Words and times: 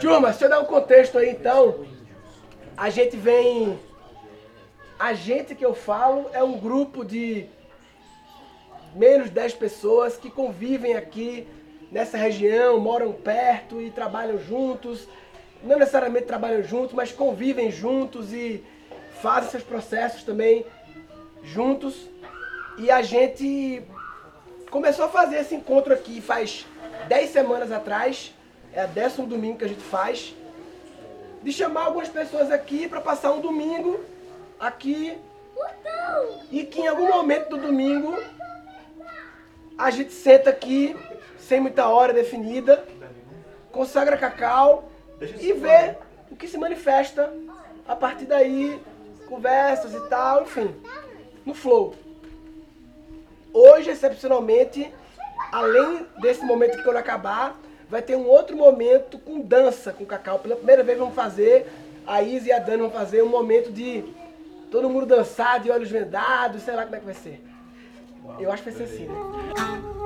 Turma, 0.00 0.30
deixa 0.30 0.44
eu 0.44 0.48
dar 0.48 0.60
um 0.60 0.64
contexto 0.64 1.18
aí 1.18 1.30
então. 1.30 1.84
A 2.76 2.90
gente 2.90 3.16
vem. 3.16 3.78
A 4.98 5.14
gente 5.14 5.54
que 5.54 5.64
eu 5.64 5.74
falo 5.74 6.30
é 6.32 6.42
um 6.42 6.58
grupo 6.58 7.04
de 7.04 7.46
menos 8.94 9.28
de 9.28 9.34
10 9.34 9.54
pessoas 9.54 10.16
que 10.16 10.30
convivem 10.30 10.94
aqui 10.94 11.46
nessa 11.90 12.16
região, 12.16 12.78
moram 12.78 13.12
perto 13.12 13.80
e 13.80 13.90
trabalham 13.90 14.38
juntos. 14.38 15.08
Não 15.62 15.78
necessariamente 15.78 16.26
trabalham 16.26 16.62
juntos, 16.62 16.94
mas 16.94 17.12
convivem 17.12 17.70
juntos 17.70 18.32
e 18.32 18.64
fazem 19.20 19.50
seus 19.50 19.62
processos 19.62 20.22
também 20.22 20.64
juntos. 21.42 22.08
E 22.78 22.90
a 22.90 23.02
gente 23.02 23.82
começou 24.70 25.04
a 25.04 25.08
fazer 25.08 25.36
esse 25.36 25.54
encontro 25.54 25.92
aqui 25.92 26.20
faz 26.20 26.66
10 27.08 27.30
semanas 27.30 27.70
atrás. 27.70 28.34
É 28.72 28.84
o 28.84 28.88
décimo 28.88 29.26
domingo 29.26 29.58
que 29.58 29.64
a 29.64 29.68
gente 29.68 29.82
faz. 29.82 30.34
De 31.42 31.52
chamar 31.52 31.86
algumas 31.86 32.08
pessoas 32.08 32.50
aqui 32.50 32.88
para 32.88 33.00
passar 33.00 33.32
um 33.32 33.40
domingo 33.40 34.00
aqui. 34.58 35.18
E 36.50 36.64
que 36.64 36.80
em 36.80 36.88
algum 36.88 37.08
momento 37.08 37.50
do 37.50 37.58
domingo 37.58 38.16
a 39.76 39.90
gente 39.90 40.12
senta 40.12 40.50
aqui, 40.50 40.96
sem 41.38 41.60
muita 41.60 41.88
hora 41.88 42.12
definida, 42.12 42.86
consagra 43.72 44.16
cacau 44.16 44.90
e 45.40 45.52
vê 45.52 45.96
o 46.30 46.36
que 46.36 46.46
se 46.46 46.56
manifesta 46.56 47.32
a 47.86 47.96
partir 47.96 48.26
daí, 48.26 48.80
conversas 49.28 49.92
e 49.94 50.08
tal, 50.08 50.42
enfim, 50.42 50.74
no 51.44 51.54
flow. 51.54 51.94
Hoje, 53.52 53.90
excepcionalmente, 53.90 54.92
além 55.50 56.06
desse 56.20 56.44
momento 56.44 56.76
que 56.76 56.84
quando 56.84 56.96
acabar, 56.96 57.56
vai 57.92 58.00
ter 58.00 58.16
um 58.16 58.26
outro 58.26 58.56
momento 58.56 59.18
com 59.18 59.38
dança 59.38 59.92
com 59.92 60.06
cacau. 60.06 60.38
Pela 60.38 60.56
primeira 60.56 60.82
vez 60.82 60.98
vamos 60.98 61.14
fazer, 61.14 61.70
a 62.06 62.22
Isa 62.22 62.48
e 62.48 62.52
a 62.52 62.58
Dani 62.58 62.80
vão 62.80 62.90
fazer 62.90 63.22
um 63.22 63.28
momento 63.28 63.70
de 63.70 64.02
todo 64.70 64.88
mundo 64.88 65.04
dançar 65.04 65.60
de 65.60 65.70
olhos 65.70 65.90
vendados, 65.90 66.62
sei 66.62 66.74
lá 66.74 66.84
como 66.84 66.96
é 66.96 66.98
que 67.00 67.04
vai 67.04 67.14
ser. 67.14 67.44
Eu 68.40 68.50
acho 68.50 68.62
que 68.62 68.70
vai 68.70 68.78
ser 68.78 68.94
assim, 68.94 69.06
né? 69.06 70.01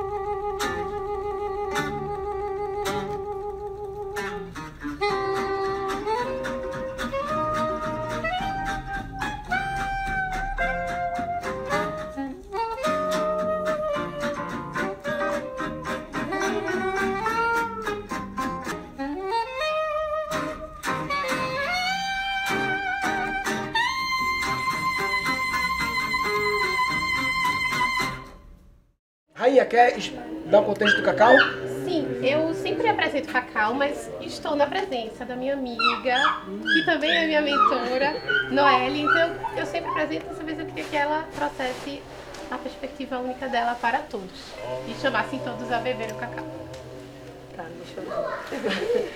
Dar 30.57 30.61
um 30.61 30.65
contexto 30.65 30.97
do 30.97 31.03
cacau? 31.03 31.33
Sim, 31.85 32.21
eu 32.23 32.53
sempre 32.55 32.89
apresento 32.89 33.29
Cacau, 33.29 33.75
mas 33.75 34.11
estou 34.21 34.57
na 34.57 34.67
presença 34.67 35.25
da 35.25 35.37
minha 35.37 35.53
amiga, 35.53 36.17
que 36.73 36.85
também 36.85 37.11
é 37.11 37.27
minha 37.27 37.43
mentora, 37.43 38.15
Noelle. 38.51 39.03
Então 39.03 39.37
eu 39.57 39.67
sempre 39.67 39.91
apresento, 39.91 40.27
dessa 40.27 40.43
vez 40.43 40.59
eu 40.59 40.67
queria 40.67 40.85
que 40.85 40.97
ela 40.97 41.29
trouxesse 41.35 42.03
a 42.51 42.59
perspectiva 42.59 43.19
única 43.19 43.48
dela 43.48 43.77
para 43.81 43.98
todos 43.98 44.53
e 44.89 44.95
chamassem 45.01 45.39
todos 45.41 45.71
a 45.71 45.79
beber 45.79 46.11
o 46.11 46.15
cacau. 46.17 46.47
Tá, 47.57 47.65
deixa 47.85 48.01
eu 48.01 49.09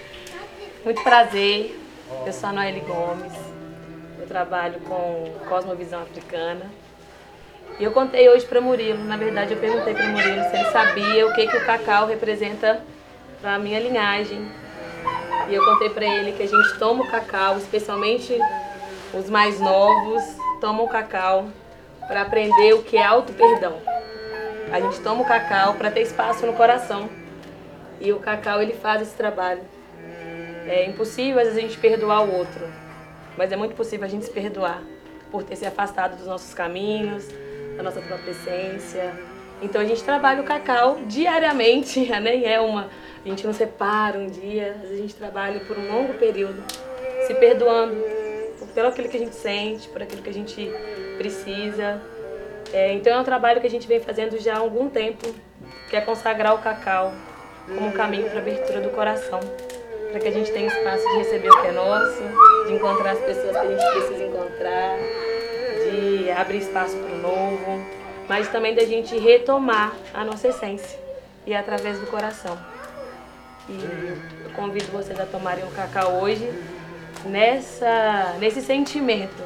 Muito 0.84 1.02
prazer, 1.02 1.78
eu 2.24 2.32
sou 2.32 2.50
a 2.50 2.52
Noelle 2.52 2.80
Gomes, 2.80 3.32
eu 4.18 4.26
trabalho 4.26 4.78
com 4.80 5.32
Cosmovisão 5.48 6.02
Africana. 6.02 6.70
E 7.80 7.84
eu 7.84 7.92
contei 7.92 8.28
hoje 8.28 8.44
para 8.44 8.60
Murilo, 8.60 9.02
na 9.04 9.16
verdade 9.16 9.54
eu 9.54 9.58
perguntei 9.58 9.94
para 9.94 10.06
Murilo 10.08 10.42
se 10.50 10.54
ele 10.54 10.70
sabia 10.70 11.26
o 11.26 11.32
que, 11.32 11.46
que 11.46 11.56
o 11.56 11.64
cacau 11.64 12.06
representa 12.06 12.84
para 13.40 13.54
a 13.54 13.58
minha 13.58 13.80
linhagem. 13.80 14.46
E 15.48 15.54
eu 15.54 15.64
contei 15.64 15.88
para 15.88 16.04
ele 16.04 16.32
que 16.32 16.42
a 16.42 16.46
gente 16.46 16.78
toma 16.78 17.04
o 17.04 17.10
cacau, 17.10 17.56
especialmente 17.56 18.38
os 19.14 19.30
mais 19.30 19.58
novos, 19.58 20.22
tomam 20.60 20.84
o 20.84 20.88
cacau 20.90 21.48
para 22.06 22.20
aprender 22.20 22.74
o 22.74 22.82
que 22.82 22.98
é 22.98 23.02
auto-perdão. 23.02 23.78
A 24.70 24.78
gente 24.78 25.00
toma 25.00 25.22
o 25.22 25.26
cacau 25.26 25.72
para 25.72 25.90
ter 25.90 26.02
espaço 26.02 26.44
no 26.44 26.52
coração. 26.52 27.08
E 27.98 28.12
o 28.12 28.18
cacau 28.18 28.60
ele 28.60 28.74
faz 28.74 29.00
esse 29.00 29.14
trabalho. 29.14 29.62
É 30.66 30.84
impossível 30.84 31.38
às 31.38 31.46
vezes 31.46 31.58
a 31.58 31.62
gente 31.62 31.78
perdoar 31.78 32.24
o 32.24 32.36
outro, 32.36 32.60
mas 33.38 33.50
é 33.50 33.56
muito 33.56 33.74
possível 33.74 34.04
a 34.04 34.10
gente 34.10 34.26
se 34.26 34.30
perdoar 34.30 34.82
por 35.30 35.42
ter 35.44 35.56
se 35.56 35.64
afastado 35.64 36.16
dos 36.18 36.26
nossos 36.26 36.52
caminhos, 36.52 37.26
nossa 37.82 38.00
própria 38.00 38.30
essência. 38.30 39.12
Então 39.62 39.80
a 39.80 39.84
gente 39.84 40.02
trabalha 40.02 40.40
o 40.40 40.44
cacau 40.44 40.98
diariamente, 41.06 42.00
nem 42.20 42.46
é 42.46 42.60
uma. 42.60 42.88
A 43.24 43.28
gente 43.28 43.46
não 43.46 43.52
separa 43.52 44.18
um 44.18 44.26
dia, 44.26 44.76
a 44.82 44.94
gente 44.94 45.14
trabalha 45.14 45.60
por 45.60 45.78
um 45.78 45.92
longo 45.92 46.14
período, 46.14 46.62
se 47.26 47.34
perdoando 47.34 47.94
pelo 48.74 48.88
aquilo 48.88 49.08
que 49.08 49.16
a 49.16 49.20
gente 49.20 49.34
sente, 49.34 49.88
por 49.88 50.02
aquilo 50.02 50.22
que 50.22 50.30
a 50.30 50.32
gente 50.32 50.72
precisa. 51.18 52.00
É, 52.72 52.92
então 52.92 53.12
é 53.12 53.20
um 53.20 53.24
trabalho 53.24 53.60
que 53.60 53.66
a 53.66 53.70
gente 53.70 53.86
vem 53.86 54.00
fazendo 54.00 54.38
já 54.38 54.54
há 54.54 54.58
algum 54.58 54.88
tempo, 54.88 55.34
que 55.88 55.96
é 55.96 56.00
consagrar 56.00 56.54
o 56.54 56.58
cacau 56.58 57.12
como 57.66 57.88
um 57.88 57.92
caminho 57.92 58.28
para 58.28 58.38
a 58.38 58.42
abertura 58.42 58.80
do 58.80 58.90
coração, 58.90 59.40
para 60.10 60.20
que 60.20 60.28
a 60.28 60.30
gente 60.30 60.50
tenha 60.52 60.68
espaço 60.68 61.04
de 61.10 61.16
receber 61.18 61.50
o 61.50 61.60
que 61.60 61.68
é 61.68 61.72
nosso, 61.72 62.22
de 62.66 62.74
encontrar 62.74 63.12
as 63.12 63.20
pessoas 63.20 63.50
que 63.50 63.66
a 63.66 63.70
gente 63.70 63.90
precisa 63.92 64.24
encontrar, 64.24 64.96
de 65.90 66.30
abrir 66.30 66.58
espaço 66.58 66.96
para 66.96 67.14
o 67.14 67.18
novo, 67.18 67.84
mas 68.28 68.48
também 68.48 68.74
da 68.74 68.84
gente 68.84 69.18
retomar 69.18 69.94
a 70.14 70.24
nossa 70.24 70.48
essência 70.48 70.98
e 71.46 71.54
através 71.54 71.98
do 71.98 72.06
coração. 72.06 72.58
E 73.68 74.44
eu 74.44 74.50
convido 74.54 74.86
vocês 74.92 75.18
a 75.18 75.26
tomarem 75.26 75.64
o 75.64 75.70
cacau 75.70 76.20
hoje 76.20 76.48
nessa, 77.24 78.34
nesse 78.38 78.60
sentimento 78.60 79.42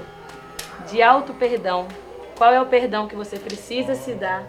de 0.90 1.02
auto-perdão. 1.02 1.88
Qual 2.36 2.52
é 2.52 2.60
o 2.60 2.66
perdão 2.66 3.06
que 3.06 3.14
você 3.14 3.38
precisa 3.38 3.94
se 3.94 4.12
dar 4.12 4.44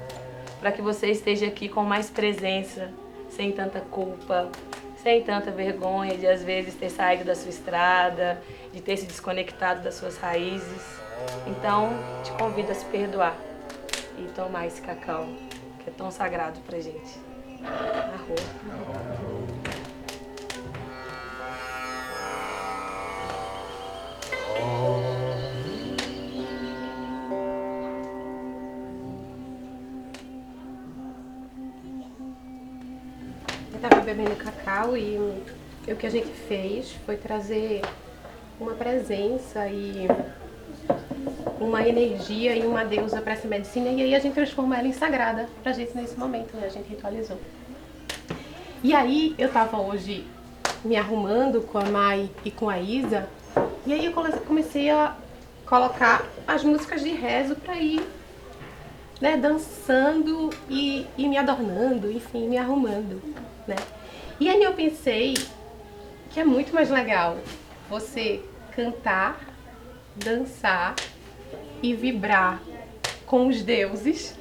para 0.60 0.72
que 0.72 0.82
você 0.82 1.12
esteja 1.12 1.46
aqui 1.46 1.70
com 1.70 1.84
mais 1.84 2.10
presença, 2.10 2.92
sem 3.30 3.52
tanta 3.52 3.80
culpa, 3.80 4.50
sem 5.04 5.22
tanta 5.22 5.52
vergonha 5.52 6.18
de 6.18 6.26
às 6.26 6.44
vezes 6.44 6.74
ter 6.74 6.90
saído 6.90 7.24
da 7.24 7.36
sua 7.36 7.50
estrada, 7.50 8.42
de 8.74 8.82
ter 8.82 8.98
se 8.98 9.06
desconectado 9.06 9.84
das 9.84 9.96
suas 9.96 10.18
raízes. 10.18 11.05
Então, 11.48 11.90
te 12.24 12.32
convido 12.32 12.72
a 12.72 12.76
se 12.76 12.86
perdoar 12.86 13.36
e 14.18 14.24
tomar 14.36 14.68
esse 14.68 14.82
cacau 14.82 15.28
que 15.84 15.90
é 15.90 15.94
tão 15.96 16.10
sagrado 16.12 16.60
pra 16.62 16.80
gente. 16.80 17.20
Arroz. 18.14 18.42
Eu 33.72 33.76
estava 33.76 34.02
bebendo 34.02 34.36
cacau 34.36 34.98
e 34.98 35.18
o 35.88 35.96
que 35.96 36.08
a 36.08 36.10
gente 36.10 36.32
fez 36.48 36.94
foi 37.06 37.18
trazer 37.18 37.82
uma 38.60 38.74
presença 38.74 39.68
e 39.68 40.08
uma 41.60 41.88
energia 41.88 42.56
e 42.56 42.66
uma 42.66 42.84
deusa 42.84 43.22
para 43.22 43.34
essa 43.34 43.48
medicina 43.48 43.90
e 43.90 44.02
aí 44.02 44.16
a 44.16 44.20
gente 44.20 44.34
transformou 44.34 44.78
ela 44.78 44.88
em 44.88 44.94
sagrada 44.94 45.48
pra 45.64 45.72
gente 45.72 45.96
nesse 45.96 46.18
momento, 46.18 46.56
né? 46.56 46.68
A 46.68 46.70
gente 46.70 46.88
ritualizou. 46.90 47.40
E 48.84 48.94
aí 48.94 49.34
eu 49.38 49.52
tava 49.52 49.80
hoje 49.80 50.26
me 50.84 50.96
arrumando 50.96 51.62
com 51.62 51.78
a 51.78 51.86
Mai 51.86 52.30
e 52.44 52.52
com 52.52 52.70
a 52.70 52.80
Isa 52.80 53.28
e 53.86 53.94
aí 53.94 54.06
eu 54.06 54.14
comecei 54.14 54.90
a 54.90 55.16
colocar 55.66 56.24
as 56.48 56.64
músicas 56.64 57.02
de 57.02 57.10
rezo 57.10 57.56
pra 57.56 57.76
ir 57.76 58.02
né, 59.20 59.38
dançando 59.38 60.50
e, 60.70 61.08
e 61.18 61.28
me 61.28 61.38
adornando, 61.38 62.12
enfim, 62.12 62.48
me 62.48 62.58
arrumando, 62.58 63.22
né? 63.68 63.76
E 64.40 64.50
aí 64.50 64.62
eu 64.62 64.74
pensei 64.74 65.36
que 66.32 66.40
é 66.40 66.44
muito 66.44 66.74
mais 66.74 66.90
legal 66.90 67.38
você 67.90 68.42
cantar, 68.76 69.40
dançar 70.16 70.96
e 71.90 71.94
vibrar 71.94 72.62
com 73.26 73.48
os 73.48 73.62
deuses 73.62 74.36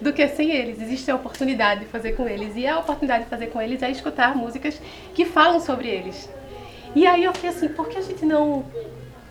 do 0.00 0.12
que 0.12 0.26
sem 0.28 0.50
eles. 0.50 0.80
Existe 0.80 1.10
a 1.10 1.14
oportunidade 1.14 1.80
de 1.80 1.86
fazer 1.86 2.12
com 2.12 2.28
eles 2.28 2.56
e 2.56 2.66
a 2.66 2.78
oportunidade 2.78 3.24
de 3.24 3.30
fazer 3.30 3.46
com 3.48 3.60
eles 3.62 3.82
é 3.82 3.90
escutar 3.90 4.36
músicas 4.36 4.80
que 5.14 5.24
falam 5.24 5.60
sobre 5.60 5.88
eles. 5.88 6.28
E 6.94 7.06
aí 7.06 7.24
eu 7.24 7.32
fiquei 7.32 7.50
assim, 7.50 7.68
por 7.68 7.88
que 7.88 7.98
a 7.98 8.02
gente 8.02 8.24
não 8.24 8.64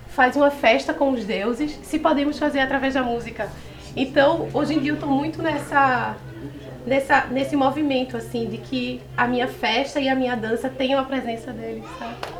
faz 0.08 0.36
uma 0.36 0.50
festa 0.50 0.94
com 0.94 1.12
os 1.12 1.26
deuses 1.26 1.78
se 1.84 2.00
podemos 2.00 2.40
fazer 2.40 2.62
através 2.62 2.94
da 2.94 3.04
música? 3.04 3.50
Então, 3.96 4.48
hoje 4.54 4.76
em 4.76 4.80
dia 4.80 4.94
eu 4.94 5.00
tô 5.00 5.08
muito 5.08 5.42
nessa 5.42 6.16
nessa, 6.86 7.26
nesse 7.26 7.56
movimento, 7.56 8.16
assim, 8.16 8.48
de 8.48 8.58
que 8.58 9.02
a 9.18 9.28
minha 9.28 9.48
festa 9.48 10.00
e 10.00 10.08
a 10.08 10.16
minha 10.16 10.36
dança 10.36 10.70
tenham 10.70 11.00
a 11.00 11.04
presença 11.04 11.52
dele, 11.52 11.84
sabe? 12.00 12.38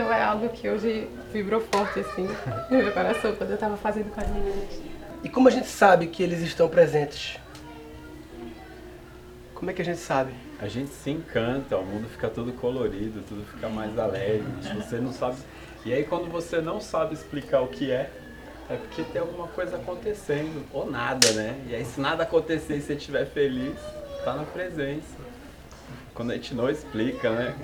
Então 0.00 0.10
é 0.10 0.22
algo 0.22 0.48
que 0.48 0.66
hoje 0.66 1.10
vibrou 1.30 1.60
forte, 1.60 2.00
assim, 2.00 2.26
no 2.70 2.78
meu 2.78 2.90
coração, 2.90 3.36
quando 3.36 3.50
eu 3.50 3.58
tava 3.58 3.76
fazendo 3.76 4.10
com 4.10 4.18
as 4.18 4.28
meninas. 4.30 4.80
E 5.22 5.28
como 5.28 5.46
a 5.46 5.50
gente 5.50 5.66
sabe 5.66 6.06
que 6.06 6.22
eles 6.22 6.40
estão 6.40 6.70
presentes? 6.70 7.38
Como 9.54 9.70
é 9.70 9.74
que 9.74 9.82
a 9.82 9.84
gente 9.84 10.00
sabe? 10.00 10.32
A 10.58 10.66
gente 10.68 10.88
se 10.88 11.10
encanta, 11.10 11.76
o 11.76 11.84
mundo 11.84 12.08
fica 12.08 12.30
todo 12.30 12.50
colorido, 12.54 13.20
tudo 13.28 13.44
fica 13.44 13.68
mais 13.68 13.98
alegre. 13.98 14.42
Você 14.74 14.96
não 14.96 15.12
sabe. 15.12 15.36
E 15.84 15.92
aí 15.92 16.02
quando 16.04 16.30
você 16.30 16.62
não 16.62 16.80
sabe 16.80 17.12
explicar 17.12 17.60
o 17.60 17.68
que 17.68 17.92
é, 17.92 18.10
é 18.70 18.76
porque 18.76 19.02
tem 19.02 19.20
alguma 19.20 19.48
coisa 19.48 19.76
acontecendo, 19.76 20.64
ou 20.72 20.90
nada, 20.90 21.30
né? 21.32 21.62
E 21.68 21.74
aí 21.74 21.84
se 21.84 22.00
nada 22.00 22.22
acontecer 22.22 22.78
e 22.78 22.80
você 22.80 22.94
estiver 22.94 23.26
feliz, 23.26 23.78
tá 24.24 24.32
na 24.32 24.44
presença. 24.44 25.19
Quando 26.20 26.32
a 26.32 26.34
gente 26.34 26.54
não 26.54 26.68
explica, 26.68 27.30
né? 27.30 27.54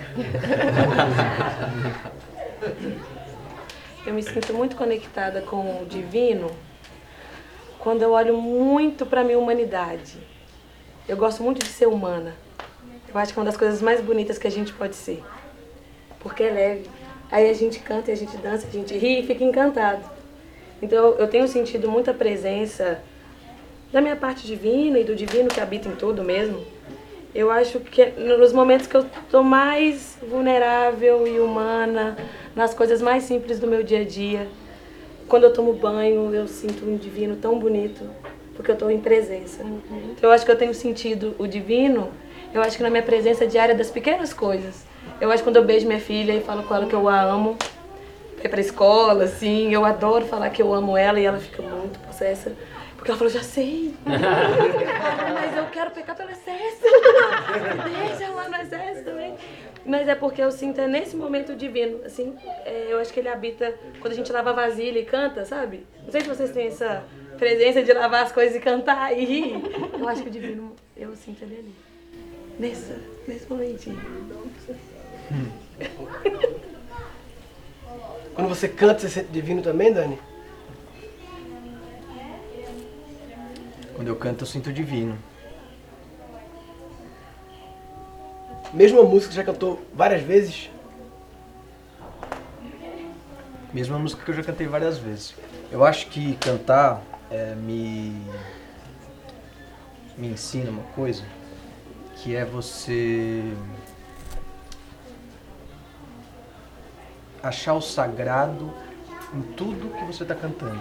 Eu 4.06 4.14
me 4.14 4.22
sinto 4.22 4.54
muito 4.54 4.74
conectada 4.76 5.42
com 5.42 5.82
o 5.82 5.84
divino 5.84 6.50
quando 7.78 8.00
eu 8.00 8.12
olho 8.12 8.34
muito 8.34 9.04
para 9.04 9.22
minha 9.22 9.38
humanidade. 9.38 10.16
Eu 11.06 11.18
gosto 11.18 11.42
muito 11.42 11.62
de 11.62 11.68
ser 11.68 11.84
humana. 11.84 12.34
Eu 13.12 13.20
acho 13.20 13.34
que 13.34 13.38
é 13.38 13.42
uma 13.42 13.44
das 13.44 13.58
coisas 13.58 13.82
mais 13.82 14.00
bonitas 14.00 14.38
que 14.38 14.46
a 14.46 14.50
gente 14.50 14.72
pode 14.72 14.96
ser. 14.96 15.22
Porque 16.20 16.42
é 16.42 16.50
leve. 16.50 16.88
Aí 17.30 17.50
a 17.50 17.52
gente 17.52 17.80
canta, 17.80 18.10
a 18.10 18.14
gente 18.14 18.38
dança, 18.38 18.66
a 18.66 18.70
gente 18.70 18.96
ri 18.96 19.20
e 19.20 19.26
fica 19.26 19.44
encantado. 19.44 20.08
Então 20.80 21.14
eu 21.18 21.28
tenho 21.28 21.46
sentido 21.46 21.90
muita 21.90 22.14
presença 22.14 23.02
da 23.92 24.00
minha 24.00 24.16
parte 24.16 24.46
divina 24.46 24.98
e 24.98 25.04
do 25.04 25.14
divino 25.14 25.50
que 25.50 25.60
habita 25.60 25.90
em 25.90 25.94
tudo 25.94 26.24
mesmo. 26.24 26.74
Eu 27.36 27.50
acho 27.50 27.80
que 27.80 28.00
é 28.00 28.14
nos 28.16 28.50
momentos 28.54 28.86
que 28.86 28.96
eu 28.96 29.02
estou 29.02 29.42
mais 29.42 30.16
vulnerável 30.26 31.28
e 31.28 31.38
humana, 31.38 32.16
nas 32.54 32.72
coisas 32.72 33.02
mais 33.02 33.24
simples 33.24 33.60
do 33.60 33.66
meu 33.66 33.82
dia 33.82 34.00
a 34.00 34.04
dia, 34.04 34.48
quando 35.28 35.42
eu 35.42 35.52
tomo 35.52 35.74
banho, 35.74 36.34
eu 36.34 36.48
sinto 36.48 36.86
um 36.86 36.96
divino 36.96 37.36
tão 37.36 37.58
bonito, 37.58 38.08
porque 38.54 38.70
eu 38.70 38.72
estou 38.72 38.90
em 38.90 38.98
presença. 38.98 39.62
Então 39.62 40.30
eu 40.30 40.32
acho 40.32 40.46
que 40.46 40.50
eu 40.50 40.56
tenho 40.56 40.72
sentido 40.72 41.36
o 41.38 41.46
divino, 41.46 42.08
eu 42.54 42.62
acho 42.62 42.78
que 42.78 42.82
na 42.82 42.88
minha 42.88 43.02
presença 43.02 43.46
diária 43.46 43.74
das 43.74 43.90
pequenas 43.90 44.32
coisas. 44.32 44.86
Eu 45.20 45.30
acho 45.30 45.42
que 45.42 45.50
quando 45.50 45.56
eu 45.56 45.64
beijo 45.64 45.86
minha 45.86 46.00
filha 46.00 46.32
e 46.32 46.40
falo 46.40 46.62
com 46.62 46.74
ela 46.74 46.86
que 46.86 46.94
eu 46.94 47.06
a 47.06 47.20
amo, 47.20 47.54
é 48.42 48.48
pra 48.48 48.62
escola, 48.62 49.24
assim, 49.24 49.74
eu 49.74 49.84
adoro 49.84 50.24
falar 50.24 50.48
que 50.48 50.62
eu 50.62 50.72
amo 50.72 50.96
ela 50.96 51.20
e 51.20 51.26
ela 51.26 51.38
fica 51.38 51.60
muito 51.60 51.98
possessa. 51.98 52.52
Porque 53.06 53.12
ela 53.12 53.18
falou, 53.18 53.32
já 53.32 53.42
sei. 53.42 53.94
Mas 54.04 55.56
eu 55.56 55.66
quero 55.66 55.92
pecar 55.92 56.16
pelo 56.16 56.28
exército. 56.28 56.86
Deixa 58.08 58.32
lá 58.32 58.48
no 58.48 58.56
exército 58.56 59.04
também. 59.04 59.36
Mas 59.84 60.08
é 60.08 60.16
porque 60.16 60.42
eu 60.42 60.50
sinto 60.50 60.80
é 60.80 60.88
nesse 60.88 61.14
momento 61.14 61.54
divino, 61.54 62.00
assim, 62.04 62.36
é, 62.64 62.88
eu 62.88 62.98
acho 62.98 63.12
que 63.12 63.20
ele 63.20 63.28
habita 63.28 63.72
quando 64.00 64.12
a 64.12 64.16
gente 64.16 64.32
lava 64.32 64.50
a 64.50 64.52
vasilha 64.52 64.98
e 64.98 65.04
canta, 65.04 65.44
sabe? 65.44 65.86
Não 66.02 66.10
sei 66.10 66.22
se 66.22 66.28
vocês 66.28 66.50
têm 66.50 66.66
essa 66.66 67.04
presença 67.38 67.80
de 67.80 67.92
lavar 67.92 68.24
as 68.24 68.32
coisas 68.32 68.56
e 68.56 68.58
cantar 68.58 69.16
e 69.16 69.24
rir. 69.24 69.62
Eu 69.96 70.08
acho 70.08 70.22
que 70.24 70.28
o 70.28 70.32
divino, 70.32 70.74
eu 70.96 71.14
sinto 71.14 71.44
ele 71.44 71.58
ali. 71.60 71.74
Nessa, 72.58 72.98
nesse 73.28 73.48
momentinho. 73.48 74.00
Quando 78.34 78.48
você 78.48 78.66
canta, 78.66 78.98
você 78.98 79.08
sente 79.08 79.28
divino 79.28 79.62
também, 79.62 79.92
Dani? 79.92 80.18
Quando 83.96 84.08
eu 84.08 84.16
canto, 84.16 84.42
eu 84.42 84.46
sinto 84.46 84.70
divino. 84.70 85.18
Mesma 88.74 89.02
música 89.02 89.30
que 89.30 89.36
já 89.36 89.42
cantou 89.42 89.82
várias 89.94 90.22
vezes? 90.22 90.70
Mesma 93.72 93.98
música 93.98 94.22
que 94.22 94.30
eu 94.30 94.34
já 94.34 94.42
cantei 94.42 94.66
várias 94.66 94.98
vezes. 94.98 95.34
Eu 95.72 95.82
acho 95.82 96.08
que 96.08 96.36
cantar 96.36 97.02
é, 97.30 97.54
me, 97.54 98.20
me 100.18 100.28
ensina 100.28 100.70
uma 100.70 100.82
coisa, 100.94 101.24
que 102.16 102.36
é 102.36 102.44
você 102.44 103.42
achar 107.42 107.72
o 107.72 107.80
sagrado 107.80 108.70
em 109.34 109.40
tudo 109.54 109.96
que 109.96 110.04
você 110.04 110.22
está 110.22 110.34
cantando. 110.34 110.80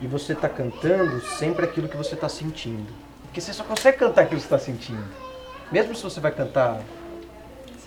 E 0.00 0.06
você 0.06 0.32
está 0.32 0.48
cantando 0.48 1.20
sempre 1.20 1.64
aquilo 1.64 1.88
que 1.88 1.96
você 1.96 2.14
está 2.14 2.28
sentindo. 2.28 2.92
Porque 3.22 3.40
você 3.40 3.52
só 3.52 3.64
consegue 3.64 3.98
cantar 3.98 4.22
aquilo 4.22 4.40
que 4.40 4.46
você 4.46 4.54
está 4.54 4.58
sentindo. 4.58 5.04
Mesmo 5.70 5.94
se 5.94 6.02
você 6.02 6.20
vai 6.20 6.32
cantar 6.32 6.80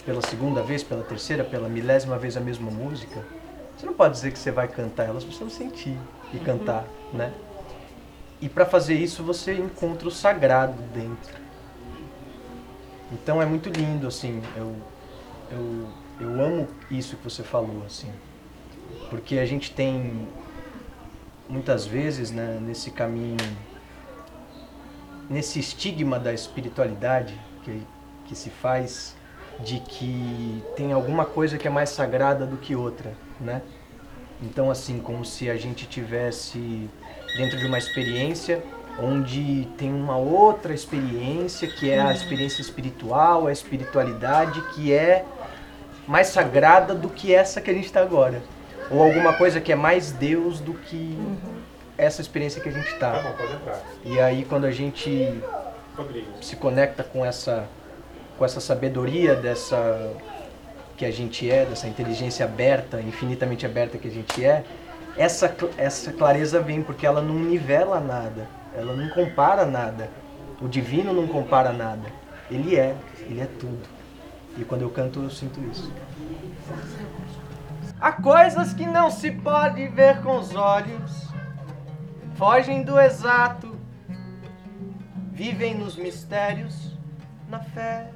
pela 0.06 0.22
segunda 0.22 0.62
vez, 0.62 0.84
pela 0.84 1.04
terceira, 1.04 1.44
pela 1.44 1.68
milésima 1.68 2.18
vez 2.18 2.38
a 2.38 2.40
mesma 2.40 2.72
música, 2.72 3.24
você 3.78 3.86
não 3.86 3.94
pode 3.94 4.14
dizer 4.14 4.32
que 4.32 4.40
você 4.40 4.52
vai 4.52 4.68
cantar 4.68 5.04
ela 5.04 5.20
se 5.20 5.28
você 5.28 5.44
não 5.44 5.52
sentir 5.52 5.98
e 6.34 6.40
cantar, 6.40 6.86
né? 7.14 7.34
E 8.42 8.48
para 8.48 8.66
fazer 8.66 8.94
isso 8.94 9.24
você 9.24 9.54
encontra 9.54 10.08
o 10.08 10.12
sagrado 10.12 10.82
dentro. 10.94 11.36
Então 13.12 13.42
é 13.42 13.46
muito 13.46 13.70
lindo, 13.70 14.08
assim, 14.08 14.42
eu, 14.56 14.76
eu, 15.52 15.88
eu 16.20 16.42
amo 16.42 16.68
isso 16.90 17.16
que 17.18 17.24
você 17.24 17.44
falou, 17.44 17.84
assim. 17.86 18.12
Porque 19.10 19.40
a 19.40 19.46
gente 19.46 19.72
tem 19.74 20.28
muitas 21.50 21.86
vezes, 21.86 22.32
né, 22.32 22.60
nesse 22.62 22.92
caminho, 22.92 23.38
nesse 25.30 25.60
estigma 25.60 26.20
da 26.20 26.34
espiritualidade 26.34 27.40
que, 27.64 27.82
que 28.26 28.36
se 28.36 28.50
faz 28.50 29.16
de 29.60 29.80
que 29.80 30.64
tem 30.76 30.94
alguma 30.94 31.26
coisa 31.26 31.58
que 31.58 31.68
é 31.68 31.72
mais 31.72 31.90
sagrada 31.90 32.46
do 32.46 32.58
que 32.58 32.76
outra, 32.76 33.14
né? 33.40 33.62
Então, 34.42 34.70
assim, 34.70 35.00
como 35.00 35.26
se 35.26 35.50
a 35.50 35.58
gente 35.58 35.88
tivesse 35.88 36.88
dentro 37.36 37.58
de 37.58 37.66
uma 37.66 37.78
experiência 37.78 38.64
onde 39.00 39.68
tem 39.78 39.92
uma 39.92 40.18
outra 40.18 40.74
experiência 40.74 41.68
que 41.68 41.90
é 41.90 42.00
a 42.00 42.12
experiência 42.12 42.62
espiritual, 42.62 43.48
a 43.48 43.52
espiritualidade 43.52 44.62
que 44.74 44.94
é 44.94 45.26
mais 46.08 46.28
sagrada 46.28 46.96
do 46.96 47.10
que 47.10 47.34
essa 47.34 47.62
que 47.62 47.70
a 47.70 47.74
gente 47.74 47.86
está 47.86 48.02
agora, 48.02 48.42
ou 48.90 49.04
alguma 49.04 49.34
coisa 49.34 49.60
que 49.60 49.72
é 49.72 49.76
mais 49.76 50.12
Deus 50.12 50.60
do 50.60 50.74
que 50.74 51.18
essa 51.98 52.22
experiência 52.22 52.62
que 52.62 52.70
a 52.70 52.72
gente 52.72 52.88
está. 52.88 53.12
Tá 53.12 53.22
bom, 53.22 53.34
pode 53.34 53.54
entrar. 53.54 53.82
E 54.06 54.20
aí 54.20 54.46
quando 54.46 54.66
a 54.66 54.72
gente 54.72 55.42
Rodrigo. 55.96 56.28
se 56.42 56.56
conecta 56.56 57.04
com 57.04 57.26
essa 57.26 57.68
com 58.38 58.46
essa 58.46 58.60
sabedoria 58.60 59.36
dessa 59.36 60.14
que 60.96 61.06
a 61.06 61.12
gente 61.12 61.50
é, 61.50 61.66
dessa 61.66 61.88
inteligência 61.88 62.46
aberta, 62.46 63.02
infinitamente 63.02 63.66
aberta 63.66 63.98
que 63.98 64.08
a 64.08 64.12
gente 64.12 64.46
é, 64.46 64.64
essa 65.18 65.54
essa 65.78 66.12
clareza 66.12 66.60
vem 66.60 66.82
porque 66.84 67.06
ela 67.06 67.22
não 67.22 67.36
nivela 67.36 68.00
nada, 68.00 68.48
ela 68.76 68.96
não 68.96 69.10
compara 69.10 69.66
nada. 69.66 70.10
O 70.62 70.68
divino 70.68 71.14
não 71.14 71.28
compara 71.28 71.72
nada. 71.72 72.08
Ele 72.50 72.76
é, 72.76 72.96
ele 73.22 73.42
é 73.42 73.48
tudo. 73.60 73.88
E 74.58 74.64
quando 74.64 74.82
eu 74.82 74.90
canto 74.90 75.22
eu 75.22 75.30
sinto 75.30 75.60
isso. 75.72 75.92
Há 78.00 78.12
coisas 78.12 78.74
que 78.74 78.86
não 78.86 79.10
se 79.10 79.32
pode 79.32 79.88
ver 79.88 80.22
com 80.22 80.38
os 80.38 80.56
olhos, 80.56 81.28
fogem 82.36 82.84
do 82.84 83.00
exato, 83.00 83.76
vivem 85.32 85.76
nos 85.76 85.96
mistérios, 85.96 86.96
na 87.50 87.60
fé. 87.60 88.12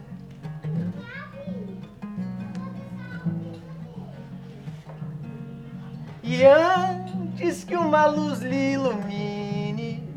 E 6.21 6.45
antes 6.45 7.63
que 7.63 7.75
uma 7.75 8.05
luz 8.05 8.39
lhe 8.39 8.73
ilumine, 8.73 10.07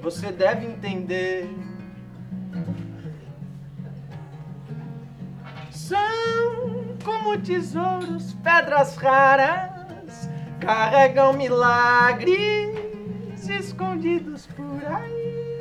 você 0.00 0.32
deve 0.32 0.64
entender. 0.64 1.54
São 5.70 6.89
como 7.04 7.38
tesouros, 7.38 8.34
pedras 8.42 8.96
raras, 8.96 10.28
carregam 10.60 11.32
milagres 11.32 13.48
escondidos 13.48 14.46
por 14.46 14.84
aí. 14.84 15.60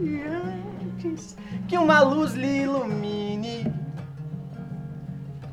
E 0.00 0.22
antes 0.22 1.36
que 1.66 1.76
uma 1.76 2.00
luz 2.00 2.34
lhe 2.34 2.62
ilumine, 2.62 3.72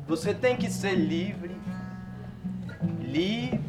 você 0.06 0.32
tem 0.32 0.56
que 0.56 0.70
ser 0.70 0.94
livre, 0.94 1.56
livre. 3.00 3.66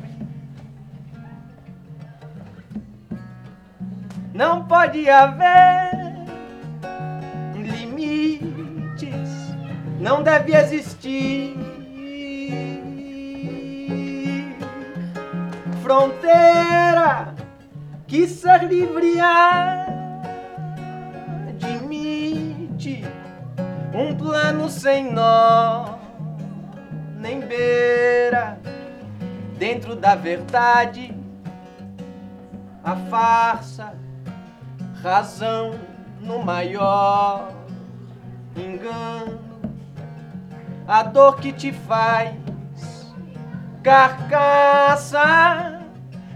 Não 4.34 4.67
pode 4.67 5.10
haver 5.10 6.13
limites, 7.56 8.66
não 9.99 10.21
deve 10.21 10.55
existir 10.55 11.55
fronteira 15.81 17.33
que 18.05 18.27
ser 18.27 18.63
livre 18.65 19.19
admite 21.49 23.03
um 23.93 24.15
plano 24.15 24.69
sem 24.69 25.11
nó 25.11 25.97
nem 27.19 27.39
beira. 27.39 28.59
Dentro 29.57 29.95
da 29.95 30.13
verdade 30.13 31.15
a 32.83 32.95
farsa 32.95 33.95
razão 35.01 35.79
no 36.21 36.43
maior 36.43 37.51
engano 38.55 39.46
a 40.88 41.03
dor 41.03 41.39
que 41.39 41.51
te 41.51 41.72
faz 41.72 42.36
carcaça 43.84 45.22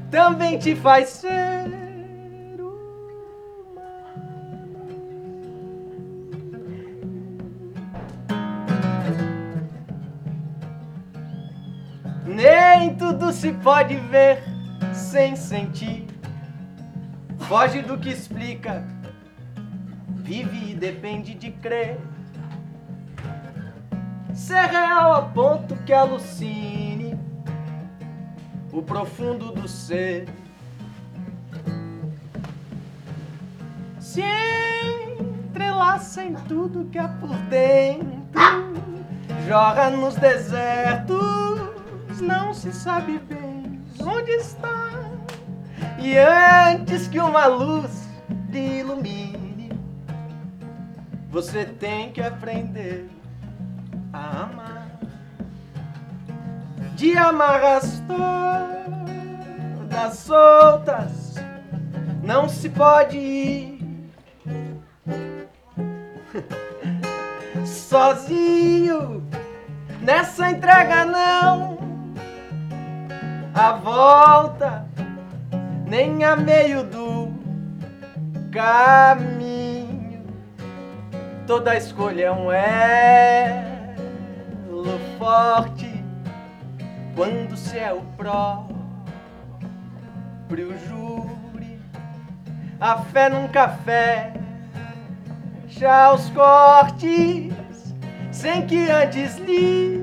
também 0.10 0.60
te 0.60 0.76
faz 0.76 1.10
ser 1.10 1.82
Nem 12.26 12.96
tudo 12.96 13.34
se 13.34 13.52
pode 13.52 13.98
ver 13.98 14.42
sem 14.94 15.36
sentir. 15.36 16.08
Foge 17.40 17.82
do 17.82 17.98
que 17.98 18.10
explica, 18.10 18.84
vive 20.16 20.72
e 20.72 20.74
depende 20.74 21.34
de 21.34 21.52
crer. 21.52 22.00
Ser 24.52 24.68
real 24.68 25.14
a 25.14 25.22
ponto 25.22 25.78
que 25.86 25.94
alucine 25.94 27.18
o 28.70 28.82
profundo 28.82 29.50
do 29.54 29.66
ser. 29.66 30.28
Se 33.98 34.22
entrelaça 35.18 36.26
em 36.26 36.34
tudo 36.34 36.90
que 36.92 37.00
há 37.00 37.08
por 37.08 37.34
dentro, 37.48 38.42
joga 39.48 39.90
nos 39.90 40.16
desertos, 40.16 41.18
não 42.20 42.54
se 42.54 42.74
sabe 42.74 43.20
bem 43.20 43.82
onde 44.02 44.32
está. 44.32 44.90
E 45.98 46.18
antes 46.18 47.08
que 47.08 47.20
uma 47.20 47.46
luz 47.46 48.06
lhe 48.50 48.80
ilumine, 48.80 49.72
você 51.30 51.64
tem 51.64 52.12
que 52.12 52.22
aprender 52.22 53.21
amar. 54.32 54.88
De 56.96 57.18
amarras 57.18 58.02
todas 58.08 60.18
soltas, 60.20 61.36
não 62.24 62.48
se 62.48 62.70
pode 62.70 63.18
ir. 63.18 63.82
Sozinho, 67.66 69.28
nessa 70.02 70.50
entrega 70.50 71.04
não. 71.06 71.80
A 73.54 73.74
volta, 73.74 74.86
nem 75.86 76.24
a 76.24 76.38
meio 76.38 76.86
do 76.86 77.34
caminho. 78.52 80.24
Toda 81.46 81.76
escolha 81.76 82.26
é 82.26 82.32
um 82.32 82.52
elo 82.52 83.71
forte 85.22 86.04
quando 87.16 87.56
se 87.56 87.78
é 87.78 87.94
o 87.94 88.02
próprio 88.18 88.76
júri. 90.88 91.80
A 92.80 92.98
fé 92.98 93.30
nunca 93.30 93.70
fecha 93.70 94.34
os 96.12 96.28
cortes 96.32 97.54
sem 98.32 98.66
que 98.66 98.90
antes 98.90 99.38
lhe 99.38 100.01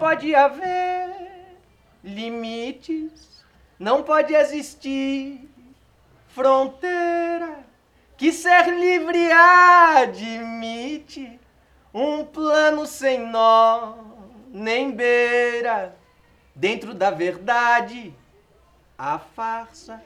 pode 0.00 0.34
haver 0.34 1.58
limites, 2.02 3.44
não 3.78 4.02
pode 4.02 4.34
existir 4.34 5.46
fronteira. 6.28 7.60
Que 8.16 8.32
ser 8.32 8.68
livre 8.68 9.30
admite 9.30 11.38
um 11.92 12.24
plano 12.24 12.86
sem 12.86 13.26
nó 13.26 13.98
nem 14.48 14.90
beira. 14.90 15.94
Dentro 16.54 16.94
da 16.94 17.10
verdade 17.10 18.14
a 18.98 19.18
farsa 19.18 20.02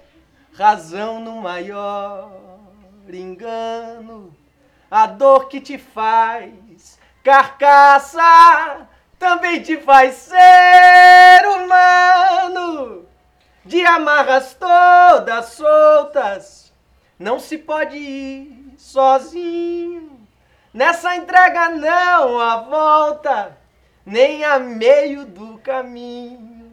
razão 0.53 1.21
no 1.21 1.41
maior 1.41 2.31
engano. 3.09 4.35
A 4.91 5.07
dor 5.07 5.49
que 5.49 5.61
te 5.61 5.79
faz 5.79 6.99
carcaça 7.23 8.89
também 9.25 9.63
te 9.63 9.79
faz 9.79 10.17
ser 10.17 11.49
humano. 11.49 13.07
De 13.65 13.81
amarras 13.87 14.53
todas 14.53 15.47
soltas 15.47 16.75
não 17.19 17.41
se 17.41 17.57
pode 17.57 17.97
ir 17.97 18.75
sozinho. 18.77 20.21
Nessa 20.75 21.17
entrega 21.17 21.71
não 21.71 22.39
há 22.39 22.57
volta 22.59 23.57
nem 24.05 24.45
a 24.45 24.59
meio 24.59 25.25
do 25.25 25.57
caminho. 25.57 26.71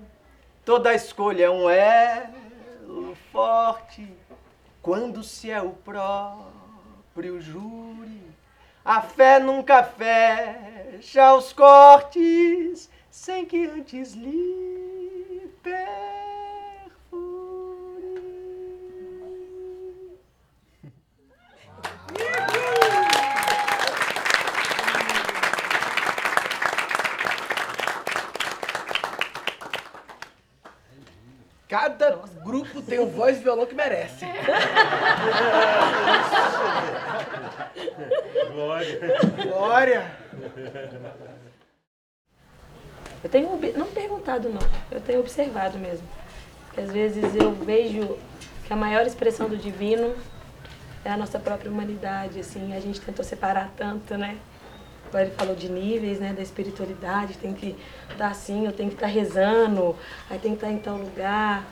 Toda 0.66 0.94
escolha 0.94 1.46
é 1.46 1.50
um 1.50 1.70
elo 1.70 3.16
forte 3.32 4.14
quando 4.82 5.24
se 5.24 5.50
é 5.50 5.62
o 5.62 5.70
próprio 5.70 7.40
júri 7.40 8.21
a 8.84 9.02
fé 9.02 9.40
nunca 9.40 9.84
fecha 9.84 11.34
os 11.36 11.54
cortes 11.54 12.90
sem 13.10 13.46
que 13.46 13.66
antes 13.66 14.14
lhe 14.14 15.50
perfure. 15.62 16.11
Cada 31.72 32.20
grupo 32.44 32.82
tem 32.82 33.00
um 33.00 33.08
voz 33.08 33.38
e 33.38 33.44
violão 33.44 33.66
que 33.66 33.74
merece. 33.74 34.26
Glória. 38.52 39.00
Glória! 39.42 40.12
Eu 43.24 43.30
tenho 43.30 43.58
não 43.78 43.88
perguntado 43.88 44.50
não, 44.50 44.60
eu 44.92 45.00
tenho 45.00 45.22
observado 45.22 45.80
mesmo. 45.80 46.06
Porque 46.66 46.82
às 46.82 46.92
vezes 46.92 47.34
eu 47.38 47.54
vejo 47.54 48.18
que 48.68 48.74
a 48.74 48.76
maior 48.76 49.06
expressão 49.06 49.48
do 49.48 49.56
divino 49.56 50.14
é 51.06 51.10
a 51.10 51.16
nossa 51.16 51.40
própria 51.40 51.72
humanidade, 51.72 52.42
assim, 52.42 52.76
a 52.76 52.82
gente 52.82 53.00
tentou 53.00 53.24
separar 53.24 53.72
tanto, 53.78 54.18
né? 54.18 54.38
Agora 55.12 55.26
ele 55.26 55.36
falou 55.36 55.54
de 55.54 55.70
níveis, 55.70 56.22
né, 56.22 56.32
da 56.32 56.42
espiritualidade, 56.42 57.38
tem 57.38 57.54
que 57.54 57.76
estar 58.10 58.30
assim, 58.30 58.66
eu 58.66 58.72
tenho 58.72 58.88
que 58.88 58.96
estar 58.96 59.08
rezando, 59.08 59.94
aí 60.30 60.40
tem 60.40 60.52
que 60.52 60.58
estar 60.58 60.72
em 60.72 60.78
tal 60.78 60.96
lugar. 60.96 61.68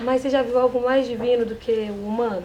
Mas 0.00 0.20
você 0.20 0.30
já 0.30 0.42
viu 0.42 0.58
algo 0.58 0.82
mais 0.82 1.06
divino 1.06 1.44
do 1.46 1.54
que 1.54 1.70
o 1.70 2.08
humano? 2.08 2.42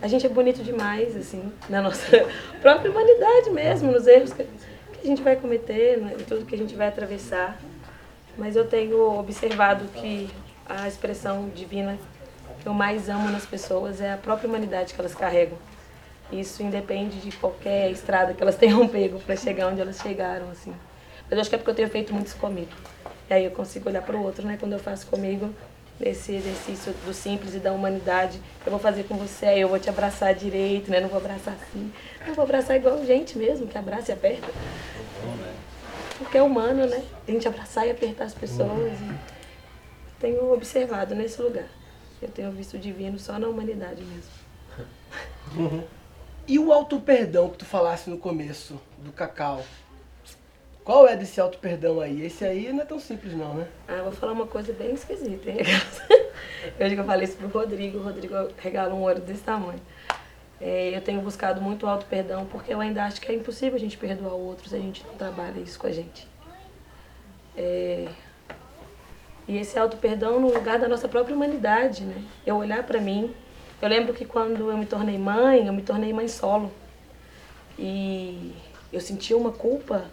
A 0.00 0.08
gente 0.08 0.26
é 0.26 0.28
bonito 0.28 0.64
demais, 0.64 1.16
assim, 1.16 1.52
na 1.68 1.80
nossa 1.80 2.26
própria 2.60 2.90
humanidade 2.90 3.50
mesmo, 3.50 3.92
nos 3.92 4.04
erros 4.08 4.32
que 4.32 4.42
a 4.42 5.06
gente 5.06 5.22
vai 5.22 5.36
cometer, 5.36 5.98
né, 5.98 6.16
em 6.18 6.24
tudo 6.24 6.44
que 6.44 6.56
a 6.56 6.58
gente 6.58 6.74
vai 6.74 6.88
atravessar. 6.88 7.56
Mas 8.36 8.56
eu 8.56 8.66
tenho 8.66 9.16
observado 9.16 9.84
que 9.94 10.28
a 10.68 10.88
expressão 10.88 11.48
divina 11.54 11.96
que 12.60 12.66
eu 12.66 12.74
mais 12.74 13.08
amo 13.08 13.30
nas 13.30 13.46
pessoas 13.46 14.00
é 14.00 14.12
a 14.12 14.16
própria 14.16 14.48
humanidade 14.48 14.92
que 14.92 15.00
elas 15.00 15.14
carregam. 15.14 15.56
Isso 16.32 16.62
independe 16.62 17.20
de 17.20 17.30
qualquer 17.36 17.90
estrada 17.90 18.32
que 18.32 18.42
elas 18.42 18.56
tenham 18.58 18.86
pego 18.88 19.20
para 19.20 19.36
chegar 19.36 19.68
onde 19.68 19.80
elas 19.80 19.98
chegaram, 19.98 20.50
assim. 20.50 20.74
Mas 21.24 21.32
eu 21.32 21.40
acho 21.40 21.50
que 21.50 21.56
é 21.56 21.58
porque 21.58 21.70
eu 21.70 21.74
tenho 21.74 21.90
feito 21.90 22.12
muito 22.12 22.28
isso 22.28 22.36
comigo. 22.36 22.70
E 23.28 23.34
aí 23.34 23.44
eu 23.44 23.50
consigo 23.50 23.88
olhar 23.88 24.02
para 24.02 24.16
o 24.16 24.22
outro, 24.22 24.46
né? 24.46 24.56
Quando 24.58 24.72
eu 24.72 24.78
faço 24.78 25.06
comigo, 25.06 25.54
esse 26.00 26.34
exercício 26.34 26.92
do 27.04 27.14
simples 27.14 27.54
e 27.54 27.58
da 27.58 27.72
humanidade, 27.72 28.40
eu 28.64 28.70
vou 28.70 28.80
fazer 28.80 29.04
com 29.04 29.16
você, 29.16 29.46
aí 29.46 29.60
eu 29.60 29.68
vou 29.68 29.78
te 29.78 29.88
abraçar 29.88 30.34
direito, 30.34 30.90
né? 30.90 31.00
Não 31.00 31.08
vou 31.08 31.18
abraçar 31.18 31.54
assim. 31.54 31.92
Não 32.26 32.34
vou 32.34 32.44
abraçar 32.44 32.76
igual 32.76 33.04
gente 33.04 33.38
mesmo, 33.38 33.66
que 33.66 33.78
abraça 33.78 34.10
e 34.10 34.14
aperta. 34.14 34.48
Porque 36.18 36.38
é 36.38 36.42
humano, 36.42 36.86
né? 36.86 37.02
A 37.26 37.30
gente 37.30 37.46
abraçar 37.46 37.86
e 37.86 37.90
apertar 37.90 38.24
as 38.24 38.34
pessoas. 38.34 38.92
E 39.00 39.14
tenho 40.20 40.52
observado 40.52 41.14
nesse 41.14 41.40
lugar. 41.40 41.68
Eu 42.20 42.28
tenho 42.28 42.50
visto 42.52 42.74
o 42.74 42.78
divino 42.78 43.18
só 43.18 43.38
na 43.38 43.48
humanidade 43.48 44.02
mesmo. 44.04 45.82
E 46.46 46.58
o 46.58 46.72
auto-perdão 46.72 47.50
que 47.50 47.58
tu 47.58 47.64
falasse 47.64 48.10
no 48.10 48.18
começo 48.18 48.80
do 48.98 49.12
cacau? 49.12 49.64
Qual 50.84 51.06
é 51.06 51.16
desse 51.16 51.40
auto-perdão 51.40 52.00
aí? 52.00 52.22
Esse 52.26 52.44
aí 52.44 52.72
não 52.72 52.82
é 52.82 52.84
tão 52.84 52.98
simples 52.98 53.32
não, 53.34 53.54
né? 53.54 53.68
Ah, 53.86 54.02
vou 54.02 54.12
falar 54.12 54.32
uma 54.32 54.46
coisa 54.46 54.72
bem 54.72 54.92
esquisita, 54.92 55.48
hein? 55.48 55.58
Hoje 56.80 56.94
que 56.94 57.00
eu 57.00 57.04
falei 57.04 57.24
isso 57.24 57.36
pro 57.36 57.46
Rodrigo, 57.46 57.98
o 57.98 58.02
Rodrigo 58.02 58.34
regala 58.58 58.92
um 58.92 59.02
ouro 59.02 59.20
desse 59.20 59.42
tamanho. 59.42 59.80
É, 60.60 60.96
eu 60.96 61.00
tenho 61.00 61.20
buscado 61.20 61.60
muito 61.60 61.86
auto-perdão 61.86 62.46
porque 62.46 62.74
eu 62.74 62.80
ainda 62.80 63.04
acho 63.04 63.20
que 63.20 63.30
é 63.30 63.34
impossível 63.34 63.76
a 63.76 63.80
gente 63.80 63.96
perdoar 63.96 64.34
o 64.34 64.46
outro 64.46 64.68
se 64.68 64.74
a 64.74 64.78
gente 64.78 65.04
não 65.06 65.14
trabalha 65.14 65.60
isso 65.60 65.78
com 65.78 65.86
a 65.86 65.92
gente. 65.92 66.26
É, 67.56 68.08
e 69.46 69.58
esse 69.58 69.78
auto-perdão 69.78 70.40
no 70.40 70.52
lugar 70.52 70.78
da 70.78 70.88
nossa 70.88 71.08
própria 71.08 71.34
humanidade, 71.34 72.04
né? 72.04 72.24
Eu 72.44 72.56
olhar 72.56 72.82
para 72.84 73.00
mim. 73.00 73.34
Eu 73.82 73.88
lembro 73.88 74.14
que 74.14 74.24
quando 74.24 74.70
eu 74.70 74.78
me 74.78 74.86
tornei 74.86 75.18
mãe, 75.18 75.66
eu 75.66 75.72
me 75.72 75.82
tornei 75.82 76.12
mãe 76.12 76.28
solo. 76.28 76.70
E 77.76 78.52
eu 78.92 79.00
sentia 79.00 79.36
uma 79.36 79.50
culpa 79.50 80.04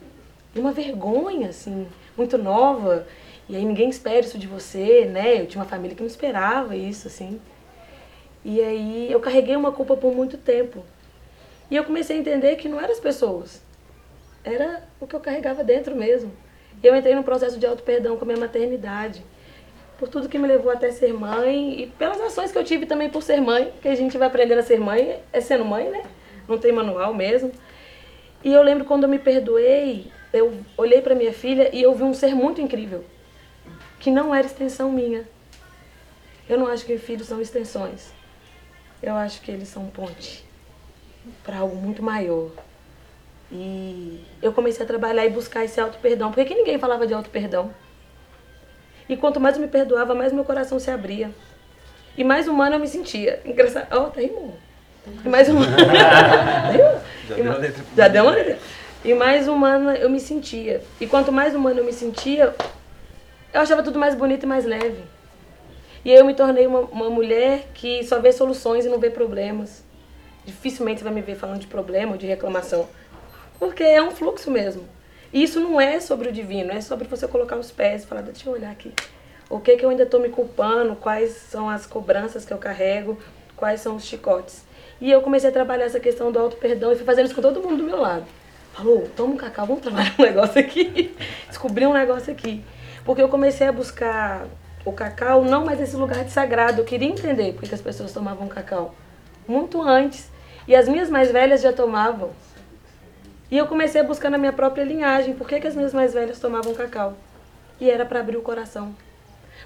e 0.56 0.60
uma 0.60 0.72
vergonha, 0.72 1.50
assim, 1.50 1.88
muito 2.18 2.36
nova. 2.36 3.06
E 3.48 3.56
aí 3.56 3.64
ninguém 3.64 3.88
espera 3.88 4.22
isso 4.22 4.40
de 4.40 4.48
você, 4.48 5.06
né? 5.06 5.40
Eu 5.40 5.46
tinha 5.46 5.62
uma 5.62 5.70
família 5.70 5.96
que 5.96 6.02
não 6.02 6.10
esperava 6.10 6.76
isso, 6.76 7.08
assim. 7.08 7.40
E 8.44 8.60
aí 8.60 9.12
eu 9.12 9.20
carreguei 9.20 9.56
uma 9.56 9.72
culpa 9.72 9.96
por 9.96 10.16
muito 10.16 10.36
tempo. 10.36 10.84
E 11.70 11.76
eu 11.76 11.84
comecei 11.84 12.18
a 12.18 12.20
entender 12.20 12.56
que 12.56 12.68
não 12.68 12.80
eram 12.80 12.92
as 12.92 13.00
pessoas. 13.00 13.62
Era 14.44 14.82
o 15.00 15.06
que 15.06 15.16
eu 15.16 15.20
carregava 15.20 15.64
dentro 15.64 15.96
mesmo. 15.96 16.32
Eu 16.82 16.96
entrei 16.96 17.14
num 17.14 17.22
processo 17.22 17.60
de 17.60 17.68
auto-perdão 17.68 18.18
com 18.18 18.24
a 18.24 18.28
minha 18.28 18.40
maternidade. 18.40 19.24
Por 20.00 20.08
tudo 20.08 20.30
que 20.30 20.40
me 20.40 20.48
levou 20.48 20.72
até 20.72 20.92
ser 20.92 21.14
mãe 21.14 21.82
e 21.82 21.88
pelas 21.88 22.22
ações 22.22 22.54
que 22.54 22.58
eu 22.58 22.64
tive 22.64 22.86
também 22.86 23.10
por 23.10 23.22
ser 23.22 23.42
mãe, 23.42 23.74
que 23.82 23.88
a 23.90 23.96
gente 23.96 24.18
vai 24.18 24.30
aprendendo 24.30 24.60
a 24.60 24.64
ser 24.64 24.80
mãe, 24.80 25.22
é 25.34 25.42
sendo 25.42 25.66
mãe, 25.66 25.90
né? 25.90 26.04
Não 26.48 26.58
tem 26.58 26.72
manual 26.72 27.14
mesmo. 27.14 27.52
E 28.42 28.54
eu 28.54 28.64
lembro 28.64 28.86
quando 28.86 29.04
eu 29.04 29.10
me 29.10 29.20
perdoei, 29.20 30.10
eu 30.32 30.54
olhei 30.78 31.02
para 31.02 31.14
minha 31.14 31.34
filha 31.34 31.70
e 31.76 31.82
eu 31.82 31.94
vi 31.94 32.04
um 32.04 32.14
ser 32.14 32.34
muito 32.34 32.62
incrível, 32.62 33.04
que 34.00 34.10
não 34.10 34.34
era 34.34 34.48
extensão 34.48 34.90
minha. 34.90 35.28
Eu 36.48 36.58
não 36.58 36.68
acho 36.68 36.86
que 36.86 36.98
filhos 36.98 37.28
são 37.28 37.42
extensões. 37.42 38.14
Eu 39.04 39.16
acho 39.16 39.42
que 39.42 39.52
eles 39.52 39.68
são 39.68 39.86
ponte 39.88 40.46
para 41.44 41.58
algo 41.58 41.76
muito 41.76 42.02
maior. 42.02 42.50
E 43.52 44.24
eu 44.42 44.54
comecei 44.54 44.86
a 44.86 44.88
trabalhar 44.88 45.26
e 45.26 45.30
buscar 45.30 45.66
esse 45.66 45.80
auto-perdão. 45.82 46.32
Por 46.32 46.46
que 46.46 46.56
ninguém 46.56 46.80
falava 46.80 47.06
de 47.06 47.14
auto-perdão? 47.14 47.74
E 49.10 49.18
quanto 49.18 49.40
mais 49.40 49.56
eu 49.56 49.62
me 49.62 49.68
perdoava, 49.68 50.14
mais 50.14 50.32
meu 50.32 50.46
coração 50.46 50.80
se 50.80 50.92
abria. 50.92 51.32
E 52.16 52.24
mais 52.24 52.48
humana 52.48 52.76
eu 52.76 52.80
me 52.80 52.88
sentia. 52.88 53.42
Engraçado. 53.44 53.88
Ó, 53.92 54.04
oh, 54.04 54.10
tá 54.12 54.22
rimando. 54.22 54.54
E 55.26 55.28
mais 55.28 55.50
humana. 55.50 55.76
Já 57.28 57.36
deu 57.36 57.46
uma 57.46 57.58
letra. 57.58 57.84
Já 57.98 58.08
deu 58.08 58.24
uma 58.24 58.32
letra. 58.32 58.60
E 59.04 59.14
mais 59.14 59.48
humana 59.48 59.96
eu 59.96 60.10
me 60.10 60.20
sentia. 60.20 60.84
E 61.02 61.08
quanto 61.08 61.32
mais 61.32 61.56
humana 61.56 61.80
eu 61.80 61.86
me 61.86 61.94
sentia, 61.94 62.54
eu 63.52 63.62
achava 63.62 63.82
tudo 63.82 63.98
mais 63.98 64.14
bonito 64.14 64.44
e 64.44 64.46
mais 64.46 64.66
leve. 64.66 65.02
E 66.06 66.12
aí 66.12 66.18
eu 66.18 66.26
me 66.26 66.34
tornei 66.34 66.68
uma, 66.68 66.82
uma 66.82 67.10
mulher 67.10 67.68
que 67.74 68.04
só 68.04 68.20
vê 68.20 68.32
soluções 68.32 68.86
e 68.86 68.90
não 68.90 69.00
vê 69.00 69.10
problemas. 69.10 69.84
Dificilmente 70.46 71.00
você 71.00 71.04
vai 71.04 71.14
me 71.14 71.22
ver 71.22 71.36
falando 71.36 71.60
de 71.60 71.68
problema 71.68 72.12
ou 72.12 72.18
de 72.18 72.28
reclamação. 72.28 72.88
Porque 73.58 73.84
é 73.84 74.02
um 74.02 74.12
fluxo 74.12 74.52
mesmo. 74.52 74.84
Isso 75.34 75.60
não 75.60 75.80
é 75.80 76.00
sobre 76.00 76.30
o 76.30 76.32
divino, 76.32 76.72
é 76.72 76.82
sobre 76.82 77.08
você 77.08 77.28
colocar 77.28 77.58
os 77.58 77.72
pés 77.72 78.04
e 78.04 78.08
falar, 78.08 78.22
deixa 78.22 78.50
eu 78.50 78.54
olhar 78.54 78.72
aqui. 78.72 78.94
O 79.50 79.60
que 79.60 79.78
que 79.78 79.86
eu 79.86 79.90
ainda 79.90 80.04
estou 80.04 80.20
me 80.20 80.30
culpando, 80.30 80.96
quais 80.96 81.32
são 81.32 81.70
as 81.70 81.86
cobranças 81.86 82.46
que 82.46 82.54
eu 82.54 82.58
carrego, 82.58 83.18
quais 83.56 83.82
são 83.82 83.96
os 83.96 84.06
chicotes. 84.06 84.64
E 85.02 85.10
eu 85.10 85.22
comecei 85.22 85.50
a 85.50 85.54
trabalhar 85.54 85.86
essa 85.86 86.00
questão 86.00 86.32
do 86.32 86.40
auto-perdão 86.40 86.92
e 86.92 86.96
fui 86.96 87.06
fazendo 87.06 87.26
isso 87.26 87.36
com 87.36 87.42
todo 87.42 87.62
mundo 87.62 87.78
do 87.78 87.84
meu 87.84 88.00
lado. 88.00 88.26
Falou, 88.74 89.10
toma 89.16 89.34
um 89.34 89.38
cacau, 89.38 89.66
vamos 89.66 89.82
trabalhar 89.82 90.14
um 90.18 90.22
negócio 90.24 90.60
aqui. 90.60 91.16
Descobri 91.48 91.86
um 91.86 91.94
negócio 91.94 92.32
aqui. 92.32 92.64
Porque 93.06 93.22
eu 93.22 93.30
comecei 93.30 93.68
a 93.68 93.72
buscar 93.72 94.46
o 94.86 94.92
cacau 94.92 95.44
não 95.44 95.66
mais 95.66 95.80
esse 95.80 95.96
lugar 95.96 96.24
de 96.24 96.32
sagrado. 96.32 96.82
Eu 96.82 96.86
queria 96.86 97.08
entender 97.08 97.54
por 97.54 97.68
que 97.68 97.74
as 97.74 97.82
pessoas 97.82 98.12
tomavam 98.12 98.48
cacau. 98.48 98.96
Muito 99.48 99.82
antes. 99.82 100.30
E 100.68 100.76
as 100.76 100.88
minhas 100.88 101.10
mais 101.10 101.32
velhas 101.32 101.62
já 101.62 101.74
tomavam. 101.74 102.32
E 103.52 103.58
eu 103.58 103.66
comecei 103.66 104.02
a 104.02 104.04
buscar 104.04 104.30
na 104.30 104.38
minha 104.38 104.54
própria 104.54 104.84
linhagem 104.84 105.34
por 105.34 105.48
que, 105.48 105.60
que 105.60 105.68
as 105.68 105.76
minhas 105.76 105.94
mais 105.94 106.14
velhas 106.14 106.40
tomavam 106.40 106.74
cacau. 106.74 107.16
E 107.80 107.90
era 107.90 108.06
para 108.06 108.20
abrir 108.20 108.38
o 108.38 108.42
coração. 108.42 108.96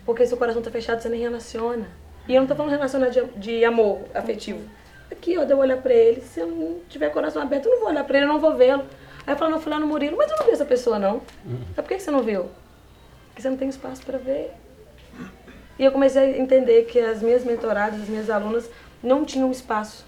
Porque 0.05 0.25
se 0.25 0.33
o 0.33 0.37
coração 0.37 0.61
tá 0.61 0.71
fechado, 0.71 1.01
você 1.01 1.09
nem 1.09 1.19
relaciona. 1.19 1.87
E 2.27 2.33
eu 2.35 2.41
não 2.41 2.47
tô 2.47 2.55
falando 2.55 2.71
relacionar 2.71 3.09
de, 3.09 3.21
de 3.35 3.65
amor 3.65 4.01
afetivo. 4.13 4.61
Aqui, 5.11 5.37
ó, 5.37 5.43
de 5.43 5.51
eu 5.51 5.57
olhar 5.57 5.77
pra 5.77 5.93
ele. 5.93 6.21
Se 6.21 6.39
eu 6.39 6.47
não 6.47 6.79
tiver 6.87 7.09
coração 7.09 7.41
aberto, 7.41 7.65
eu 7.65 7.71
não 7.71 7.79
vou 7.79 7.89
olhar 7.89 8.03
pra 8.05 8.17
ele, 8.17 8.25
eu 8.25 8.31
não 8.31 8.39
vou 8.39 8.55
vê-lo. 8.55 8.85
Aí 9.27 9.33
eu 9.33 9.37
falo, 9.37 9.51
não, 9.51 9.59
fui 9.59 9.71
lá 9.71 9.79
no 9.79 9.87
Murilo, 9.87 10.17
mas 10.17 10.31
eu 10.31 10.37
não 10.37 10.45
vi 10.45 10.51
essa 10.51 10.65
pessoa, 10.65 10.97
não. 10.97 11.21
Mas 11.75 11.85
por 11.85 11.87
que 11.87 11.99
você 11.99 12.11
não 12.11 12.23
viu? 12.23 12.49
Porque 13.27 13.41
você 13.41 13.49
não 13.49 13.57
tem 13.57 13.67
espaço 13.67 14.01
para 14.05 14.17
ver. 14.17 14.51
E 15.77 15.83
eu 15.83 15.91
comecei 15.91 16.21
a 16.21 16.37
entender 16.37 16.83
que 16.83 16.99
as 16.99 17.21
minhas 17.21 17.43
mentoradas, 17.43 18.01
as 18.01 18.07
minhas 18.07 18.29
alunas, 18.29 18.69
não 19.01 19.25
tinham 19.25 19.51
espaço. 19.51 20.05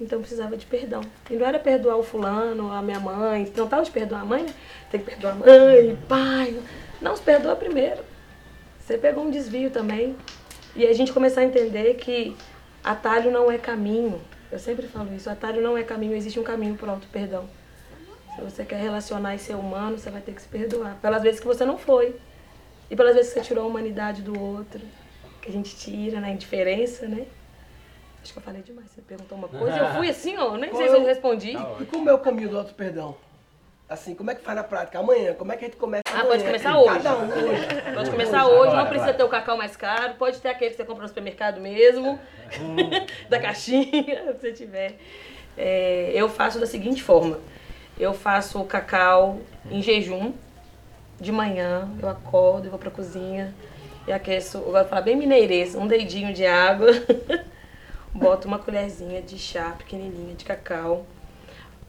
Então 0.00 0.20
precisava 0.20 0.56
de 0.56 0.66
perdão. 0.66 1.02
E 1.30 1.34
não 1.34 1.46
era 1.46 1.58
perdoar 1.58 1.96
o 1.96 2.02
fulano, 2.02 2.70
a 2.72 2.82
minha 2.82 3.00
mãe. 3.00 3.50
Não 3.56 3.64
estava 3.64 3.82
de 3.82 3.90
perdoar 3.90 4.22
a 4.22 4.24
mãe, 4.24 4.42
né? 4.42 4.54
Tem 4.90 5.00
que 5.00 5.06
perdoar 5.06 5.32
a 5.32 5.36
mãe, 5.36 5.98
pai. 6.08 6.60
Não, 7.00 7.16
se 7.16 7.22
perdoa 7.22 7.54
primeiro. 7.54 8.02
Você 8.80 8.98
pegou 8.98 9.24
um 9.24 9.30
desvio 9.30 9.70
também. 9.70 10.16
E 10.76 10.86
a 10.86 10.92
gente 10.92 11.12
começar 11.12 11.42
a 11.42 11.44
entender 11.44 11.94
que 11.94 12.36
atalho 12.82 13.30
não 13.30 13.50
é 13.50 13.56
caminho. 13.56 14.20
Eu 14.50 14.58
sempre 14.58 14.86
falo 14.86 15.14
isso, 15.14 15.30
atalho 15.30 15.62
não 15.62 15.78
é 15.78 15.82
caminho, 15.82 16.14
existe 16.14 16.38
um 16.38 16.42
caminho 16.44 16.74
para 16.76 16.88
o 16.88 16.90
auto-perdão. 16.90 17.48
Se 18.34 18.40
você 18.40 18.64
quer 18.64 18.80
relacionar 18.80 19.34
e 19.34 19.38
ser 19.38 19.54
humano, 19.54 19.96
você 19.96 20.10
vai 20.10 20.20
ter 20.20 20.32
que 20.32 20.42
se 20.42 20.48
perdoar. 20.48 20.98
Pelas 21.00 21.22
vezes 21.22 21.40
que 21.40 21.46
você 21.46 21.64
não 21.64 21.78
foi. 21.78 22.16
E 22.90 22.96
pelas 22.96 23.14
vezes 23.14 23.32
que 23.32 23.40
você 23.40 23.46
tirou 23.46 23.64
a 23.64 23.66
humanidade 23.66 24.22
do 24.22 24.38
outro. 24.38 24.80
Que 25.40 25.50
a 25.50 25.52
gente 25.52 25.76
tira 25.76 26.20
na 26.20 26.30
indiferença, 26.30 27.06
né? 27.06 27.26
Acho 28.24 28.32
que 28.32 28.38
eu 28.38 28.42
falei 28.42 28.62
demais. 28.62 28.88
Você 28.90 29.02
perguntou 29.02 29.36
uma 29.36 29.48
coisa 29.48 29.76
e 29.76 29.80
eu 29.80 29.88
fui 29.92 30.08
assim, 30.08 30.34
ó. 30.38 30.56
Nem 30.56 30.74
sei 30.74 30.88
se 30.88 30.94
eu 30.94 31.04
respondi. 31.04 31.52
E 31.78 31.84
como 31.84 32.08
é 32.08 32.14
o 32.14 32.18
caminho 32.18 32.48
do 32.48 32.56
auto-perdão? 32.56 33.14
Assim, 33.86 34.14
como 34.14 34.30
é 34.30 34.34
que 34.34 34.42
faz 34.42 34.56
na 34.56 34.64
prática? 34.64 34.98
Amanhã, 34.98 35.34
como 35.34 35.52
é 35.52 35.56
que 35.58 35.66
a 35.66 35.68
gente 35.68 35.76
começa 35.76 36.02
Ah, 36.08 36.20
amanhã? 36.20 36.30
pode 36.30 36.44
começar 36.44 36.78
hoje. 36.78 36.94
Cada 37.02 37.18
um 37.18 37.28
hoje. 37.28 37.94
Pode 37.94 38.10
começar 38.10 38.46
hoje, 38.46 38.74
não 38.76 38.86
precisa 38.86 39.12
ter 39.12 39.22
o 39.22 39.28
cacau 39.28 39.58
mais 39.58 39.76
caro, 39.76 40.14
pode 40.14 40.40
ter 40.40 40.48
aquele 40.48 40.70
que 40.70 40.76
você 40.78 40.84
compra 40.86 41.02
no 41.02 41.08
supermercado 41.08 41.60
mesmo, 41.60 42.18
da 43.28 43.38
caixinha, 43.38 43.84
que 44.32 44.32
você 44.40 44.52
tiver. 44.52 44.96
É, 45.54 46.10
eu 46.14 46.30
faço 46.30 46.58
da 46.58 46.66
seguinte 46.66 47.02
forma: 47.02 47.38
eu 47.98 48.14
faço 48.14 48.58
o 48.58 48.64
cacau 48.64 49.40
em 49.70 49.82
jejum, 49.82 50.32
de 51.20 51.30
manhã, 51.30 51.86
eu 52.00 52.08
acordo, 52.08 52.64
eu 52.66 52.70
vou 52.70 52.78
pra 52.78 52.90
cozinha 52.90 53.54
e 54.08 54.12
aqueço, 54.12 54.58
eu 54.58 54.72
vou 54.72 54.84
falar 54.86 55.02
bem 55.02 55.14
mineirês, 55.14 55.74
um 55.74 55.86
dedinho 55.86 56.32
de 56.32 56.46
água, 56.46 56.88
boto 58.14 58.46
uma 58.46 58.58
colherzinha 58.58 59.20
de 59.20 59.36
chá 59.36 59.74
pequenininha 59.76 60.34
de 60.34 60.44
cacau. 60.44 61.04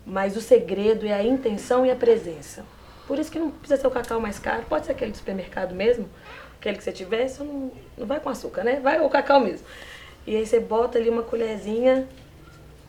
Mas 0.06 0.36
o 0.36 0.42
segredo 0.42 1.06
é 1.06 1.14
a 1.14 1.24
intenção 1.24 1.86
e 1.86 1.92
a 1.92 1.96
presença. 1.96 2.66
Por 3.08 3.20
isso 3.20 3.32
que 3.32 3.38
não 3.38 3.52
precisa 3.52 3.80
ser 3.80 3.88
o 3.88 3.92
cacau 3.92 4.20
mais 4.20 4.40
caro, 4.40 4.64
pode 4.68 4.88
ser 4.88 4.94
aquele 4.94 5.12
do 5.12 5.18
supermercado 5.18 5.76
mesmo, 5.76 6.10
aquele 6.60 6.78
que 6.78 6.84
você 6.84 6.92
tiver, 6.92 7.28
só 7.28 7.44
não, 7.44 7.72
não 7.96 8.08
vai 8.08 8.20
com 8.20 8.30
açúcar, 8.30 8.64
né? 8.64 8.80
Vai 8.80 9.00
o 9.00 9.10
cacau 9.10 9.40
mesmo. 9.40 9.66
E 10.26 10.36
aí 10.36 10.46
você 10.46 10.60
bota 10.60 10.98
ali 10.98 11.10
uma 11.10 11.22
colherzinha 11.22 12.08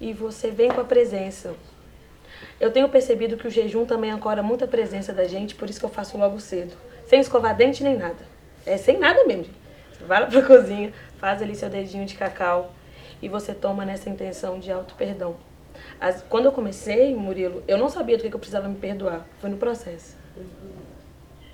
e 0.01 0.15
você 0.15 0.51
vem 0.51 0.71
com 0.71 0.81
a 0.81 0.85
presença. 0.85 1.55
Eu 2.59 2.71
tenho 2.71 2.89
percebido 2.89 3.37
que 3.37 3.47
o 3.47 3.51
jejum 3.51 3.85
também 3.85 4.11
ancora 4.11 4.43
muita 4.43 4.67
presença 4.67 5.13
da 5.13 5.25
gente, 5.25 5.55
por 5.55 5.69
isso 5.69 5.79
que 5.79 5.85
eu 5.85 5.91
faço 5.91 6.17
logo 6.17 6.41
cedo. 6.41 6.75
Sem 7.07 7.21
escovar 7.21 7.55
dente 7.55 7.83
nem 7.85 7.97
nada. 7.97 8.27
É 8.65 8.79
sem 8.79 8.99
nada 8.99 9.25
mesmo. 9.25 9.53
Você 9.93 10.05
vai 10.05 10.21
lá 10.21 10.27
pra 10.27 10.41
cozinha, 10.43 10.93
faz 11.19 11.43
ali 11.43 11.55
seu 11.55 11.69
dedinho 11.69 12.07
de 12.07 12.15
cacau 12.15 12.73
e 13.21 13.29
você 13.29 13.55
toma 13.55 13.85
nessa 13.85 14.09
intenção 14.11 14.59
de 14.59 14.71
auto-perdão. 14.71 15.37
Quando 16.29 16.47
eu 16.47 16.53
comecei, 16.53 17.15
Murilo, 17.15 17.63
eu 17.67 17.79
não 17.79 17.89
sabia 17.89 18.17
do 18.17 18.23
que 18.23 18.35
eu 18.35 18.39
precisava 18.39 18.69
me 18.69 18.77
perdoar. 18.77 19.27
Foi 19.41 19.51
no 19.51 19.57
processo. 19.57 20.17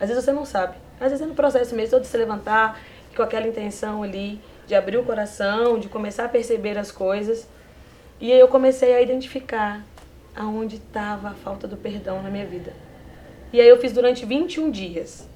Às 0.00 0.08
vezes 0.08 0.24
você 0.24 0.32
não 0.32 0.44
sabe. 0.44 0.76
Às 1.00 1.10
vezes 1.10 1.20
é 1.20 1.26
no 1.26 1.34
processo 1.34 1.74
mesmo, 1.74 2.00
de 2.00 2.06
se 2.06 2.16
levantar 2.16 2.80
com 3.14 3.22
aquela 3.22 3.46
intenção 3.46 4.02
ali 4.02 4.40
de 4.66 4.74
abrir 4.74 4.96
o 4.96 5.04
coração, 5.04 5.78
de 5.78 5.88
começar 5.88 6.24
a 6.24 6.28
perceber 6.28 6.78
as 6.78 6.90
coisas. 6.92 7.48
E 8.20 8.32
aí 8.32 8.38
eu 8.38 8.48
comecei 8.48 8.94
a 8.94 9.02
identificar 9.02 9.84
aonde 10.34 10.76
estava 10.76 11.30
a 11.30 11.34
falta 11.34 11.66
do 11.66 11.76
perdão 11.76 12.22
na 12.22 12.30
minha 12.30 12.46
vida. 12.46 12.72
E 13.52 13.60
aí 13.60 13.68
eu 13.68 13.78
fiz 13.78 13.92
durante 13.92 14.24
21 14.24 14.70
dias. 14.70 15.28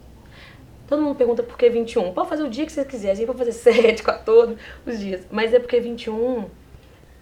Todo 0.87 1.03
mundo 1.03 1.16
pergunta 1.16 1.42
por 1.42 1.59
que 1.59 1.68
21. 1.68 2.12
Pode 2.12 2.29
fazer 2.29 2.42
o 2.42 2.49
dia 2.49 2.64
que 2.64 2.72
você 2.72 2.85
quiser, 2.85 3.11
a 3.11 3.14
gente 3.14 3.27
pode 3.27 3.38
fazer 3.38 3.53
7, 3.72 4.03
14, 4.03 4.57
os 4.87 4.99
dias. 4.99 5.27
Mas 5.31 5.53
é 5.53 5.59
porque 5.59 5.81
21 5.81 6.49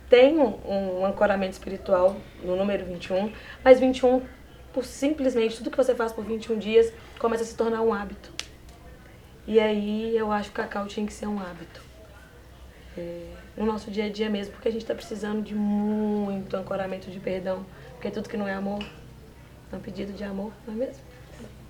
tem 0.08 0.38
um, 0.38 1.00
um 1.00 1.06
ancoramento 1.06 1.52
espiritual 1.52 2.16
no 2.42 2.56
número 2.56 2.84
21, 2.84 3.32
mas 3.64 3.80
21, 3.80 4.22
por 4.72 4.84
simplesmente, 4.84 5.56
tudo 5.56 5.70
que 5.70 5.76
você 5.76 5.94
faz 5.94 6.12
por 6.12 6.24
21 6.24 6.58
dias, 6.58 6.92
começa 7.18 7.42
a 7.42 7.46
se 7.46 7.56
tornar 7.56 7.80
um 7.80 7.92
hábito. 7.92 8.30
E 9.46 9.60
aí 9.60 10.16
eu 10.16 10.30
acho 10.30 10.50
que 10.50 10.60
o 10.60 10.62
cacau 10.62 10.86
tinha 10.86 11.06
que 11.06 11.12
ser 11.12 11.26
um 11.26 11.38
hábito. 11.38 11.82
É, 12.96 13.26
no 13.56 13.66
nosso 13.66 13.90
dia 13.90 14.04
a 14.04 14.08
dia 14.08 14.30
mesmo, 14.30 14.52
porque 14.52 14.68
a 14.68 14.70
gente 14.70 14.82
está 14.82 14.94
precisando 14.94 15.42
de 15.42 15.54
muito 15.54 16.56
ancoramento 16.56 17.10
de 17.10 17.18
perdão. 17.18 17.64
Porque 17.92 18.10
tudo 18.10 18.28
que 18.28 18.36
não 18.36 18.46
é 18.46 18.54
amor 18.54 18.84
é 19.72 19.76
um 19.76 19.80
pedido 19.80 20.12
de 20.12 20.22
amor, 20.24 20.52
não 20.66 20.74
é 20.74 20.76
mesmo? 20.76 21.02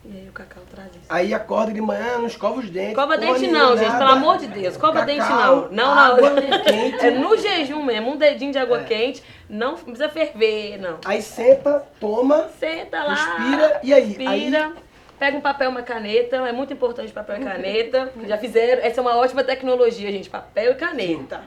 E 0.06 0.18
aí 0.18 0.28
o 0.28 0.32
cacau 0.32 0.62
traz 0.70 0.90
isso. 0.90 1.06
Aí 1.08 1.32
acorda 1.32 1.72
de 1.72 1.80
manhã, 1.80 2.18
não 2.18 2.26
escova 2.26 2.60
os 2.60 2.68
dentes. 2.68 2.94
Cova 2.94 3.16
dente 3.16 3.40
nenhuma, 3.40 3.58
não, 3.58 3.76
gente, 3.76 3.88
nada. 3.88 3.98
pelo 3.98 4.10
amor 4.10 4.36
de 4.36 4.46
Deus. 4.48 4.76
Cova 4.76 5.00
Cacau, 5.00 5.06
dente 5.06 5.28
não. 5.30 5.68
Não, 5.70 5.98
água 5.98 6.30
não. 6.30 6.42
quente. 6.62 7.00
É 7.04 7.10
no 7.10 7.36
jejum 7.38 7.82
mesmo, 7.82 8.12
um 8.12 8.16
dedinho 8.16 8.52
de 8.52 8.58
água 8.58 8.82
quente. 8.84 9.22
Não 9.48 9.74
precisa 9.76 10.08
ferver, 10.10 10.78
não. 10.78 10.98
Aí 11.06 11.22
senta, 11.22 11.86
toma, 11.98 12.48
Senta 12.58 13.02
lá. 13.02 13.14
Respira, 13.14 13.80
e 13.82 13.94
aí? 13.94 14.04
Respira. 14.12 14.72
Pega 15.18 15.38
um 15.38 15.40
papel, 15.40 15.70
uma 15.70 15.82
caneta. 15.82 16.36
É 16.36 16.52
muito 16.52 16.72
importante 16.72 17.10
papel 17.10 17.40
e 17.40 17.44
caneta. 17.44 18.12
Já 18.26 18.36
fizeram. 18.36 18.82
Essa 18.82 19.00
é 19.00 19.02
uma 19.02 19.16
ótima 19.16 19.42
tecnologia, 19.42 20.12
gente. 20.12 20.28
Papel 20.28 20.72
e 20.72 20.74
caneta. 20.74 21.42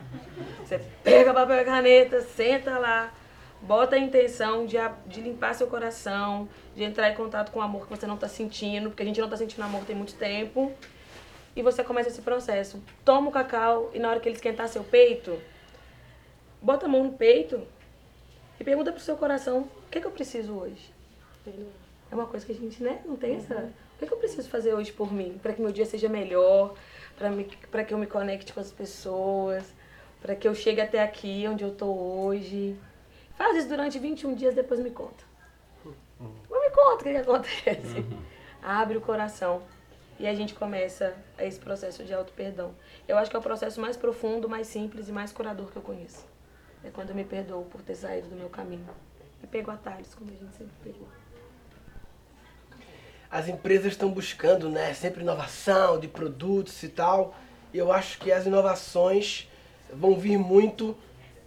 Você 0.65 0.81
pega 1.03 1.31
papel 1.33 1.61
e 1.61 1.65
caneta, 1.65 2.21
senta 2.21 2.79
lá. 2.79 3.11
Bota 3.61 3.95
a 3.95 3.99
intenção 3.99 4.65
de, 4.65 4.77
de 5.05 5.21
limpar 5.21 5.55
seu 5.55 5.67
coração, 5.67 6.47
de 6.77 6.83
entrar 6.83 7.09
em 7.09 7.15
contato 7.15 7.51
com 7.51 7.59
o 7.59 7.61
amor 7.63 7.85
que 7.85 7.89
você 7.89 8.05
não 8.05 8.13
está 8.13 8.27
sentindo, 8.27 8.89
porque 8.91 9.01
a 9.01 9.05
gente 9.05 9.19
não 9.19 9.25
está 9.25 9.35
sentindo 9.35 9.63
amor 9.63 9.83
tem 9.83 9.95
muito 9.95 10.13
tempo. 10.13 10.71
E 11.55 11.63
você 11.63 11.83
começa 11.83 12.09
esse 12.09 12.21
processo. 12.21 12.79
Toma 13.03 13.29
o 13.29 13.31
cacau 13.31 13.89
e 13.95 13.99
na 13.99 14.11
hora 14.11 14.19
que 14.19 14.29
ele 14.29 14.35
esquentar 14.35 14.69
seu 14.69 14.83
peito, 14.83 15.41
bota 16.61 16.85
a 16.85 16.89
mão 16.89 17.03
no 17.03 17.13
peito 17.13 17.65
e 18.59 18.63
pergunta 18.63 18.91
pro 18.91 19.01
seu 19.01 19.17
coração, 19.17 19.61
o 19.61 19.89
que, 19.89 19.99
que 19.99 20.05
eu 20.05 20.11
preciso 20.11 20.53
hoje? 20.53 20.93
É 22.11 22.13
uma 22.13 22.27
coisa 22.27 22.45
que 22.45 22.51
a 22.51 22.55
gente, 22.55 22.83
né, 22.83 23.01
não 23.03 23.15
tem 23.15 23.37
essa... 23.37 23.55
O 23.55 23.99
que, 23.99 24.05
que 24.05 24.13
eu 24.13 24.17
preciso 24.19 24.47
fazer 24.47 24.75
hoje 24.75 24.91
por 24.91 25.11
mim? 25.11 25.39
Para 25.41 25.53
que 25.53 25.61
meu 25.61 25.71
dia 25.71 25.85
seja 25.85 26.07
melhor, 26.07 26.75
para 27.71 27.83
que 27.83 27.91
eu 27.91 27.97
me 27.97 28.05
conecte 28.05 28.53
com 28.53 28.59
as 28.59 28.71
pessoas, 28.71 29.63
para 30.21 30.35
que 30.35 30.47
eu 30.47 30.53
chegue 30.53 30.79
até 30.79 31.01
aqui 31.01 31.47
onde 31.47 31.63
eu 31.63 31.73
tô 31.73 31.87
hoje. 31.87 32.77
Faz 33.35 33.57
isso 33.57 33.67
durante 33.67 33.97
21 33.97 34.35
dias, 34.35 34.53
depois 34.53 34.79
me 34.79 34.91
conta. 34.91 35.25
Me 36.19 36.56
conta 36.77 37.01
o 37.01 37.03
que, 37.03 37.11
que 37.11 37.17
acontece. 37.17 38.05
Abre 38.61 38.97
o 38.97 39.01
coração. 39.01 39.63
E 40.19 40.27
a 40.27 40.33
gente 40.33 40.53
começa 40.55 41.15
esse 41.37 41.59
processo 41.59 42.03
de 42.03 42.13
auto-perdão. 42.13 42.73
Eu 43.07 43.17
acho 43.17 43.29
que 43.29 43.35
é 43.35 43.39
o 43.39 43.43
processo 43.43 43.79
mais 43.79 43.95
profundo, 43.95 44.49
mais 44.49 44.67
simples 44.67 45.07
e 45.09 45.11
mais 45.11 45.31
curador 45.31 45.71
que 45.71 45.75
eu 45.75 45.81
conheço. 45.81 46.25
É 46.83 46.89
quando 46.89 47.09
eu 47.09 47.15
me 47.15 47.23
perdoo 47.23 47.65
por 47.65 47.81
ter 47.81 47.95
saído 47.95 48.27
do 48.27 48.35
meu 48.35 48.49
caminho. 48.49 48.87
E 49.43 49.47
pego 49.47 49.69
atalhos, 49.69 50.15
como 50.15 50.31
a 50.31 50.33
gente 50.33 50.55
sempre 50.55 50.73
pegou. 50.83 51.07
As 53.29 53.47
empresas 53.47 53.91
estão 53.91 54.09
buscando, 54.09 54.69
né, 54.69 54.93
sempre 54.93 55.21
inovação 55.21 55.99
de 55.99 56.07
produtos 56.07 56.81
e 56.81 56.89
tal. 56.89 57.35
E 57.73 57.77
eu 57.77 57.91
acho 57.91 58.17
que 58.17 58.31
as 58.31 58.47
inovações 58.47 59.47
vão 59.93 60.17
vir 60.17 60.37
muito 60.37 60.97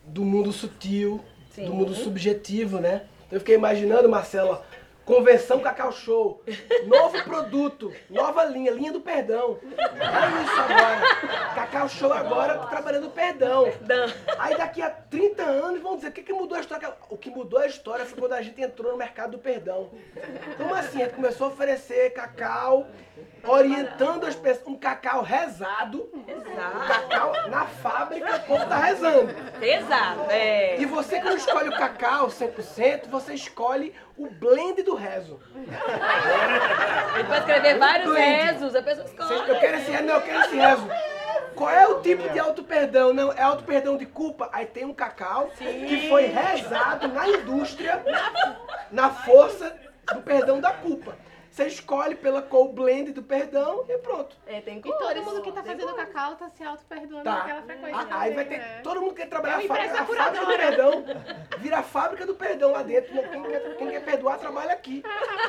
do 0.05 0.25
mundo 0.25 0.53
sutil, 0.53 1.25
Sim. 1.51 1.65
do 1.65 1.75
mundo 1.75 1.95
subjetivo, 1.95 2.79
né? 2.79 3.07
Eu 3.33 3.41
fiquei 3.41 3.55
imaginando, 3.55 4.09
Marcela, 4.09 4.65
convenção 5.11 5.59
Cacau 5.59 5.91
Show, 5.91 6.41
novo 6.87 7.21
produto, 7.25 7.93
nova 8.09 8.45
linha, 8.45 8.71
linha 8.71 8.93
do 8.93 9.01
perdão. 9.01 9.59
Olha 9.61 10.43
isso 10.45 10.61
agora. 10.61 11.55
Cacau 11.57 11.89
Show 11.89 12.13
agora 12.13 12.59
trabalhando 12.69 13.09
o 13.09 13.11
perdão. 13.11 13.65
Aí 14.39 14.57
daqui 14.57 14.81
a 14.81 14.89
30 14.89 15.43
anos 15.43 15.83
vão 15.83 15.97
dizer, 15.97 16.09
o 16.09 16.13
que, 16.13 16.23
que 16.23 16.33
mudou 16.33 16.57
a 16.57 16.61
história? 16.61 16.95
O 17.09 17.17
que 17.17 17.29
mudou 17.29 17.59
a 17.59 17.67
história 17.67 18.07
foi 18.07 18.19
quando 18.21 18.35
a 18.35 18.43
gente 18.43 18.63
entrou 18.63 18.93
no 18.93 18.99
mercado 18.99 19.33
do 19.33 19.39
perdão. 19.39 19.91
Como 20.57 20.73
assim? 20.75 21.03
A 21.03 21.07
gente 21.07 21.17
começou 21.17 21.49
a 21.49 21.51
oferecer 21.51 22.11
cacau, 22.11 22.87
orientando 23.45 24.27
as 24.27 24.37
pessoas, 24.37 24.69
um 24.69 24.77
cacau 24.77 25.23
rezado, 25.23 26.09
um 26.15 26.31
Exato. 26.31 26.87
cacau 26.87 27.49
na 27.49 27.67
fábrica, 27.67 28.37
o 28.37 28.41
povo 28.41 28.67
tá 28.67 28.77
rezando. 28.77 29.35
Exato, 29.61 30.31
é. 30.31 30.81
E 30.81 30.87
você 30.87 31.19
que 31.19 31.25
não 31.25 31.37
escolhe 31.37 31.69
o 31.69 31.77
cacau 31.77 32.29
100%, 32.29 33.09
você 33.09 33.35
escolhe 33.35 33.93
o 34.25 34.31
blend 34.31 34.83
do 34.83 34.95
rezo. 34.95 35.41
Ele 35.55 37.25
pode 37.25 37.41
escrever 37.41 37.79
vários 37.79 38.15
rezos, 38.15 38.75
a 38.75 38.83
pessoa 38.83 39.07
escolhe. 39.07 39.51
Eu 39.51 39.59
quero 39.59 39.79
esse 39.79 39.91
rezo, 39.91 40.05
não, 40.05 40.15
eu 40.15 40.23
quero 40.23 40.41
esse 40.41 40.57
rezo. 40.57 40.89
Qual 41.55 41.71
é 41.71 41.87
o 41.89 42.01
tipo 42.01 42.29
de 42.29 42.39
auto-perdão? 42.39 43.13
Não, 43.13 43.33
é 43.33 43.43
auto-perdão 43.43 43.97
de 43.97 44.07
culpa. 44.07 44.49
Aí 44.53 44.67
tem 44.67 44.85
um 44.85 44.95
cacau 44.95 45.51
que 45.57 46.09
foi 46.09 46.27
rezado 46.27 47.09
na 47.09 47.29
indústria, 47.29 48.03
na 48.91 49.11
força 49.11 49.75
do 50.13 50.23
perdão 50.23 50.61
da 50.61 50.73
culpa. 50.73 51.17
Você 51.51 51.67
escolhe 51.67 52.15
pela 52.15 52.41
cor 52.41 52.69
blend 52.69 53.11
do 53.13 53.23
perdão 53.25 53.85
e 53.89 53.99
pronto. 53.99 54.37
É, 54.47 54.61
tem 54.61 54.79
E 54.79 54.83
todo 54.83 54.99
cores. 54.99 55.25
mundo 55.25 55.43
que 55.43 55.51
tá 55.51 55.63
Tem 55.63 55.73
fazendo 55.73 55.91
cores. 55.91 56.07
cacau 56.09 56.37
tá 56.37 56.49
se 56.49 56.63
auto-perdoando 56.63 57.25
Tá. 57.25 57.35
naquela 57.39 57.63
frequência. 57.63 58.07
Ah, 58.09 58.21
Aí 58.21 58.35
vai 58.35 58.45
ter. 58.45 58.59
né? 58.59 58.81
Todo 58.85 59.01
mundo 59.03 59.15
quer 59.15 59.29
trabalhar 59.29 59.61
É 59.61 59.65
a 59.65 59.69
fábrica, 59.69 60.01
a 60.01 60.07
fábrica 60.07 60.41
do 60.47 60.57
perdão. 60.57 61.05
Vira 61.59 61.79
a 61.79 61.83
fábrica 61.83 62.27
do 62.27 62.35
perdão 62.37 62.71
lá 62.71 62.83
dentro. 62.85 63.13
Quem 63.13 63.43
quer, 63.43 63.77
quem 63.77 63.89
quer 63.91 64.05
perdoar, 64.05 64.39
trabalha 64.39 64.73
aqui. 64.73 65.03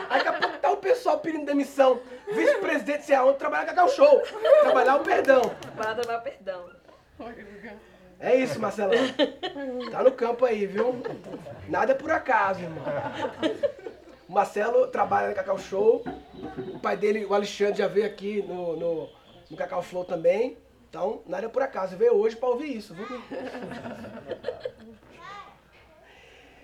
Aí 0.09 0.23
daqui 0.23 0.27
a 0.27 0.33
pouco 0.33 0.57
tá 0.57 0.71
o 0.71 0.77
pessoal 0.77 1.19
pedindo 1.19 1.45
demissão. 1.45 2.01
Vice-presidente, 2.31 3.05
sei 3.05 3.15
aonde, 3.15 3.37
trabalhar 3.37 3.65
Cacau 3.67 3.87
Show. 3.89 4.21
Trabalhar 4.61 4.95
o 4.95 4.99
perdão. 5.03 5.41
Para 5.77 5.93
trabalhar 5.95 6.19
perdão. 6.21 6.65
É 8.19 8.35
isso, 8.35 8.59
Marcelão. 8.59 8.91
Tá 9.91 10.01
no 10.03 10.11
campo 10.11 10.45
aí, 10.45 10.65
viu? 10.65 11.01
Nada 11.69 11.91
é 11.91 11.95
por 11.95 12.11
acaso, 12.11 12.61
irmão. 12.61 12.83
O 14.31 14.33
Marcelo 14.33 14.87
trabalha 14.87 15.27
no 15.27 15.35
Cacau 15.35 15.59
Show. 15.59 16.05
O 16.73 16.79
pai 16.79 16.95
dele, 16.95 17.25
o 17.25 17.33
Alexandre, 17.33 17.79
já 17.79 17.87
veio 17.89 18.05
aqui 18.05 18.41
no, 18.41 18.77
no, 18.77 19.09
no 19.49 19.57
Cacau 19.57 19.83
Flow 19.83 20.05
também. 20.05 20.57
Então, 20.89 21.21
nada 21.27 21.47
é 21.47 21.49
por 21.49 21.61
acaso. 21.61 21.97
Veio 21.97 22.15
hoje 22.15 22.37
pra 22.37 22.47
ouvir 22.47 22.77
isso, 22.77 22.93
viu? 22.93 23.05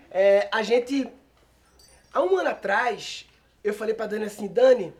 É, 0.09 0.47
a 0.49 0.63
gente. 0.63 1.11
Há 2.13 2.23
um 2.23 2.37
ano 2.37 2.49
atrás, 2.49 3.27
eu 3.61 3.73
falei 3.73 3.93
pra 3.93 4.07
Dani 4.07 4.23
assim: 4.23 4.47
Dani, 4.47 4.93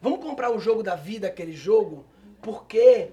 vamos 0.00 0.20
comprar 0.22 0.50
o 0.50 0.60
jogo 0.60 0.82
da 0.82 0.94
vida, 0.94 1.26
aquele 1.26 1.54
jogo, 1.54 2.04
porque 2.42 3.08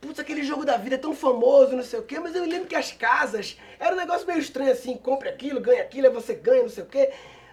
Putz, 0.00 0.20
aquele 0.20 0.44
jogo 0.44 0.64
da 0.64 0.76
vida 0.76 0.94
é 0.94 0.98
tão 0.98 1.14
famoso, 1.14 1.76
não 1.76 1.82
sei 1.82 1.98
o 1.98 2.04
quê, 2.04 2.20
mas 2.20 2.34
eu 2.34 2.44
lembro 2.44 2.68
que 2.68 2.76
as 2.76 2.92
casas 2.92 3.58
era 3.78 3.92
um 3.92 3.98
negócio 3.98 4.26
meio 4.26 4.38
estranho 4.38 4.70
assim, 4.70 4.96
compre 4.96 5.28
aquilo, 5.28 5.60
ganha 5.60 5.82
aquilo, 5.82 6.06
aí 6.06 6.12
você 6.12 6.34
ganha, 6.34 6.62
não 6.62 6.68
sei 6.68 6.84
o 6.84 6.86
quê. 6.86 7.12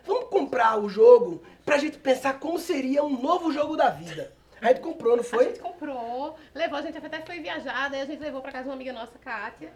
Vamos 0.09 0.29
comprar 0.29 0.79
o 0.79 0.89
jogo 0.89 1.43
pra 1.63 1.77
gente 1.77 1.99
pensar 1.99 2.39
como 2.39 2.57
seria 2.57 3.03
um 3.03 3.21
novo 3.21 3.51
jogo 3.51 3.77
da 3.77 3.89
vida. 3.91 4.33
A 4.59 4.69
gente 4.69 4.81
comprou, 4.81 5.15
não 5.15 5.21
A 5.21 5.25
foi? 5.25 5.45
gente 5.45 5.59
comprou, 5.59 6.35
levou, 6.53 6.79
a 6.79 6.81
gente 6.81 6.97
até 6.97 7.21
foi 7.21 7.39
viajar, 7.39 7.89
daí 7.91 8.01
a 8.01 8.05
gente 8.05 8.19
levou 8.19 8.41
pra 8.41 8.51
casa 8.51 8.63
de 8.63 8.69
uma 8.69 8.75
amiga 8.75 8.91
nossa, 8.91 9.17
Kátia. 9.23 9.71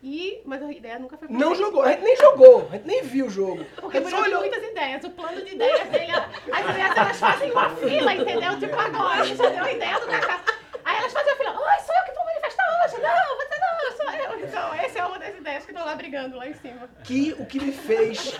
E, 0.00 0.40
mas 0.44 0.62
a 0.62 0.70
ideia 0.70 0.98
nunca 0.98 1.16
foi 1.16 1.26
Não 1.28 1.54
jogou, 1.56 1.82
a 1.82 1.90
gente 1.90 2.02
nem 2.04 2.16
jogou, 2.16 2.68
a 2.70 2.76
gente 2.76 2.86
nem 2.86 3.02
viu 3.02 3.26
o 3.26 3.30
jogo. 3.30 3.64
Porque 3.80 3.98
A 3.98 4.02
tem 4.02 4.14
olhou. 4.14 4.40
muitas 4.40 4.62
ideias. 4.62 5.02
O 5.04 5.10
plano 5.10 5.42
de 5.42 5.54
ideias 5.54 5.88
dele, 5.88 6.12
as 6.12 6.70
ideias 6.70 6.96
elas 6.96 7.16
fazem 7.18 7.50
uma 7.50 7.70
fila, 7.70 8.14
entendeu? 8.14 8.58
Tipo 8.60 8.76
agora, 8.78 9.22
a 9.22 9.24
gente 9.24 9.38
já 9.38 9.48
deu 9.48 9.64
a 9.64 9.72
ideia 9.72 9.98
do 9.98 10.06
cacau. 10.06 10.40
Aí 10.84 10.98
elas 10.98 11.12
fazem 11.12 11.32
a 11.32 11.36
fila, 11.36 11.50
oi, 11.50 11.80
sou 11.84 11.94
eu 11.96 12.04
que 12.04 12.12
vou 12.14 12.24
manifestar 12.26 12.64
hoje. 12.84 13.02
Não, 13.02 13.36
você 13.38 13.53
não, 13.90 13.96
sou 13.96 14.10
eu. 14.14 14.46
Então, 14.48 14.74
essa 14.74 14.98
é 14.98 15.04
uma 15.04 15.18
das 15.18 15.36
ideias 15.36 15.64
que 15.64 15.70
estão 15.72 15.86
lá 15.86 15.94
brigando 15.94 16.36
lá 16.36 16.46
em 16.48 16.54
cima. 16.54 16.88
que 17.04 17.34
o 17.38 17.46
que 17.46 17.60
me 17.60 17.72
fez 17.72 18.34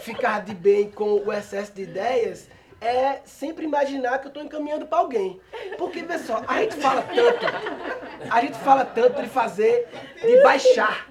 ficar 0.00 0.42
de 0.44 0.54
bem 0.54 0.90
com 0.90 1.14
o 1.24 1.32
excesso 1.32 1.72
de 1.72 1.82
ideias 1.82 2.48
é 2.80 3.20
sempre 3.24 3.64
imaginar 3.64 4.18
que 4.18 4.26
eu 4.26 4.30
estou 4.30 4.42
encaminhando 4.42 4.86
para 4.86 4.98
alguém. 4.98 5.38
Porque, 5.76 6.02
vê 6.02 6.18
só, 6.18 6.42
a 6.48 6.60
gente 6.62 6.76
fala 6.76 7.02
tanto, 7.02 7.46
a 8.30 8.40
gente 8.40 8.58
fala 8.58 8.84
tanto 8.84 9.20
de 9.22 9.28
fazer, 9.28 9.86
de 10.20 10.42
baixar, 10.42 11.06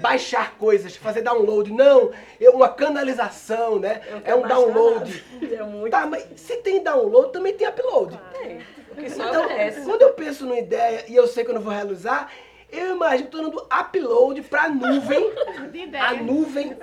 baixar 0.00 0.54
coisas, 0.58 0.94
fazer 0.96 1.22
download. 1.22 1.72
Não, 1.72 2.10
é 2.38 2.50
uma 2.50 2.68
canalização, 2.68 3.78
né? 3.78 4.02
É 4.24 4.34
um 4.34 4.42
download. 4.46 5.24
É 5.50 5.62
muito. 5.62 5.90
Tá, 5.90 6.04
mas 6.06 6.26
se 6.36 6.56
tem 6.58 6.82
download, 6.82 7.32
também 7.32 7.54
tem 7.54 7.68
upload. 7.68 8.20
Tem. 8.32 8.58
O 8.92 8.96
que 8.96 9.10
só 9.10 9.26
Então, 9.26 9.44
acontece. 9.44 9.80
quando 9.82 10.02
eu 10.02 10.12
penso 10.12 10.44
numa 10.44 10.58
ideia 10.58 11.04
e 11.08 11.16
eu 11.16 11.26
sei 11.26 11.42
que 11.42 11.50
eu 11.50 11.54
não 11.54 11.62
vou 11.62 11.72
realizar, 11.72 12.30
eu 12.76 12.96
imagino 12.96 13.28
que 13.28 13.36
estou 13.36 13.50
dando 13.50 13.66
upload 13.80 14.42
para 14.42 14.68
nuvem 14.68 15.32
a 16.00 16.14
nuvem 16.14 16.76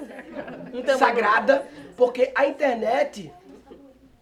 Então, 0.74 0.98
sagrada, 0.98 1.68
porque 1.96 2.32
a 2.36 2.46
internet, 2.46 3.34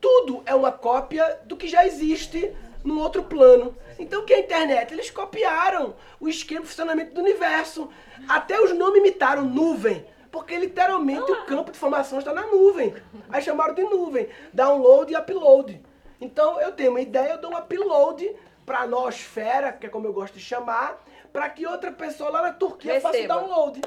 tudo 0.02 0.42
é 0.46 0.54
uma 0.56 0.72
cópia 0.72 1.40
do 1.46 1.56
que 1.56 1.68
já 1.68 1.86
existe 1.86 2.54
num 2.84 3.00
outro 3.00 3.24
plano. 3.24 3.76
Então 3.98 4.22
o 4.22 4.26
que 4.26 4.34
é 4.34 4.38
a 4.38 4.40
internet? 4.40 4.94
Eles 4.94 5.10
copiaram 5.10 5.96
o 6.20 6.28
esquema 6.28 6.62
de 6.62 6.68
funcionamento 6.68 7.14
do 7.14 7.22
universo. 7.22 7.90
Até 8.28 8.60
os 8.60 8.74
nomes 8.74 9.00
imitaram 9.00 9.44
nuvem, 9.44 10.06
porque 10.32 10.58
literalmente 10.58 11.32
o 11.32 11.46
campo 11.46 11.72
de 11.72 11.78
informação 11.78 12.20
está 12.20 12.34
na 12.34 12.48
nuvem. 12.48 12.96
Aí 13.30 13.42
chamaram 13.42 13.74
de 13.74 13.84
nuvem, 13.84 14.30
download 14.54 15.12
e 15.12 15.18
upload. 15.18 15.82
Então 16.22 16.60
eu 16.62 16.72
tenho 16.72 16.92
uma 16.92 17.02
ideia, 17.02 17.34
eu 17.34 17.42
dou 17.42 17.52
um 17.52 17.58
upload 17.58 18.30
para 18.66 18.80
a 18.82 18.88
nosfera, 18.88 19.72
que 19.74 19.86
é 19.88 19.90
como 19.90 20.08
eu 20.08 20.14
gosto 20.14 20.36
de 20.36 20.40
chamar, 20.44 21.04
para 21.32 21.50
que 21.50 21.66
outra 21.66 21.92
pessoa 21.92 22.30
lá 22.30 22.42
na 22.42 22.54
Turquia 22.54 23.00
faça 23.00 23.18
o 23.18 23.22
Receba. 23.22 23.34
download. 23.36 23.82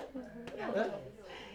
né? 0.74 0.90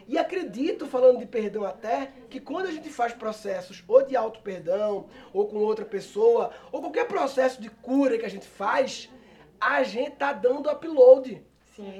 E 0.07 0.17
acredito, 0.17 0.85
falando 0.85 1.19
de 1.19 1.25
perdão 1.25 1.65
até, 1.65 2.13
que 2.29 2.39
quando 2.39 2.67
a 2.67 2.71
gente 2.71 2.89
faz 2.89 3.13
processos 3.13 3.83
ou 3.87 4.05
de 4.05 4.15
auto-perdão, 4.15 5.07
ou 5.33 5.47
com 5.47 5.57
outra 5.57 5.83
pessoa, 5.83 6.51
ou 6.71 6.79
qualquer 6.79 7.07
processo 7.07 7.61
de 7.61 7.69
cura 7.69 8.17
que 8.17 8.25
a 8.25 8.29
gente 8.29 8.47
faz, 8.47 9.09
a 9.59 9.83
gente 9.83 10.11
tá 10.11 10.31
dando 10.31 10.69
upload. 10.69 11.45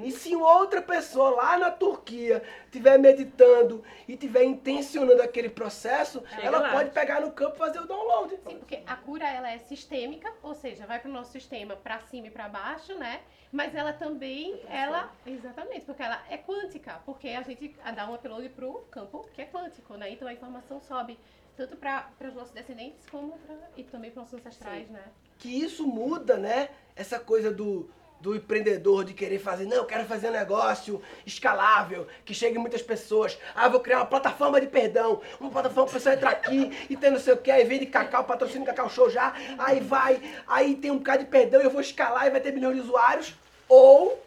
E 0.04 0.12
se 0.12 0.36
outra 0.36 0.82
pessoa 0.82 1.30
lá 1.32 1.58
na 1.58 1.72
Turquia 1.72 2.42
estiver 2.66 2.98
meditando 2.98 3.84
e 4.08 4.14
estiver 4.14 4.44
intencionando 4.44 5.22
aquele 5.22 5.50
processo, 5.50 6.24
Chega 6.30 6.48
ela 6.48 6.60
lá. 6.60 6.72
pode 6.72 6.92
pegar 6.92 7.22
no 7.22 7.32
campo 7.32 7.56
e 7.56 7.58
fazer 7.60 7.80
o 7.80 7.88
download. 7.88 8.36
Sim, 8.48 8.58
porque 8.58 8.82
a 8.86 8.96
cura 8.96 9.28
ela 9.28 9.52
é 9.52 9.60
sistêmica, 9.60 10.32
ou 10.42 10.56
seja, 10.56 10.86
vai 10.86 11.00
para 11.00 11.10
o 11.10 11.14
nosso 11.14 11.32
sistema 11.32 11.76
para 11.76 12.00
cima 12.00 12.28
e 12.28 12.32
para 12.32 12.50
baixo, 12.50 12.96
né? 12.96 13.22
Mas 13.52 13.74
ela 13.74 13.94
também, 13.94 14.62
ela, 14.68 15.12
exatamente, 15.26 15.86
porque 15.86 16.04
ela 16.04 16.22
é 16.30 16.38
quântica, 16.38 17.02
porque 17.06 17.30
a 17.30 17.42
gente 17.42 17.76
dá 17.96 18.10
um 18.10 18.16
upload 18.16 18.50
para 18.50 18.66
o 18.68 18.82
campo 18.92 19.28
que 19.34 19.42
é 19.42 19.46
quântico, 19.46 19.94
né? 19.96 20.12
Então 20.12 20.28
a 20.28 20.34
informação 20.34 20.82
sobe 20.82 21.18
tanto 21.56 21.76
para 21.78 22.12
os 22.22 22.34
nossos 22.34 22.54
descendentes 22.54 23.06
como 23.10 23.38
pra, 23.40 23.56
e 23.76 23.84
também 23.84 24.12
para 24.12 24.22
os 24.22 24.32
nossos 24.32 24.40
ancestrais, 24.46 24.90
né? 24.90 25.04
que 25.40 25.50
isso 25.50 25.86
muda, 25.86 26.38
né? 26.38 26.70
Essa 26.96 27.20
coisa 27.20 27.52
do, 27.52 27.90
do 28.20 28.36
empreendedor 28.36 29.04
de 29.04 29.14
querer 29.14 29.40
fazer, 29.40 29.66
não, 29.66 29.78
eu 29.78 29.86
quero 29.86 30.06
fazer 30.06 30.30
um 30.30 30.32
negócio 30.32 31.02
escalável, 31.26 32.08
que 32.26 32.34
chegue 32.34 32.58
muitas 32.58 32.82
pessoas. 32.82 33.38
Ah, 33.56 33.70
vou 33.70 33.80
criar 33.80 33.98
uma 33.98 34.06
plataforma 34.06 34.60
de 34.60 34.68
perdão, 34.68 35.22
uma 35.40 35.52
plataforma 35.52 35.90
para 35.90 36.00
você 36.00 36.14
entrar 36.14 36.32
aqui 36.32 36.72
e 36.90 36.98
ter 36.98 37.12
não 37.12 37.20
sei 37.20 37.34
o 37.34 37.38
que, 37.38 37.52
aí 37.52 37.64
vem 37.64 37.80
de 37.80 37.86
cacau, 37.86 38.24
patrocínio 38.24 38.66
Cacau 38.66 38.90
Show 38.90 39.10
já, 39.10 39.34
aí 39.58 39.80
vai, 39.80 40.22
aí 40.48 40.76
tem 40.76 40.92
um 40.92 40.98
bocado 40.98 41.24
de 41.24 41.30
perdão, 41.30 41.62
eu 41.62 41.70
vou 41.70 41.82
escalar 41.82 42.26
e 42.28 42.32
vai 42.32 42.42
ter 42.42 42.52
milhões 42.52 42.76
de 42.76 42.82
usuários. 42.82 43.36
Ou 43.70 44.24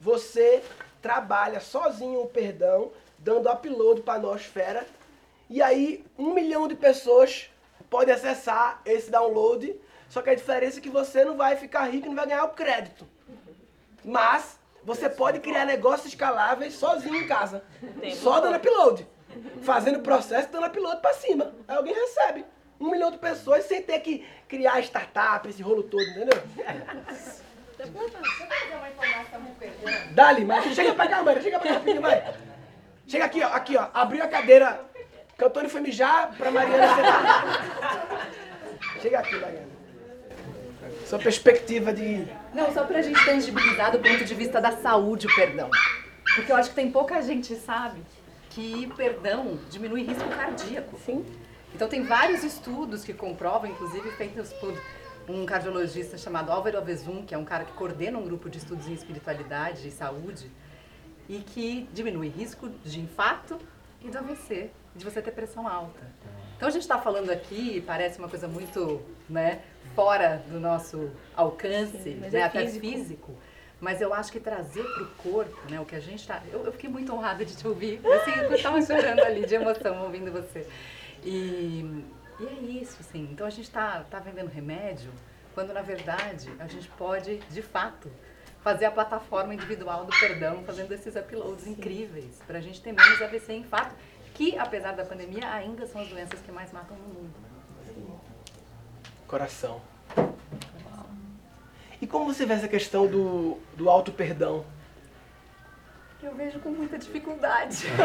você 0.00 0.62
trabalha 1.00 1.60
sozinho 1.60 2.20
o 2.20 2.26
perdão, 2.26 2.90
dando 3.18 3.50
upload 3.50 4.02
para 4.02 4.14
a 4.14 4.18
nosfera, 4.18 4.86
e 5.48 5.62
aí 5.62 6.04
um 6.18 6.34
milhão 6.34 6.68
de 6.68 6.74
pessoas 6.74 7.50
podem 7.88 8.14
acessar 8.14 8.80
esse 8.84 9.10
download, 9.10 9.74
só 10.08 10.20
que 10.22 10.30
a 10.30 10.34
diferença 10.34 10.78
é 10.78 10.82
que 10.82 10.88
você 10.88 11.24
não 11.24 11.36
vai 11.36 11.56
ficar 11.56 11.84
rico 11.84 12.06
e 12.06 12.08
não 12.08 12.16
vai 12.16 12.26
ganhar 12.26 12.44
o 12.44 12.50
crédito. 12.50 13.06
Mas 14.04 14.58
você 14.82 15.08
pode 15.08 15.40
criar 15.40 15.64
negócios 15.64 16.08
escaláveis 16.08 16.74
sozinho 16.74 17.16
em 17.16 17.26
casa. 17.26 17.62
Só 18.14 18.40
dando 18.40 18.56
upload. 18.56 19.06
Fazendo 19.62 20.00
processo 20.00 20.48
e 20.48 20.52
dando 20.52 20.66
upload 20.66 21.00
pra 21.00 21.12
cima. 21.14 21.54
Aí 21.68 21.76
alguém 21.76 21.94
recebe. 21.94 22.44
Um 22.80 22.90
milhão 22.90 23.10
de 23.10 23.18
pessoas 23.18 23.64
sem 23.64 23.82
ter 23.82 24.00
que 24.00 24.26
criar 24.48 24.80
startup, 24.80 25.46
esse 25.48 25.62
rolo 25.62 25.82
todo, 25.82 26.02
entendeu? 26.02 26.42
Dali, 30.12 30.44
mas 30.44 30.74
chega 30.74 30.94
pra 30.94 31.06
cá, 31.06 31.22
mano. 31.22 31.42
Chega 31.42 31.58
pra 31.58 31.68
cá, 31.68 31.74
rapidinho, 31.74 32.02
vai. 32.02 32.34
Chega 33.06 33.24
aqui, 33.26 33.42
ó. 33.42 33.48
Aqui, 33.48 33.76
ó. 33.76 33.88
Abriu 33.92 34.24
a 34.24 34.28
cadeira. 34.28 34.80
Que 35.36 35.44
o 35.44 35.46
Antônio 35.46 35.70
foi 35.70 35.80
mijar 35.80 36.34
pra 36.36 36.50
Mariana 36.50 36.94
sentar. 36.94 38.28
Chega 39.00 39.18
aqui, 39.18 39.36
Mariana. 39.38 39.68
Sua 41.06 41.18
perspectiva 41.18 41.92
de 41.92 42.26
Não, 42.52 42.72
só 42.72 42.84
pra 42.84 43.00
gente 43.00 43.24
tangibilizar 43.24 43.92
do 43.92 43.98
ponto 43.98 44.24
de 44.24 44.34
vista 44.34 44.60
da 44.60 44.72
saúde 44.72 45.26
o 45.26 45.34
perdão. 45.34 45.70
Porque 46.34 46.50
eu 46.50 46.56
acho 46.56 46.70
que 46.70 46.74
tem 46.74 46.90
pouca 46.90 47.22
gente 47.22 47.54
que 47.54 47.60
sabe 47.60 48.02
que 48.50 48.88
perdão 48.96 49.58
diminui 49.70 50.02
risco 50.02 50.28
cardíaco. 50.28 50.98
Sim. 51.04 51.24
Então 51.74 51.88
tem 51.88 52.02
vários 52.02 52.42
estudos 52.42 53.04
que 53.04 53.14
comprovam, 53.14 53.70
inclusive 53.70 54.10
feitos 54.12 54.52
por 54.54 54.74
um 55.28 55.46
cardiologista 55.46 56.18
chamado 56.18 56.50
Álvaro 56.50 56.78
Avezum, 56.78 57.24
que 57.24 57.34
é 57.34 57.38
um 57.38 57.44
cara 57.44 57.64
que 57.64 57.72
coordena 57.72 58.18
um 58.18 58.24
grupo 58.24 58.50
de 58.50 58.58
estudos 58.58 58.88
em 58.88 58.92
espiritualidade 58.92 59.86
e 59.86 59.90
saúde, 59.90 60.50
e 61.28 61.38
que 61.38 61.88
diminui 61.92 62.28
risco 62.28 62.68
de 62.84 63.00
infarto 63.00 63.58
e 64.02 64.08
do 64.08 64.18
AVC, 64.18 64.70
de 64.96 65.04
você 65.04 65.22
ter 65.22 65.30
pressão 65.30 65.68
alta. 65.68 66.00
Então 66.56 66.68
a 66.68 66.72
gente 66.72 66.82
está 66.82 66.98
falando 66.98 67.30
aqui, 67.30 67.80
parece 67.86 68.18
uma 68.18 68.28
coisa 68.28 68.48
muito 68.48 69.00
né, 69.28 69.60
fora 69.94 70.42
do 70.48 70.60
nosso 70.60 71.10
alcance, 71.34 71.98
Sim, 71.98 72.14
né, 72.14 72.30
é 72.32 72.42
até 72.42 72.60
físico. 72.60 72.86
físico. 72.86 73.34
Mas 73.80 74.00
eu 74.00 74.12
acho 74.12 74.30
que 74.30 74.38
trazer 74.38 74.82
para 74.82 75.02
o 75.02 75.08
corpo, 75.16 75.70
né, 75.70 75.80
o 75.80 75.86
que 75.86 75.96
a 75.96 76.00
gente 76.00 76.20
está. 76.20 76.42
Eu, 76.52 76.66
eu 76.66 76.72
fiquei 76.72 76.90
muito 76.90 77.12
honrada 77.14 77.44
de 77.44 77.56
te 77.56 77.66
ouvir. 77.66 78.00
Assim, 78.06 78.38
eu 78.38 78.52
estava 78.52 78.80
chorando 78.82 79.20
ali 79.20 79.46
de 79.46 79.54
emoção 79.54 80.02
ouvindo 80.02 80.30
você. 80.30 80.66
E, 81.24 82.04
e 82.38 82.46
é 82.46 82.52
isso, 82.82 82.98
assim. 83.00 83.28
Então 83.32 83.46
a 83.46 83.50
gente 83.50 83.64
está 83.64 84.04
tá 84.10 84.18
vendendo 84.18 84.48
remédio, 84.48 85.10
quando 85.54 85.72
na 85.72 85.80
verdade 85.80 86.50
a 86.58 86.66
gente 86.66 86.88
pode, 86.88 87.38
de 87.38 87.62
fato, 87.62 88.10
fazer 88.62 88.84
a 88.84 88.90
plataforma 88.90 89.54
individual 89.54 90.04
do 90.04 90.12
perdão, 90.18 90.62
fazendo 90.64 90.92
esses 90.92 91.16
uploads 91.16 91.66
incríveis, 91.66 92.40
para 92.46 92.58
a 92.58 92.60
gente 92.60 92.80
ter 92.82 92.92
menos 92.92 93.20
AVC 93.22 93.52
e 93.52 93.56
infarto, 93.56 93.94
que 94.34 94.58
apesar 94.58 94.92
da 94.92 95.04
pandemia 95.04 95.50
ainda 95.50 95.86
são 95.86 96.02
as 96.02 96.08
doenças 96.08 96.40
que 96.40 96.52
mais 96.52 96.72
matam 96.72 96.96
no 96.96 97.08
mundo. 97.14 97.49
Coração. 99.30 99.80
E 102.02 102.06
como 102.06 102.24
você 102.24 102.44
vê 102.44 102.54
essa 102.54 102.66
questão 102.66 103.06
do, 103.06 103.58
do 103.76 103.88
auto-perdão? 103.88 104.64
Eu 106.20 106.34
vejo 106.34 106.58
com 106.58 106.70
muita 106.70 106.98
dificuldade. 106.98 107.86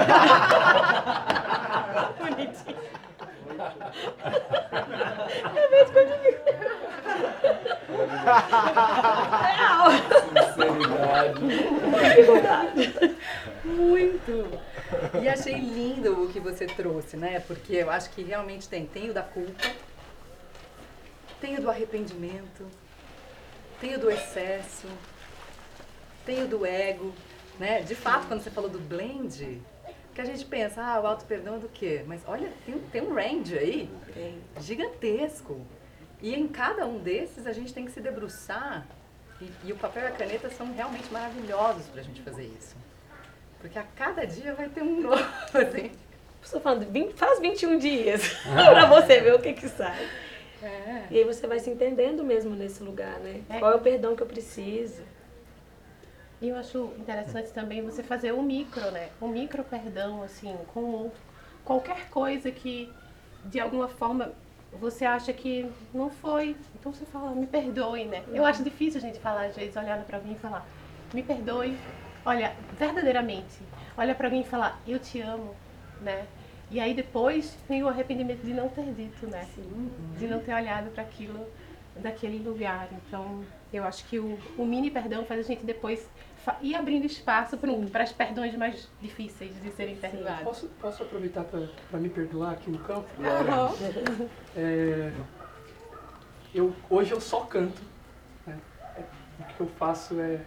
Muito! 13.65 14.47
E 15.21 15.27
achei 15.27 15.55
lindo 15.55 16.23
o 16.23 16.31
que 16.31 16.39
você 16.39 16.67
trouxe, 16.67 17.17
né? 17.17 17.41
Porque 17.47 17.73
eu 17.73 17.89
acho 17.89 18.11
que 18.11 18.21
realmente 18.21 18.69
tem. 18.69 18.85
Tem 18.85 19.09
o 19.09 19.13
da 19.13 19.23
culpa, 19.23 19.67
tem 21.39 21.57
o 21.57 21.61
do 21.61 21.69
arrependimento, 21.69 22.65
tem 23.79 23.95
o 23.95 23.99
do 23.99 24.09
excesso, 24.09 24.87
tem 26.25 26.43
o 26.43 26.47
do 26.47 26.65
ego, 26.65 27.13
né? 27.59 27.81
De 27.81 27.95
fato, 27.95 28.27
quando 28.27 28.41
você 28.41 28.49
falou 28.49 28.69
do 28.69 28.79
blend, 28.79 29.61
que 30.13 30.21
a 30.21 30.25
gente 30.25 30.45
pensa, 30.45 30.81
ah, 30.81 31.01
o 31.01 31.07
auto-perdão 31.07 31.55
é 31.55 31.59
do 31.59 31.67
quê? 31.67 32.03
Mas 32.07 32.21
olha, 32.25 32.51
tem, 32.65 32.79
tem 32.79 33.01
um 33.01 33.13
range 33.13 33.57
aí 33.57 33.89
gigantesco. 34.61 35.59
E 36.21 36.33
em 36.33 36.47
cada 36.47 36.87
um 36.87 36.99
desses 36.99 37.45
a 37.45 37.51
gente 37.51 37.73
tem 37.73 37.85
que 37.85 37.91
se 37.91 37.99
debruçar. 37.99 38.87
E, 39.41 39.51
e 39.65 39.73
o 39.73 39.75
papel 39.75 40.03
e 40.03 40.07
a 40.07 40.11
caneta 40.11 40.49
são 40.49 40.73
realmente 40.73 41.11
maravilhosos 41.11 41.85
para 41.87 41.99
a 41.99 42.03
gente 42.03 42.21
fazer 42.21 42.45
isso. 42.45 42.75
Porque 43.59 43.77
a 43.77 43.83
cada 43.83 44.25
dia 44.25 44.53
vai 44.53 44.69
ter 44.69 44.81
um 44.81 45.01
novo, 45.03 45.21
assim. 45.53 45.91
Estou 46.41 46.61
falando, 46.61 46.89
20 46.89 47.13
faz 47.15 47.39
21 47.39 47.77
dias 47.77 48.21
pra 48.47 48.85
você 48.85 49.19
ver 49.19 49.33
o 49.33 49.39
que 49.39 49.53
que 49.53 49.67
sai. 49.67 50.07
É. 50.65 51.07
E 51.11 51.17
aí 51.17 51.23
você 51.23 51.45
vai 51.47 51.59
se 51.59 51.69
entendendo 51.69 52.23
mesmo 52.23 52.55
nesse 52.55 52.83
lugar, 52.83 53.19
né? 53.19 53.41
É. 53.49 53.59
Qual 53.59 53.71
é 53.71 53.75
o 53.75 53.81
perdão 53.81 54.15
que 54.15 54.23
eu 54.23 54.27
preciso? 54.27 55.01
E 56.41 56.49
eu 56.49 56.57
acho 56.57 56.91
interessante 56.99 57.51
também 57.51 57.81
você 57.81 58.03
fazer 58.03 58.33
o 58.33 58.41
micro, 58.41 58.91
né? 58.91 59.09
O 59.21 59.27
micro 59.27 59.63
perdão, 59.63 60.21
assim, 60.23 60.55
com 60.73 61.11
qualquer 61.63 62.09
coisa 62.09 62.51
que 62.51 62.91
de 63.45 63.59
alguma 63.59 63.87
forma 63.87 64.31
você 64.73 65.05
acha 65.05 65.31
que 65.31 65.71
não 65.93 66.09
foi. 66.09 66.55
Então 66.77 66.91
você 66.91 67.05
fala, 67.05 67.31
me 67.31 67.47
perdoe, 67.47 68.05
né? 68.05 68.23
Eu 68.33 68.45
acho 68.45 68.63
difícil 68.63 68.99
a 68.99 69.01
gente 69.01 69.19
falar, 69.19 69.45
às 69.45 69.55
vezes, 69.55 69.75
olhando 69.75 70.05
pra 70.05 70.17
alguém 70.17 70.33
e 70.33 70.37
falar, 70.37 70.65
me 71.13 71.23
perdoe. 71.23 71.77
Olha, 72.25 72.53
verdadeiramente, 72.77 73.59
olha 73.95 74.15
pra 74.15 74.27
alguém 74.27 74.41
e 74.41 74.45
falar, 74.45 74.81
eu 74.87 74.99
te 74.99 75.21
amo, 75.21 75.55
né? 76.01 76.25
E 76.71 76.79
aí 76.79 76.93
depois 76.93 77.57
vem 77.69 77.83
o 77.83 77.87
arrependimento 77.87 78.41
de 78.43 78.53
não 78.53 78.67
ter 78.69 78.91
dito, 78.93 79.27
né? 79.27 79.47
De 80.17 80.27
não 80.27 80.39
ter 80.39 80.53
olhado 80.53 80.89
para 80.91 81.03
aquilo 81.03 81.47
daquele 81.95 82.39
lugar. 82.39 82.89
Então, 82.91 83.45
eu 83.71 83.83
acho 83.83 84.05
que 84.05 84.19
o, 84.19 84.37
o 84.57 84.65
mini 84.65 84.89
perdão 84.89 85.23
faz 85.25 85.41
a 85.41 85.43
gente 85.43 85.63
depois 85.65 86.09
ir 86.61 86.75
abrindo 86.75 87.05
espaço 87.05 87.57
para 87.91 88.03
as 88.03 88.11
perdões 88.11 88.55
mais 88.55 88.89
difíceis 89.01 89.53
de 89.61 89.71
serem 89.71 89.95
perdoados. 89.95 90.43
Posso, 90.43 90.67
posso 90.81 91.03
aproveitar 91.03 91.43
para 91.45 91.99
me 91.99 92.09
perdoar 92.09 92.51
aqui 92.53 92.69
no 92.69 92.79
campo? 92.79 93.07
Aham. 93.23 93.73
É, 94.55 95.11
eu, 96.53 96.73
hoje 96.89 97.11
eu 97.11 97.21
só 97.21 97.41
canto. 97.41 97.81
né? 98.45 98.57
O 99.39 99.43
que 99.55 99.61
eu 99.61 99.67
faço 99.67 100.19
é 100.19 100.41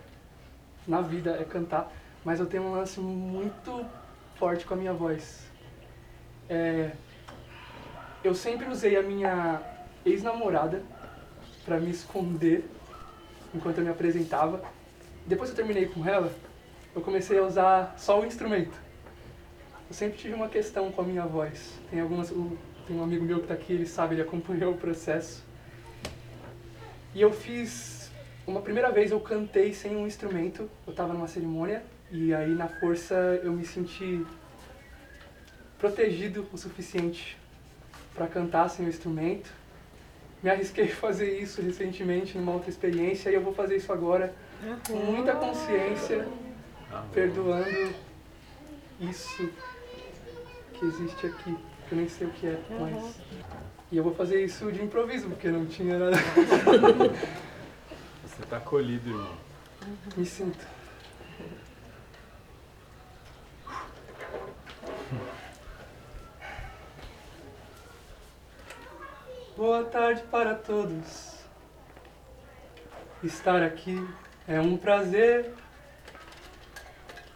na 0.86 1.00
vida 1.00 1.36
é 1.38 1.44
cantar, 1.44 1.92
mas 2.24 2.40
eu 2.40 2.46
tenho 2.46 2.62
um 2.64 2.72
lance 2.72 2.98
muito 3.00 3.86
forte 4.36 4.64
com 4.64 4.74
a 4.74 4.76
minha 4.76 4.92
voz. 4.92 5.47
É, 6.48 6.92
eu 8.24 8.34
sempre 8.34 8.68
usei 8.68 8.96
a 8.96 9.02
minha 9.02 9.60
ex-namorada 10.04 10.82
para 11.64 11.78
me 11.78 11.90
esconder 11.90 12.64
enquanto 13.54 13.78
eu 13.78 13.84
me 13.84 13.90
apresentava. 13.90 14.62
Depois 15.26 15.50
que 15.50 15.60
eu 15.60 15.64
terminei 15.64 15.86
com 15.88 16.06
ela, 16.06 16.32
eu 16.94 17.02
comecei 17.02 17.38
a 17.38 17.42
usar 17.42 17.94
só 17.98 18.20
o 18.20 18.24
instrumento. 18.24 18.76
Eu 19.88 19.94
sempre 19.94 20.18
tive 20.18 20.34
uma 20.34 20.48
questão 20.48 20.90
com 20.90 21.00
a 21.02 21.04
minha 21.04 21.26
voz. 21.26 21.78
Tem 21.90 22.00
algumas, 22.00 22.28
tem 22.28 22.96
um 22.96 23.02
amigo 23.02 23.24
meu 23.24 23.38
que 23.38 23.44
está 23.44 23.54
aqui, 23.54 23.72
ele 23.72 23.86
sabe, 23.86 24.14
ele 24.14 24.22
acompanhou 24.22 24.72
o 24.72 24.76
processo. 24.76 25.44
E 27.14 27.20
eu 27.20 27.32
fiz 27.32 28.10
uma 28.46 28.62
primeira 28.62 28.90
vez 28.90 29.10
eu 29.10 29.20
cantei 29.20 29.74
sem 29.74 29.94
um 29.94 30.06
instrumento. 30.06 30.68
Eu 30.86 30.90
estava 30.90 31.12
numa 31.12 31.28
cerimônia 31.28 31.82
e 32.10 32.34
aí 32.34 32.54
na 32.54 32.68
força 32.68 33.14
eu 33.42 33.52
me 33.52 33.64
senti 33.64 34.24
protegido 35.78 36.46
o 36.52 36.58
suficiente 36.58 37.38
para 38.14 38.26
cantar 38.26 38.68
sem 38.68 38.84
o 38.84 38.88
instrumento. 38.88 39.50
Me 40.42 40.50
arrisquei 40.50 40.84
a 40.84 40.94
fazer 40.94 41.40
isso 41.40 41.62
recentemente 41.62 42.36
numa 42.36 42.52
outra 42.52 42.70
experiência 42.70 43.30
e 43.30 43.34
eu 43.34 43.42
vou 43.42 43.54
fazer 43.54 43.76
isso 43.76 43.92
agora 43.92 44.34
com 44.86 44.96
muita 44.96 45.34
consciência, 45.34 46.28
perdoando 47.12 47.94
isso 49.00 49.50
que 50.74 50.84
existe 50.84 51.26
aqui, 51.26 51.56
que 51.88 51.92
eu 51.92 51.98
nem 51.98 52.08
sei 52.08 52.26
o 52.26 52.30
que 52.30 52.46
é, 52.46 52.58
mas. 52.78 53.16
E 53.90 53.96
eu 53.96 54.04
vou 54.04 54.14
fazer 54.14 54.44
isso 54.44 54.70
de 54.70 54.82
improviso, 54.82 55.28
porque 55.28 55.48
não 55.48 55.64
tinha 55.64 55.98
nada. 55.98 56.16
Você 58.26 58.42
tá 58.48 58.58
acolhido, 58.58 59.08
irmão. 59.08 59.36
Me 60.16 60.26
sinto. 60.26 60.77
Boa 69.58 69.82
tarde 69.82 70.22
para 70.30 70.54
todos. 70.54 71.34
Estar 73.24 73.60
aqui 73.60 74.08
é 74.46 74.60
um 74.60 74.76
prazer. 74.76 75.52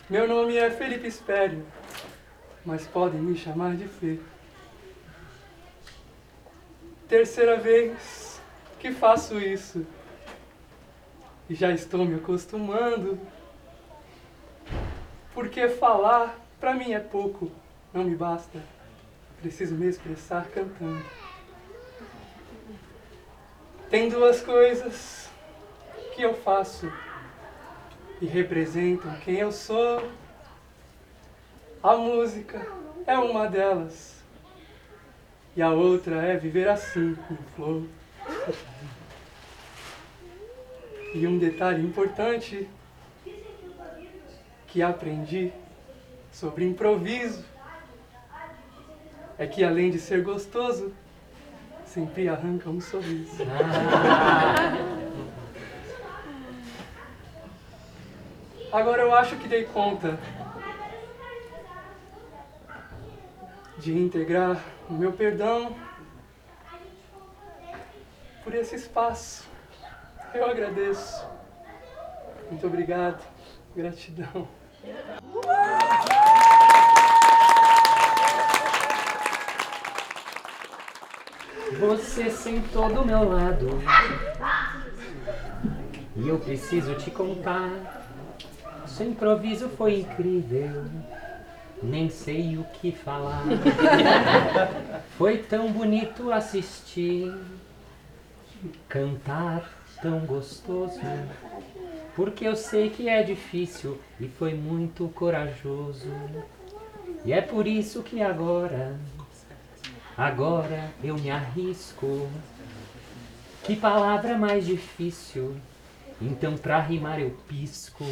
Meu 0.09 0.29
nome 0.29 0.57
é 0.57 0.71
Felipe 0.71 1.09
Espério, 1.09 1.67
mas 2.65 2.87
podem 2.87 3.21
me 3.21 3.37
chamar 3.37 3.75
de 3.75 3.89
Fê. 3.89 4.21
Terceira 7.09 7.57
vez 7.57 8.41
que 8.79 8.93
faço 8.93 9.41
isso 9.41 9.85
e 11.51 11.57
já 11.57 11.73
estou 11.73 12.05
me 12.05 12.15
acostumando. 12.15 13.19
Porque 15.35 15.69
falar 15.69 16.39
pra 16.61 16.73
mim 16.73 16.93
é 16.93 17.01
pouco, 17.01 17.51
não 17.93 18.05
me 18.05 18.15
basta. 18.15 18.63
Preciso 19.41 19.75
me 19.75 19.89
expressar 19.89 20.47
cantando. 20.55 21.05
Tem 23.93 24.09
duas 24.09 24.41
coisas 24.41 25.29
que 26.17 26.23
eu 26.23 26.33
faço 26.33 26.91
e 28.23 28.25
representam 28.25 29.15
quem 29.17 29.35
eu 29.35 29.53
sou. 29.53 30.11
A 31.83 31.95
música 31.95 32.67
é 33.07 33.19
uma 33.19 33.47
delas. 33.47 34.17
E 35.55 35.61
a 35.61 35.69
outra 35.73 36.23
é 36.23 36.39
viver 36.39 36.71
assim, 36.71 37.19
no 37.29 37.37
flow. 37.55 37.87
E 41.13 41.27
um 41.27 41.37
detalhe 41.37 41.85
importante 41.85 42.67
que 44.69 44.81
aprendi 44.81 45.53
sobre 46.33 46.65
improviso 46.65 47.45
é 49.37 49.47
que 49.47 49.63
além 49.63 49.91
de 49.91 49.99
ser 49.99 50.23
gostoso, 50.23 50.95
sempre 51.93 52.27
arranca 52.27 52.71
um 52.71 52.81
sorriso. 52.81 53.43
Agora 58.73 59.03
eu 59.03 59.15
acho 59.15 59.37
que 59.37 59.47
dei 59.47 59.65
conta 59.65 60.19
de 63.77 63.93
integrar 63.93 64.59
o 64.89 64.95
meu 64.95 65.13
perdão 65.13 65.77
por 68.43 68.55
esse 68.55 68.75
espaço. 68.75 69.47
Eu 70.33 70.47
agradeço. 70.47 71.27
Muito 72.51 72.67
obrigado. 72.67 73.23
Gratidão. 73.77 74.49
Você 81.83 82.31
sentou 82.31 82.89
do 82.95 83.05
meu 83.05 83.29
lado 83.29 83.69
e 86.15 86.29
eu 86.29 86.39
preciso 86.39 86.95
te 86.95 87.11
contar. 87.11 88.09
Seu 88.87 89.09
improviso 89.09 89.69
foi 89.71 90.01
incrível, 90.01 90.85
nem 91.83 92.09
sei 92.09 92.57
o 92.57 92.63
que 92.75 92.93
falar. 92.93 93.43
Foi 95.19 95.39
tão 95.39 95.73
bonito 95.73 96.31
assistir, 96.31 97.35
cantar 98.89 99.69
tão 100.01 100.21
gostoso. 100.21 101.01
Porque 102.15 102.47
eu 102.47 102.55
sei 102.55 102.91
que 102.91 103.09
é 103.09 103.25
difícil 103.25 103.99
e 104.21 104.29
foi 104.29 104.55
muito 104.55 105.09
corajoso. 105.09 106.07
E 107.25 107.33
é 107.33 107.41
por 107.41 107.67
isso 107.67 108.03
que 108.03 108.23
agora, 108.23 108.97
agora 110.17 110.91
eu 111.03 111.15
me 111.17 111.31
arrisco. 111.31 112.29
Que 113.65 113.77
palavra 113.77 114.37
mais 114.37 114.67
difícil? 114.67 115.57
Então 116.21 116.57
pra 116.57 116.81
rimar 116.81 117.21
eu 117.21 117.31
pisco. 117.49 118.05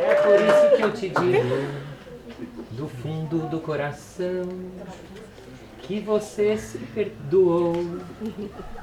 É 0.00 0.14
por 0.14 0.40
isso 0.40 0.76
que 0.76 0.82
eu 0.82 0.92
te 0.92 1.08
digo, 1.08 1.56
do 2.72 2.88
fundo 2.88 3.48
do 3.48 3.58
coração, 3.60 4.48
que 5.82 5.98
você 5.98 6.56
se 6.56 6.78
perdoou 6.78 7.74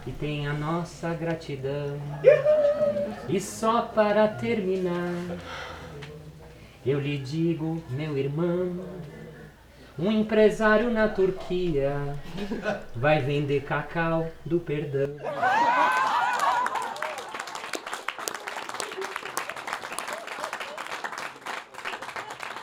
e 0.06 0.12
tem 0.12 0.46
a 0.48 0.54
nossa 0.54 1.14
gratidão. 1.14 1.98
E 3.30 3.40
só 3.40 3.84
para 3.84 4.28
terminar, 4.28 5.14
eu 6.86 7.00
lhe 7.00 7.18
digo, 7.18 7.82
meu 7.90 8.16
irmão, 8.16 8.86
um 9.98 10.12
empresário 10.12 10.92
na 10.92 11.08
Turquia 11.08 12.16
vai 12.96 13.20
vender 13.22 13.64
cacau 13.64 14.28
do 14.46 14.60
perdão. 14.60 15.16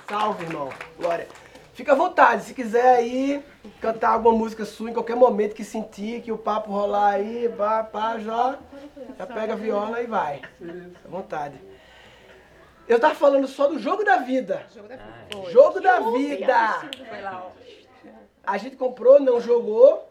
Salve, 0.09 0.45
irmão. 0.45 0.69
Glória. 0.99 1.27
Fica 1.75 1.93
à 1.93 1.97
vontade, 1.97 2.45
se 2.45 2.55
quiser 2.55 2.97
aí 2.97 3.43
cantar 3.81 4.11
alguma 4.11 4.37
música 4.37 4.65
sua 4.65 4.91
em 4.91 4.93
qualquer 4.93 5.17
momento 5.17 5.55
que 5.55 5.65
sentir, 5.65 6.21
que 6.21 6.31
o 6.31 6.37
papo 6.37 6.71
rolar 6.71 7.15
aí, 7.15 7.49
pá, 7.57 7.83
pá, 7.83 8.19
já, 8.19 8.59
já 9.19 9.27
pega 9.27 9.55
a 9.55 9.57
viola 9.57 10.03
e 10.03 10.07
vai. 10.07 10.43
Fica 10.59 10.93
à 11.07 11.11
vontade. 11.11 11.72
Eu 12.93 13.01
tava 13.01 13.15
falando 13.15 13.49
só 13.49 13.69
do 13.69 13.79
jogo 13.79 14.05
da 14.05 14.19
vida. 14.19 14.67
Jogo 14.75 14.87
da 14.89 14.97
Ah, 14.97 15.51
Jogo 15.51 15.81
da 15.81 15.99
vida. 16.01 16.83
A 18.45 18.59
gente 18.59 18.77
comprou, 18.77 19.19
não 19.19 19.41
jogou 19.41 20.11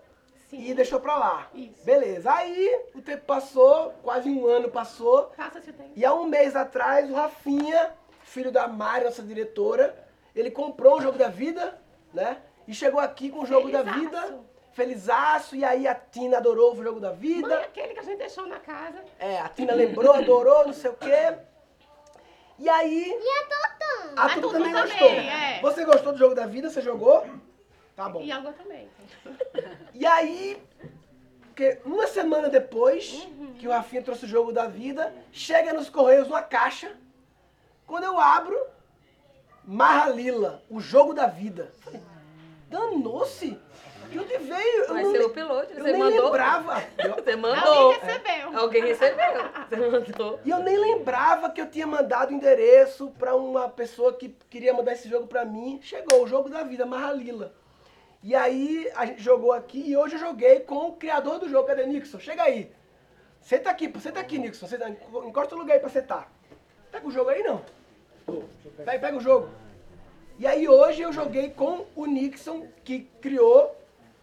Sim. 0.50 0.64
e 0.68 0.74
deixou 0.74 1.00
pra 1.00 1.16
lá. 1.16 1.48
Isso. 1.54 1.86
Beleza. 1.86 2.34
Aí 2.34 2.82
o 2.96 3.02
tempo 3.02 3.24
passou, 3.26 3.94
quase 4.02 4.30
um 4.30 4.48
ano 4.48 4.70
passou. 4.72 5.32
Passa-se 5.38 5.70
o 5.70 5.74
tempo. 5.74 5.92
E 5.96 6.04
há 6.04 6.12
um 6.14 6.26
mês 6.26 6.56
atrás, 6.56 7.08
o 7.10 7.14
Rafinha, 7.14 7.92
filho 8.24 8.52
da 8.52 8.68
Mari, 8.68 9.06
nossa 9.06 9.22
diretora, 9.22 9.96
ele 10.36 10.50
comprou 10.50 10.98
o 10.98 11.02
jogo 11.02 11.18
da 11.20 11.28
vida, 11.28 11.80
né? 12.12 12.38
E 12.68 12.74
chegou 12.74 13.00
aqui 13.00 13.30
com 13.30 13.42
o 13.42 13.46
jogo 13.46 13.70
da 13.70 13.84
Felizaço. 13.84 14.00
vida. 14.00 14.40
Felizaço. 14.72 15.56
E 15.56 15.64
aí 15.64 15.88
a 15.88 15.94
Tina 15.94 16.38
adorou 16.38 16.74
o 16.74 16.84
jogo 16.84 17.00
da 17.00 17.10
Mãe, 17.10 17.18
vida. 17.18 17.60
aquele 17.60 17.94
que 17.94 18.00
a 18.00 18.04
gente 18.04 18.18
deixou 18.18 18.48
na 18.48 18.58
casa. 18.60 19.04
É, 19.20 19.40
a 19.40 19.50
Tina 19.50 19.74
lembrou, 19.76 20.14
adorou, 20.14 20.66
não 20.66 20.74
sei 20.74 20.90
o 20.90 20.96
quê. 20.96 21.36
E 22.62 22.70
aí. 22.70 23.06
E 23.10 23.30
a 23.40 23.46
Totã? 23.46 24.14
A 24.16 24.26
A 24.26 24.30
Tutu 24.30 24.42
Tutu 24.42 24.54
também 24.54 24.72
também, 24.74 24.90
gostou. 25.00 25.10
é. 25.10 25.60
Você 25.62 25.86
gostou 25.86 26.14
do 26.14 26.20
jogo 26.20 26.36
da 26.36 26.46
vida? 26.46 26.70
Você 26.70 26.82
jogou? 26.82 27.26
Tá 27.96 28.08
bom. 28.08 28.22
E 28.22 28.32
algo 28.32 28.54
também. 28.54 28.88
E 29.94 30.06
aí, 30.06 30.62
porque 31.42 31.80
uma 31.86 32.08
semana 32.08 32.50
depois 32.50 33.12
Uhum. 33.12 33.54
que 33.60 33.68
o 33.68 33.72
Rafinha 33.72 34.02
trouxe 34.02 34.26
o 34.26 34.28
jogo 34.28 34.52
da 34.54 34.68
vida, 34.68 35.14
chega 35.32 35.74
nos 35.74 35.90
Correios 35.90 36.28
uma 36.28 36.42
caixa. 36.42 36.96
Quando 37.86 38.06
eu 38.06 38.20
abro, 38.20 38.58
Marra 39.66 40.10
Lila, 40.10 40.64
o 40.70 40.80
jogo 40.80 41.14
da 41.14 41.28
vida. 41.28 41.72
Falei, 41.82 42.02
Danou-se! 42.70 43.60
De 44.12 44.20
onde 44.20 44.38
veio? 44.40 44.84
Eu 44.84 44.94
Vai 44.94 45.04
não 45.04 45.12
ser 45.12 45.18
le- 45.20 45.26
o 45.26 45.30
piloto, 45.30 45.72
Eu 45.74 45.84
você 45.84 45.92
nem 45.92 46.00
mandou. 46.02 46.26
lembrava. 46.26 46.84
Eu- 46.98 47.16
Você 47.24 47.36
mandou. 47.36 47.94
Alguém 47.94 48.00
recebeu. 48.02 48.60
Alguém 48.60 48.82
recebeu. 48.84 49.44
Você 49.70 49.76
mandou. 49.78 50.40
E 50.46 50.50
eu 50.50 50.60
nem 50.60 50.78
lembrava 50.78 51.50
que 51.50 51.62
eu 51.62 51.70
tinha 51.70 51.88
mandado 51.88 52.32
o 52.32 52.34
endereço 52.34 53.10
pra 53.18 53.36
uma 53.36 53.70
pessoa 53.70 54.14
que 54.14 54.30
queria 54.50 54.74
mandar 54.74 54.94
esse 54.94 55.08
jogo 55.10 55.28
pra 55.28 55.46
mim. 55.46 55.80
Chegou 55.82 56.24
o 56.24 56.28
jogo 56.28 56.50
da 56.50 56.62
vida, 56.64 56.86
Marra 56.86 57.14
Lila. 57.14 57.54
E 58.24 58.36
aí 58.36 58.88
a 58.96 59.06
gente 59.06 59.22
jogou 59.24 59.52
aqui 59.54 59.82
e 59.90 59.96
hoje 59.98 60.16
eu 60.16 60.20
joguei 60.20 60.60
com 60.60 60.90
o 60.90 60.94
criador 60.94 61.40
do 61.40 61.50
jogo. 61.50 61.68
Cadê 61.68 61.86
Nixon? 61.86 62.20
Chega 62.20 62.44
aí. 62.44 62.72
Senta 63.42 63.70
aqui, 63.72 63.92
senta 64.00 64.20
aqui, 64.20 64.38
Nixon. 64.38 64.68
Senta, 64.68 64.90
encosta 64.90 65.56
o 65.56 65.58
lugar 65.58 65.74
aí 65.76 65.80
pra 65.80 65.90
sentar. 65.90 66.32
Pega 66.92 67.08
o 67.08 67.12
jogo 67.12 67.30
aí, 67.30 67.42
não. 67.42 67.62
Pega, 68.86 69.00
pega 69.00 69.18
o 69.18 69.22
jogo. 69.22 69.50
E 70.38 70.46
aí 70.46 70.68
hoje 70.68 71.02
eu 71.02 71.12
joguei 71.14 71.50
com 71.50 71.86
o 71.96 72.06
Nixon, 72.06 72.68
que 72.84 73.08
criou 73.22 73.76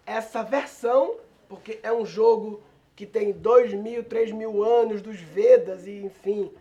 essa 0.09 0.43
versão, 0.43 1.17
porque 1.49 1.79
é 1.83 1.93
um 1.93 2.05
jogo 2.05 2.63
que 2.97 3.07
tem 3.07 3.33
dois 3.33 3.73
mil, 3.75 4.03
três 4.03 4.33
mil 4.33 4.65
anos 4.65 5.01
dos 5.03 5.21
Vedas 5.21 5.87
e 5.87 6.03
enfim. 6.03 6.53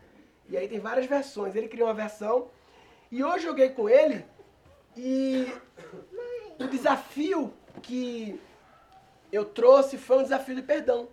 E 0.50 0.58
aí 0.58 0.68
tem 0.68 0.80
várias 0.80 1.06
versões. 1.06 1.56
Ele 1.56 1.68
criou 1.68 1.88
uma 1.88 1.94
versão 1.94 2.48
E 3.12 3.24
hoje 3.24 3.46
joguei 3.46 3.70
com 3.70 3.90
ele 3.90 4.26
e 4.96 5.48
o 6.60 6.68
desafio 6.68 7.54
que 7.82 8.40
eu 9.32 9.46
trouxe 9.46 9.98
foi 9.98 10.18
um 10.18 10.24
desafio 10.24 10.56
de 10.56 10.62
perdão. 10.62 11.08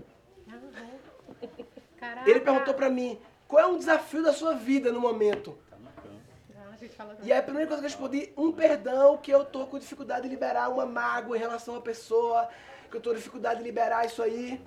Caraca. 1.97 2.29
Ele 2.29 2.41
perguntou 2.41 2.75
pra 2.75 2.91
mim, 2.91 3.19
qual 3.47 3.63
é 3.63 3.67
um 3.67 3.79
desafio 3.79 4.23
da 4.23 4.33
sua 4.33 4.55
vida 4.55 4.91
no 4.91 5.01
momento? 5.01 5.57
Ah, 5.71 5.77
a 5.97 6.09
gente 6.09 6.55
fala 6.55 6.74
E 7.23 7.33
aí 7.33 7.39
a 7.39 7.43
primeira 7.43 7.67
coisa 7.67 7.83
que 7.83 7.87
eu 7.87 7.91
respondi, 7.91 8.33
um 8.37 8.53
perdão 8.53 9.17
que 9.17 9.31
eu 9.31 9.45
tô 9.45 9.67
com 9.67 9.79
dificuldade 9.79 10.23
de 10.23 10.29
liberar 10.29 10.69
uma 10.69 10.87
mágoa 10.87 11.37
em 11.37 11.41
relação 11.41 11.77
à 11.77 11.81
pessoa, 11.81 12.49
que 12.91 12.97
eu 12.97 13.01
tô 13.01 13.11
com 13.11 13.17
dificuldade 13.17 13.59
de 13.59 13.65
liberar 13.65 14.05
isso 14.05 14.23
aí. 14.23 14.61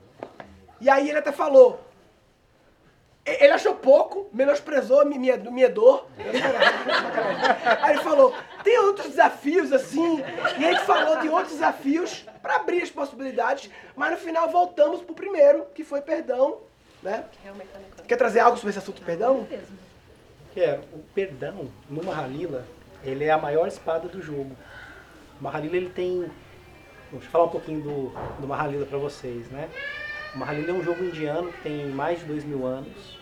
E 0.79 0.89
aí 0.89 1.09
ele 1.09 1.19
até 1.19 1.31
falou. 1.31 1.83
Ele 3.25 3.51
achou 3.51 3.75
pouco, 3.75 4.29
menosprezou 4.31 5.05
minha, 5.05 5.35
minha 5.35 5.69
dor. 5.69 6.07
Aí 7.81 7.93
ele 7.93 8.01
falou, 8.01 8.33
tem 8.63 8.79
outros 8.79 9.07
desafios 9.09 9.73
assim. 9.73 10.23
E 10.57 10.65
a 10.65 10.71
gente 10.71 10.85
falou 10.85 11.19
de 11.19 11.27
outros 11.27 11.51
desafios 11.51 12.25
para 12.41 12.55
abrir 12.55 12.81
as 12.81 12.89
possibilidades, 12.89 13.69
mas 13.97 14.11
no 14.11 14.17
final 14.17 14.47
voltamos 14.47 15.01
pro 15.01 15.13
primeiro, 15.13 15.65
que 15.75 15.83
foi 15.83 15.99
perdão, 15.99 16.59
né? 17.03 17.25
canto. 17.65 18.07
Quer 18.07 18.15
trazer 18.15 18.39
algo 18.39 18.55
sobre 18.55 18.69
esse 18.69 18.79
assunto 18.79 19.01
perdão? 19.01 19.43
Que 19.43 19.59
é, 20.59 20.79
o 20.93 20.99
perdão 21.13 21.69
no 21.89 22.03
Mahalila, 22.03 22.65
ele 23.03 23.23
é 23.23 23.31
a 23.31 23.37
maior 23.37 23.67
espada 23.67 24.07
do 24.07 24.21
jogo. 24.21 24.55
O 25.39 25.43
Mahalila, 25.43 25.77
ele 25.77 25.89
tem... 25.89 26.29
Deixa 27.11 27.27
eu 27.27 27.31
falar 27.31 27.45
um 27.45 27.49
pouquinho 27.49 27.81
do, 27.81 28.09
do 28.39 28.47
Mahalila 28.47 28.85
para 28.85 28.97
vocês, 28.97 29.49
né? 29.49 29.69
O 30.35 30.39
Mahalila 30.39 30.71
é 30.71 30.73
um 30.73 30.83
jogo 30.83 31.03
indiano 31.03 31.51
que 31.53 31.61
tem 31.61 31.87
mais 31.87 32.19
de 32.19 32.25
dois 32.25 32.43
mil 32.43 32.65
anos. 32.65 33.17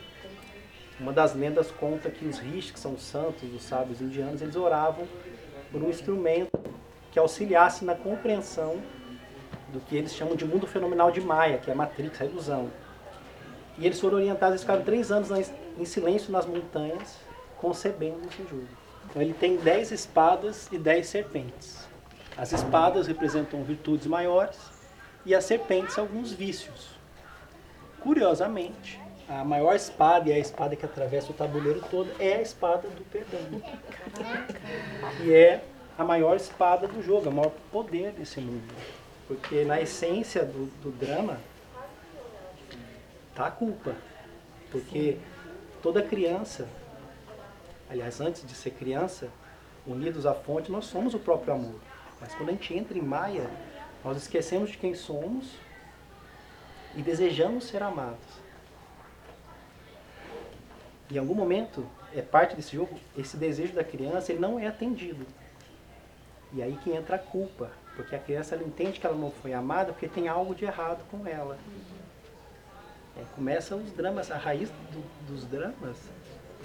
Uma 1.00 1.14
das 1.14 1.36
lendas 1.36 1.70
conta 1.72 2.10
que 2.10 2.26
os 2.26 2.40
rishis, 2.40 2.72
que 2.72 2.80
são 2.80 2.94
os 2.94 3.04
santos, 3.04 3.44
os 3.54 3.64
sábios 3.64 4.02
indianos, 4.02 4.42
eles 4.42 4.56
oravam 4.56 5.08
por 5.72 5.84
um 5.84 5.90
instrumento 5.90 6.58
que 7.12 7.20
auxiliasse 7.20 7.84
na 7.86 7.96
compreensão 7.96 8.82
do 9.72 9.80
que 9.82 9.96
eles 9.96 10.16
chamam 10.16 10.36
de 10.36 10.46
mundo 10.46 10.66
fenomenal 10.66 11.12
de 11.12 11.22
Maia, 11.22 11.58
que 11.58 11.70
é 11.70 11.74
a 11.74 11.76
Matrix, 11.76 12.22
a 12.22 12.26
ilusão. 12.26 12.72
E 13.78 13.86
eles 13.86 14.00
foram 14.00 14.18
orientados, 14.18 14.54
eles 14.54 14.62
ficaram 14.62 14.84
três 14.84 15.12
anos 15.12 15.30
em 15.78 15.86
silêncio 15.86 16.32
nas 16.32 16.46
montanhas, 16.46 17.20
concebendo 17.66 18.28
esse 18.28 18.44
jogo. 18.44 18.68
Então 19.10 19.20
ele 19.20 19.34
tem 19.34 19.58
dez 19.58 19.92
espadas 19.92 20.70
e 20.72 20.78
dez 20.78 21.08
serpentes. 21.08 21.88
As 22.38 22.52
espadas 22.52 23.08
representam 23.08 23.64
virtudes 23.64 24.06
maiores 24.06 24.56
e 25.26 25.34
as 25.34 25.46
serpentes 25.46 25.98
alguns 25.98 26.32
vícios. 26.32 26.90
Curiosamente, 28.02 29.00
a 29.28 29.44
maior 29.44 29.76
espada 29.76 30.30
e 30.30 30.34
a 30.34 30.38
espada 30.38 30.76
que 30.76 30.86
atravessa 30.86 31.32
o 31.32 31.34
tabuleiro 31.34 31.82
todo 31.90 32.12
é 32.20 32.36
a 32.36 32.42
espada 32.42 32.88
do 32.88 33.04
perdão. 33.06 33.40
E 35.24 35.34
é 35.34 35.64
a 35.98 36.04
maior 36.04 36.36
espada 36.36 36.88
do 36.88 37.02
jogo, 37.02 37.30
o 37.30 37.34
maior 37.34 37.52
poder 37.72 38.12
desse 38.12 38.40
mundo. 38.40 38.76
Porque 39.28 39.64
na 39.64 39.82
essência 39.82 40.46
do, 40.46 40.68
do 40.84 40.92
drama 40.92 41.40
tá 43.34 43.48
a 43.48 43.52
culpa. 43.52 43.96
Porque 44.72 45.18
toda 45.82 46.04
criança, 46.04 46.68
aliás, 47.90 48.20
antes 48.22 48.46
de 48.46 48.54
ser 48.54 48.72
criança, 48.72 49.30
unidos 49.86 50.26
à 50.26 50.34
fonte, 50.34 50.72
nós 50.72 50.86
somos 50.86 51.14
o 51.14 51.20
próprio 51.20 51.54
amor. 51.54 51.80
Mas 52.20 52.34
quando 52.36 52.50
a 52.50 52.52
gente 52.54 52.74
entra 52.74 52.98
em 52.98 53.02
Maia, 53.02 53.50
nós 54.04 54.18
esquecemos 54.18 54.72
de 54.72 54.78
quem 54.78 54.96
somos 54.96 55.52
e 56.96 57.02
desejamos 57.02 57.66
ser 57.66 57.84
amados. 57.84 58.46
Em 61.12 61.18
algum 61.18 61.36
momento, 61.36 61.86
é 62.16 62.22
parte 62.22 62.56
desse 62.56 62.76
jogo, 62.76 62.98
esse 63.18 63.38
desejo 63.38 63.74
da 63.74 63.84
criança 63.84 64.32
ele 64.32 64.40
não 64.40 64.58
é 64.58 64.66
atendido. 64.68 65.26
E 66.54 66.64
aí 66.64 66.78
que 66.84 66.92
entra 66.92 67.18
a 67.18 67.20
culpa, 67.20 67.70
porque 67.96 68.16
a 68.16 68.20
criança 68.20 68.56
ela 68.56 68.64
entende 68.64 69.00
que 69.00 69.06
ela 69.06 69.16
não 69.16 69.30
foi 69.30 69.54
amada 69.54 69.92
porque 69.92 70.08
tem 70.08 70.28
algo 70.28 70.56
de 70.56 70.66
errado 70.66 71.04
com 71.12 71.28
ela. 71.28 71.58
É, 73.18 73.24
começam 73.36 73.78
os 73.78 73.92
dramas, 73.92 74.32
a 74.32 74.38
raiz 74.38 74.70
do- 74.70 75.28
dos 75.34 75.46
dramas 75.46 75.98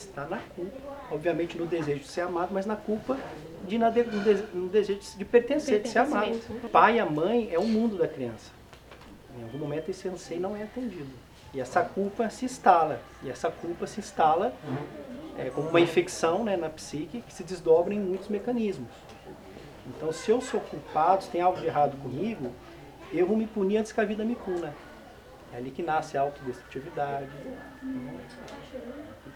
está 0.09 0.25
na 0.27 0.39
culpa. 0.57 0.79
Obviamente 1.11 1.57
no 1.59 1.67
desejo 1.67 2.01
de 2.01 2.09
ser 2.09 2.23
amado, 2.23 2.51
mas 2.53 2.67
na 2.67 2.77
culpa 2.77 3.17
de 3.67 3.79
na 3.79 3.91
de- 3.91 4.05
no, 4.05 4.21
dese- 4.23 4.45
no 4.55 4.69
desejo 4.69 5.01
de 5.17 5.25
pertencer, 5.25 5.81
de 5.83 5.89
ser 5.89 5.99
amado. 6.01 6.27
O 6.65 6.69
pai 6.69 6.97
e 6.97 7.01
a 7.01 7.07
mãe 7.07 7.49
é 7.53 7.59
o 7.59 7.65
mundo 7.67 7.97
da 7.97 8.07
criança. 8.09 8.51
Em 9.39 9.43
algum 9.45 9.59
momento 9.59 9.89
esse 9.91 10.09
anseio 10.09 10.41
não 10.41 10.57
é 10.57 10.63
atendido. 10.63 11.11
E 11.53 11.61
essa 11.61 11.83
culpa 11.83 12.29
se 12.31 12.45
instala. 12.45 13.01
E 13.23 13.31
essa 13.31 13.51
culpa 13.51 13.87
se 13.87 13.99
instala 14.01 14.53
é, 15.39 15.51
como 15.51 15.69
uma 15.69 15.81
infecção 15.81 16.45
né, 16.45 16.57
na 16.57 16.69
psique 16.69 17.23
que 17.23 17.33
se 17.33 17.43
desdobra 17.43 17.93
em 17.95 17.99
muitos 17.99 18.29
mecanismos. 18.29 18.89
Então, 19.87 20.13
se 20.13 20.31
eu 20.31 20.41
sou 20.41 20.61
culpado, 20.61 21.25
se 21.25 21.31
tem 21.31 21.41
algo 21.41 21.59
de 21.59 21.67
errado 21.67 21.97
comigo, 22.01 22.53
eu 23.13 23.27
vou 23.27 23.37
me 23.37 23.47
punir 23.47 23.79
antes 23.79 23.91
que 23.91 24.01
a 24.01 24.05
vida 24.05 24.25
me 24.25 24.37
puna. 24.37 24.73
É 25.53 25.57
ali 25.57 25.71
que 25.73 25.83
nasce 25.83 26.17
a 26.17 26.21
autodestrutividade. 26.21 27.27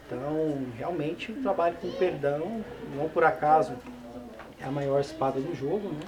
Então, 0.07 0.67
realmente, 0.77 1.33
o 1.33 1.43
trabalho 1.43 1.77
com 1.79 1.91
perdão, 1.93 2.63
não 2.95 3.09
por 3.09 3.25
acaso, 3.25 3.75
é 4.61 4.65
a 4.65 4.71
maior 4.71 5.01
espada 5.01 5.41
do 5.41 5.55
jogo, 5.55 5.89
né? 5.89 6.01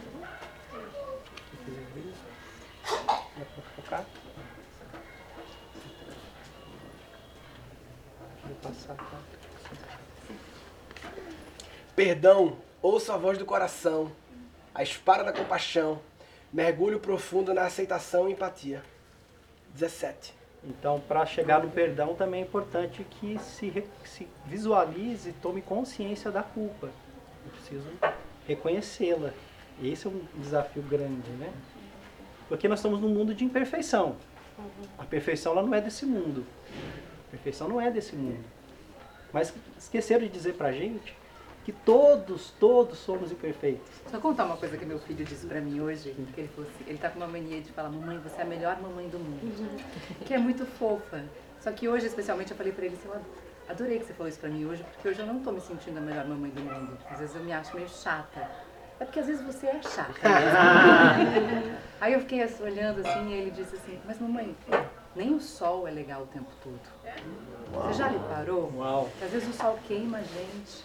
Perdão, 11.95 12.59
ouça 12.83 13.15
a 13.15 13.17
voz 13.17 13.39
do 13.39 13.47
coração, 13.47 14.13
a 14.75 14.83
espada 14.83 15.25
da 15.25 15.33
compaixão, 15.33 16.01
mergulho 16.53 17.01
profundo 17.01 17.55
na 17.55 17.65
aceitação 17.65 18.29
e 18.29 18.33
empatia. 18.33 18.83
17. 19.73 20.36
Então, 20.67 21.01
para 21.07 21.25
chegar 21.25 21.63
no 21.63 21.71
perdão, 21.71 22.15
também 22.15 22.43
é 22.43 22.45
importante 22.45 23.05
que 23.05 23.39
se, 23.39 23.85
se 24.05 24.29
visualize, 24.47 25.33
tome 25.41 25.63
consciência 25.63 26.31
da 26.31 26.43
culpa. 26.43 26.89
Eu 27.45 27.53
preciso 27.53 27.89
reconhecê-la. 28.49 29.31
Esse 29.81 30.07
é 30.07 30.11
um 30.11 30.21
desafio 30.39 30.83
grande, 30.83 31.31
né? 31.33 31.53
Porque 32.49 32.67
nós 32.67 32.81
estamos 32.81 33.01
num 33.01 33.09
mundo 33.09 33.33
de 33.33 33.45
imperfeição. 33.45 34.17
A 34.99 35.05
perfeição 35.05 35.53
ela 35.53 35.63
não 35.63 35.75
é 35.75 35.81
desse 35.81 36.05
mundo. 36.05 36.45
A 37.29 37.31
perfeição 37.31 37.69
não 37.69 37.81
é 37.81 37.91
desse 37.91 38.17
mundo. 38.17 38.45
Mas 39.33 39.55
esqueceram 39.79 40.23
de 40.23 40.31
dizer 40.31 40.55
pra 40.55 40.73
gente 40.73 41.15
que 41.67 41.73
todos, 41.73 42.53
todos 42.61 42.97
somos 42.97 43.33
imperfeitos. 43.33 43.91
Deixa 44.03 44.17
eu 44.17 44.21
contar 44.21 44.45
uma 44.45 44.57
coisa 44.57 44.77
que 44.77 44.87
meu 44.87 45.01
filho 45.01 45.25
disse 45.25 45.49
pra 45.49 45.61
mim 45.61 45.81
hoje, 45.81 46.15
que 46.33 46.41
ele 46.41 46.49
falou 46.55 46.71
assim, 46.71 46.85
ele 46.87 46.97
tá 46.97 47.11
com 47.11 47.17
uma 47.17 47.27
mania 47.27 47.61
de 47.61 47.73
falar, 47.73 47.89
mamãe, 47.89 48.21
você 48.21 48.39
é 48.39 48.43
a 48.43 48.45
melhor 48.45 48.81
mamãe 48.81 49.09
do 49.09 49.19
mundo. 49.19 49.85
Que 50.25 50.35
é 50.35 50.39
muito 50.39 50.65
fofa. 50.65 51.25
Só 51.59 51.73
que 51.73 51.89
hoje, 51.89 52.07
especialmente, 52.07 52.53
eu 52.53 52.57
falei 52.57 52.73
pra 52.73 52.85
ele 52.85 52.95
assim, 52.95 53.09
eu 53.09 53.21
adorei 53.69 53.99
que 53.99 54.05
você 54.05 54.15
falou 54.15 54.29
isso 54.29 54.39
pra 54.39 54.49
mim 54.49 54.65
hoje, 54.65 54.85
porque 54.93 55.09
hoje 55.09 55.19
eu 55.19 55.27
não 55.27 55.41
tô 55.41 55.51
me 55.51 55.61
sentindo 55.61 55.99
a 55.99 56.01
melhor 56.01 56.25
mamãe 56.29 56.53
do 56.53 56.61
mundo. 56.63 56.97
Às 57.11 57.19
vezes 57.19 57.35
eu 57.35 57.43
me 57.43 57.53
acho 57.53 57.75
meio 57.75 57.89
chata. 57.89 58.49
É 59.01 59.05
porque 59.05 59.19
às 59.19 59.27
vezes 59.27 59.45
você 59.45 59.67
é 59.67 59.83
chata 59.83 60.13
mesmo. 60.23 61.77
Aí 62.01 62.13
eu 62.13 62.21
fiquei 62.21 62.45
assim, 62.45 62.63
olhando 62.63 63.01
assim 63.05 63.29
e 63.29 63.33
ele 63.33 63.51
disse 63.51 63.75
assim, 63.75 63.99
mas 64.07 64.21
mamãe, 64.21 64.57
nem 65.17 65.35
o 65.35 65.41
sol 65.41 65.89
é 65.89 65.91
legal 65.91 66.23
o 66.23 66.27
tempo 66.27 66.53
todo. 66.63 66.79
Você 67.73 67.95
já 67.95 68.07
reparou? 68.07 68.73
Uau! 68.77 69.11
Que 69.19 69.25
às 69.25 69.33
vezes 69.33 69.49
o 69.49 69.53
sol 69.53 69.77
queima 69.89 70.19
a 70.19 70.23
gente, 70.23 70.85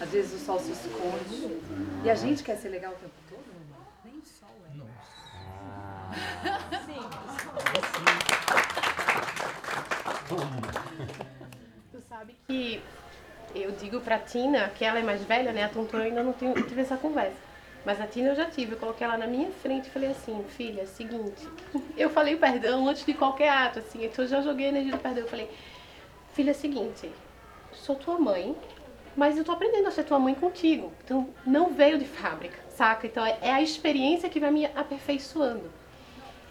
às 0.00 0.08
vezes 0.10 0.40
o 0.40 0.44
sol 0.44 0.58
se 0.58 0.72
esconde. 0.72 1.60
E 2.04 2.10
a 2.10 2.14
gente 2.14 2.42
quer 2.42 2.56
ser 2.56 2.68
legal 2.70 2.92
o 2.92 2.96
tempo 2.96 3.12
todo, 3.28 3.44
mamãe? 3.46 3.86
Nem 4.04 4.14
o 4.18 4.24
sol 4.24 4.50
é. 4.66 5.82
Tu 11.90 12.00
sabe 12.08 12.34
que 12.46 12.80
eu 13.54 13.70
digo 13.72 14.00
pra 14.00 14.18
Tina, 14.18 14.68
que 14.70 14.84
ela 14.84 14.98
é 14.98 15.02
mais 15.02 15.22
velha, 15.24 15.52
né? 15.52 15.64
A 15.64 15.68
Tonton 15.68 15.98
ainda 15.98 16.22
não 16.22 16.32
tenho- 16.32 16.54
tive 16.66 16.80
essa 16.80 16.96
conversa. 16.96 17.36
Mas 17.84 18.00
a 18.00 18.06
Tina 18.06 18.30
eu 18.30 18.36
já 18.36 18.46
tive. 18.48 18.72
Eu 18.72 18.78
coloquei 18.78 19.04
ela 19.06 19.18
na 19.18 19.26
minha 19.26 19.50
frente 19.50 19.88
e 19.88 19.90
falei 19.90 20.10
assim, 20.10 20.42
filha, 20.50 20.82
é 20.82 20.86
seguinte. 20.86 21.46
Eu 21.96 22.08
falei 22.10 22.36
perdão 22.36 22.86
antes 22.88 23.04
de 23.04 23.12
qualquer 23.12 23.48
ato, 23.48 23.80
assim. 23.80 24.04
Então 24.04 24.24
eu 24.24 24.28
já 24.28 24.40
joguei 24.40 24.66
a 24.66 24.68
energia 24.68 24.92
do 24.92 24.98
perdão. 24.98 25.22
Eu 25.22 25.28
falei, 25.28 25.50
filha, 26.32 26.50
é 26.50 26.54
o 26.54 26.56
seguinte. 26.56 27.10
Sou 27.72 27.96
tua 27.96 28.18
mãe, 28.18 28.56
mas 29.16 29.36
eu 29.36 29.44
tô 29.44 29.52
aprendendo 29.52 29.88
a 29.88 29.90
ser 29.90 30.04
tua 30.04 30.18
mãe 30.18 30.34
contigo. 30.34 30.92
Então 31.04 31.34
não 31.44 31.70
veio 31.70 31.98
de 31.98 32.06
fábrica, 32.06 32.58
saca? 32.68 33.06
Então 33.06 33.24
é 33.24 33.38
é 33.40 33.52
a 33.52 33.62
experiência 33.62 34.28
que 34.28 34.40
vai 34.40 34.50
me 34.50 34.66
aperfeiçoando. 34.66 35.72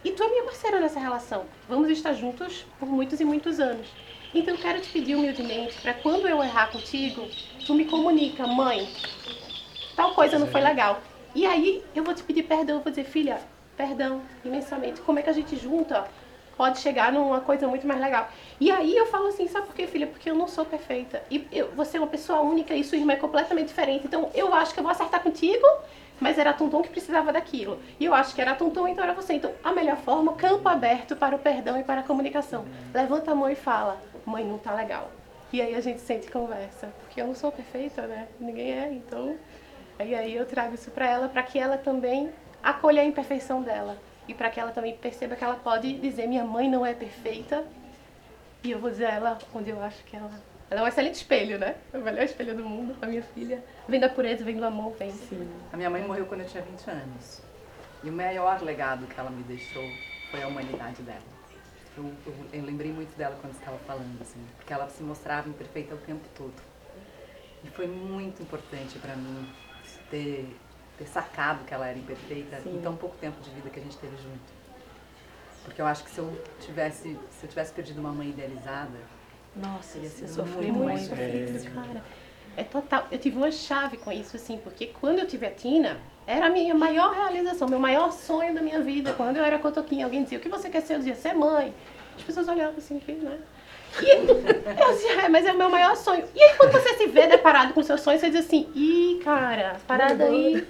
E 0.03 0.11
tu 0.11 0.23
é 0.23 0.29
minha 0.29 0.43
parceira 0.43 0.79
nessa 0.79 0.99
relação. 0.99 1.45
Vamos 1.67 1.89
estar 1.89 2.13
juntos 2.13 2.65
por 2.79 2.87
muitos 2.89 3.19
e 3.19 3.25
muitos 3.25 3.59
anos. 3.59 3.95
Então 4.33 4.55
eu 4.55 4.59
quero 4.61 4.81
te 4.81 4.89
pedir 4.89 5.15
humildemente 5.15 5.79
para 5.79 5.93
quando 5.93 6.27
eu 6.27 6.41
errar 6.41 6.71
contigo, 6.71 7.27
tu 7.65 7.73
me 7.75 7.85
comunica, 7.85 8.47
mãe, 8.47 8.87
tal 9.95 10.13
coisa 10.13 10.39
não 10.39 10.47
foi 10.47 10.61
legal. 10.61 11.01
E 11.33 11.45
aí 11.45 11.83
eu 11.95 12.03
vou 12.03 12.13
te 12.13 12.23
pedir 12.23 12.43
perdão, 12.43 12.77
eu 12.77 12.81
vou 12.83 12.91
dizer, 12.91 13.05
filha, 13.05 13.41
perdão, 13.75 14.29
imensamente. 14.43 15.01
Como 15.01 15.19
é 15.19 15.21
que 15.23 15.29
a 15.29 15.33
gente 15.33 15.55
junta? 15.55 16.09
Pode 16.61 16.77
chegar 16.77 17.11
numa 17.11 17.41
coisa 17.41 17.67
muito 17.67 17.87
mais 17.87 17.99
legal. 17.99 18.29
E 18.59 18.69
aí 18.69 18.95
eu 18.95 19.07
falo 19.07 19.29
assim, 19.29 19.47
sabe 19.47 19.65
por 19.65 19.73
quê, 19.73 19.87
filha? 19.87 20.05
Porque 20.05 20.29
eu 20.29 20.35
não 20.35 20.47
sou 20.47 20.63
perfeita. 20.63 21.23
E 21.31 21.47
eu, 21.51 21.71
você 21.71 21.97
é 21.97 21.99
uma 21.99 22.05
pessoa 22.05 22.41
única 22.41 22.75
e 22.75 22.83
sua 22.83 22.99
irmã 22.99 23.13
é 23.13 23.15
completamente 23.15 23.69
diferente. 23.69 24.05
Então 24.05 24.29
eu 24.35 24.53
acho 24.53 24.71
que 24.71 24.79
eu 24.79 24.83
vou 24.83 24.91
acertar 24.91 25.23
contigo, 25.23 25.65
mas 26.19 26.37
era 26.37 26.53
Tonton 26.53 26.83
que 26.83 26.89
precisava 26.89 27.33
daquilo. 27.33 27.79
E 27.99 28.05
eu 28.05 28.13
acho 28.13 28.35
que 28.35 28.41
era 28.41 28.53
Tonton, 28.53 28.87
então 28.89 29.03
era 29.03 29.11
você. 29.11 29.33
Então 29.33 29.51
a 29.63 29.71
melhor 29.73 29.97
forma, 29.97 30.33
campo 30.33 30.69
aberto 30.69 31.15
para 31.15 31.35
o 31.35 31.39
perdão 31.39 31.79
e 31.79 31.83
para 31.83 32.01
a 32.01 32.03
comunicação. 32.03 32.63
Levanta 32.93 33.31
a 33.31 33.35
mão 33.35 33.49
e 33.49 33.55
fala, 33.55 33.99
mãe, 34.23 34.45
não 34.45 34.59
tá 34.59 34.71
legal. 34.75 35.09
E 35.51 35.59
aí 35.63 35.73
a 35.73 35.81
gente 35.81 35.99
sente 35.99 36.27
e 36.27 36.31
conversa. 36.31 36.93
Porque 36.99 37.19
eu 37.19 37.25
não 37.25 37.33
sou 37.33 37.51
perfeita, 37.51 38.03
né? 38.03 38.27
Ninguém 38.39 38.71
é, 38.71 38.93
então... 38.93 39.35
E 39.99 40.13
aí 40.13 40.35
eu 40.35 40.45
trago 40.45 40.75
isso 40.75 40.91
para 40.91 41.09
ela, 41.09 41.27
para 41.27 41.41
que 41.41 41.57
ela 41.57 41.79
também 41.79 42.29
acolha 42.61 43.01
a 43.01 43.05
imperfeição 43.05 43.63
dela. 43.63 43.97
E 44.27 44.33
para 44.33 44.49
que 44.49 44.59
ela 44.59 44.71
também 44.71 44.95
perceba 44.95 45.35
que 45.35 45.43
ela 45.43 45.55
pode 45.55 45.93
dizer: 45.99 46.27
minha 46.27 46.43
mãe 46.43 46.69
não 46.69 46.85
é 46.85 46.93
perfeita. 46.93 47.65
E 48.63 48.71
eu 48.71 48.79
vou 48.79 48.91
dizer 48.91 49.05
a 49.05 49.11
ela 49.11 49.37
onde 49.53 49.69
eu 49.69 49.81
acho 49.81 50.03
que 50.03 50.15
ela. 50.15 50.31
Ela 50.69 50.81
é 50.81 50.83
um 50.83 50.87
excelente 50.87 51.15
espelho, 51.15 51.59
né? 51.59 51.75
É 51.91 51.97
o 51.97 52.01
melhor 52.01 52.23
espelho 52.23 52.55
do 52.55 52.63
mundo, 52.63 52.95
a 53.01 53.05
minha 53.05 53.23
filha. 53.23 53.61
Vem 53.89 53.99
da 53.99 54.07
pureza, 54.07 54.43
vem 54.45 54.55
do 54.55 54.63
amor, 54.63 54.93
vem. 54.97 55.11
Sim. 55.11 55.49
A 55.73 55.75
minha 55.75 55.89
mãe 55.89 56.01
morreu 56.01 56.25
quando 56.25 56.41
eu 56.41 56.47
tinha 56.47 56.63
20 56.63 56.89
anos. 56.89 57.41
E 58.03 58.09
o 58.09 58.13
maior 58.13 58.61
legado 58.61 59.05
que 59.05 59.19
ela 59.19 59.29
me 59.29 59.43
deixou 59.43 59.83
foi 60.29 60.41
a 60.41 60.47
humanidade 60.47 61.01
dela. 61.01 61.19
Eu, 61.97 62.05
eu, 62.25 62.33
eu 62.53 62.63
lembrei 62.63 62.91
muito 62.91 63.15
dela 63.17 63.37
quando 63.41 63.53
estava 63.53 63.77
falando, 63.79 64.21
assim, 64.21 64.39
porque 64.55 64.71
ela 64.71 64.87
se 64.87 65.03
mostrava 65.03 65.49
imperfeita 65.49 65.93
o 65.93 65.97
tempo 65.97 66.25
todo. 66.35 66.53
E 67.63 67.69
foi 67.69 67.85
muito 67.85 68.41
importante 68.41 68.97
para 68.97 69.15
mim 69.15 69.47
ter, 70.09 70.57
ter 71.01 71.07
sacado 71.07 71.65
que 71.65 71.73
ela 71.73 71.87
era 71.87 71.97
imperfeita 71.97 72.61
Sim. 72.61 72.77
em 72.77 72.81
tão 72.81 72.95
pouco 72.95 73.15
tempo 73.17 73.41
de 73.41 73.49
vida 73.49 73.69
que 73.69 73.79
a 73.79 73.83
gente 73.83 73.97
teve 73.97 74.15
junto. 74.17 74.61
Porque 75.63 75.81
eu 75.81 75.85
acho 75.85 76.03
que 76.03 76.11
se 76.11 76.19
eu 76.19 76.31
tivesse, 76.59 77.17
se 77.29 77.43
eu 77.45 77.49
tivesse 77.49 77.73
perdido 77.73 77.99
uma 77.99 78.11
mãe 78.11 78.29
idealizada, 78.29 78.97
nossa, 79.55 79.97
ia 79.97 80.09
ser 80.09 80.27
sofrer 80.27 80.71
muito, 80.71 81.09
muito 81.09 81.13
é... 81.13 81.69
cara. 81.73 82.03
É 82.57 82.63
total. 82.63 83.07
Eu 83.11 83.17
tive 83.17 83.37
uma 83.37 83.51
chave 83.51 83.97
com 83.97 84.11
isso, 84.11 84.35
assim, 84.35 84.57
porque 84.57 84.87
quando 84.87 85.19
eu 85.19 85.27
tive 85.27 85.45
a 85.45 85.51
Tina, 85.51 85.99
era 86.27 86.47
a 86.47 86.49
minha 86.49 86.75
maior 86.75 87.13
realização, 87.13 87.67
meu 87.67 87.79
maior 87.79 88.11
sonho 88.11 88.53
da 88.53 88.61
minha 88.61 88.81
vida. 88.81 89.13
Quando 89.13 89.37
eu 89.37 89.43
era 89.43 89.57
cotoquinha, 89.57 90.05
alguém 90.05 90.23
dizia, 90.23 90.37
o 90.37 90.41
que 90.41 90.49
você 90.49 90.69
quer 90.69 90.81
ser? 90.81 90.95
Eu 90.95 90.97
dizia, 90.99 91.15
ser 91.15 91.33
mãe. 91.33 91.73
As 92.15 92.23
pessoas 92.23 92.47
olhavam 92.47 92.77
assim, 92.77 93.01
né? 93.07 93.39
E 93.99 94.09
eu 94.09 95.19
é, 95.19 95.29
mas 95.29 95.45
é 95.45 95.51
o 95.51 95.57
meu 95.57 95.69
maior 95.69 95.95
sonho. 95.95 96.23
E 96.33 96.41
aí 96.41 96.55
quando 96.55 96.71
você 96.71 96.93
se 96.95 97.07
vê 97.07 97.27
deparado 97.27 97.73
com 97.73 97.83
seus 97.83 98.01
sonhos, 98.01 98.21
você 98.21 98.29
diz 98.29 98.45
assim, 98.45 98.69
ih, 98.73 99.19
cara, 99.23 99.77
parada 99.87 100.23
aí. 100.25 100.65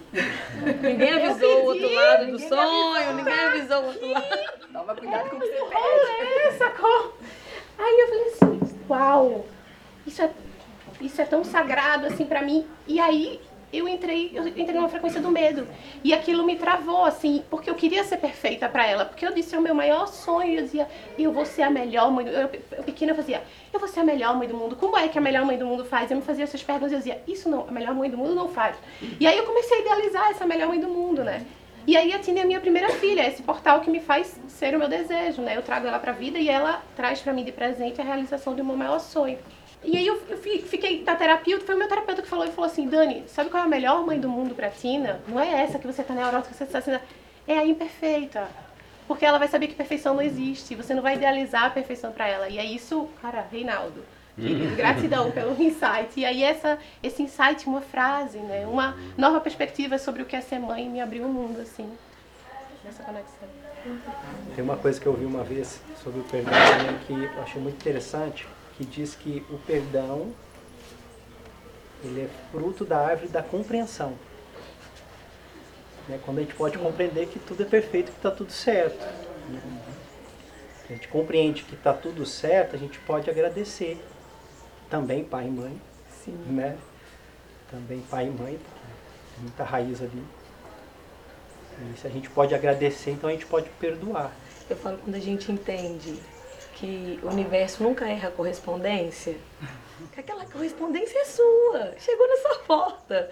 Ninguém 0.81 1.13
avisou 1.13 1.61
o 1.61 1.65
outro 1.65 1.93
lado 1.93 2.31
do 2.31 2.39
sonho, 2.39 3.13
ninguém 3.13 3.39
avisou 3.39 3.83
o 3.83 3.85
outro 3.87 4.07
lado. 4.09 4.25
Toma 4.73 4.95
cuidado 4.95 5.29
com 5.29 5.35
o 5.37 5.39
que 5.39 5.47
você 5.47 5.53
pede. 5.53 6.47
É, 6.47 6.51
sacou? 6.53 7.17
Aí 7.77 7.99
eu 7.99 8.07
falei 8.07 8.27
assim, 8.27 8.77
uau, 8.89 9.45
isso 10.05 10.21
é, 10.21 10.29
isso 10.99 11.21
é 11.21 11.25
tão 11.25 11.43
sagrado 11.43 12.07
assim 12.07 12.25
pra 12.25 12.41
mim. 12.41 12.65
E 12.87 12.99
aí 12.99 13.39
eu 13.71 13.87
entrei, 13.87 14.31
eu 14.33 14.47
entrei 14.47 14.73
numa 14.73 14.89
frequência 14.89 15.21
do 15.21 15.29
medo. 15.29 15.67
E 16.03 16.13
aquilo 16.13 16.43
me 16.43 16.55
travou, 16.55 17.05
assim, 17.05 17.43
porque 17.49 17.69
eu 17.69 17.75
queria 17.75 18.03
ser 18.03 18.17
perfeita 18.17 18.67
para 18.67 18.85
ela. 18.85 19.05
Porque 19.05 19.25
eu 19.25 19.33
disse, 19.33 19.55
é 19.55 19.59
o 19.59 19.61
meu 19.61 19.73
maior 19.73 20.07
sonho. 20.07 20.59
Eu 20.59 20.63
dizia, 20.63 20.87
eu 21.17 21.31
vou 21.31 21.45
ser 21.45 21.63
a 21.63 21.69
melhor 21.69 22.11
mãe 22.11 22.25
do. 22.25 22.31
Eu, 22.31 22.49
eu 22.71 22.83
pequena 22.83 23.11
eu 23.11 23.15
fazia, 23.15 23.41
eu 23.73 23.79
vou 23.79 23.87
ser 23.87 24.01
a 24.01 24.03
melhor 24.03 24.35
mãe 24.37 24.47
do 24.47 24.55
mundo. 24.55 24.75
Como 24.75 24.97
é 24.97 25.07
que 25.07 25.17
a 25.17 25.21
melhor 25.21 25.45
mãe 25.45 25.57
do 25.57 25.65
mundo 25.65 25.85
faz? 25.85 26.11
Eu 26.11 26.17
me 26.17 26.23
fazia 26.23 26.43
essas 26.43 26.61
perguntas 26.61 26.91
eu 26.91 26.97
dizia, 26.97 27.21
isso 27.27 27.49
não, 27.49 27.67
a 27.67 27.71
melhor 27.71 27.95
mãe 27.95 28.09
do 28.09 28.17
mundo 28.17 28.35
não 28.35 28.49
faz. 28.49 28.75
E 29.19 29.25
aí 29.25 29.37
eu 29.37 29.45
comecei 29.45 29.77
a 29.77 29.81
idealizar 29.81 30.29
essa 30.31 30.45
melhor 30.45 30.67
mãe 30.67 30.79
do 30.79 30.87
mundo, 30.89 31.23
né? 31.23 31.45
E 31.87 31.97
aí 31.97 32.13
a 32.13 32.19
Tina 32.19 32.39
é 32.39 32.43
a 32.43 32.45
minha 32.45 32.59
primeira 32.59 32.89
filha, 32.89 33.27
esse 33.27 33.41
portal 33.41 33.81
que 33.81 33.89
me 33.89 33.99
faz 33.99 34.39
ser 34.47 34.75
o 34.75 34.79
meu 34.79 34.87
desejo, 34.87 35.41
né? 35.41 35.57
Eu 35.57 35.63
trago 35.63 35.87
ela 35.87 35.97
pra 35.97 36.11
vida 36.11 36.37
e 36.37 36.47
ela 36.47 36.83
traz 36.95 37.21
para 37.21 37.33
mim 37.33 37.43
de 37.43 37.51
presente 37.51 37.99
a 37.99 38.03
realização 38.03 38.53
do 38.53 38.63
meu 38.63 38.75
maior 38.75 38.99
sonho. 38.99 39.39
E 39.83 39.97
aí 39.97 40.05
eu, 40.05 40.21
eu 40.29 40.37
fiquei 40.37 41.03
na 41.03 41.15
terapia, 41.15 41.59
foi 41.59 41.73
o 41.73 41.77
meu 41.77 41.87
terapeuta 41.87 42.21
que 42.21 42.27
falou 42.27 42.45
e 42.45 42.51
falou 42.51 42.69
assim, 42.69 42.87
Dani, 42.87 43.23
sabe 43.27 43.49
qual 43.49 43.63
é 43.63 43.65
a 43.65 43.69
melhor 43.69 44.05
mãe 44.05 44.19
do 44.19 44.29
mundo 44.29 44.53
pra 44.53 44.69
Tina? 44.69 45.19
Não 45.27 45.39
é 45.39 45.63
essa 45.63 45.79
que 45.79 45.87
você 45.87 46.03
tá 46.03 46.13
neurótica, 46.13 46.53
que 46.53 46.57
você 46.57 46.65
tá 46.65 46.77
assim, 46.77 46.99
é 47.47 47.57
a 47.57 47.65
imperfeita. 47.65 48.47
Porque 49.07 49.25
ela 49.25 49.39
vai 49.39 49.47
saber 49.47 49.67
que 49.67 49.75
perfeição 49.75 50.13
não 50.13 50.21
existe, 50.21 50.75
você 50.75 50.93
não 50.93 51.01
vai 51.01 51.15
idealizar 51.15 51.65
a 51.65 51.69
perfeição 51.71 52.11
para 52.11 52.27
ela. 52.27 52.47
E 52.47 52.59
é 52.59 52.65
isso, 52.65 53.09
cara, 53.21 53.45
Reinaldo. 53.51 54.03
Querido, 54.35 54.75
gratidão 54.75 55.29
pelo 55.33 55.59
insight. 55.61 56.19
E 56.19 56.25
aí 56.25 56.43
essa, 56.43 56.77
esse 57.01 57.23
insight, 57.23 57.67
uma 57.67 57.81
frase, 57.81 58.37
né? 58.37 58.65
Uma 58.67 58.95
nova 59.17 59.41
perspectiva 59.41 59.97
sobre 59.97 60.21
o 60.21 60.25
que 60.25 60.35
é 60.35 60.41
ser 60.41 60.59
mãe 60.59 60.87
me 60.87 61.01
abriu 61.01 61.23
o 61.23 61.27
um 61.27 61.33
mundo, 61.33 61.59
assim, 61.59 61.89
nessa 62.85 63.03
conexão. 63.03 63.49
Tem 64.55 64.63
uma 64.63 64.77
coisa 64.77 65.01
que 65.01 65.07
eu 65.07 65.11
ouvi 65.11 65.25
uma 65.25 65.43
vez 65.43 65.81
sobre 66.03 66.19
o 66.19 66.23
perdão 66.23 66.53
que 67.07 67.13
eu 67.13 67.41
achei 67.41 67.59
muito 67.59 67.75
interessante 67.75 68.45
que 68.81 68.85
diz 68.85 69.13
que 69.13 69.45
o 69.51 69.59
perdão 69.59 70.33
ele 72.03 72.21
é 72.21 72.29
fruto 72.51 72.83
da 72.83 72.97
árvore 72.97 73.27
da 73.27 73.43
compreensão. 73.43 74.15
Né? 76.07 76.19
Quando 76.25 76.39
a 76.39 76.41
gente 76.41 76.55
pode 76.55 76.79
compreender 76.79 77.27
que 77.27 77.37
tudo 77.37 77.61
é 77.61 77.65
perfeito, 77.65 78.11
que 78.11 78.17
está 78.17 78.31
tudo 78.31 78.51
certo. 78.51 79.05
Né? 79.49 79.61
A 80.89 80.93
gente 80.93 81.07
compreende 81.09 81.63
que 81.63 81.75
está 81.75 81.93
tudo 81.93 82.25
certo, 82.25 82.75
a 82.75 82.79
gente 82.79 82.97
pode 82.99 83.29
agradecer. 83.29 84.03
Também 84.89 85.23
pai 85.23 85.45
e 85.45 85.51
mãe. 85.51 85.81
Sim. 86.25 86.33
Né? 86.47 86.75
Também 87.69 88.01
pai 88.09 88.25
e 88.25 88.31
mãe, 88.31 88.53
tem 89.35 89.43
muita 89.43 89.63
raiz 89.63 90.01
ali. 90.01 90.23
E 91.93 91.99
se 91.99 92.07
a 92.07 92.09
gente 92.09 92.31
pode 92.31 92.55
agradecer, 92.55 93.11
então 93.11 93.29
a 93.29 93.33
gente 93.33 93.45
pode 93.45 93.69
perdoar. 93.79 94.31
Eu 94.67 94.75
falo 94.75 94.97
quando 94.97 95.15
a 95.15 95.19
gente 95.19 95.51
entende 95.51 96.19
que 96.81 97.19
o 97.21 97.27
universo 97.27 97.83
nunca 97.83 98.09
erra 98.09 98.29
a 98.29 98.31
correspondência, 98.31 99.37
que 100.11 100.19
aquela 100.19 100.43
correspondência 100.45 101.19
é 101.19 101.25
sua, 101.25 101.93
chegou 101.99 102.27
na 102.27 102.37
sua 102.37 102.55
porta. 102.63 103.29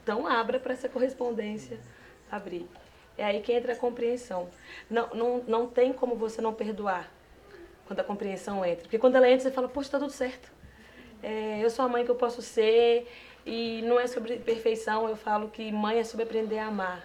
Então 0.00 0.28
abra 0.28 0.60
para 0.60 0.74
essa 0.74 0.88
correspondência 0.88 1.76
abrir. 2.30 2.68
É 3.18 3.24
aí 3.24 3.40
que 3.40 3.52
entra 3.52 3.72
a 3.72 3.76
compreensão. 3.76 4.48
Não, 4.88 5.08
não, 5.12 5.44
não 5.46 5.66
tem 5.66 5.92
como 5.92 6.14
você 6.14 6.40
não 6.40 6.54
perdoar 6.54 7.10
quando 7.84 7.98
a 7.98 8.04
compreensão 8.04 8.64
entra. 8.64 8.82
Porque 8.82 8.98
quando 8.98 9.16
ela 9.16 9.28
entra, 9.28 9.40
você 9.40 9.50
fala, 9.50 9.68
poxa, 9.68 9.88
está 9.88 9.98
tudo 9.98 10.12
certo. 10.12 10.52
É, 11.20 11.58
eu 11.64 11.70
sou 11.70 11.84
a 11.84 11.88
mãe 11.88 12.04
que 12.04 12.10
eu 12.12 12.16
posso 12.16 12.42
ser, 12.42 13.08
e 13.44 13.82
não 13.82 13.98
é 13.98 14.06
sobre 14.06 14.36
perfeição, 14.36 15.08
eu 15.08 15.16
falo 15.16 15.48
que 15.48 15.72
mãe 15.72 15.98
é 15.98 16.04
sobre 16.04 16.24
aprender 16.24 16.58
a 16.58 16.66
amar. 16.66 17.04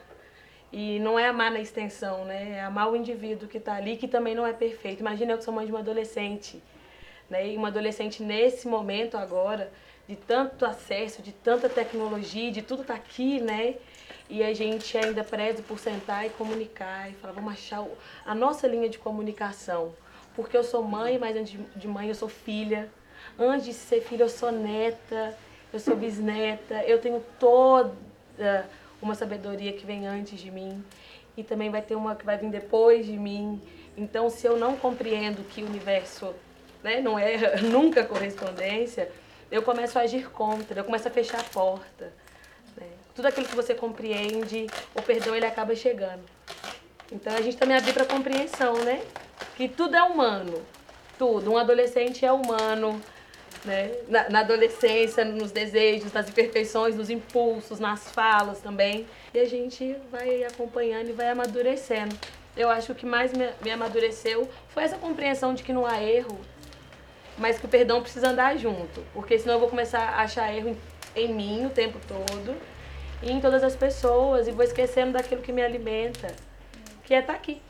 E 0.72 1.00
não 1.00 1.18
é 1.18 1.28
amar 1.28 1.52
na 1.52 1.60
extensão, 1.60 2.26
né? 2.26 2.58
É 2.58 2.62
amar 2.62 2.92
o 2.92 2.96
indivíduo 2.96 3.48
que 3.48 3.58
está 3.58 3.74
ali, 3.74 3.98
que 3.98 4.08
também 4.08 4.36
não 4.36 4.46
é 4.46 4.54
perfeito. 4.54 5.00
Imagina 5.00 5.34
eu 5.34 5.38
que 5.38 5.44
sou 5.44 5.54
mãe 5.54 5.66
de 5.66 5.72
uma 5.72 5.80
adolescente, 5.80 6.62
né? 7.30 7.48
E 7.48 7.58
uma 7.58 7.70
adolescente 7.70 8.22
nesse 8.22 8.68
momento 8.68 9.18
agora, 9.18 9.72
de 10.08 10.16
tanto 10.16 10.66
acesso, 10.66 11.24
de 11.24 11.32
tanta 11.32 11.68
tecnologia, 11.68 12.52
de 12.52 12.62
tudo 12.62 12.84
tá 12.84 12.94
aqui, 12.94 13.42
né? 13.42 13.76
E 14.30 14.44
a 14.44 14.54
gente 14.54 14.96
ainda 14.96 15.24
preza 15.24 15.64
por 15.64 15.80
sentar 15.80 16.28
e 16.28 16.30
comunicar 16.30 17.10
e 17.10 17.14
falar, 17.14 17.34
vamos 17.34 17.54
achar 17.54 17.84
a 18.24 18.36
nossa 18.36 18.68
linha 18.68 18.88
de 18.88 19.00
comunicação. 19.00 19.94
Porque 20.36 20.56
eu 20.56 20.64
sou 20.64 20.84
mãe, 20.84 21.18
mas 21.18 21.36
antes 21.36 21.60
de 21.76 21.88
mãe 21.88 22.10
eu 22.10 22.16
sou 22.16 22.30
filha. 22.30 22.88
Antes 23.40 23.66
de 23.66 23.74
ser 23.74 24.02
filha 24.02 24.24
eu 24.24 24.30
sou 24.30 24.52
neta, 24.52 25.36
eu 25.74 25.80
sou 25.80 25.96
bisneta, 25.96 26.84
eu 26.84 27.00
tenho 27.00 27.24
toda 27.40 27.92
uma 29.02 29.16
sabedoria 29.16 29.74
que 29.74 29.86
vem 29.86 30.08
antes 30.08 30.40
de 30.40 30.52
mim 30.52 30.84
e 31.36 31.44
também 31.44 31.70
vai 31.70 31.82
ter 31.82 31.96
uma 31.96 32.16
que 32.16 32.26
vai 32.26 32.38
vir 32.38 32.50
depois 32.50 33.06
de 33.06 33.18
mim. 33.18 33.62
Então, 33.98 34.30
se 34.30 34.46
eu 34.46 34.58
não 34.58 34.76
compreendo 34.76 35.44
que 35.50 35.62
o 35.62 35.66
universo 35.66 36.34
né, 36.84 37.00
não 37.00 37.18
é 37.18 37.58
nunca 37.64 38.04
correspondência, 38.04 39.10
eu 39.52 39.62
começo 39.62 39.98
a 39.98 40.02
agir 40.04 40.30
contra, 40.30 40.80
eu 40.80 40.84
começo 40.84 41.08
a 41.08 41.12
fechar 41.12 41.40
a 41.40 41.44
porta. 41.44 42.14
Né? 42.78 42.88
Tudo 43.16 43.28
aquilo 43.28 43.48
que 43.48 43.56
você 43.56 43.74
compreende, 43.74 44.68
o 44.94 45.02
perdão 45.02 45.36
ele 45.36 45.46
acaba 45.46 45.76
chegando. 45.76 46.24
Então 47.12 47.34
a 47.34 47.42
gente 47.42 47.58
também 47.58 47.76
abre 47.76 47.92
para 47.92 48.06
compreensão, 48.06 48.84
né? 48.84 49.02
Que 49.56 49.68
tudo 49.68 49.96
é 49.96 50.04
humano, 50.04 50.62
tudo. 51.18 51.52
Um 51.52 51.58
adolescente 51.58 52.24
é 52.24 52.32
humano, 52.32 53.02
né? 53.70 53.92
Na, 54.08 54.30
na, 54.30 54.40
adolescência, 54.40 55.24
nos 55.24 55.52
desejos, 55.52 56.12
nas 56.12 56.28
imperfeições, 56.28 56.96
nos 56.96 57.10
impulsos, 57.10 57.80
nas 57.80 58.12
falas 58.12 58.60
também. 58.60 59.06
E 59.32 59.40
a 59.40 59.46
gente 59.46 59.96
vai 60.12 60.44
acompanhando 60.44 61.10
e 61.10 61.14
vai 61.14 61.30
amadurecendo. 61.30 62.18
Eu 62.58 62.68
acho 62.70 62.88
que 62.88 62.92
o 62.92 62.96
que 62.96 63.06
mais 63.06 63.32
me, 63.32 63.48
me 63.64 63.70
amadureceu 63.70 64.50
foi 64.70 64.84
essa 64.84 64.98
compreensão 64.98 65.54
de 65.54 65.62
que 65.62 65.72
não 65.72 65.86
há 65.86 66.02
erro, 66.02 66.40
mas 67.38 67.60
que 67.60 67.66
o 67.66 67.70
perdão 67.70 68.02
precisa 68.02 68.30
andar 68.30 68.58
junto. 68.58 69.06
Porque 69.14 69.38
senão 69.38 69.54
eu 69.54 69.60
vou 69.60 69.70
começar 69.70 70.02
a 70.02 70.22
achar 70.24 70.52
erro 70.52 70.76
em, 71.16 71.24
em 71.24 71.34
mim 71.34 71.66
o 71.68 71.70
tempo 71.70 72.00
todo 72.08 72.58
e 73.22 73.32
em 73.32 73.40
todas 73.40 73.64
as 73.64 73.76
pessoas 73.76 74.48
e 74.48 74.52
vou 74.52 74.64
esquecendo 74.64 75.14
daquilo 75.14 75.44
que 75.44 75.52
me 75.52 75.62
alimenta, 75.62 76.34
que 77.04 77.14
é 77.14 77.20
estar 77.20 77.34
tá 77.34 77.40
aqui. 77.40 77.62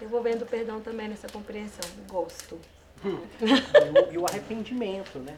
Eu 0.00 0.08
vou 0.08 0.22
vendo 0.22 0.42
o 0.42 0.46
perdão 0.46 0.80
também 0.80 1.08
nessa 1.08 1.26
compreensão, 1.26 1.90
gosto 2.08 2.60
e, 3.04 3.08
o, 3.08 4.12
e 4.12 4.18
o 4.18 4.26
arrependimento, 4.26 5.18
né? 5.18 5.36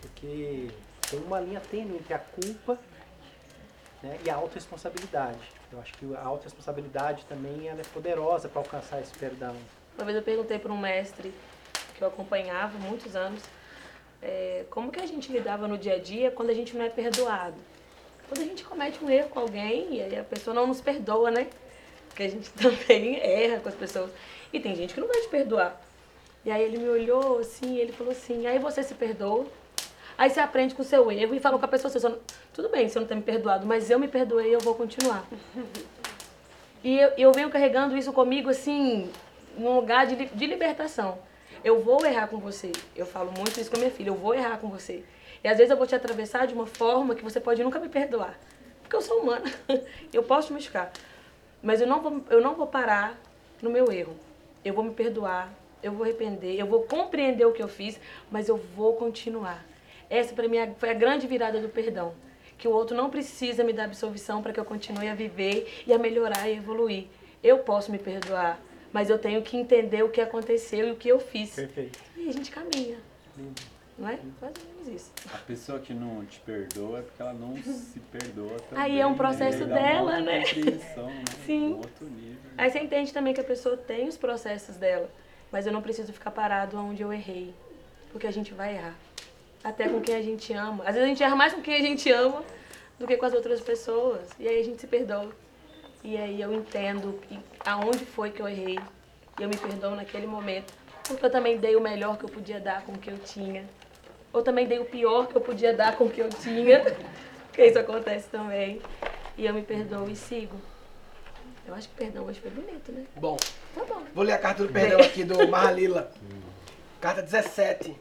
Porque 0.00 0.68
tem 1.10 1.20
uma 1.20 1.40
linha 1.40 1.60
tênue 1.60 1.96
entre 1.96 2.14
a 2.14 2.18
culpa 2.18 2.78
né, 4.02 4.18
e 4.24 4.30
a 4.30 4.36
autorresponsabilidade. 4.36 5.38
Eu 5.72 5.80
acho 5.80 5.92
que 5.94 6.14
a 6.14 6.22
autorresponsabilidade 6.22 7.24
também 7.26 7.68
ela 7.68 7.80
é 7.80 7.84
poderosa 7.92 8.48
para 8.48 8.60
alcançar 8.60 9.00
esse 9.00 9.12
perdão. 9.18 9.54
Uma 9.96 10.04
vez 10.04 10.16
eu 10.16 10.22
perguntei 10.22 10.58
para 10.58 10.72
um 10.72 10.78
mestre 10.78 11.32
que 11.96 12.02
eu 12.02 12.08
acompanhava 12.08 12.78
muitos 12.78 13.16
anos, 13.16 13.42
é, 14.22 14.64
como 14.70 14.90
que 14.90 15.00
a 15.00 15.06
gente 15.06 15.30
lidava 15.30 15.66
no 15.68 15.76
dia 15.76 15.94
a 15.94 15.98
dia 15.98 16.30
quando 16.30 16.50
a 16.50 16.54
gente 16.54 16.76
não 16.76 16.84
é 16.84 16.88
perdoado? 16.88 17.56
Quando 18.28 18.42
a 18.42 18.44
gente 18.44 18.64
comete 18.64 19.02
um 19.02 19.10
erro 19.10 19.28
com 19.28 19.40
alguém 19.40 19.96
e 19.96 20.16
a 20.16 20.24
pessoa 20.24 20.54
não 20.54 20.66
nos 20.66 20.80
perdoa, 20.80 21.30
né? 21.30 21.48
Porque 22.08 22.22
a 22.24 22.28
gente 22.28 22.50
também 22.54 23.20
erra 23.20 23.60
com 23.60 23.68
as 23.68 23.74
pessoas. 23.74 24.10
E 24.52 24.60
tem 24.60 24.74
gente 24.74 24.94
que 24.94 25.00
não 25.00 25.08
vai 25.08 25.20
te 25.20 25.28
perdoar. 25.28 25.80
E 26.44 26.50
aí 26.50 26.62
ele 26.62 26.78
me 26.78 26.88
olhou 26.88 27.38
assim, 27.38 27.76
ele 27.78 27.92
falou 27.92 28.12
assim, 28.12 28.46
aí 28.46 28.58
você 28.58 28.82
se 28.82 28.94
perdoa, 28.94 29.46
aí 30.16 30.30
você 30.30 30.40
aprende 30.40 30.74
com 30.74 30.82
o 30.82 30.84
seu 30.84 31.10
erro 31.10 31.34
e 31.34 31.40
falou 31.40 31.58
com 31.58 31.64
a 31.64 31.68
pessoa 31.68 31.92
assim, 31.94 32.16
tudo 32.52 32.68
bem, 32.68 32.88
você 32.88 32.98
não 32.98 33.06
tem 33.06 33.16
me 33.16 33.22
perdoado, 33.22 33.66
mas 33.66 33.90
eu 33.90 33.98
me 33.98 34.08
perdoei 34.08 34.50
e 34.50 34.52
eu 34.52 34.60
vou 34.60 34.74
continuar. 34.74 35.24
E 36.82 36.96
eu, 36.96 37.12
eu 37.18 37.32
venho 37.32 37.50
carregando 37.50 37.96
isso 37.96 38.12
comigo 38.12 38.48
assim, 38.48 39.10
num 39.56 39.74
lugar 39.74 40.06
de, 40.06 40.26
de 40.26 40.46
libertação. 40.46 41.18
Eu 41.64 41.82
vou 41.82 42.04
errar 42.06 42.28
com 42.28 42.38
você. 42.38 42.70
Eu 42.94 43.04
falo 43.04 43.32
muito 43.36 43.60
isso 43.60 43.70
com 43.70 43.76
a 43.76 43.80
minha 43.80 43.90
filha, 43.90 44.10
eu 44.10 44.14
vou 44.14 44.34
errar 44.34 44.58
com 44.58 44.68
você. 44.68 45.04
E 45.42 45.48
às 45.48 45.56
vezes 45.56 45.70
eu 45.70 45.76
vou 45.76 45.86
te 45.86 45.94
atravessar 45.94 46.46
de 46.46 46.54
uma 46.54 46.66
forma 46.66 47.14
que 47.14 47.22
você 47.22 47.40
pode 47.40 47.62
nunca 47.62 47.78
me 47.78 47.88
perdoar. 47.88 48.38
Porque 48.82 48.96
eu 48.96 49.02
sou 49.02 49.20
humana. 49.20 49.44
eu 50.12 50.22
posso 50.22 50.48
te 50.48 50.52
machucar. 50.52 50.92
Mas 51.62 51.80
eu 51.80 51.86
não 51.86 52.00
vou, 52.00 52.22
eu 52.30 52.40
não 52.40 52.54
vou 52.54 52.66
parar 52.66 53.18
no 53.60 53.70
meu 53.70 53.90
erro. 53.92 54.16
Eu 54.64 54.74
vou 54.74 54.84
me 54.84 54.92
perdoar, 54.92 55.52
eu 55.82 55.92
vou 55.92 56.04
arrepender, 56.04 56.58
eu 56.58 56.66
vou 56.66 56.82
compreender 56.82 57.46
o 57.46 57.52
que 57.52 57.62
eu 57.62 57.68
fiz, 57.68 58.00
mas 58.30 58.48
eu 58.48 58.56
vou 58.56 58.94
continuar. 58.94 59.64
Essa 60.10 60.34
para 60.34 60.48
mim 60.48 60.56
foi 60.78 60.90
a 60.90 60.94
grande 60.94 61.26
virada 61.26 61.60
do 61.60 61.68
perdão. 61.68 62.14
Que 62.56 62.66
o 62.66 62.72
outro 62.72 62.96
não 62.96 63.08
precisa 63.08 63.62
me 63.62 63.72
dar 63.72 63.84
absolvição 63.84 64.42
para 64.42 64.52
que 64.52 64.58
eu 64.58 64.64
continue 64.64 65.08
a 65.08 65.14
viver 65.14 65.84
e 65.86 65.92
a 65.92 65.98
melhorar 65.98 66.48
e 66.48 66.56
evoluir. 66.56 67.06
Eu 67.42 67.58
posso 67.58 67.92
me 67.92 67.98
perdoar, 67.98 68.60
mas 68.92 69.10
eu 69.10 69.18
tenho 69.18 69.42
que 69.42 69.56
entender 69.56 70.02
o 70.02 70.08
que 70.08 70.20
aconteceu 70.20 70.88
e 70.88 70.90
o 70.90 70.96
que 70.96 71.08
eu 71.08 71.20
fiz. 71.20 71.54
Perfeito. 71.54 72.00
E 72.16 72.28
a 72.28 72.32
gente 72.32 72.50
caminha. 72.50 72.98
Lindo. 73.36 73.78
Não 73.98 74.08
é? 74.08 74.18
Mais 74.40 74.54
ou 74.56 74.74
menos 74.74 74.88
isso. 74.88 75.12
A 75.34 75.38
pessoa 75.38 75.80
que 75.80 75.92
não 75.92 76.24
te 76.24 76.38
perdoa 76.40 77.00
é 77.00 77.02
porque 77.02 77.20
ela 77.20 77.32
não 77.32 77.56
se 77.56 77.98
perdoa 77.98 78.56
também. 78.68 78.78
Aí 78.84 79.00
é 79.00 79.06
um 79.06 79.14
processo 79.14 79.66
né? 79.66 79.74
dela, 79.74 80.20
né? 80.20 80.38
né? 80.38 80.44
Sim. 81.44 81.74
Um 81.74 81.76
outro 81.78 82.06
nível. 82.06 82.38
Aí 82.56 82.70
você 82.70 82.78
entende 82.78 83.12
também 83.12 83.34
que 83.34 83.40
a 83.40 83.44
pessoa 83.44 83.76
tem 83.76 84.06
os 84.06 84.16
processos 84.16 84.76
dela, 84.76 85.10
mas 85.50 85.66
eu 85.66 85.72
não 85.72 85.82
preciso 85.82 86.12
ficar 86.12 86.30
parado 86.30 86.78
onde 86.78 87.02
eu 87.02 87.12
errei, 87.12 87.54
porque 88.12 88.26
a 88.26 88.30
gente 88.30 88.52
vai 88.52 88.74
errar. 88.74 88.94
Até 89.62 89.88
com 89.88 90.00
quem 90.00 90.14
a 90.14 90.22
gente 90.22 90.52
ama. 90.52 90.84
Às 90.84 90.94
vezes 90.94 91.02
a 91.02 91.06
gente 91.08 91.22
erra 91.22 91.36
mais 91.36 91.52
com 91.52 91.60
quem 91.60 91.74
a 91.74 91.82
gente 91.82 92.10
ama 92.10 92.42
do 92.98 93.06
que 93.06 93.16
com 93.16 93.26
as 93.26 93.32
outras 93.32 93.60
pessoas. 93.60 94.28
E 94.38 94.46
aí 94.48 94.60
a 94.60 94.64
gente 94.64 94.80
se 94.80 94.86
perdoa. 94.86 95.30
E 96.04 96.16
aí 96.16 96.40
eu 96.40 96.52
entendo 96.52 97.18
aonde 97.64 98.04
foi 98.04 98.30
que 98.30 98.40
eu 98.40 98.48
errei. 98.48 98.78
E 99.38 99.42
eu 99.42 99.48
me 99.48 99.56
perdoo 99.56 99.94
naquele 99.94 100.26
momento. 100.26 100.72
Porque 101.06 101.24
eu 101.24 101.30
também 101.30 101.58
dei 101.58 101.74
o 101.74 101.80
melhor 101.80 102.18
que 102.18 102.24
eu 102.24 102.28
podia 102.28 102.60
dar 102.60 102.82
com 102.82 102.92
o 102.92 102.98
que 102.98 103.10
eu 103.10 103.18
tinha. 103.18 103.64
Ou 104.32 104.42
também 104.42 104.66
dei 104.66 104.78
o 104.78 104.84
pior 104.84 105.26
que 105.26 105.36
eu 105.36 105.40
podia 105.40 105.72
dar 105.74 105.96
com 105.96 106.04
o 106.04 106.10
que 106.10 106.20
eu 106.20 106.28
tinha. 106.28 106.82
Porque 107.48 107.64
isso 107.64 107.78
acontece 107.78 108.28
também. 108.28 108.80
E 109.36 109.46
eu 109.46 109.54
me 109.54 109.62
perdoo 109.62 110.08
e 110.08 110.14
sigo. 110.14 110.56
Eu 111.68 111.74
acho 111.74 111.86
que 111.90 111.96
perdão 111.96 112.24
hoje 112.24 112.40
foi 112.40 112.50
bonito, 112.50 112.90
né? 112.90 113.04
Bom, 113.14 113.36
Tá 113.74 113.84
bom. 113.84 114.02
vou 114.14 114.24
ler 114.24 114.32
a 114.32 114.38
carta 114.38 114.64
do 114.66 114.72
perdão 114.72 115.00
aqui 115.00 115.22
do 115.22 115.46
Mahalila. 115.48 116.10
Carta 116.98 117.20
17. 117.20 117.94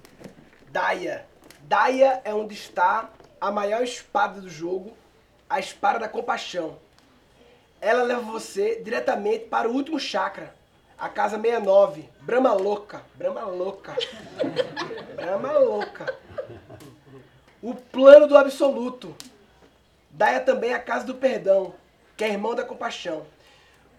Daia. 0.70 1.26
Daia 1.64 2.22
é 2.24 2.34
onde 2.34 2.54
está 2.54 3.10
a 3.42 3.52
maior 3.52 3.84
espada 3.84 4.40
do 4.40 4.50
jogo, 4.50 4.96
a 5.50 5.60
espada 5.60 6.00
da 6.00 6.08
compaixão. 6.08 6.78
Ela 7.82 8.04
leva 8.04 8.22
você 8.22 8.82
diretamente 8.82 9.48
para 9.48 9.68
o 9.70 9.74
último 9.74 10.00
chakra, 10.00 10.56
a 10.98 11.10
casa 11.10 11.36
69, 11.38 12.10
Brahma 12.22 12.54
louca, 12.54 13.02
Brahma 13.16 13.42
louca. 13.42 13.98
Brahma 15.14 15.52
louca. 15.60 16.18
O 17.62 17.76
plano 17.76 18.28
do 18.28 18.38
absoluto. 18.38 19.14
Daia 20.10 20.40
também 20.40 20.74
a 20.74 20.80
casa 20.80 21.06
do 21.06 21.16
perdão, 21.16 21.76
que 22.16 22.24
é 22.24 22.30
irmão 22.30 22.56
da 22.56 22.64
compaixão. 22.64 23.26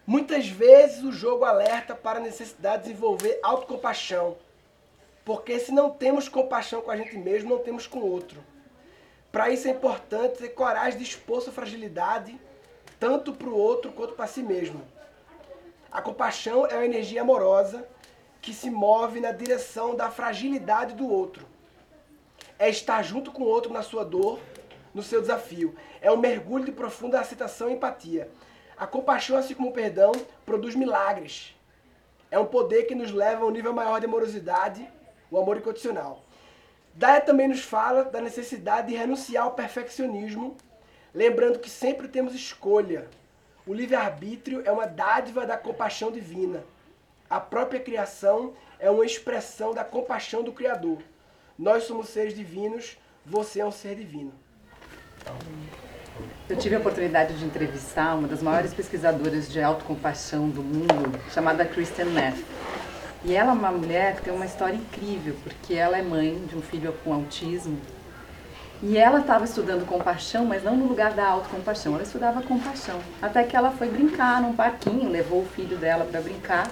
Muitas 0.09 0.49
vezes 0.49 1.05
o 1.05 1.13
jogo 1.13 1.45
alerta 1.45 1.95
para 1.95 2.19
a 2.19 2.23
necessidade 2.23 2.85
de 2.85 2.89
desenvolver 2.89 3.39
autocompaixão. 3.43 4.39
Porque 5.23 5.59
se 5.59 5.71
não 5.71 5.91
temos 5.91 6.31
compaixão 6.31 6.81
com 6.81 6.91
a 6.91 6.97
gente 6.97 7.15
mesmo, 7.19 7.51
não 7.51 7.59
temos 7.59 7.87
com 7.87 7.99
o 7.99 8.11
outro. 8.11 8.43
Para 9.31 9.51
isso 9.51 9.69
é 9.69 9.71
importante 9.71 10.39
ter 10.39 10.49
coragem 10.49 10.99
de 10.99 11.05
expor 11.05 11.43
sua 11.43 11.53
fragilidade, 11.53 12.41
tanto 12.99 13.35
para 13.35 13.51
o 13.51 13.55
outro 13.55 13.93
quanto 13.93 14.15
para 14.15 14.27
si 14.27 14.43
mesmo. 14.43 14.81
A 15.93 16.01
compaixão 16.01 16.65
é 16.65 16.77
uma 16.77 16.87
energia 16.87 17.21
amorosa 17.21 17.87
que 18.41 18.55
se 18.55 18.71
move 18.71 19.21
na 19.21 19.31
direção 19.31 19.95
da 19.95 20.11
fragilidade 20.11 20.95
do 20.95 21.07
outro. 21.07 21.47
É 22.59 22.71
estar 22.71 23.03
junto 23.03 23.31
com 23.31 23.43
o 23.43 23.47
outro 23.47 23.71
na 23.71 23.83
sua 23.83 24.07
dor, 24.07 24.41
no 24.95 25.03
seu 25.03 25.21
desafio. 25.21 25.77
É 26.01 26.11
um 26.11 26.17
mergulho 26.17 26.65
de 26.65 26.73
profunda 26.73 27.21
aceitação 27.21 27.69
e 27.69 27.75
empatia. 27.75 28.31
A 28.79 28.87
compaixão, 28.87 29.37
assim 29.37 29.55
como 29.55 29.71
o 29.71 29.73
perdão, 29.73 30.13
produz 30.47 30.77
milagres. 30.77 31.53
É 32.31 32.39
um 32.39 32.47
poder 32.47 32.85
que 32.85 32.95
nos 32.95 33.11
leva 33.11 33.43
a 33.43 33.47
um 33.47 33.51
nível 33.51 33.73
maior 33.73 33.99
de 33.99 34.07
amorosidade, 34.07 34.89
o 35.31 35.37
amor 35.37 35.57
incondicional. 35.57 36.23
Daia 36.95 37.21
também 37.21 37.49
nos 37.49 37.61
fala 37.61 38.05
da 38.05 38.21
necessidade 38.21 38.89
de 38.89 38.95
renunciar 38.95 39.45
ao 39.45 39.53
perfeccionismo, 39.53 40.57
lembrando 41.13 41.59
que 41.59 41.69
sempre 41.69 42.07
temos 42.07 42.35
escolha. 42.35 43.09
O 43.67 43.75
livre-arbítrio 43.75 44.63
é 44.65 44.71
uma 44.71 44.87
dádiva 44.87 45.45
da 45.45 45.57
compaixão 45.57 46.13
divina. 46.13 46.63
A 47.29 47.41
própria 47.41 47.81
criação 47.81 48.55
é 48.79 48.89
uma 48.89 49.05
expressão 49.05 49.75
da 49.75 49.85
compaixão 49.85 50.43
do 50.45 50.53
Criador. 50.53 50.99
Nós 51.59 51.83
somos 51.83 52.11
seres 52.11 52.33
divinos, 52.33 52.97
você 53.27 53.61
é 53.61 53.67
um 53.67 53.73
ser 53.73 53.97
divino. 53.97 54.33
Eu 56.49 56.57
tive 56.57 56.77
a 56.77 56.79
oportunidade 56.79 57.35
de 57.35 57.45
entrevistar 57.45 58.15
uma 58.15 58.27
das 58.27 58.43
maiores 58.43 58.73
pesquisadoras 58.73 59.49
de 59.51 59.61
autocompaixão 59.61 60.49
do 60.49 60.63
mundo, 60.63 61.21
chamada 61.31 61.65
Kristen 61.65 62.07
Neff. 62.07 62.45
E 63.25 63.35
ela 63.35 63.51
é 63.51 63.55
uma 63.55 63.71
mulher 63.71 64.17
que 64.17 64.23
tem 64.23 64.33
uma 64.33 64.47
história 64.47 64.77
incrível, 64.77 65.37
porque 65.43 65.75
ela 65.75 65.99
é 65.99 66.03
mãe 66.03 66.43
de 66.47 66.57
um 66.57 66.63
filho 66.63 66.95
com 67.05 67.13
autismo. 67.13 67.79
E 68.83 68.97
ela 68.97 69.21
estava 69.21 69.45
estudando 69.45 69.85
compaixão, 69.87 70.47
mas 70.47 70.63
não 70.63 70.77
no 70.77 70.87
lugar 70.87 71.13
da 71.13 71.27
autocompaixão, 71.27 71.95
ela 71.95 72.05
estudava 72.05 72.41
compaixão. 72.43 73.01
Até 73.21 73.43
que 73.43 73.57
ela 73.57 73.73
foi 73.73 73.89
brincar 73.89 74.41
num 74.41 74.55
parquinho, 74.55 75.11
levou 75.11 75.43
o 75.43 75.47
filho 75.47 75.77
dela 75.77 76.05
para 76.05 76.21
brincar. 76.21 76.71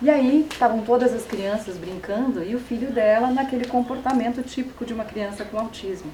E 0.00 0.08
aí 0.08 0.46
estavam 0.48 0.82
todas 0.82 1.12
as 1.12 1.24
crianças 1.24 1.76
brincando 1.76 2.44
e 2.44 2.54
o 2.54 2.60
filho 2.60 2.92
dela 2.92 3.28
naquele 3.32 3.66
comportamento 3.66 4.40
típico 4.44 4.86
de 4.86 4.94
uma 4.94 5.04
criança 5.04 5.44
com 5.44 5.58
autismo. 5.58 6.12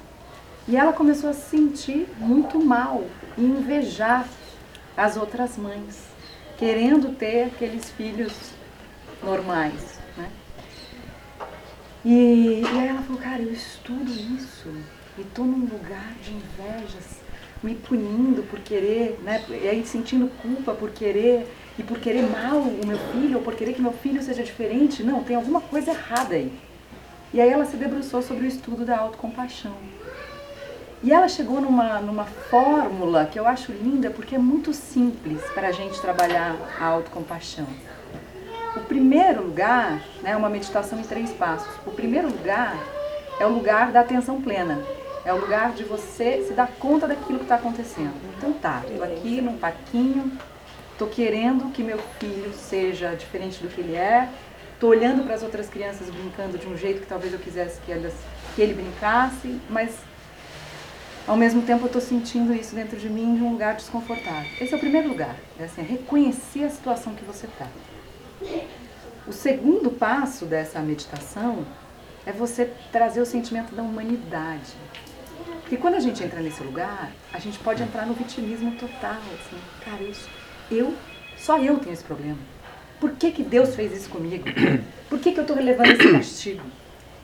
E 0.67 0.75
ela 0.75 0.93
começou 0.93 1.29
a 1.29 1.33
se 1.33 1.57
sentir 1.57 2.07
muito 2.17 2.59
mal 2.59 3.03
e 3.37 3.43
invejar 3.43 4.27
as 4.97 5.15
outras 5.15 5.57
mães, 5.57 6.03
querendo 6.57 7.15
ter 7.15 7.43
aqueles 7.43 7.91
filhos 7.91 8.33
normais. 9.21 9.99
Né? 10.17 10.29
E, 12.03 12.61
e 12.61 12.79
aí 12.79 12.87
ela 12.87 13.01
falou, 13.03 13.21
cara, 13.21 13.43
eu 13.43 13.53
estudo 13.53 14.11
isso 14.11 14.73
e 15.17 15.21
estou 15.21 15.45
num 15.45 15.65
lugar 15.65 16.13
de 16.23 16.31
invejas, 16.31 17.19
me 17.61 17.75
punindo 17.75 18.41
por 18.43 18.59
querer, 18.59 19.19
né? 19.23 19.43
e 19.49 19.67
aí 19.67 19.85
sentindo 19.85 20.27
culpa 20.41 20.73
por 20.73 20.89
querer 20.89 21.47
e 21.77 21.83
por 21.83 21.99
querer 21.99 22.23
mal 22.23 22.57
o 22.57 22.85
meu 22.87 22.97
filho, 23.11 23.37
ou 23.37 23.43
por 23.43 23.55
querer 23.55 23.73
que 23.73 23.81
meu 23.81 23.93
filho 23.93 24.21
seja 24.23 24.41
diferente. 24.41 25.03
Não, 25.03 25.23
tem 25.23 25.35
alguma 25.35 25.61
coisa 25.61 25.91
errada 25.91 26.33
aí. 26.33 26.51
E 27.31 27.39
aí 27.39 27.49
ela 27.49 27.65
se 27.65 27.77
debruçou 27.77 28.21
sobre 28.21 28.45
o 28.45 28.47
estudo 28.47 28.85
da 28.85 28.97
autocompaixão. 28.97 29.75
E 31.05 31.13
ela 31.13 31.27
chegou 31.27 31.61
numa, 31.61 32.01
numa 32.01 32.25
fórmula 32.25 33.27
que 33.27 33.39
eu 33.39 33.47
acho 33.47 33.71
linda 33.71 34.09
porque 34.09 34.33
é 34.33 34.39
muito 34.39 34.73
simples 34.73 35.39
para 35.53 35.67
a 35.67 35.71
gente 35.71 36.01
trabalhar 36.01 36.55
a 36.81 36.83
autocompaixão. 36.83 37.67
O 38.75 38.79
primeiro 38.79 39.43
lugar 39.43 40.01
né, 40.23 40.31
é 40.31 40.35
uma 40.35 40.49
meditação 40.49 40.99
em 40.99 41.03
três 41.03 41.31
passos. 41.31 41.71
O 41.85 41.91
primeiro 41.91 42.27
lugar 42.27 42.75
é 43.39 43.45
o 43.45 43.49
lugar 43.49 43.91
da 43.91 43.99
atenção 43.99 44.41
plena. 44.41 44.81
É 45.23 45.31
o 45.31 45.39
lugar 45.39 45.73
de 45.73 45.83
você 45.83 46.43
se 46.47 46.53
dar 46.53 46.71
conta 46.79 47.07
daquilo 47.07 47.37
que 47.37 47.45
está 47.45 47.57
acontecendo. 47.57 48.15
Então 48.35 48.51
tá, 48.53 48.81
estou 48.87 49.03
aqui 49.03 49.41
num 49.41 49.57
parquinho, 49.57 50.31
estou 50.91 51.07
querendo 51.07 51.71
que 51.71 51.83
meu 51.83 51.99
filho 52.19 52.51
seja 52.51 53.13
diferente 53.13 53.61
do 53.61 53.67
que 53.67 53.79
ele 53.79 53.95
é, 53.95 54.27
estou 54.73 54.89
olhando 54.89 55.23
para 55.23 55.35
as 55.35 55.43
outras 55.43 55.69
crianças 55.69 56.09
brincando 56.09 56.57
de 56.57 56.67
um 56.67 56.75
jeito 56.75 57.01
que 57.01 57.07
talvez 57.07 57.31
eu 57.31 57.37
quisesse 57.37 57.79
que, 57.81 57.91
elas, 57.91 58.15
que 58.55 58.61
ele 58.63 58.73
brincasse, 58.73 59.61
mas 59.69 59.91
ao 61.27 61.35
mesmo 61.35 61.61
tempo 61.63 61.83
eu 61.83 61.87
estou 61.87 62.01
sentindo 62.01 62.53
isso 62.53 62.75
dentro 62.75 62.97
de 62.97 63.09
mim 63.09 63.35
de 63.35 63.41
um 63.41 63.51
lugar 63.51 63.75
desconfortável. 63.75 64.49
Esse 64.59 64.73
é 64.73 64.77
o 64.77 64.79
primeiro 64.79 65.09
lugar, 65.09 65.35
é 65.59 65.63
assim, 65.63 65.81
é 65.81 65.83
reconhecer 65.83 66.63
a 66.63 66.69
situação 66.69 67.13
que 67.15 67.23
você 67.23 67.47
está. 67.47 67.67
O 69.27 69.33
segundo 69.33 69.89
passo 69.89 70.45
dessa 70.45 70.79
meditação 70.79 71.65
é 72.25 72.31
você 72.31 72.71
trazer 72.91 73.21
o 73.21 73.25
sentimento 73.25 73.73
da 73.73 73.81
humanidade. 73.81 74.73
Porque 75.61 75.77
quando 75.77 75.95
a 75.95 75.99
gente 75.99 76.23
entra 76.23 76.39
nesse 76.41 76.61
lugar, 76.61 77.11
a 77.33 77.39
gente 77.39 77.57
pode 77.59 77.81
entrar 77.81 78.05
no 78.05 78.13
vitimismo 78.13 78.71
total, 78.73 79.17
assim, 79.33 79.57
cara, 79.83 80.03
isso, 80.03 80.29
eu, 80.69 80.93
só 81.35 81.57
eu 81.57 81.79
tenho 81.79 81.93
esse 81.93 82.03
problema. 82.03 82.37
Por 82.99 83.11
que, 83.13 83.31
que 83.31 83.43
Deus 83.43 83.75
fez 83.75 83.91
isso 83.91 84.09
comigo? 84.09 84.45
Por 85.09 85.19
que, 85.19 85.31
que 85.31 85.39
eu 85.39 85.43
estou 85.43 85.57
levando 85.57 85.87
esse 85.87 86.11
castigo? 86.11 86.63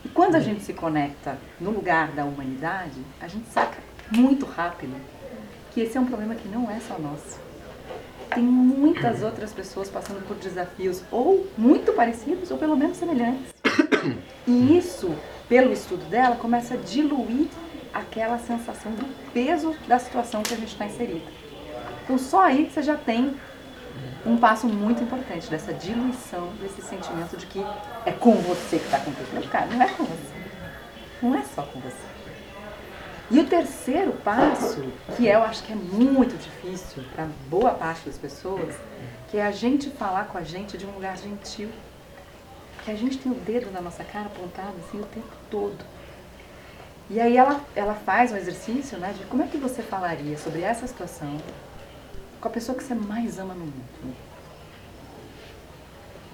E 0.03 0.09
quando 0.09 0.35
a 0.35 0.39
gente 0.39 0.63
se 0.63 0.73
conecta 0.73 1.37
no 1.59 1.69
lugar 1.69 2.11
da 2.11 2.25
humanidade, 2.25 2.99
a 3.19 3.27
gente 3.27 3.47
saca 3.49 3.77
muito 4.11 4.45
rápido 4.45 4.95
que 5.71 5.81
esse 5.81 5.97
é 5.97 6.01
um 6.01 6.05
problema 6.05 6.35
que 6.35 6.47
não 6.47 6.69
é 6.69 6.79
só 6.79 6.99
nosso. 6.99 7.39
Tem 8.33 8.43
muitas 8.43 9.23
outras 9.23 9.51
pessoas 9.53 9.89
passando 9.89 10.25
por 10.25 10.37
desafios 10.37 11.01
ou 11.11 11.47
muito 11.57 11.93
parecidos 11.93 12.51
ou 12.51 12.57
pelo 12.57 12.75
menos 12.75 12.97
semelhantes. 12.97 13.53
E 14.47 14.75
isso, 14.75 15.13
pelo 15.47 15.71
estudo 15.71 16.03
dela, 16.09 16.35
começa 16.35 16.73
a 16.73 16.77
diluir 16.77 17.47
aquela 17.93 18.39
sensação 18.39 18.91
do 18.93 19.05
peso 19.31 19.75
da 19.87 19.99
situação 19.99 20.41
que 20.41 20.53
a 20.53 20.57
gente 20.57 20.71
está 20.71 20.85
inserido. 20.87 21.21
Então 22.03 22.17
só 22.17 22.41
aí 22.41 22.67
você 22.67 22.81
já 22.81 22.95
tem 22.95 23.35
um 24.25 24.37
passo 24.37 24.67
muito 24.67 25.03
importante 25.03 25.49
dessa 25.49 25.73
diluição 25.73 26.49
desse 26.59 26.81
sentimento 26.81 27.37
de 27.37 27.45
que 27.45 27.63
é 28.05 28.11
com 28.11 28.33
você 28.35 28.79
que 28.79 28.85
está 28.85 28.97
acontecendo. 28.97 29.49
Cara, 29.49 29.67
não 29.67 29.81
é 29.81 29.87
com 29.89 30.03
você. 30.03 30.33
Não 31.21 31.35
é 31.35 31.43
só 31.43 31.61
com 31.61 31.79
você. 31.79 32.10
E 33.31 33.39
o 33.39 33.47
terceiro 33.47 34.11
passo, 34.25 34.83
que 35.15 35.25
eu 35.25 35.41
acho 35.41 35.63
que 35.63 35.71
é 35.71 35.75
muito 35.75 36.37
difícil 36.37 37.01
para 37.15 37.29
boa 37.49 37.71
parte 37.71 38.05
das 38.05 38.17
pessoas, 38.17 38.75
que 39.29 39.37
é 39.37 39.45
a 39.45 39.51
gente 39.51 39.89
falar 39.89 40.25
com 40.25 40.37
a 40.37 40.43
gente 40.43 40.77
de 40.77 40.85
um 40.85 40.91
lugar 40.91 41.17
gentil. 41.17 41.69
Que 42.83 42.91
a 42.91 42.95
gente 42.95 43.17
tem 43.17 43.31
o 43.31 43.35
dedo 43.35 43.71
na 43.71 43.79
nossa 43.79 44.03
cara 44.03 44.25
apontado 44.25 44.73
assim 44.85 44.99
o 44.99 45.05
tempo 45.05 45.31
todo. 45.49 45.77
E 47.09 47.21
aí 47.21 47.37
ela, 47.37 47.61
ela 47.73 47.93
faz 47.93 48.33
um 48.33 48.35
exercício 48.35 48.97
né, 48.97 49.13
de 49.17 49.23
como 49.25 49.43
é 49.43 49.47
que 49.47 49.57
você 49.57 49.81
falaria 49.81 50.37
sobre 50.37 50.61
essa 50.61 50.85
situação 50.85 51.37
com 52.41 52.47
a 52.49 52.51
pessoa 52.51 52.77
que 52.77 52.83
você 52.83 52.95
mais 52.95 53.39
ama 53.39 53.53
no 53.53 53.65
mundo. 53.65 54.15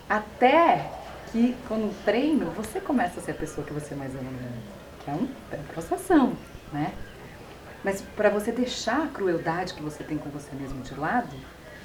Até 0.09 0.89
que, 1.31 1.55
quando 1.67 1.93
treino, 2.03 2.49
você 2.51 2.79
começa 2.79 3.19
a 3.19 3.23
ser 3.23 3.31
a 3.31 3.35
pessoa 3.35 3.67
que 3.67 3.73
você 3.73 3.93
mais 3.93 4.15
ama 4.15 4.23
no 4.23 4.31
mundo. 4.31 4.63
Que 5.03 5.11
é 5.11 5.13
um, 5.13 5.29
é 5.51 5.55
uma 5.57 5.63
processação, 5.73 6.35
né? 6.71 6.93
Mas 7.83 8.01
para 8.15 8.29
você 8.29 8.51
deixar 8.51 9.03
a 9.03 9.07
crueldade 9.07 9.73
que 9.73 9.81
você 9.81 10.03
tem 10.03 10.17
com 10.17 10.29
você 10.29 10.53
mesmo 10.55 10.81
de 10.81 10.93
lado 10.95 11.35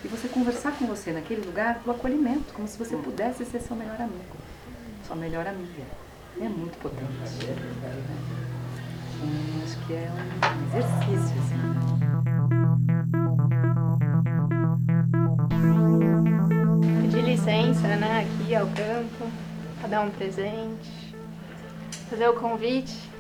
e 0.05 0.09
você 0.09 0.27
conversar 0.29 0.73
com 0.73 0.87
você 0.87 1.13
naquele 1.13 1.47
lugar 1.47 1.79
do 1.85 1.91
acolhimento, 1.91 2.53
como 2.55 2.67
se 2.67 2.77
você 2.79 2.97
pudesse 2.97 3.45
ser 3.45 3.61
seu 3.61 3.77
melhor 3.77 4.01
amigo, 4.01 4.37
sua 5.07 5.15
melhor 5.15 5.47
amiga. 5.47 5.83
É 6.41 6.49
muito 6.49 6.77
potente. 6.79 7.07
Hum, 9.23 9.63
acho 9.63 9.79
que 9.87 9.93
é 9.93 10.11
um 10.11 10.67
exercício, 10.67 11.39
assim. 11.39 11.61
Pedir 17.03 17.23
licença, 17.23 17.97
né, 17.97 18.27
aqui 18.27 18.55
ao 18.57 18.67
campo, 18.67 19.31
para 19.79 19.89
dar 19.89 20.01
um 20.01 20.11
presente, 20.11 21.15
fazer 22.09 22.29
o 22.29 22.35
convite, 22.35 23.12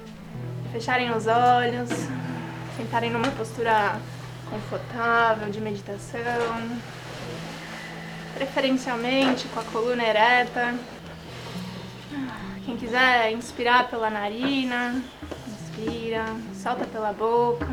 fecharem 0.73 1.15
os 1.15 1.27
olhos, 1.27 1.91
sentarem 2.79 3.11
numa 3.11 3.31
postura 3.33 4.01
confortável 4.49 5.51
de 5.51 5.61
meditação, 5.61 6.81
preferencialmente 8.35 9.47
com 9.49 9.61
a 9.61 9.65
coluna 9.65 10.03
ereta. 10.03 10.75
Quem 12.65 12.77
quiser 12.77 13.33
inspirar 13.33 13.89
pela 13.91 14.09
narina, 14.09 15.03
inspira, 15.47 16.25
solta 16.55 16.87
pela 16.87 17.13
boca. 17.13 17.69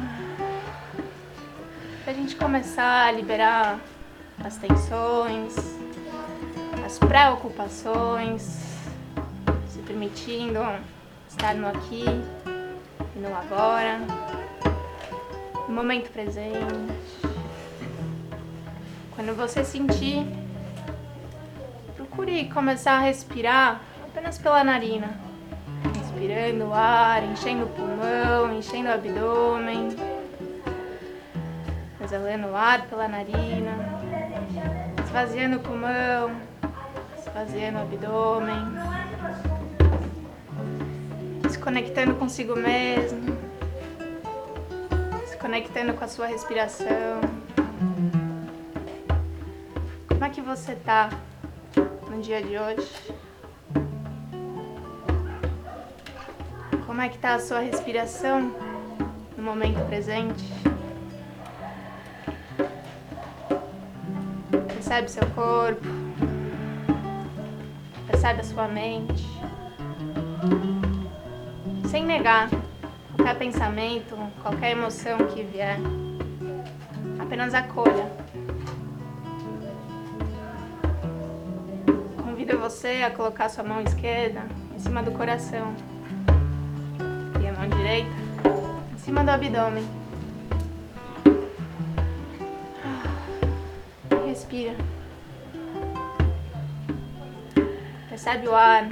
Pra 2.04 2.14
gente 2.14 2.36
começar 2.36 3.08
a 3.08 3.12
liberar 3.12 3.80
as 4.44 4.58
tensões, 4.58 5.56
as 6.86 7.00
preocupações, 7.00 8.42
se 9.70 9.80
permitindo 9.86 10.60
estar 11.30 11.54
no 11.56 11.68
aqui 11.68 12.04
no 13.20 13.36
agora, 13.36 14.00
no 15.68 15.74
momento 15.74 16.10
presente. 16.12 16.58
Quando 19.14 19.36
você 19.36 19.64
sentir, 19.64 20.26
procure 21.96 22.50
começar 22.50 22.94
a 22.94 23.02
respirar 23.02 23.82
apenas 24.04 24.38
pela 24.38 24.64
narina. 24.64 25.20
Inspirando 26.00 26.66
o 26.66 26.74
ar, 26.74 27.24
enchendo 27.24 27.66
o 27.66 27.70
pulmão, 27.70 28.58
enchendo 28.58 28.90
o 28.90 28.94
abdômen. 28.94 29.90
Exalando 32.02 32.48
o 32.48 32.56
ar 32.56 32.86
pela 32.88 33.08
narina. 33.08 34.00
Esvaziando 35.04 35.58
o 35.58 35.60
pulmão, 35.60 36.32
esvaziando 37.18 37.80
o 37.80 37.82
abdômen. 37.82 38.99
Se 41.50 41.58
conectando 41.58 42.16
consigo 42.16 42.56
mesmo. 42.56 43.36
Se 45.28 45.38
conectando 45.38 45.94
com 45.94 46.06
a 46.06 46.08
sua 46.08 46.28
respiração. 46.28 47.22
Como 50.08 50.24
é 50.24 50.30
que 50.30 50.42
você 50.42 50.76
tá 50.76 51.10
no 52.10 52.22
dia 52.22 52.42
de 52.42 52.58
hoje? 52.58 52.90
Como 56.86 57.02
é 57.02 57.10
que 57.10 57.18
tá 57.18 57.36
a 57.36 57.40
sua 57.40 57.60
respiração 57.62 58.54
no 59.38 59.44
momento 59.44 59.84
presente? 59.88 60.44
Percebe 64.68 65.10
seu 65.10 65.26
corpo? 65.32 65.88
Percebe 68.08 68.42
a 68.42 68.44
sua 68.44 68.68
mente? 68.68 69.26
Sem 71.90 72.06
negar 72.06 72.52
qualquer 73.16 73.36
pensamento, 73.40 74.16
qualquer 74.44 74.74
emoção 74.74 75.18
que 75.34 75.42
vier. 75.42 75.80
Apenas 77.18 77.56
acolha. 77.56 78.06
Convido 82.24 82.60
você 82.60 83.02
a 83.04 83.10
colocar 83.10 83.50
sua 83.50 83.64
mão 83.64 83.82
esquerda 83.82 84.44
em 84.76 84.78
cima 84.78 85.02
do 85.02 85.10
coração 85.10 85.74
e 87.42 87.48
a 87.48 87.54
mão 87.54 87.68
direita 87.68 88.12
em 88.94 88.98
cima 89.00 89.24
do 89.24 89.32
abdômen. 89.32 89.84
Respira. 94.28 94.76
Percebe 98.08 98.48
o 98.48 98.54
ar 98.54 98.88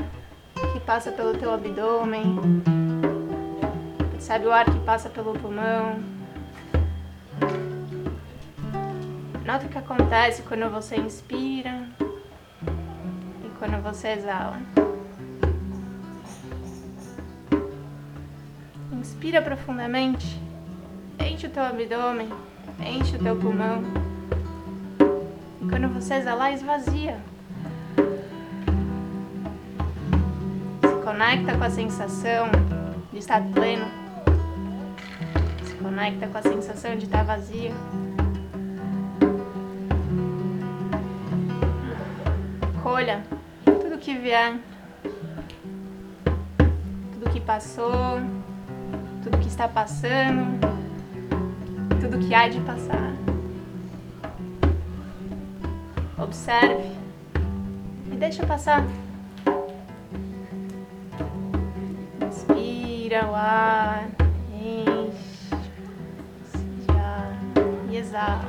que 0.73 0.79
passa 0.79 1.11
pelo 1.11 1.37
teu 1.37 1.53
abdômen. 1.53 2.86
Percebe 4.27 4.47
o 4.47 4.51
ar 4.51 4.65
que 4.65 4.77
passa 4.79 5.09
pelo 5.09 5.31
pulmão. 5.39 6.03
Nota 9.45 9.65
o 9.65 9.69
que 9.69 9.77
acontece 9.77 10.41
quando 10.41 10.69
você 10.69 10.97
inspira 10.97 11.87
e 13.41 13.49
quando 13.57 13.81
você 13.81 14.09
exala. 14.09 14.59
Inspira 18.91 19.41
profundamente, 19.41 20.37
enche 21.21 21.47
o 21.47 21.49
teu 21.49 21.63
abdômen, 21.63 22.27
enche 22.81 23.15
o 23.15 23.19
teu 23.19 23.37
pulmão. 23.37 23.81
E 25.61 25.69
quando 25.69 25.87
você 25.93 26.15
exalar, 26.15 26.51
esvazia. 26.51 27.17
Se 30.81 31.05
conecta 31.05 31.57
com 31.57 31.63
a 31.63 31.69
sensação 31.69 32.47
de 33.13 33.19
estar 33.19 33.41
pleno. 33.53 33.96
Se 35.97 36.03
conecta 36.03 36.27
com 36.27 36.37
a 36.37 36.41
sensação 36.43 36.95
de 36.95 37.05
estar 37.05 37.23
vazio. 37.23 37.73
Colha 42.83 43.23
tudo 43.65 43.97
que 43.97 44.15
vier, 44.15 44.59
tudo 47.13 47.31
que 47.31 47.41
passou, 47.41 48.19
tudo 49.23 49.39
que 49.39 49.47
está 49.47 49.67
passando, 49.67 50.59
tudo 51.99 52.19
que 52.19 52.31
há 52.31 52.47
de 52.47 52.61
passar. 52.61 53.13
Observe 56.19 56.91
e 58.11 58.15
deixa 58.17 58.45
passar. 58.45 58.85
Inspira 62.21 63.25
o 63.31 63.33
ar, 63.33 64.16
exala. 68.07 68.41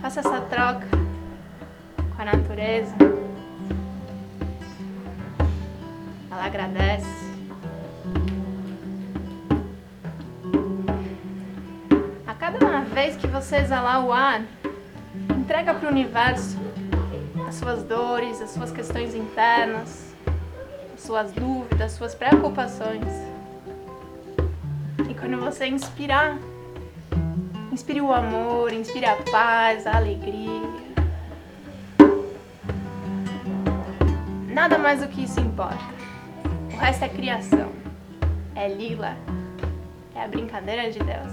Faça 0.00 0.20
essa 0.20 0.40
troca 0.42 0.86
com 2.14 2.22
a 2.22 2.24
natureza. 2.24 2.94
Ela 6.30 6.44
agradece. 6.46 7.26
A 12.26 12.34
cada 12.34 12.80
vez 12.82 13.16
que 13.16 13.26
você 13.26 13.56
exalar 13.56 14.04
o 14.04 14.12
ar, 14.12 14.42
entrega 15.36 15.74
para 15.74 15.88
o 15.88 15.90
universo 15.90 16.56
as 17.48 17.56
suas 17.56 17.82
dores, 17.82 18.40
as 18.40 18.50
suas 18.50 18.70
questões 18.70 19.14
internas, 19.16 20.14
as 20.94 21.00
suas 21.00 21.32
dúvidas, 21.32 21.80
as 21.80 21.92
suas 21.92 22.14
preocupações. 22.14 23.25
Quando 25.26 25.40
você 25.40 25.66
inspirar, 25.66 26.38
inspire 27.72 28.00
o 28.00 28.12
amor, 28.12 28.72
inspire 28.72 29.06
a 29.06 29.16
paz, 29.28 29.84
a 29.84 29.96
alegria. 29.96 30.62
Nada 34.46 34.78
mais 34.78 35.00
do 35.00 35.08
que 35.08 35.24
isso 35.24 35.40
importa. 35.40 35.84
O 36.72 36.76
resto 36.76 37.06
é 37.06 37.08
criação. 37.08 37.72
É 38.54 38.68
lila. 38.68 39.16
É 40.14 40.22
a 40.22 40.28
brincadeira 40.28 40.92
de 40.92 41.00
Deus. 41.00 41.32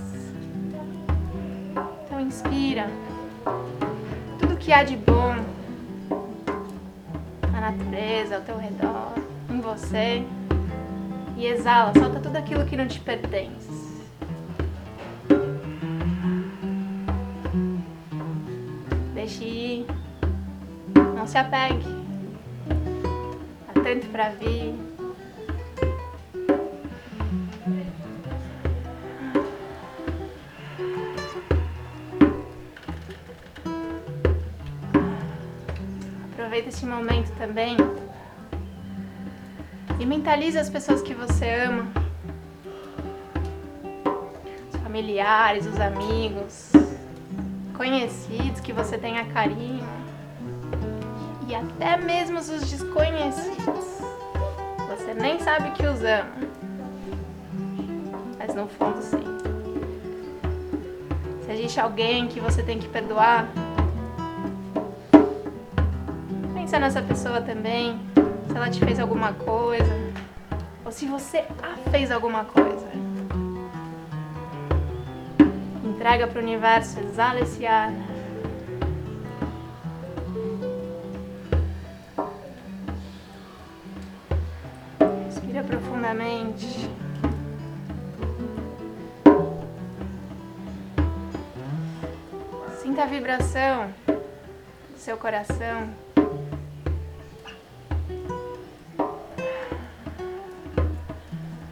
Então 2.04 2.20
inspira. 2.20 2.90
Tudo 4.40 4.58
que 4.58 4.74
há 4.74 4.84
de 4.84 4.98
bom 4.98 5.36
na 7.52 7.62
natureza, 7.70 8.38
ao 8.38 8.42
teu 8.42 8.58
redor, 8.58 9.14
em 9.52 9.62
você. 9.62 10.26
E 11.38 11.46
exala, 11.46 11.94
solta 11.94 12.20
tudo 12.20 12.38
aquilo 12.38 12.66
que 12.66 12.76
não 12.76 12.88
te 12.88 13.00
pertence. 13.00 13.73
Deixe 19.24 19.46
ir. 19.46 19.86
Não 21.16 21.26
se 21.26 21.38
apegue. 21.38 21.82
Há 23.70 23.80
tanto 23.82 24.06
para 24.08 24.32
vir. 24.32 24.76
Aproveita 36.34 36.68
esse 36.68 36.86
momento 36.86 37.32
também 37.38 37.78
e 40.02 40.06
mentalize 40.06 40.60
as 40.60 40.70
pessoas 40.70 41.02
que 41.02 41.14
você 41.14 41.50
ama, 41.62 41.88
os 44.70 44.82
familiares, 44.82 45.66
os 45.66 45.80
amigos, 45.80 46.73
conhecidos 47.76 48.60
que 48.60 48.72
você 48.72 48.98
tenha 48.98 49.26
carinho 49.26 49.84
e 51.48 51.56
até 51.56 51.98
mesmo 51.98 52.40
os 52.40 52.48
desconhecidos. 52.48 54.00
Você 54.90 55.14
nem 55.14 55.40
sabe 55.40 55.72
que 55.72 55.86
os 55.86 56.02
ama, 56.02 56.30
mas 58.38 58.56
no 58.56 58.68
fundo 58.68 59.02
sim. 59.02 59.24
Se 61.46 61.52
existe 61.52 61.80
alguém 61.80 62.28
que 62.28 62.40
você 62.40 62.64
tem 62.64 62.80
que 62.80 62.88
perdoar, 62.88 63.48
pensa 66.54 66.80
nessa 66.80 67.02
pessoa 67.02 67.42
também, 67.42 68.00
se 68.48 68.56
ela 68.56 68.70
te 68.70 68.80
fez 68.80 69.00
alguma 69.00 69.34
coisa, 69.34 69.94
ou 70.86 70.92
se 70.92 71.06
você 71.06 71.46
a 71.62 71.90
fez 71.90 72.12
alguma 72.12 72.46
coisa. 72.46 72.73
Entrega 76.04 76.28
para 76.28 76.40
o 76.42 76.44
universo, 76.44 77.00
exala 77.00 77.40
esse 77.40 77.66
ar. 77.66 77.90
Respira 85.24 85.64
profundamente. 85.64 86.90
Sinta 92.82 93.04
a 93.04 93.06
vibração 93.06 93.94
do 94.06 94.98
seu 94.98 95.16
coração. 95.16 95.90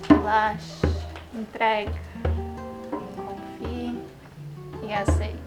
Relaxe, 0.07 0.87
entrega, 1.35 2.10
e 4.91 4.93
aceite. 4.93 5.37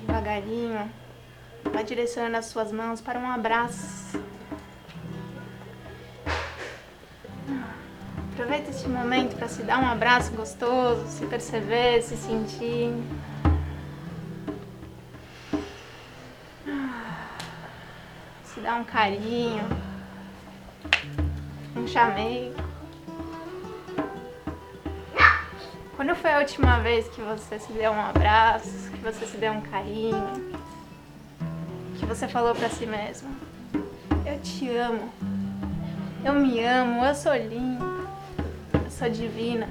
Devagarinho, 0.00 0.90
vai 1.72 1.82
direcionando 1.82 2.36
as 2.36 2.46
suas 2.46 2.70
mãos 2.70 3.00
para 3.00 3.18
um 3.18 3.30
abraço. 3.30 4.22
Aproveita 8.32 8.70
este 8.70 8.88
momento 8.88 9.36
para 9.36 9.48
se 9.48 9.62
dar 9.62 9.78
um 9.78 9.86
abraço 9.86 10.32
gostoso, 10.32 11.06
se 11.08 11.26
perceber, 11.26 12.02
se 12.02 12.16
sentir. 12.16 12.92
Se 18.44 18.60
dar 18.60 18.76
um 18.76 18.84
carinho, 18.84 19.66
um 21.74 21.86
chamego. 21.86 22.61
Quando 26.02 26.16
foi 26.16 26.32
a 26.32 26.40
última 26.40 26.80
vez 26.80 27.06
que 27.06 27.20
você 27.20 27.60
se 27.60 27.72
deu 27.72 27.92
um 27.92 28.00
abraço, 28.00 28.90
que 28.90 29.00
você 29.04 29.24
se 29.24 29.36
deu 29.36 29.52
um 29.52 29.60
carinho, 29.60 30.52
que 31.96 32.04
você 32.04 32.26
falou 32.26 32.56
para 32.56 32.68
si 32.68 32.86
mesmo: 32.86 33.28
Eu 34.26 34.36
te 34.40 34.68
amo, 34.68 35.08
eu 36.24 36.32
me 36.32 36.58
amo, 36.58 37.04
eu 37.04 37.14
sou 37.14 37.32
linda, 37.36 37.84
eu 38.84 38.90
sou 38.90 39.08
divina. 39.08 39.68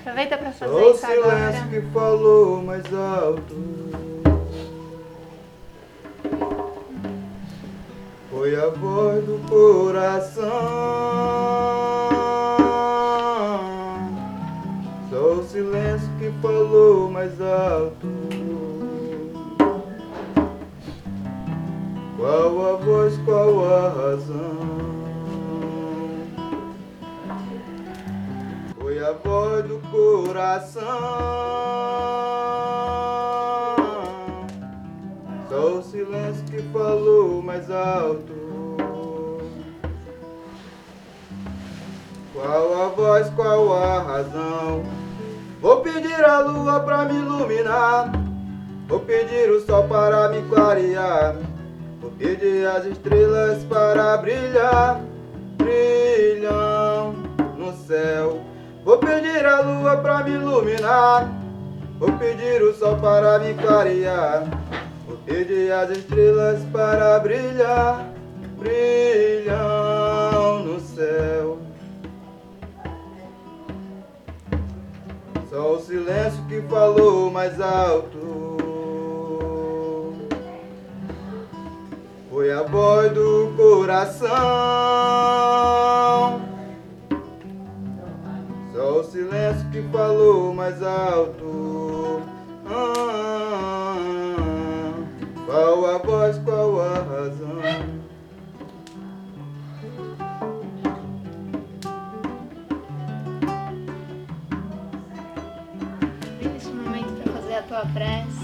Aproveita 0.00 0.38
para 0.38 0.52
fazer 0.52 0.72
Só 0.72 0.78
o 0.78 0.94
isso 0.94 1.04
agora. 1.04 1.52
silêncio 1.52 1.68
que 1.68 1.82
falou 1.92 2.62
mais 2.62 2.86
alto. 2.86 3.54
Foi 8.30 8.56
a 8.56 8.68
voz 8.68 9.22
do 9.26 9.38
coração. 9.46 11.51
Falou 16.42 17.08
mais 17.08 17.40
alto. 17.40 18.08
Qual 22.16 22.66
a 22.66 22.76
voz, 22.78 23.16
qual 23.24 23.64
a 23.64 23.88
razão? 23.88 24.58
Foi 28.80 28.98
a 28.98 29.12
voz 29.12 29.68
do 29.68 29.78
coração. 29.90 30.82
Só 35.48 35.78
o 35.78 35.82
silêncio 35.82 36.44
que 36.46 36.62
falou 36.72 37.40
mais 37.40 37.70
alto. 37.70 38.32
Qual 42.34 42.82
a 42.82 42.88
voz, 42.88 43.30
qual 43.30 43.72
a 43.74 44.02
razão? 44.02 45.01
Vou 45.62 45.76
pedir 45.76 46.24
a 46.24 46.40
lua 46.40 46.80
pra 46.80 47.04
me 47.04 47.14
iluminar. 47.14 48.10
Vou 48.88 48.98
pedir 48.98 49.48
o 49.48 49.60
sol 49.60 49.84
para 49.84 50.28
me 50.28 50.42
clarear. 50.48 51.36
Vou 52.00 52.10
pedir 52.10 52.66
as 52.66 52.84
estrelas 52.84 53.62
para 53.66 54.16
brilhar. 54.16 55.00
Brilham 55.56 57.14
no 57.56 57.72
céu. 57.86 58.40
Vou 58.84 58.98
pedir 58.98 59.46
a 59.46 59.60
lua 59.60 59.98
pra 59.98 60.24
me 60.24 60.32
iluminar. 60.32 61.30
Vou 61.96 62.10
pedir 62.18 62.60
o 62.60 62.74
sol 62.74 62.96
para 62.96 63.38
me 63.38 63.54
clarear. 63.54 64.42
Vou 65.06 65.16
pedir 65.18 65.70
as 65.70 65.90
estrelas 65.90 66.60
para 66.72 67.20
brilhar. 67.20 68.08
Brilham 68.58 69.54
no 70.64 70.80
céu. 70.80 71.61
Só 75.52 75.74
o 75.74 75.80
silêncio 75.80 76.42
que 76.48 76.62
falou 76.62 77.30
mais 77.30 77.60
alto. 77.60 78.56
Foi 82.30 82.50
a 82.50 82.62
voz 82.62 83.12
do 83.12 83.52
coração. 83.54 84.30
Só 88.74 89.00
o 89.00 89.04
silêncio 89.04 89.68
que 89.70 89.82
falou 89.92 90.54
mais 90.54 90.82
alto. 90.82 92.22
Ah, 92.66 93.94
qual 95.44 95.84
a 95.84 95.98
voz, 95.98 96.38
qual 96.38 96.61
fazer 108.02 108.41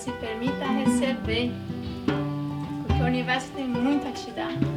se 0.00 0.10
permita 0.12 0.66
receber. 0.66 1.52
Porque 2.86 3.02
o 3.02 3.06
universo 3.06 3.50
tem 3.54 3.68
muito 3.68 4.08
a 4.08 4.12
te 4.12 4.30
dar. 4.30 4.69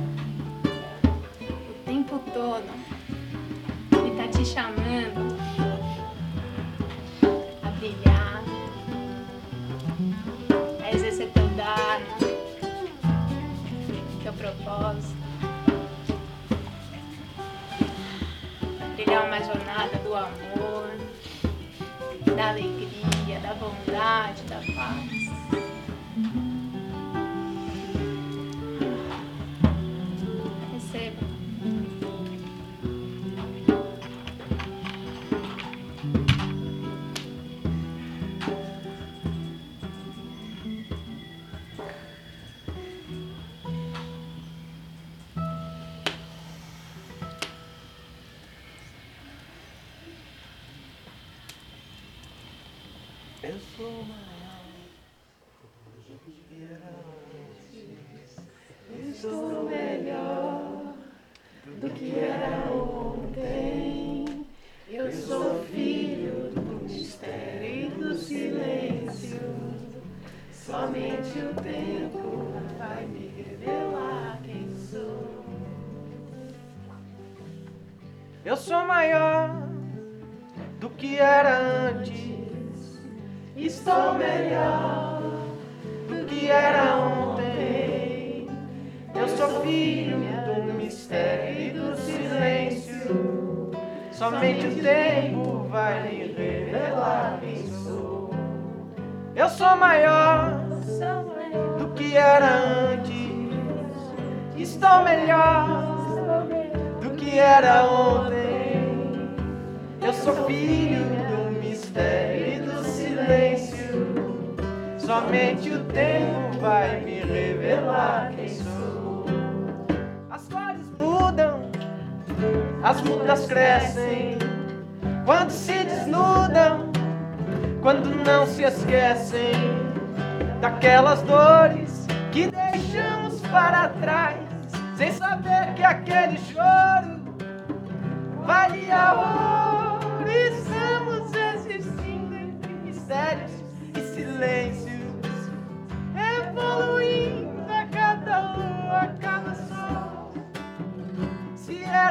Sou 99.63 99.77
maior 99.77 100.12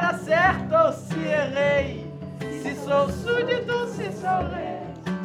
era 0.03 0.17
certo 0.17 0.75
ou 0.75 0.91
se 0.91 1.17
errei, 1.17 2.13
se 2.61 2.75
sou 2.75 3.09
súdito, 3.09 3.87
se 3.87 4.11
sou 4.11 4.49
rei, 4.51 4.81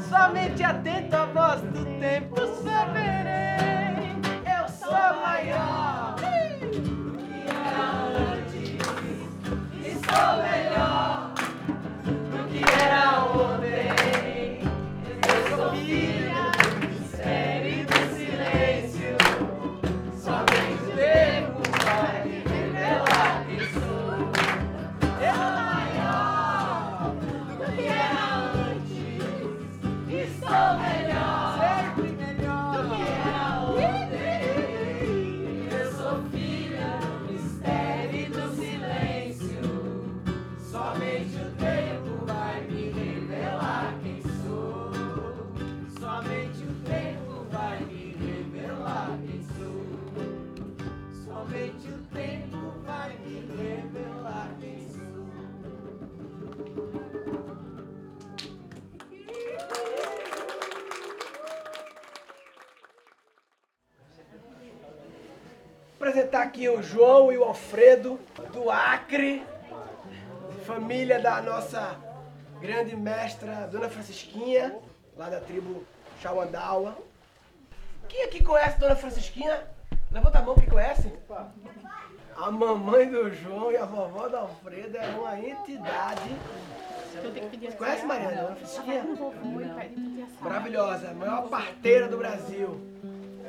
somente 0.08 0.62
atento 0.62 1.16
à 1.16 1.26
voz 1.26 1.60
do 1.62 1.84
tempo 1.98 2.36
saberei. 2.62 4.14
Eu 4.46 4.68
sou 4.68 4.92
maior 5.20 6.14
do 6.60 7.18
que 7.18 7.44
era 7.48 7.86
antes, 8.36 8.78
estou 9.84 10.42
melhor 10.44 10.67
aqui 66.48 66.66
o 66.66 66.82
João 66.82 67.30
e 67.30 67.36
o 67.36 67.44
Alfredo 67.44 68.18
do 68.54 68.70
Acre, 68.70 69.44
família 70.64 71.20
da 71.20 71.42
nossa 71.42 71.94
grande 72.58 72.96
mestra 72.96 73.68
Dona 73.70 73.90
Francisquinha, 73.90 74.78
lá 75.14 75.28
da 75.28 75.40
tribo 75.40 75.84
Chauandaua. 76.22 76.96
Quem 78.08 78.24
aqui 78.24 78.42
conhece 78.42 78.80
Dona 78.80 78.96
Francisquinha? 78.96 79.62
Levanta 80.10 80.38
a 80.38 80.42
mão 80.42 80.54
quem 80.54 80.66
conhece. 80.66 81.12
A 82.34 82.50
mamãe 82.50 83.10
do 83.10 83.30
João 83.34 83.70
e 83.70 83.76
a 83.76 83.84
vovó 83.84 84.26
do 84.28 84.36
Alfredo 84.38 84.96
é 84.96 85.06
uma 85.06 85.38
entidade. 85.38 86.34
Conhece 87.76 88.06
Mariana, 88.06 88.42
Dona 88.42 88.56
Francisquinha? 88.56 89.04
Maravilhosa, 90.40 91.12
maior 91.12 91.46
parteira 91.50 92.08
do 92.08 92.16
Brasil. 92.16 92.80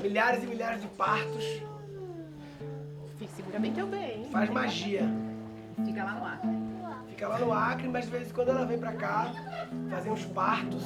Milhares 0.01 0.43
e 0.43 0.47
milhares 0.47 0.81
de 0.81 0.87
partos. 0.89 1.45
Segura 3.27 3.59
bem 3.59 3.73
teu 3.73 3.87
bem. 3.87 4.29
Faz 4.31 4.49
magia. 4.49 5.03
Fica 5.85 6.03
lá 6.03 6.11
no 6.13 6.25
ar. 6.25 6.41
Fica 7.09 7.27
lá 7.27 7.39
no 7.39 7.53
Acre, 7.53 7.87
mas 7.87 8.05
de 8.05 8.11
vez 8.11 8.29
em 8.29 8.33
quando 8.33 8.49
ela 8.49 8.65
vem 8.65 8.77
pra 8.77 8.93
cá 8.93 9.31
fazer 9.89 10.09
uns 10.09 10.25
partos. 10.25 10.83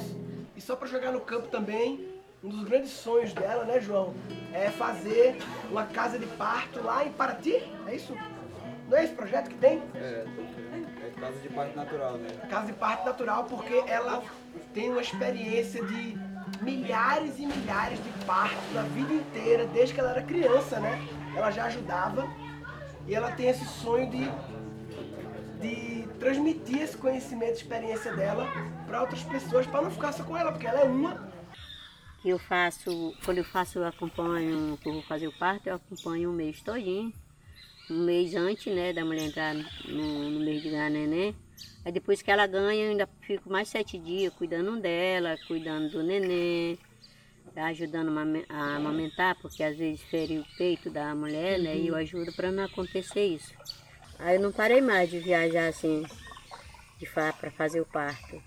E 0.56 0.60
só 0.60 0.74
pra 0.76 0.88
jogar 0.88 1.12
no 1.12 1.20
campo 1.20 1.48
também, 1.48 2.08
um 2.42 2.48
dos 2.48 2.64
grandes 2.64 2.90
sonhos 2.90 3.32
dela, 3.32 3.64
né, 3.64 3.80
João? 3.80 4.14
É 4.52 4.70
fazer 4.70 5.36
uma 5.70 5.84
casa 5.86 6.18
de 6.18 6.26
parto 6.26 6.82
lá 6.82 7.04
em 7.04 7.12
Paraty. 7.12 7.62
É 7.86 7.94
isso? 7.94 8.16
Não 8.88 8.98
é 8.98 9.04
esse 9.04 9.14
projeto 9.14 9.48
que 9.48 9.56
tem? 9.56 9.82
É, 9.94 10.24
Casa 11.20 11.38
de 11.38 11.48
parto 11.48 11.76
natural, 11.76 12.12
né? 12.14 12.28
Casa 12.50 12.66
de 12.66 12.72
parto 12.72 13.04
natural 13.06 13.44
porque 13.44 13.84
ela 13.86 14.22
tem 14.74 14.90
uma 14.90 15.00
experiência 15.00 15.82
de 15.84 16.18
milhares 16.60 17.38
e 17.38 17.46
milhares 17.46 18.02
de 18.02 18.10
partos 18.26 18.72
na 18.74 18.82
vida 18.82 19.14
inteira, 19.14 19.66
desde 19.66 19.94
que 19.94 20.00
ela 20.00 20.10
era 20.10 20.22
criança, 20.22 20.80
né? 20.80 21.00
Ela 21.36 21.50
já 21.50 21.64
ajudava 21.64 22.28
e 23.06 23.14
ela 23.14 23.30
tem 23.32 23.48
esse 23.48 23.64
sonho 23.64 24.10
de, 24.10 24.24
de 25.60 26.08
transmitir 26.18 26.82
esse 26.82 26.96
conhecimento, 26.96 27.56
experiência 27.56 28.14
dela 28.14 28.46
para 28.86 29.00
outras 29.02 29.22
pessoas, 29.22 29.66
para 29.66 29.82
não 29.82 29.90
ficar 29.90 30.12
só 30.12 30.24
com 30.24 30.36
ela, 30.36 30.52
porque 30.52 30.66
ela 30.66 30.80
é 30.80 30.84
uma. 30.84 31.32
Eu 32.24 32.38
faço, 32.38 33.14
quando 33.24 33.38
eu 33.38 33.44
faço, 33.44 33.78
eu 33.78 33.86
acompanho, 33.86 34.78
que 34.78 34.88
eu 34.88 34.94
vou 34.94 35.02
fazer 35.02 35.28
o 35.28 35.32
parto, 35.32 35.66
eu 35.66 35.74
acompanho 35.74 36.30
um 36.30 36.32
mês 36.32 36.62
todinho. 36.62 37.12
Um 37.90 38.04
mês 38.04 38.34
antes, 38.34 38.74
né, 38.74 38.94
da 38.94 39.04
mulher 39.04 39.24
entrar 39.24 39.54
no, 39.54 40.30
no 40.30 40.40
mês 40.40 40.62
de 40.62 40.70
ganhar 40.70 40.90
neném. 40.90 41.36
Aí 41.84 41.92
depois 41.92 42.22
que 42.22 42.30
ela 42.30 42.46
ganha, 42.46 42.84
eu 42.86 42.90
ainda 42.92 43.06
fico 43.20 43.50
mais 43.50 43.68
sete 43.68 43.98
dias 43.98 44.32
cuidando 44.32 44.80
dela, 44.80 45.36
cuidando 45.46 45.90
do 45.90 46.02
neném, 46.02 46.78
ajudando 47.56 48.10
a 48.48 48.76
amamentar, 48.76 49.36
porque 49.40 49.62
às 49.62 49.76
vezes 49.76 50.02
fere 50.02 50.38
o 50.38 50.46
peito 50.58 50.90
da 50.90 51.14
mulher, 51.14 51.58
né? 51.58 51.76
E 51.76 51.88
eu 51.88 51.96
ajudo 51.96 52.32
para 52.32 52.50
não 52.50 52.64
acontecer 52.64 53.24
isso. 53.24 53.54
Aí 54.18 54.36
eu 54.36 54.42
não 54.42 54.52
parei 54.52 54.80
mais 54.80 55.10
de 55.10 55.18
viajar 55.18 55.68
assim, 55.68 56.04
de 56.98 57.06
para 57.06 57.50
fazer 57.50 57.80
o 57.80 57.86
parto. 57.86 58.42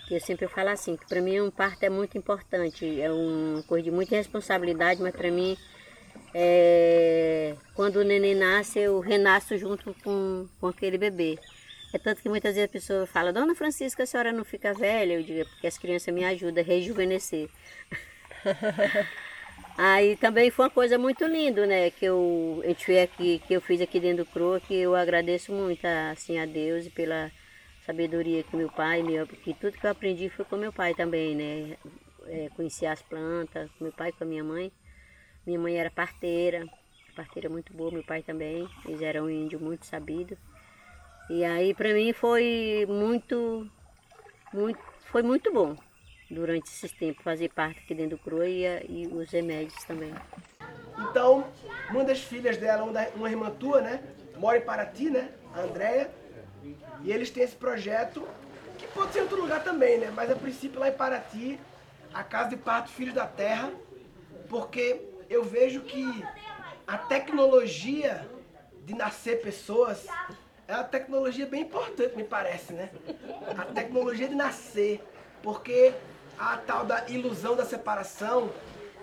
Porque 0.00 0.14
eu 0.14 0.20
sempre 0.20 0.48
falo 0.48 0.70
assim, 0.70 0.96
que 0.96 1.06
para 1.06 1.20
mim 1.20 1.40
um 1.40 1.50
parto 1.50 1.82
é 1.82 1.90
muito 1.90 2.18
importante, 2.18 3.00
é 3.00 3.12
uma 3.12 3.62
coisa 3.62 3.84
de 3.84 3.90
muita 3.90 4.16
responsabilidade, 4.16 5.00
mas 5.00 5.14
para 5.14 5.30
mim 5.30 5.56
é, 6.34 7.56
quando 7.74 7.96
o 7.96 8.04
neném 8.04 8.34
nasce, 8.34 8.78
eu 8.78 9.00
renasço 9.00 9.56
junto 9.58 9.94
com, 10.02 10.48
com 10.60 10.66
aquele 10.66 10.96
bebê. 10.96 11.38
É 11.92 11.98
tanto 11.98 12.22
que 12.22 12.28
muitas 12.28 12.54
vezes 12.54 12.68
a 12.68 12.72
pessoa 12.72 13.06
fala, 13.06 13.32
Dona 13.32 13.54
Francisca, 13.54 14.04
a 14.04 14.06
senhora 14.06 14.32
não 14.32 14.44
fica 14.44 14.72
velha? 14.72 15.14
Eu 15.14 15.22
digo, 15.24 15.40
é 15.40 15.44
porque 15.44 15.66
as 15.66 15.76
crianças 15.76 16.14
me 16.14 16.24
ajudam 16.24 16.62
a 16.62 16.66
rejuvenescer. 16.66 17.48
Aí 19.76 20.16
também 20.16 20.50
foi 20.50 20.66
uma 20.66 20.70
coisa 20.70 20.98
muito 20.98 21.24
linda, 21.24 21.66
né? 21.66 21.90
Que 21.90 22.06
eu, 22.06 22.60
a 22.64 22.68
gente 22.68 22.98
aqui, 22.98 23.38
que 23.46 23.54
eu 23.54 23.60
fiz 23.60 23.80
aqui 23.80 23.98
dentro 23.98 24.24
do 24.24 24.30
CRO, 24.30 24.60
que 24.60 24.74
eu 24.74 24.94
agradeço 24.94 25.52
muito 25.52 25.84
assim, 26.12 26.38
a 26.38 26.46
Deus 26.46 26.88
pela 26.88 27.30
sabedoria 27.86 28.42
que 28.42 28.54
meu 28.56 28.70
pai, 28.70 29.02
meu, 29.02 29.26
porque 29.26 29.54
tudo 29.54 29.78
que 29.78 29.86
eu 29.86 29.90
aprendi 29.90 30.28
foi 30.28 30.44
com 30.44 30.56
meu 30.56 30.72
pai 30.72 30.94
também, 30.94 31.34
né? 31.34 31.76
É, 32.26 32.48
conhecer 32.50 32.86
as 32.86 33.02
plantas, 33.02 33.70
com 33.72 33.84
meu 33.84 33.92
pai, 33.92 34.12
com 34.12 34.24
a 34.24 34.26
minha 34.26 34.44
mãe. 34.44 34.70
Minha 35.46 35.58
mãe 35.58 35.76
era 35.76 35.90
parteira, 35.90 36.66
parteira 37.16 37.48
muito 37.48 37.72
boa, 37.72 37.90
meu 37.90 38.04
pai 38.04 38.22
também. 38.22 38.68
Eles 38.86 39.00
eram 39.00 39.24
um 39.24 39.30
índio 39.30 39.58
muito 39.58 39.86
sabido. 39.86 40.36
E 41.30 41.44
aí 41.44 41.72
para 41.72 41.94
mim 41.94 42.12
foi 42.12 42.86
muito, 42.88 43.66
muito, 44.52 44.80
foi 45.06 45.22
muito 45.22 45.52
bom 45.52 45.74
durante 46.30 46.70
esses 46.70 46.92
tempos 46.92 47.24
fazer 47.24 47.48
parte 47.50 47.80
aqui 47.80 47.94
dentro 47.94 48.16
do 48.16 48.22
CRUA 48.22 48.48
e, 48.48 49.08
os 49.12 49.30
remédios 49.30 49.82
também. 49.84 50.14
Então, 50.98 51.46
uma 51.90 52.04
das 52.04 52.20
filhas 52.20 52.56
dela, 52.56 52.84
uma 53.14 53.28
irmã 53.28 53.50
tua, 53.50 53.80
né, 53.80 54.02
mora 54.36 54.58
em 54.58 54.60
Paraty, 54.60 55.10
né, 55.10 55.30
a 55.54 55.60
Andrea, 55.60 56.10
e 57.02 57.10
eles 57.10 57.30
têm 57.30 57.42
esse 57.42 57.56
projeto 57.56 58.26
que 58.78 58.86
pode 58.88 59.12
ser 59.12 59.20
em 59.20 59.22
outro 59.22 59.40
lugar 59.40 59.64
também, 59.64 59.98
né, 59.98 60.12
mas 60.14 60.30
a 60.30 60.36
princípio 60.36 60.78
lá 60.78 60.88
em 60.88 60.92
Paraty, 60.92 61.58
a 62.12 62.22
Casa 62.22 62.50
de 62.50 62.56
Parto 62.56 62.90
Filhos 62.90 63.14
da 63.14 63.26
Terra, 63.26 63.72
porque 64.48 65.00
eu 65.28 65.44
vejo 65.44 65.80
que 65.82 66.24
a 66.86 66.98
tecnologia 66.98 68.28
de 68.84 68.94
nascer 68.94 69.40
pessoas 69.40 70.06
é 70.66 70.74
uma 70.74 70.84
tecnologia 70.84 71.46
bem 71.46 71.62
importante, 71.62 72.16
me 72.16 72.24
parece, 72.24 72.72
né? 72.72 72.90
A 73.56 73.64
tecnologia 73.64 74.28
de 74.28 74.34
nascer, 74.34 75.00
porque 75.42 75.92
a 76.40 76.56
tal 76.56 76.86
da 76.86 77.06
ilusão 77.06 77.54
da 77.54 77.66
separação, 77.66 78.50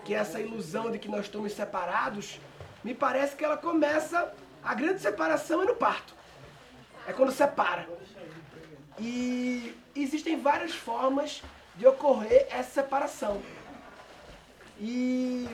que 0.04 0.12
é 0.12 0.18
essa 0.18 0.40
ilusão 0.40 0.90
de 0.90 0.98
que 0.98 1.08
nós 1.08 1.26
estamos 1.26 1.52
separados, 1.52 2.40
me 2.82 2.92
parece 2.92 3.36
que 3.36 3.44
ela 3.44 3.56
começa, 3.56 4.34
a 4.62 4.74
grande 4.74 5.00
separação 5.00 5.62
é 5.62 5.66
no 5.66 5.76
parto. 5.76 6.12
É 7.06 7.12
quando 7.12 7.30
separa. 7.30 7.88
E 8.98 9.72
existem 9.94 10.40
várias 10.40 10.74
formas 10.74 11.40
de 11.76 11.86
ocorrer 11.86 12.48
essa 12.50 12.82
separação. 12.82 13.40
E 14.80 15.48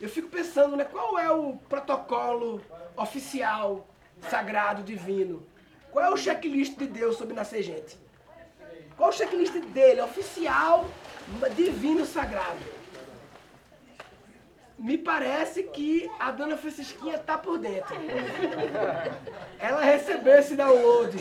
eu 0.00 0.08
fico 0.08 0.28
pensando, 0.28 0.76
né, 0.76 0.84
qual 0.84 1.18
é 1.18 1.30
o 1.30 1.56
protocolo 1.68 2.62
oficial 2.96 3.86
sagrado, 4.30 4.82
divino. 4.82 5.46
Qual 5.90 6.02
é 6.02 6.10
o 6.10 6.16
checklist 6.16 6.78
de 6.78 6.86
Deus 6.86 7.16
sobre 7.16 7.34
nascer 7.34 7.62
gente? 7.62 8.01
Qual 9.02 9.10
o 9.10 9.12
checklist 9.12 9.54
dele, 9.74 10.00
oficial, 10.00 10.86
divino, 11.56 12.06
sagrado? 12.06 12.60
Me 14.78 14.96
parece 14.96 15.64
que 15.64 16.08
a 16.20 16.30
dona 16.30 16.56
Francisquinha 16.56 17.16
está 17.16 17.36
por 17.36 17.58
dentro. 17.58 17.96
Ela 19.58 19.80
recebeu 19.80 20.38
esse 20.38 20.54
download 20.54 21.18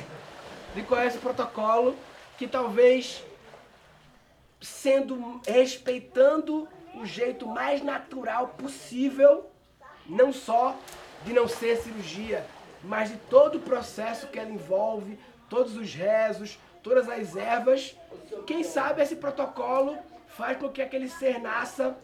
de 0.76 0.84
qual 0.84 1.02
é 1.02 1.08
esse 1.08 1.18
protocolo 1.18 1.96
que 2.38 2.48
talvez 2.48 3.24
sendo 4.62 5.42
respeitando 5.48 6.70
o 6.94 7.04
jeito 7.04 7.48
mais 7.48 7.82
natural 7.82 8.50
possível, 8.50 9.50
não 10.06 10.32
só 10.32 10.78
de 11.26 11.34
não 11.34 11.48
ser 11.48 11.78
cirurgia, 11.78 12.46
mas 12.84 13.10
de 13.10 13.18
todo 13.18 13.56
o 13.56 13.62
processo 13.62 14.28
que 14.28 14.38
ela 14.38 14.52
envolve, 14.52 15.18
todos 15.50 15.76
os 15.76 15.92
rezos, 15.96 16.60
todas 16.82 17.10
as 17.10 17.36
ervas. 17.36 17.96
Quem 18.46 18.64
sabe 18.64 19.02
esse 19.02 19.16
protocolo 19.16 19.98
faz 20.28 20.58
com 20.58 20.70
que 20.70 20.82
aquele 20.82 21.10
ser 21.10 21.40
nasça 21.40 21.98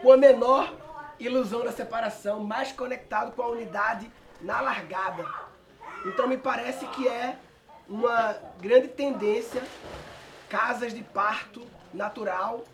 com 0.00 0.12
a 0.12 0.16
menor 0.16 0.72
ilusão 1.18 1.64
da 1.64 1.72
separação, 1.72 2.40
mais 2.40 2.72
conectado 2.72 3.32
com 3.32 3.42
a 3.42 3.48
unidade 3.48 4.10
na 4.40 4.60
largada. 4.60 5.24
Então 6.04 6.26
me 6.26 6.36
parece 6.36 6.86
que 6.88 7.08
é 7.08 7.36
uma 7.88 8.36
grande 8.60 8.88
tendência 8.88 9.62
casas 10.48 10.92
de 10.92 11.02
parto 11.02 11.66
natural 11.92 12.64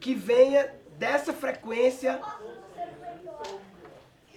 que 0.00 0.14
venha 0.14 0.74
dessa 0.98 1.32
frequência 1.32 2.20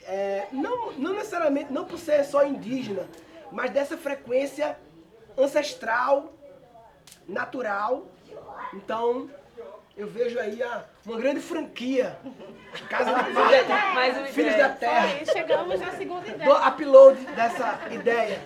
é, 0.05 0.47
não, 0.51 0.91
não 0.93 1.13
necessariamente, 1.13 1.71
não 1.71 1.85
por 1.85 1.97
ser 1.97 2.23
só 2.25 2.45
indígena, 2.45 3.07
mas 3.51 3.71
dessa 3.71 3.97
frequência 3.97 4.77
ancestral, 5.37 6.33
natural. 7.27 8.05
Então, 8.73 9.29
eu 9.95 10.07
vejo 10.07 10.39
aí 10.39 10.61
a, 10.63 10.85
uma 11.05 11.17
grande 11.17 11.39
franquia. 11.39 12.17
Casa 12.89 13.13
de 13.23 13.33
Pai, 13.33 14.25
Filhos 14.31 14.57
da 14.57 14.69
Terra. 14.69 15.05
Aí, 15.05 15.25
chegamos 15.25 15.79
na 15.79 15.91
segunda 15.91 16.27
ideia. 16.27 16.49
Do 16.49 16.67
upload 16.67 17.25
dessa 17.27 17.79
ideia. 17.91 18.41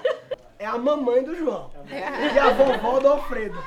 É 0.59 0.65
a 0.65 0.77
mamãe 0.77 1.23
do 1.23 1.35
João. 1.35 1.71
E 1.85 2.39
a 2.39 2.49
vovó 2.49 2.99
do 2.99 3.07
Alfredo. 3.07 3.57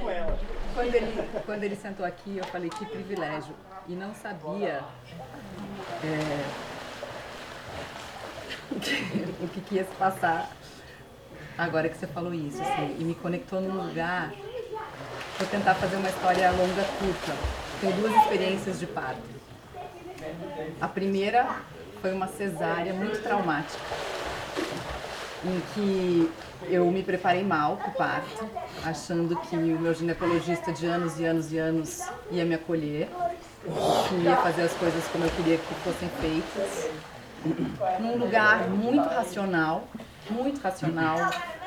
com 0.00 0.10
ela. 0.10 0.38
Quando 0.74 0.94
ele, 0.94 1.28
quando 1.44 1.64
ele 1.64 1.76
sentou 1.76 2.06
aqui, 2.06 2.38
eu 2.38 2.44
falei 2.44 2.70
que 2.70 2.86
privilégio. 2.86 3.54
E 3.88 3.94
não 3.94 4.14
sabia 4.14 4.84
é, 6.04 6.46
o 9.42 9.48
que, 9.48 9.60
que 9.60 9.74
ia 9.74 9.84
se 9.84 9.94
passar 9.96 10.48
agora 11.56 11.88
que 11.88 11.96
você 11.96 12.06
falou 12.06 12.32
isso, 12.32 12.60
assim, 12.62 12.96
e 12.98 13.04
me 13.04 13.14
conectou 13.14 13.60
num 13.60 13.86
lugar. 13.86 14.32
Vou 15.38 15.48
tentar 15.48 15.74
fazer 15.74 15.96
uma 15.96 16.08
história 16.08 16.50
longa, 16.50 16.84
curta. 16.98 17.32
Tenho 17.80 17.92
duas 17.96 18.14
experiências 18.22 18.78
de 18.78 18.86
parto. 18.86 19.22
A 20.80 20.88
primeira 20.88 21.56
foi 22.00 22.12
uma 22.12 22.28
cesárea 22.28 22.92
muito 22.92 23.22
traumática, 23.22 23.82
em 25.44 25.60
que 25.74 26.32
eu 26.68 26.86
me 26.90 27.02
preparei 27.02 27.42
mal 27.42 27.76
para 27.76 27.88
o 27.88 27.92
parto, 27.92 28.48
achando 28.84 29.34
que 29.36 29.56
o 29.56 29.80
meu 29.80 29.94
ginecologista 29.94 30.72
de 30.72 30.86
anos 30.86 31.18
e 31.18 31.24
anos 31.24 31.52
e 31.52 31.58
anos 31.58 32.02
ia 32.30 32.44
me 32.44 32.54
acolher, 32.54 33.08
que 34.08 34.14
ia 34.22 34.36
fazer 34.36 34.62
as 34.62 34.72
coisas 34.74 35.04
como 35.08 35.24
eu 35.24 35.30
queria 35.30 35.58
que 35.58 35.74
fossem 35.76 36.08
feitas 36.20 36.90
num 37.98 38.16
lugar 38.16 38.68
muito 38.68 39.08
racional, 39.08 39.88
muito 40.30 40.60
racional, 40.60 41.18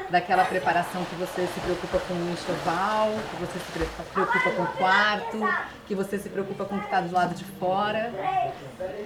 daquela 0.09 0.45
preparação 0.45 1.03
que 1.05 1.15
você 1.15 1.47
se 1.47 1.59
preocupa 1.59 1.99
com 1.99 2.13
o 2.13 2.31
enxoval, 2.31 3.11
que 3.29 3.35
você 3.37 3.59
se 3.59 3.71
preocupa 3.71 4.51
com 4.51 4.63
o 4.63 4.67
quarto, 4.77 5.39
que 5.87 5.95
você 5.95 6.17
se 6.17 6.29
preocupa 6.29 6.65
com 6.65 6.75
o 6.75 6.79
que 6.79 6.85
está 6.85 7.01
do 7.01 7.13
lado 7.13 7.35
de 7.35 7.43
fora 7.43 8.13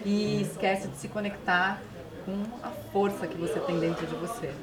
e 0.05 0.41
esquece 0.41 0.87
de 0.87 0.97
se 0.97 1.07
conectar 1.07 1.81
com 2.25 2.43
a 2.61 2.69
força 2.91 3.27
que 3.27 3.37
você 3.37 3.59
tem 3.61 3.79
dentro 3.79 4.05
de 4.05 4.15
você. 4.15 4.53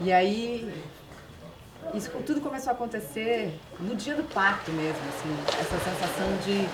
E 0.00 0.12
aí 0.12 0.72
isso 1.94 2.10
tudo 2.26 2.40
começou 2.40 2.70
a 2.70 2.74
acontecer 2.74 3.58
no 3.80 3.94
dia 3.94 4.14
do 4.14 4.24
parto 4.24 4.70
mesmo, 4.72 5.00
assim, 5.08 5.60
essa 5.60 5.78
sensação 5.78 6.36
de 6.44 6.66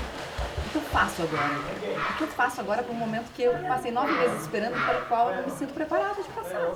o 0.66 0.70
que 0.70 0.76
eu 0.76 0.82
faço 0.82 1.22
agora? 1.22 1.54
O 2.12 2.16
que 2.16 2.24
eu 2.24 2.28
faço 2.28 2.60
agora 2.60 2.82
para 2.82 2.92
um 2.92 2.98
momento 2.98 3.32
que 3.34 3.42
eu 3.42 3.52
passei 3.66 3.90
nove 3.90 4.12
meses 4.12 4.42
esperando 4.42 4.74
para 4.74 4.98
o 4.98 5.06
qual 5.06 5.30
eu 5.30 5.44
me 5.44 5.50
sinto 5.50 5.72
preparada 5.72 6.22
de 6.22 6.28
passar? 6.28 6.74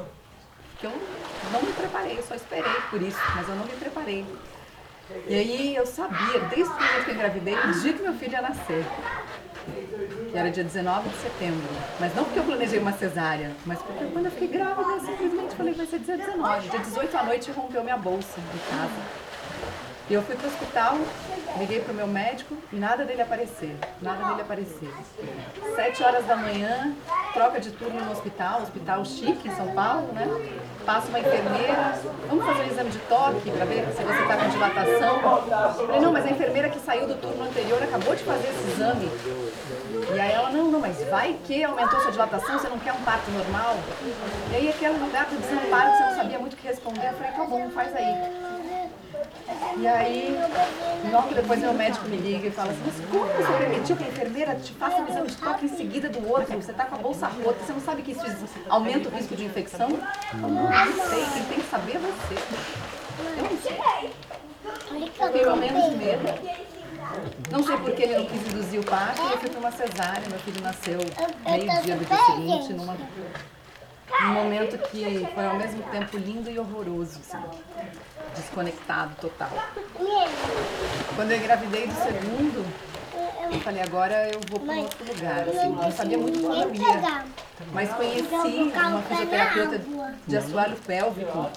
porque 0.83 0.87
eu 0.87 1.53
não 1.53 1.63
me 1.63 1.73
preparei, 1.73 2.19
eu 2.19 2.23
só 2.25 2.35
esperei 2.35 2.73
por 2.91 3.01
isso, 3.01 3.19
mas 3.37 3.49
eu 3.49 3.55
não 3.55 3.65
me 3.65 3.73
preparei. 3.73 4.27
E 5.29 5.35
aí 5.35 5.77
eu 5.77 5.87
sabia, 5.87 6.41
desde 6.51 6.65
o 6.65 6.75
momento 6.75 7.05
que 7.05 7.11
eu 7.11 7.15
engravidei, 7.15 7.55
no 7.55 7.81
dia 7.81 7.93
que 7.93 8.03
meu 8.03 8.15
filho 8.15 8.33
ia 8.33 8.43
nascer, 8.43 8.85
que 10.33 10.39
era 10.39 10.51
dia 10.51 10.65
19 10.65 11.11
de 11.11 11.17
setembro. 11.17 11.69
Mas 12.01 12.15
não 12.15 12.25
porque 12.25 12.39
eu 12.39 12.45
planejei 12.45 12.79
uma 12.79 12.93
cesárea, 12.93 13.53
mas 13.67 13.79
porque 13.83 14.05
quando 14.07 14.25
eu 14.25 14.31
fiquei 14.31 14.49
grávida, 14.49 14.91
eu 14.91 15.01
simplesmente 15.01 15.55
falei, 15.55 15.75
vai 15.75 15.87
ser 15.87 15.99
dia 15.99 16.17
19. 16.17 16.69
Dia 16.71 16.81
18 16.81 17.17
à 17.17 17.23
noite 17.23 17.51
rompeu 17.53 17.85
minha 17.85 17.99
bolsa 17.99 18.41
em 18.41 18.77
casa. 18.77 19.23
E 20.09 20.15
eu 20.15 20.23
fui 20.23 20.35
pro 20.35 20.49
hospital, 20.49 20.99
liguei 21.59 21.81
pro 21.81 21.95
meu 21.95 22.07
médico 22.07 22.57
e 22.73 22.77
nada 22.77 23.05
dele 23.05 23.23
aparecer. 23.23 23.77
Nada 24.01 24.25
dele 24.29 24.43
aparecer. 24.43 24.93
Sete 25.75 26.03
horas 26.03 26.25
da 26.27 26.37
manhã, 26.37 26.95
troca 27.33 27.61
de 27.61 27.71
turno 27.71 28.05
no 28.05 28.13
hospital, 28.13 28.63
hospital 28.63 29.05
chique 29.05 29.49
em 29.49 29.55
São 29.55 29.69
Paulo, 29.73 30.13
né? 30.13 30.27
Passa 30.85 31.09
uma 31.09 31.21
enfermeira, 31.21 32.01
vamos 32.29 32.45
fazer 32.45 32.63
um 32.63 32.67
exame 32.67 32.91
de 32.91 32.99
toque 33.01 33.51
para 33.51 33.65
ver 33.65 33.87
se 33.95 34.03
você 34.03 34.23
está 34.23 34.37
com 34.37 34.49
dilatação. 34.49 35.21
Falei, 35.87 36.01
não, 36.01 36.13
mas 36.13 36.27
a 36.27 36.31
enfermeira 36.31 36.69
que 36.69 36.81
saiu 36.81 37.07
do 37.07 37.15
turno 37.15 37.45
anterior 37.45 37.83
acabou 37.83 38.17
de 38.17 38.25
fazer 38.25 38.49
esse 38.49 38.73
exame. 38.73 39.11
E 40.15 40.21
aí 40.21 40.33
ela, 40.33 40.51
não, 40.51 40.71
não, 40.71 40.81
mas 40.81 41.03
vai 41.09 41.39
que 41.45 41.63
aumentou 41.63 42.01
sua 42.01 42.11
dilatação, 42.11 42.59
você 42.59 42.69
não 42.69 42.79
quer 42.79 42.93
um 42.93 43.03
parto 43.03 43.31
normal? 43.31 43.77
E 44.51 44.57
aí 44.57 44.69
aquele 44.71 44.99
lugar 44.99 45.27
do 45.27 45.37
desamparo 45.37 45.91
que 45.91 45.97
você 45.99 46.05
não 46.05 46.17
sabia 46.17 46.39
muito 46.39 46.55
o 46.55 46.57
que 46.57 46.67
responder, 46.67 47.09
eu 47.09 47.13
falei, 47.15 47.33
tá 47.33 47.45
bom, 47.45 47.71
faz 47.71 47.95
aí. 47.95 48.62
E 49.79 49.87
aí, 49.87 50.39
logo 51.11 51.35
depois 51.35 51.61
meu 51.61 51.73
médico 51.73 52.07
me 52.09 52.17
liga 52.17 52.49
e 52.49 52.51
fala 52.51 52.71
assim, 52.71 52.83
mas 52.85 52.95
como 53.11 53.25
você 53.25 53.53
permitiu 53.59 53.97
que 53.97 54.05
a 54.05 54.09
enfermeira 54.09 54.55
te 54.57 54.73
faça 54.75 54.97
um 54.97 55.09
exame 55.09 55.29
de 55.29 55.37
toque 55.37 55.65
em 55.65 55.77
seguida 55.77 56.09
do 56.09 56.29
outro? 56.31 56.55
Você 56.57 56.71
está 56.71 56.85
com 56.85 56.95
a 56.95 56.99
bolsa 56.99 57.27
rota, 57.27 57.59
você 57.65 57.73
não 57.73 57.81
sabe 57.81 58.03
que 58.03 58.13
isso 58.13 58.23
aumenta 58.69 59.09
o 59.09 59.13
risco 59.13 59.35
de 59.35 59.45
infecção? 59.45 59.89
Não, 60.35 61.09
sei, 61.09 61.25
quem 61.33 61.45
tem 61.45 61.61
que 61.61 61.71
saber 61.71 61.97
é 61.97 61.99
você. 61.99 62.35
Eu 63.37 63.45
não 63.45 63.59
sei. 63.61 64.11
Fiquei 65.27 65.45
com 65.45 65.57
menos 65.57 65.97
medo. 65.97 66.23
Não 67.51 67.63
sei 67.63 67.77
porque 67.77 68.03
ele 68.03 68.19
não 68.19 68.27
quis 68.27 68.47
induzir 68.47 68.81
o 68.81 68.85
parto, 68.85 69.21
fui 69.39 69.51
para 69.51 69.59
uma 69.59 69.73
cesárea, 69.73 70.29
meu 70.29 70.39
filho 70.39 70.63
nasceu 70.63 70.99
meio-dia 71.45 71.97
do 71.97 72.05
dia 72.05 72.25
seguinte, 72.27 72.73
numa, 72.73 72.97
num 74.21 74.33
momento 74.35 74.79
que 74.89 75.29
foi 75.35 75.47
ao 75.47 75.57
mesmo 75.57 75.83
tempo 75.85 76.17
lindo 76.17 76.51
e 76.51 76.59
horroroso, 76.59 77.21
assim 77.21 77.39
desconectado 78.35 79.15
total. 79.21 79.51
Quando 81.15 81.31
eu 81.31 81.39
engravidei 81.39 81.87
do 81.87 81.95
segundo, 81.95 82.67
eu 83.53 83.61
falei, 83.61 83.83
agora 83.83 84.31
eu 84.33 84.41
vou 84.49 84.61
para 84.61 84.75
um 84.75 84.81
outro 84.81 85.05
lugar. 85.05 85.41
Assim, 85.49 85.69
não 85.69 85.93
sabia 85.93 86.19
muito 86.19 86.41
quando 86.41 86.63
eu 86.63 86.75
ia. 86.75 87.25
Mas 87.73 87.93
conheci 87.93 88.73
uma 88.73 89.03
fisioterapeuta 89.03 89.81
de 90.27 90.37
assoalho 90.37 90.77
pélvico, 90.77 91.51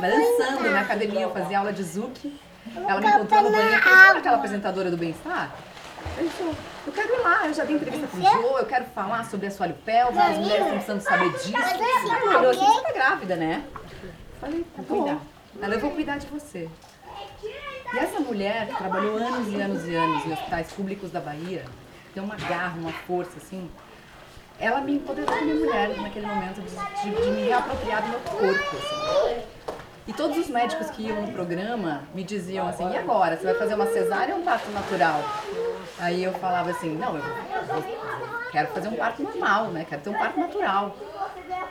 dançando 0.00 0.70
na 0.70 0.80
academia, 0.80 1.22
eu 1.22 1.32
fazia 1.32 1.58
aula 1.58 1.72
de 1.72 1.82
Zuki. 1.82 2.40
Ela 2.76 3.00
me 3.00 3.06
encontrou 3.06 3.42
no 3.42 3.50
banheiro, 3.50 3.82
sabe 3.82 4.18
aquela 4.20 4.36
apresentadora 4.36 4.90
do 4.90 4.96
bem-estar? 4.96 5.52
Eu 6.18 6.24
disse, 6.24 6.42
eu 6.86 6.92
quero 6.92 7.14
ir 7.14 7.22
lá, 7.22 7.46
eu 7.46 7.54
já 7.54 7.64
dei 7.64 7.76
entrevista 7.76 8.06
com 8.08 8.16
o 8.18 8.22
Jô, 8.22 8.58
eu 8.58 8.66
quero 8.66 8.84
falar 8.86 9.24
sobre 9.24 9.46
assoalho 9.46 9.74
pélvico, 9.84 10.18
as 10.22 10.36
mulheres 10.38 10.62
estão 10.62 10.70
precisando 10.76 11.00
saber 11.00 11.30
disso. 11.32 11.52
Ela 11.56 12.38
olhou 12.38 12.50
assim, 12.50 12.66
você 12.66 12.82
tá 12.82 12.92
grávida, 12.92 13.36
né? 13.36 13.64
Falei, 14.40 14.64
tá 14.76 14.82
bom. 14.88 15.20
Ela, 15.60 15.74
eu 15.74 15.80
vou 15.80 15.90
cuidar 15.90 16.18
de 16.18 16.26
você. 16.26 16.68
E 17.94 17.98
essa 17.98 18.20
mulher 18.20 18.68
trabalhou 18.78 19.16
anos 19.16 19.52
e 19.52 19.60
anos 19.60 19.86
e 19.86 19.94
anos 19.94 20.24
em 20.26 20.32
hospitais 20.32 20.72
públicos 20.72 21.10
da 21.10 21.20
Bahia, 21.20 21.64
tem 22.14 22.22
uma 22.22 22.36
garra, 22.36 22.74
uma 22.78 22.92
força, 22.92 23.36
assim. 23.36 23.70
Ela 24.58 24.80
me 24.80 24.94
empoderou 24.94 25.34
como 25.34 25.54
mulher 25.54 25.88
naquele 26.00 26.26
momento 26.26 26.60
de, 26.62 26.70
de, 26.70 27.22
de 27.22 27.30
me 27.30 27.42
reapropriar 27.44 28.02
do 28.02 28.08
meu 28.08 28.20
corpo, 28.20 28.76
assim. 28.76 29.42
E 30.06 30.12
todos 30.12 30.36
os 30.36 30.48
médicos 30.48 30.90
que 30.90 31.06
iam 31.06 31.22
no 31.22 31.32
programa 31.32 32.02
me 32.12 32.24
diziam 32.24 32.66
assim, 32.66 32.90
e 32.90 32.96
agora? 32.96 33.36
Você 33.36 33.44
vai 33.44 33.54
fazer 33.54 33.74
uma 33.74 33.86
cesárea 33.86 34.34
ou 34.34 34.40
um 34.40 34.44
parto 34.44 34.68
natural? 34.72 35.22
Aí 35.98 36.24
eu 36.24 36.32
falava 36.32 36.70
assim, 36.70 36.96
não, 36.96 37.16
eu, 37.16 37.22
quero 38.50 38.68
fazer 38.68 38.88
um 38.88 38.96
parto 38.96 39.22
normal, 39.22 39.68
né? 39.68 39.86
Quero 39.88 40.02
ter 40.02 40.10
um 40.10 40.14
parto 40.14 40.40
natural. 40.40 40.96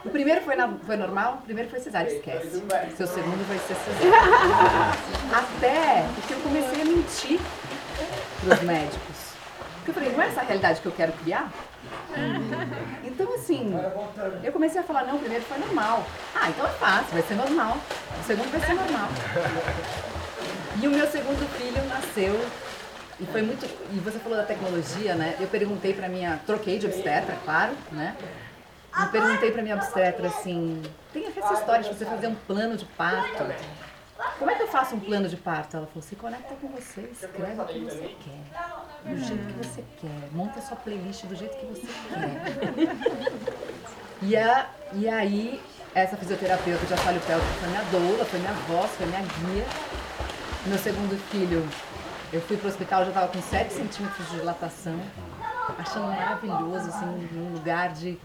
O 0.05 0.09
primeiro 0.09 0.41
foi, 0.41 0.55
na, 0.55 0.69
foi 0.85 0.95
normal, 0.95 1.39
o 1.41 1.45
primeiro 1.45 1.69
foi 1.69 1.81
cesárea, 1.81 2.09
esquece. 2.09 2.63
Seu 2.95 3.07
segundo 3.07 3.45
vai 3.49 3.57
ser 3.59 3.75
cesárea. 3.75 4.19
Até 5.35 6.05
que 6.25 6.33
eu 6.33 6.39
comecei 6.39 6.81
a 6.81 6.85
mentir 6.85 7.39
para 8.45 8.55
os 8.55 8.61
médicos. 8.61 9.31
Porque 9.75 9.89
eu 9.89 9.93
falei, 9.93 10.11
não 10.11 10.21
é 10.21 10.27
essa 10.27 10.39
a 10.39 10.43
realidade 10.43 10.79
que 10.79 10.85
eu 10.85 10.93
quero 10.93 11.11
criar? 11.13 11.51
Então, 13.03 13.35
assim, 13.35 13.73
eu 14.43 14.51
comecei 14.51 14.79
a 14.79 14.83
falar, 14.83 15.03
não, 15.03 15.17
primeiro 15.17 15.43
foi 15.43 15.57
normal. 15.57 16.05
Ah, 16.33 16.49
então 16.49 16.65
é 16.65 16.69
fácil, 16.69 17.13
vai 17.13 17.21
ser 17.21 17.35
normal. 17.35 17.77
O 18.19 18.23
segundo 18.25 18.51
vai 18.51 18.61
ser 18.61 18.73
normal. 18.73 19.09
E 20.81 20.87
o 20.87 20.91
meu 20.91 21.07
segundo 21.07 21.47
filho 21.57 21.83
nasceu 21.87 22.39
e 23.19 23.25
foi 23.25 23.41
muito. 23.41 23.65
E 23.91 23.99
você 23.99 24.17
falou 24.17 24.37
da 24.37 24.43
tecnologia, 24.43 25.13
né? 25.13 25.35
Eu 25.39 25.47
perguntei 25.47 25.93
para 25.93 26.07
minha. 26.09 26.39
Troquei 26.45 26.79
de 26.79 26.87
obstetra, 26.87 27.37
claro, 27.43 27.73
né? 27.91 28.15
Eu 28.99 29.07
perguntei 29.07 29.51
para 29.51 29.61
minha 29.61 29.75
obstetra 29.75 30.27
assim: 30.27 30.81
tem 31.13 31.27
essa 31.27 31.53
história 31.53 31.83
de 31.83 31.89
você 31.89 32.05
fazer 32.05 32.27
um 32.27 32.35
plano 32.35 32.75
de 32.75 32.85
parto? 32.85 33.43
Como 34.37 34.51
é 34.51 34.55
que 34.55 34.63
eu 34.63 34.67
faço 34.67 34.95
um 34.95 34.99
plano 34.99 35.27
de 35.27 35.37
parto? 35.37 35.77
Ela 35.77 35.87
falou: 35.87 36.01
se 36.01 36.15
conecta 36.15 36.55
com 36.55 36.67
você, 36.69 37.01
escreve 37.11 37.61
o 37.61 37.65
que 37.65 37.79
você 37.79 38.15
quer, 38.23 39.11
do 39.13 39.17
jeito 39.17 39.47
que 39.47 39.67
você 39.67 39.83
quer, 39.99 40.29
monta 40.31 40.59
a 40.59 40.61
sua 40.61 40.77
playlist 40.77 41.25
do 41.25 41.35
jeito 41.35 41.57
que 41.57 41.65
você 41.65 41.87
quer. 42.09 42.95
E, 44.21 44.37
a, 44.37 44.69
e 44.93 45.09
aí, 45.09 45.59
essa 45.95 46.15
fisioterapeuta 46.15 46.85
de 46.85 46.93
assoalho 46.93 47.19
pélvico 47.21 47.53
foi 47.53 47.69
minha 47.69 47.83
doula, 47.85 48.25
foi 48.25 48.39
minha 48.39 48.53
voz, 48.53 48.91
foi 48.91 49.07
minha 49.07 49.21
guia. 49.21 49.65
Meu 50.67 50.77
segundo 50.77 51.17
filho, 51.31 51.67
eu 52.31 52.39
fui 52.41 52.55
para 52.55 52.67
o 52.67 52.69
hospital, 52.69 53.01
já 53.01 53.07
estava 53.09 53.27
com 53.29 53.41
7 53.41 53.73
centímetros 53.73 54.29
de 54.29 54.37
dilatação, 54.37 54.99
achando 55.79 56.07
maravilhoso, 56.07 56.89
assim, 56.89 57.29
um 57.35 57.53
lugar 57.53 57.93
de 57.93 58.19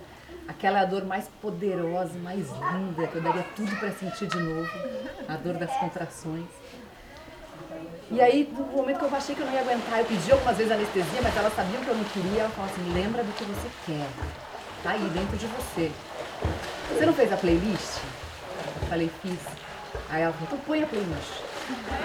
aquela 0.49 0.85
dor 0.85 1.05
mais 1.05 1.29
poderosa, 1.41 2.19
mais 2.19 2.49
linda, 2.73 3.07
que 3.07 3.17
eu 3.17 3.23
daria 3.23 3.45
tudo 3.55 3.75
para 3.77 3.91
sentir 3.91 4.27
de 4.27 4.39
novo, 4.39 4.71
a 5.29 5.37
dor 5.37 5.55
das 5.55 5.71
contrações. 5.77 6.47
E 8.11 8.21
aí, 8.21 8.49
no 8.57 8.65
momento 8.67 9.01
que 9.01 9.05
eu 9.05 9.17
achei 9.17 9.35
que 9.35 9.41
eu 9.41 9.47
não 9.47 9.53
ia 9.53 9.61
aguentar, 9.61 9.99
eu 9.99 10.05
pedi 10.05 10.31
algumas 10.31 10.57
vezes 10.57 10.73
anestesia, 10.73 11.21
mas 11.23 11.37
ela 11.37 11.51
sabia 11.51 11.79
que 11.81 11.89
eu 11.89 11.95
não 11.95 12.05
queria, 12.05 12.43
ela 12.43 12.51
falou 12.51 12.71
assim, 12.71 12.93
lembra 12.93 13.23
do 13.25 13.33
que 13.33 13.45
você 13.45 13.69
quer, 13.85 14.07
tá 14.83 14.91
aí 14.91 15.09
dentro 15.09 15.37
de 15.37 15.47
você. 15.47 15.91
Você 16.93 17.07
não 17.07 17.13
fez 17.13 17.33
a 17.33 17.37
playlist? 17.37 17.99
Eu 18.83 18.89
falei, 18.89 19.11
fiz. 19.23 19.39
Aí 20.09 20.23
ela 20.23 20.33
falou, 20.33 20.47
então 20.47 20.59
põe 20.61 20.83
a 20.83 20.87
playlist. 20.87 21.43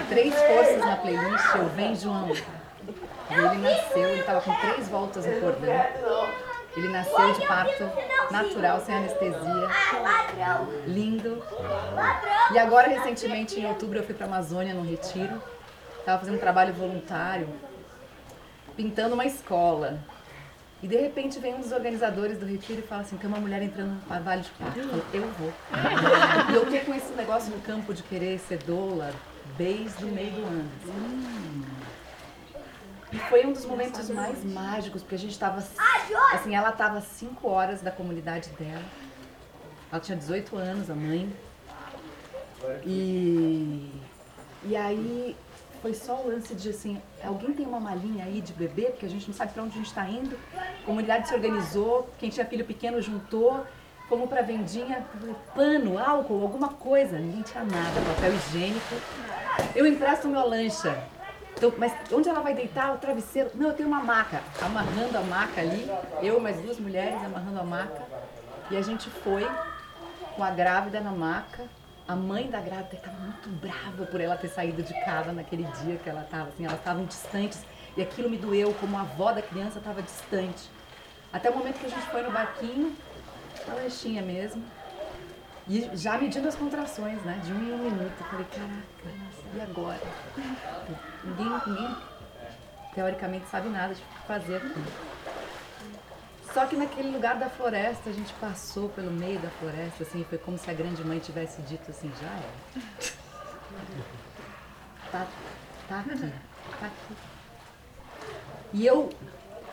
Três 0.08 0.34
forças 0.34 0.78
na 0.78 0.96
playlist, 0.96 1.54
eu 1.54 1.68
venho 1.68 1.96
João. 1.96 2.28
E 2.32 3.34
ele 3.34 3.58
nasceu, 3.58 4.08
ele 4.08 4.20
estava 4.20 4.40
com 4.40 4.54
três 4.56 4.88
voltas 4.88 5.24
no 5.24 5.40
cordão. 5.40 5.86
Ele 6.76 6.88
nasceu 6.88 7.32
de 7.34 7.46
parto 7.46 7.84
natural, 8.32 8.80
sem 8.80 8.94
anestesia. 8.94 9.68
Lindo. 10.86 11.42
E 12.52 12.58
agora, 12.58 12.88
recentemente, 12.88 13.60
em 13.60 13.66
outubro, 13.66 13.98
eu 13.98 14.04
fui 14.04 14.14
para 14.14 14.26
a 14.26 14.28
Amazônia 14.28 14.74
num 14.74 14.84
retiro. 14.84 15.40
Estava 16.00 16.18
fazendo 16.18 16.34
um 16.34 16.40
trabalho 16.40 16.74
voluntário, 16.74 17.48
pintando 18.76 19.14
uma 19.14 19.24
escola. 19.24 20.00
E 20.82 20.88
de 20.88 20.96
repente 20.96 21.38
vem 21.38 21.54
um 21.54 21.60
dos 21.60 21.70
organizadores 21.70 22.38
do 22.38 22.44
retiro 22.44 22.80
e 22.80 22.82
fala 22.82 23.02
assim, 23.02 23.16
tem 23.16 23.28
uma 23.28 23.38
mulher 23.38 23.62
entrando 23.62 23.90
no 23.90 24.20
vale 24.24 24.42
de 24.42 24.50
parto. 24.50 24.80
Eu 25.14 25.28
vou. 25.38 25.52
E 26.50 26.54
eu 26.54 26.66
tô 26.66 26.86
com 26.86 26.92
esse 26.92 27.12
negócio 27.12 27.54
no 27.54 27.60
campo 27.60 27.94
de 27.94 28.02
querer 28.02 28.40
ser 28.40 28.58
doula 28.64 29.12
desde 29.56 30.04
o 30.04 30.08
meio 30.08 30.32
do 30.32 30.42
ano. 30.42 30.68
E 33.12 33.18
foi 33.28 33.44
um 33.44 33.52
dos 33.52 33.66
momentos 33.66 34.08
mais 34.08 34.42
mágicos, 34.42 35.02
porque 35.02 35.16
a 35.16 35.18
gente 35.18 35.32
estava. 35.32 35.62
Assim, 36.32 36.54
ela 36.54 36.70
estava 36.70 36.98
a 36.98 37.02
5 37.02 37.46
horas 37.46 37.82
da 37.82 37.90
comunidade 37.90 38.48
dela. 38.50 38.82
Ela 39.90 40.00
tinha 40.00 40.16
18 40.16 40.56
anos, 40.56 40.90
a 40.90 40.94
mãe. 40.94 41.30
E. 42.86 43.90
E 44.64 44.76
aí 44.76 45.36
foi 45.82 45.92
só 45.92 46.22
o 46.22 46.28
lance 46.28 46.54
de 46.54 46.70
assim: 46.70 47.02
alguém 47.22 47.52
tem 47.52 47.66
uma 47.66 47.80
malinha 47.80 48.24
aí 48.24 48.40
de 48.40 48.52
bebê, 48.54 48.86
porque 48.86 49.04
a 49.04 49.08
gente 49.10 49.28
não 49.28 49.34
sabe 49.34 49.52
para 49.52 49.62
onde 49.62 49.74
a 49.74 49.76
gente 49.76 49.88
está 49.88 50.08
indo. 50.08 50.38
A 50.56 50.86
comunidade 50.86 51.28
se 51.28 51.34
organizou, 51.34 52.08
quem 52.18 52.30
tinha 52.30 52.46
filho 52.46 52.64
pequeno 52.64 53.02
juntou. 53.02 53.66
Fomos 54.08 54.28
para 54.28 54.42
vendinha, 54.42 55.06
pano, 55.54 55.98
álcool, 55.98 56.42
alguma 56.42 56.68
coisa. 56.68 57.18
Ninguém 57.18 57.42
tinha 57.42 57.64
nada, 57.64 58.00
papel 58.14 58.34
higiênico. 58.34 58.94
Eu 59.74 59.86
empresto 59.86 60.28
meu 60.28 60.46
lancha. 60.46 61.02
Então, 61.62 61.72
mas 61.78 61.92
onde 62.10 62.28
ela 62.28 62.40
vai 62.40 62.54
deitar? 62.54 62.92
O 62.92 62.98
travesseiro? 62.98 63.52
Não, 63.54 63.68
eu 63.68 63.72
tenho 63.72 63.88
uma 63.88 64.02
maca. 64.02 64.42
Amarrando 64.60 65.16
a 65.16 65.20
maca 65.20 65.60
ali, 65.60 65.88
eu 66.20 66.40
mais 66.40 66.60
duas 66.60 66.76
mulheres 66.80 67.14
amarrando 67.24 67.60
a 67.60 67.62
maca. 67.62 68.02
E 68.68 68.76
a 68.76 68.82
gente 68.82 69.08
foi 69.08 69.48
com 70.34 70.42
a 70.42 70.50
grávida 70.50 71.00
na 71.00 71.12
maca. 71.12 71.62
A 72.08 72.16
mãe 72.16 72.50
da 72.50 72.58
grávida 72.58 72.96
estava 72.96 73.16
muito 73.16 73.48
brava 73.48 74.04
por 74.06 74.20
ela 74.20 74.36
ter 74.36 74.48
saído 74.48 74.82
de 74.82 74.92
casa 75.04 75.30
naquele 75.30 75.62
dia 75.84 75.98
que 75.98 76.10
ela 76.10 76.22
estava. 76.22 76.48
Assim, 76.48 76.64
elas 76.64 76.78
estavam 76.78 77.04
distantes. 77.04 77.64
E 77.96 78.02
aquilo 78.02 78.28
me 78.28 78.38
doeu, 78.38 78.74
como 78.80 78.96
a 78.96 79.02
avó 79.02 79.30
da 79.30 79.40
criança 79.40 79.78
estava 79.78 80.02
distante. 80.02 80.68
Até 81.32 81.48
o 81.48 81.56
momento 81.56 81.78
que 81.78 81.86
a 81.86 81.90
gente 81.90 82.06
foi 82.06 82.22
no 82.22 82.32
barquinho, 82.32 82.92
uma 83.68 83.76
lanchinha 83.76 84.20
mesmo. 84.20 84.64
E 85.68 85.88
já 85.94 86.18
medindo 86.18 86.48
as 86.48 86.56
contrações, 86.56 87.22
né? 87.22 87.40
De 87.44 87.52
um 87.52 87.62
em 87.62 87.72
um 87.72 87.78
minuto. 87.78 88.14
Eu 88.18 88.26
falei, 88.26 88.46
caraca, 88.46 89.31
e 89.54 89.60
agora? 89.60 90.00
Ninguém, 91.24 91.60
ninguém 91.66 91.96
teoricamente 92.94 93.48
sabe 93.48 93.68
nada 93.68 93.94
de 93.94 94.02
fazer. 94.26 94.62
Só 96.52 96.66
que 96.66 96.76
naquele 96.76 97.10
lugar 97.10 97.38
da 97.38 97.48
floresta, 97.48 98.10
a 98.10 98.12
gente 98.12 98.32
passou 98.34 98.90
pelo 98.90 99.10
meio 99.10 99.38
da 99.40 99.48
floresta, 99.48 100.02
assim, 100.02 100.24
foi 100.28 100.36
como 100.36 100.58
se 100.58 100.70
a 100.70 100.74
grande 100.74 101.02
mãe 101.02 101.18
tivesse 101.18 101.62
dito 101.62 101.90
assim, 101.90 102.12
já 102.20 102.28
é. 102.28 102.50
Tá, 105.10 105.26
tá 105.88 106.00
aqui, 106.00 106.32
tá 106.78 106.86
aqui. 106.86 107.16
E 108.74 108.86
eu, 108.86 109.08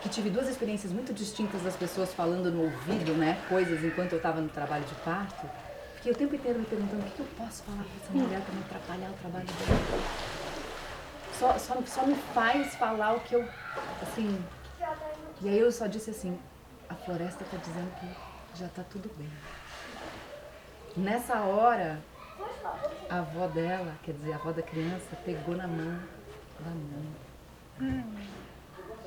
que 0.00 0.08
tive 0.08 0.30
duas 0.30 0.48
experiências 0.48 0.92
muito 0.92 1.12
distintas 1.12 1.62
das 1.62 1.76
pessoas 1.76 2.14
falando 2.14 2.50
no 2.50 2.64
ouvido, 2.64 3.12
né, 3.12 3.38
coisas 3.48 3.84
enquanto 3.84 4.12
eu 4.12 4.18
estava 4.18 4.40
no 4.40 4.48
trabalho 4.48 4.84
de 4.84 4.94
parto, 4.96 5.48
fiquei 6.00 6.12
o 6.12 6.16
tempo 6.16 6.34
inteiro 6.34 6.58
me 6.58 6.64
perguntando 6.64 7.02
o 7.02 7.04
que, 7.04 7.10
que 7.10 7.20
eu 7.20 7.26
posso 7.36 7.62
falar 7.62 7.84
para 7.84 8.02
essa 8.02 8.12
mulher 8.12 8.40
para 8.40 8.54
não 8.54 8.62
atrapalhar 8.62 9.10
o 9.10 9.14
trabalho 9.14 9.46
dela. 9.46 10.02
Só, 11.38 11.58
só, 11.58 11.82
só 11.86 12.06
me 12.06 12.14
faz 12.14 12.74
falar 12.76 13.14
o 13.14 13.20
que 13.20 13.34
eu, 13.34 13.46
assim... 14.02 14.42
E 15.42 15.48
aí 15.48 15.58
eu 15.58 15.70
só 15.70 15.86
disse 15.86 16.10
assim, 16.10 16.38
a 16.88 16.94
floresta 16.94 17.44
está 17.44 17.56
dizendo 17.58 17.90
que 18.00 18.58
já 18.58 18.66
está 18.66 18.82
tudo 18.82 19.10
bem. 19.16 19.30
Nessa 20.96 21.40
hora, 21.40 22.00
a 23.08 23.18
avó 23.18 23.46
dela, 23.46 23.94
quer 24.02 24.12
dizer, 24.12 24.32
a 24.32 24.36
avó 24.36 24.52
da 24.52 24.62
criança, 24.62 25.16
pegou 25.24 25.56
na 25.56 25.66
mão 25.66 25.98
da 26.60 26.70
mãe. 26.70 28.04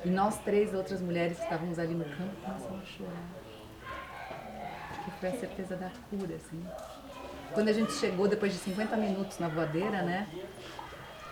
E 0.04 0.10
nós 0.10 0.38
três 0.40 0.74
outras 0.74 1.00
mulheres 1.00 1.38
que 1.38 1.44
estávamos 1.44 1.78
ali 1.78 1.94
no 1.94 2.04
campo 2.04 2.36
começamos 2.44 2.82
a 2.82 2.86
chorar. 2.86 3.33
Foi 5.20 5.28
a 5.28 5.32
certeza 5.32 5.76
da 5.76 5.90
cura, 6.10 6.34
assim. 6.34 6.64
Quando 7.52 7.68
a 7.68 7.72
gente 7.72 7.92
chegou, 7.92 8.28
depois 8.28 8.52
de 8.52 8.58
50 8.58 8.96
minutos 8.96 9.38
na 9.38 9.48
voadeira, 9.48 10.02
né? 10.02 10.28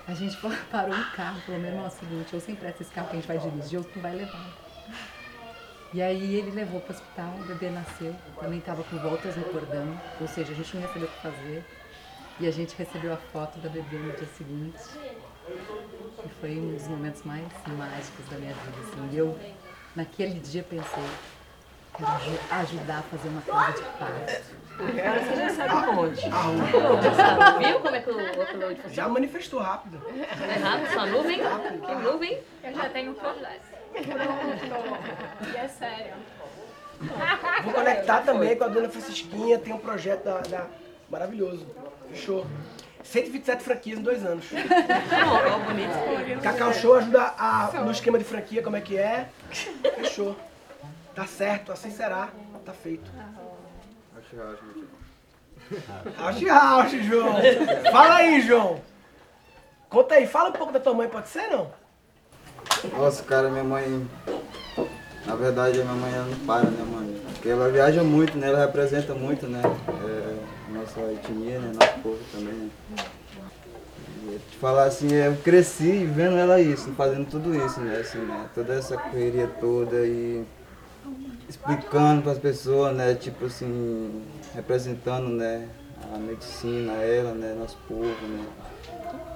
A 0.06 0.14
gente 0.14 0.36
parou 0.70 0.94
um 0.94 1.10
carro, 1.16 1.40
falou, 1.42 1.60
meu 1.60 1.70
irmão, 1.70 1.84
é 1.84 1.88
o 1.88 1.90
seguinte, 1.90 2.34
ou 2.34 2.40
você 2.40 2.52
empresta 2.52 2.82
esse 2.82 2.92
carro 2.92 3.08
que 3.08 3.16
a 3.16 3.20
gente 3.20 3.28
vai 3.28 3.38
dirigir, 3.38 3.78
ou 3.78 3.84
tu 3.84 4.00
vai 4.00 4.14
levar. 4.14 4.62
E 5.94 6.00
aí 6.00 6.36
ele 6.36 6.50
levou 6.52 6.80
para 6.80 6.94
o 6.94 6.96
hospital, 6.96 7.34
o 7.38 7.44
bebê 7.44 7.68
nasceu, 7.68 8.14
também 8.40 8.58
estava 8.58 8.82
com 8.82 8.96
voltas 8.98 9.36
no 9.36 9.44
cordão, 9.44 10.00
ou 10.20 10.26
seja, 10.26 10.52
a 10.52 10.54
gente 10.54 10.74
não 10.74 10.82
recebeu 10.86 11.06
o 11.06 11.10
que 11.10 11.20
fazer. 11.20 11.64
E 12.40 12.46
a 12.46 12.50
gente 12.50 12.74
recebeu 12.76 13.12
a 13.12 13.16
foto 13.16 13.58
da 13.58 13.68
bebê 13.68 13.98
no 13.98 14.12
dia 14.16 14.26
seguinte. 14.26 14.78
E 16.24 16.28
foi 16.40 16.58
um 16.58 16.74
dos 16.74 16.88
momentos 16.88 17.22
mais 17.24 17.46
mágicos 17.68 18.26
da 18.30 18.38
minha 18.38 18.54
vida. 18.54 18.76
Assim. 18.80 19.10
E 19.12 19.18
eu, 19.18 19.38
naquele 19.94 20.40
dia, 20.40 20.62
pensei, 20.62 21.04
aju- 21.98 22.38
ajudar 22.50 22.98
a 22.98 23.02
fazer 23.02 23.28
uma 23.28 23.42
casa 23.42 23.72
de 23.72 23.88
parto. 23.98 24.62
Agora 24.78 25.20
você 25.20 25.36
já 25.36 25.50
sabe 25.50 25.88
onde. 25.90 26.24
Aonde? 26.30 27.02
Já 27.04 27.14
sabe. 27.14 27.64
Viu 27.64 27.80
como 27.80 27.96
é 27.96 28.00
que 28.00 28.10
o 28.10 28.16
outro 28.38 28.58
load 28.58 28.74
funciona? 28.76 28.94
Já 28.94 29.08
manifestou 29.08 29.60
rápido. 29.60 30.02
É 30.18 30.58
rápido, 30.58 30.92
sua 30.92 31.06
nuvem? 31.06 31.38
Que 31.38 31.94
nuvem? 31.94 32.38
Eu 32.64 32.74
já 32.74 32.88
tenho 32.88 33.10
um 33.10 33.14
projeto. 33.14 33.72
Pronto. 33.92 35.52
E 35.52 35.56
é 35.56 35.68
sério. 35.68 36.14
Vou 37.64 37.72
conectar 37.72 38.22
também 38.22 38.56
com 38.56 38.64
a 38.64 38.68
dona 38.68 38.88
Francisquinha, 38.88 39.58
tem 39.58 39.72
um 39.74 39.78
projeto 39.78 40.24
da, 40.24 40.38
da- 40.40 40.66
maravilhoso. 41.10 41.66
Fechou. 42.10 42.46
127 43.04 43.62
franquias 43.64 43.98
em 43.98 44.02
dois 44.02 44.24
anos. 44.24 44.46
Ó, 44.52 45.54
ó, 45.54 45.58
bonito. 45.58 46.40
Cacau 46.42 46.72
Show 46.72 46.94
ajuda 46.96 47.34
a, 47.36 47.70
no 47.84 47.90
esquema 47.90 48.16
de 48.18 48.24
franquia, 48.24 48.62
como 48.62 48.76
é 48.76 48.80
que 48.80 48.96
é. 48.96 49.28
Fechou. 49.96 50.36
Tá 51.14 51.26
certo, 51.26 51.72
assim 51.72 51.90
será. 51.90 52.30
Tá 52.64 52.72
feito. 52.72 53.10
Acho, 54.16 54.40
acho, 54.42 54.64
mentira. 54.64 55.02
House 56.18 56.42
House, 56.42 57.04
João. 57.04 57.34
Fala 57.90 58.16
aí, 58.16 58.40
João. 58.40 58.80
Conta 59.88 60.14
aí, 60.14 60.26
fala 60.26 60.50
um 60.50 60.52
pouco 60.52 60.72
da 60.72 60.80
tua 60.80 60.94
mãe, 60.94 61.08
pode 61.08 61.28
ser 61.28 61.48
não? 61.48 61.70
Nossa, 62.96 63.22
cara, 63.24 63.50
minha 63.50 63.64
mãe. 63.64 64.08
Na 65.26 65.36
verdade, 65.36 65.80
a 65.80 65.84
minha 65.84 65.96
mãe 65.96 66.12
não 66.12 66.46
para, 66.46 66.64
né, 66.64 66.84
mano? 66.90 67.20
Porque 67.32 67.48
ela 67.48 67.68
viaja 67.68 68.02
muito, 68.02 68.36
né? 68.36 68.48
Ela 68.48 68.66
representa 68.66 69.14
muito, 69.14 69.46
né? 69.46 69.60
É, 69.62 70.72
nossa 70.72 71.00
etnia, 71.12 71.58
né? 71.58 71.72
Nosso 71.74 71.98
povo 72.00 72.18
também, 72.32 72.54
né? 72.54 72.70
E 74.24 74.38
te 74.50 74.56
falar 74.56 74.84
assim, 74.84 75.12
eu 75.12 75.36
cresci 75.44 76.04
vendo 76.04 76.36
ela 76.36 76.60
isso, 76.60 76.92
fazendo 76.92 77.28
tudo 77.28 77.54
isso, 77.54 77.80
né? 77.80 77.98
Assim, 77.98 78.18
né? 78.18 78.48
Toda 78.54 78.74
essa 78.74 78.96
correria 78.96 79.48
toda 79.60 80.06
e 80.06 80.44
explicando 81.48 82.22
para 82.22 82.32
as 82.32 82.38
pessoas, 82.38 82.94
né? 82.94 83.14
Tipo 83.14 83.46
assim, 83.46 84.22
representando, 84.54 85.28
né? 85.28 85.68
A 86.14 86.18
medicina, 86.18 86.92
ela, 86.94 87.32
né? 87.32 87.54
Nosso 87.58 87.76
povo, 87.88 88.26
né? 88.26 88.46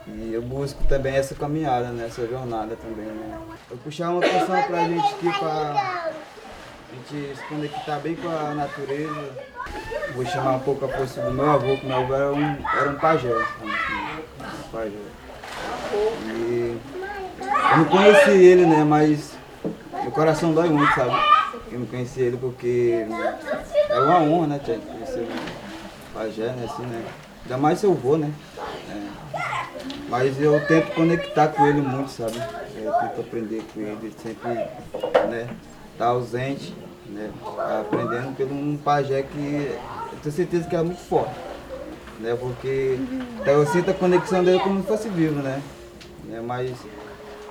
E 0.09 0.32
eu 0.32 0.43
busco 0.43 0.84
também 0.84 1.16
essa 1.16 1.34
caminhada, 1.34 1.88
né? 1.88 2.06
essa 2.06 2.26
jornada 2.26 2.76
também. 2.76 3.06
Né? 3.06 3.38
Eu 3.70 3.76
puxar 3.78 4.10
uma 4.10 4.20
canção 4.20 4.62
pra 4.62 4.84
gente 4.84 5.05
aqui, 5.05 5.38
pra 5.38 6.12
a 6.88 7.12
gente 7.12 7.36
se 7.36 7.43
conectar 7.48 7.98
bem 7.98 8.14
com 8.14 8.28
a 8.28 8.55
natureza. 8.55 9.30
Vou 10.14 10.24
chamar 10.24 10.52
um 10.52 10.60
pouco 10.60 10.84
a 10.84 10.88
força 10.88 11.20
do 11.22 11.32
meu 11.32 11.51
avô, 11.51 11.76
que 11.76 11.86
meu 11.86 11.97
avô 11.97 12.14
era 12.14 12.32
um, 12.32 12.56
era 12.78 12.90
um 12.90 12.94
pajé. 12.94 13.34
um 13.34 14.70
pajé. 14.70 14.93
E 16.26 16.78
eu 17.70 17.76
não 17.78 17.84
conheci 17.86 18.30
ele, 18.30 18.64
né? 18.64 18.84
Mas 18.84 19.36
meu 20.02 20.12
coração 20.12 20.55
dói 20.55 20.68
muito, 20.68 20.94
sabe? 20.94 21.36
Eu 21.78 21.86
conheci 21.86 22.20
ele 22.23 22.39
porque 22.39 23.07
é 23.90 24.01
uma 24.01 24.20
honra, 24.20 24.47
né, 24.47 24.61
Tia? 24.65 24.78
Conhecer 24.78 25.20
um 25.20 26.15
pajé, 26.15 26.47
né? 26.53 26.65
Assim, 26.65 26.82
né? 26.85 27.05
Ainda 27.43 27.59
mais 27.59 27.78
seu 27.78 27.93
avô, 27.93 28.16
né? 28.16 28.32
É. 28.90 29.36
Mas 30.09 30.40
eu 30.40 30.59
tento 30.66 30.94
conectar 30.94 31.48
com 31.48 31.66
ele 31.66 31.82
muito, 31.82 32.11
sabe? 32.11 32.39
Eu 32.82 32.93
tento 32.93 33.20
aprender 33.20 33.62
com 33.74 33.81
ele, 33.81 34.15
sempre 34.23 34.55
né, 35.28 35.48
tá 35.98 36.07
ausente, 36.07 36.74
né? 37.11 37.31
Aprendendo 37.81 38.35
pelo 38.35 38.55
um 38.55 38.78
pajé 38.78 39.23
que 39.23 39.70
eu 40.12 40.19
tenho 40.23 40.35
certeza 40.35 40.69
que 40.69 40.77
é 40.77 40.82
muito 40.82 41.01
forte. 41.01 41.35
Né? 42.20 42.35
Porque 42.40 42.98
então 43.40 43.53
eu 43.53 43.66
sinto 43.66 43.90
a 43.90 43.94
conexão 43.94 44.43
dele 44.43 44.61
como 44.61 44.81
se 44.81 44.86
fosse 44.86 45.09
vivo, 45.11 45.43
né? 45.43 45.61
né? 46.24 46.40
Mas 46.40 46.70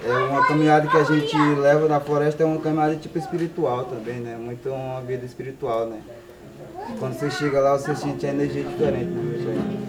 é 0.08 0.18
uma 0.30 0.46
caminhada 0.46 0.88
que 0.88 0.98
a 0.98 1.04
gente 1.04 1.36
leva 1.36 1.88
na 1.88 2.00
floresta, 2.00 2.44
é 2.44 2.46
uma 2.46 2.62
caminhada 2.62 2.96
tipo 2.96 3.18
espiritual 3.18 3.86
também, 3.86 4.20
né? 4.20 4.38
Muito 4.38 4.70
uma 4.70 5.02
vida 5.02 5.26
espiritual, 5.26 5.88
né? 5.88 6.00
Quando 7.00 7.14
você 7.18 7.32
chega 7.32 7.60
lá, 7.60 7.76
você 7.76 7.96
sente 7.96 8.24
a 8.28 8.30
energia 8.30 8.64
diferente, 8.64 9.10
né? 9.10 9.38
Gente? 9.40 9.86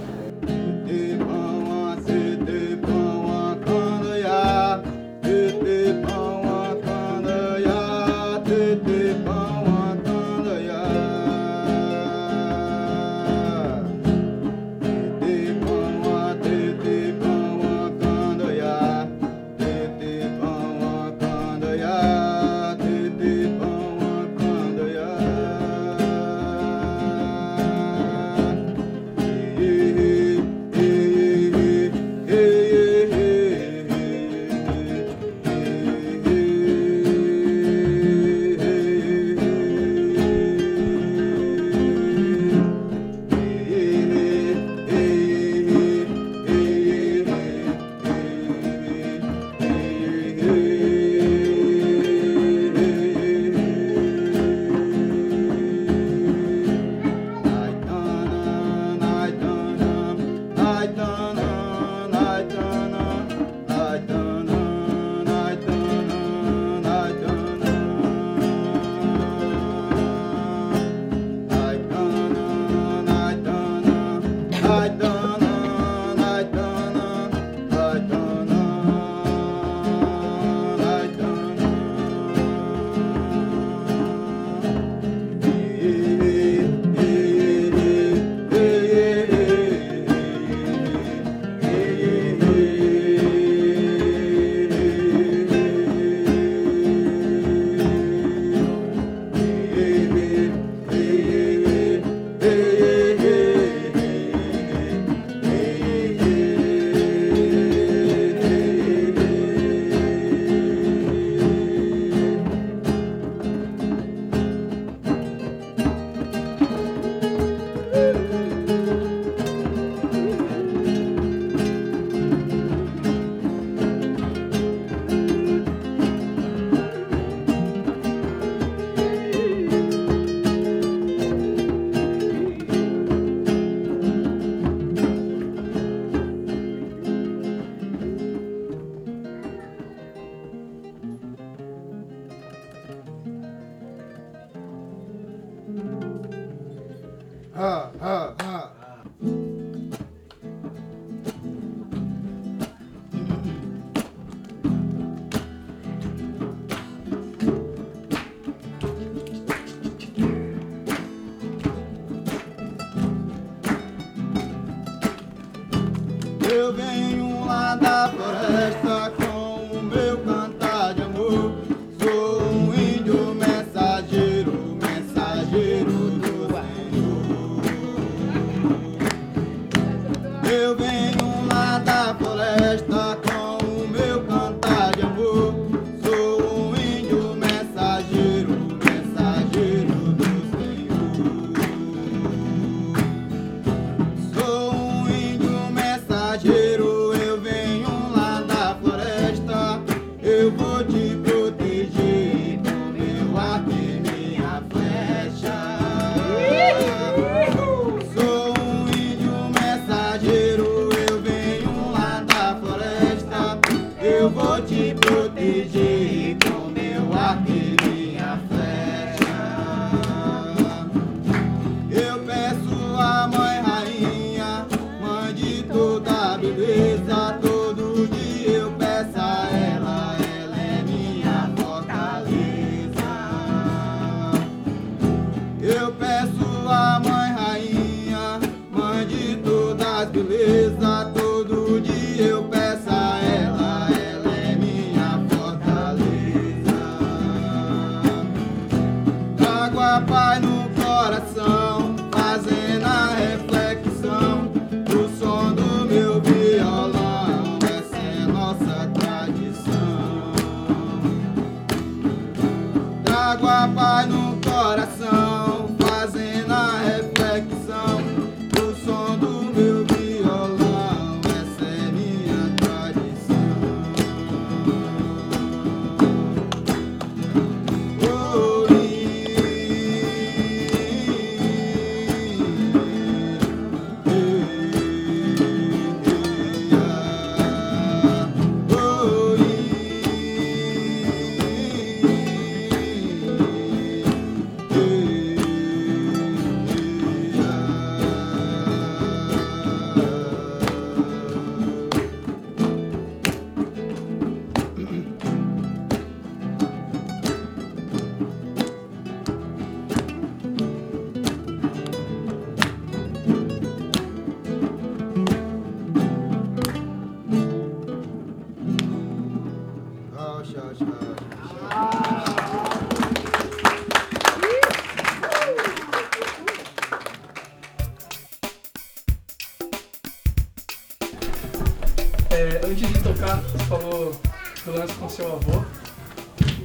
Do 334.67 334.79
lance 334.79 334.95
com 334.95 335.09
seu 335.09 335.33
avô. 335.33 335.65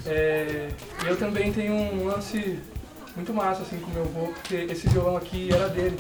É, 0.06 0.70
eu 1.06 1.16
também 1.16 1.54
tenho 1.54 1.74
um 1.74 2.08
lance 2.08 2.60
muito 3.16 3.34
massa 3.34 3.62
assim 3.62 3.80
com 3.80 3.92
meu 3.92 4.04
avô, 4.04 4.34
porque 4.34 4.56
esse 4.56 4.90
violão 4.90 5.16
aqui 5.16 5.54
era 5.54 5.70
dele. 5.70 6.00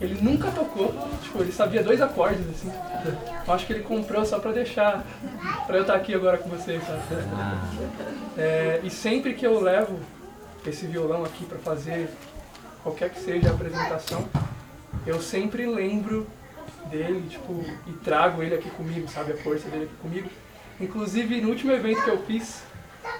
Ele 0.00 0.20
nunca 0.20 0.50
tocou, 0.50 0.92
tipo, 1.22 1.40
ele 1.40 1.52
sabia 1.52 1.80
dois 1.80 2.00
acordes, 2.00 2.44
assim. 2.48 2.72
Eu 3.46 3.54
acho 3.54 3.64
que 3.64 3.72
ele 3.72 3.84
comprou 3.84 4.26
só 4.26 4.40
pra 4.40 4.50
deixar, 4.50 5.04
pra 5.64 5.76
eu 5.76 5.82
estar 5.82 5.94
aqui 5.94 6.12
agora 6.12 6.38
com 6.38 6.48
vocês, 6.48 6.82
sabe? 6.84 7.00
É, 8.36 8.80
e 8.82 8.90
sempre 8.90 9.34
que 9.34 9.46
eu 9.46 9.60
levo 9.60 10.00
esse 10.66 10.86
violão 10.86 11.24
aqui 11.24 11.44
pra 11.44 11.58
fazer 11.58 12.08
qualquer 12.82 13.10
que 13.10 13.20
seja 13.20 13.50
a 13.50 13.52
apresentação, 13.52 14.28
eu 15.06 15.22
sempre 15.22 15.66
lembro 15.66 16.26
dele, 16.90 17.24
tipo, 17.28 17.64
e 17.86 17.92
trago 18.04 18.42
ele 18.42 18.56
aqui 18.56 18.70
comigo, 18.70 19.08
sabe? 19.08 19.34
A 19.34 19.36
força 19.36 19.68
dele 19.68 19.84
aqui 19.84 19.94
comigo. 20.02 20.28
Inclusive, 20.82 21.40
no 21.40 21.50
último 21.50 21.70
evento 21.70 22.02
que 22.02 22.10
eu 22.10 22.18
fiz, 22.24 22.64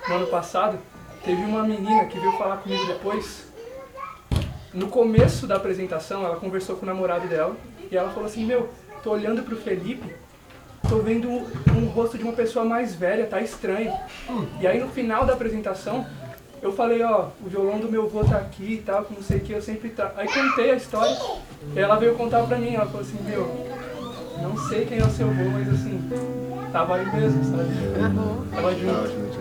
no 0.09 0.17
ano 0.17 0.27
passado, 0.27 0.77
teve 1.25 1.41
uma 1.43 1.63
menina 1.63 2.07
que 2.07 2.19
veio 2.19 2.33
falar 2.33 2.57
comigo 2.57 2.85
depois. 2.87 3.47
No 4.75 4.89
começo 4.89 5.47
da 5.47 5.55
apresentação, 5.57 6.25
ela 6.25 6.35
conversou 6.35 6.75
com 6.75 6.85
o 6.85 6.87
namorado 6.87 7.29
dela 7.29 7.57
e 7.89 7.97
ela 7.97 8.11
falou 8.11 8.27
assim: 8.27 8.45
Meu, 8.45 8.69
tô 9.05 9.13
olhando 9.13 9.45
pro 9.45 9.55
Felipe, 9.57 10.13
tô 10.89 10.97
vendo 10.99 11.29
um, 11.31 11.87
rosto 11.95 12.19
de 12.19 12.25
uma 12.25 12.33
pessoa 12.33 12.65
mais 12.65 12.97
velha, 12.97 13.27
tá 13.27 13.41
estranho. 13.41 13.93
E 14.61 14.67
aí 14.67 14.81
no 14.81 14.89
final 14.89 15.25
da 15.25 15.35
apresentação, 15.35 16.05
eu 16.61 16.73
falei: 16.73 17.01
Ó, 17.05 17.29
o 17.41 17.49
violão 17.49 17.79
do 17.79 17.89
meu 17.89 18.07
avô 18.07 18.25
tá 18.25 18.39
aqui 18.39 18.75
e 18.75 18.83
tal, 18.85 19.07
não 19.09 19.23
sei 19.23 19.37
o 19.37 19.41
que, 19.41 19.53
eu 19.53 19.63
sempre 19.63 19.91
tá. 19.91 20.13
Aí 20.17 20.27
contei 20.27 20.73
a 20.73 20.75
história 20.75 21.17
e 21.77 21.79
ela 21.79 21.95
veio 21.95 22.17
contar 22.17 22.43
pra 22.43 22.59
mim: 22.59 22.75
Ela 22.75 22.87
falou 22.87 23.03
assim: 23.03 23.23
Meu, 23.23 23.47
não 24.43 24.57
sei 24.69 24.85
quem 24.85 24.99
é 24.99 25.05
o 25.05 25.11
seu 25.11 25.29
avô, 25.29 25.45
mas 25.51 25.69
assim, 25.69 26.42
tava 26.73 26.97
aí 26.97 27.05
mesmo, 27.15 27.45
sabe? 27.45 27.69
Tava 28.51 28.75
junto. 28.75 29.33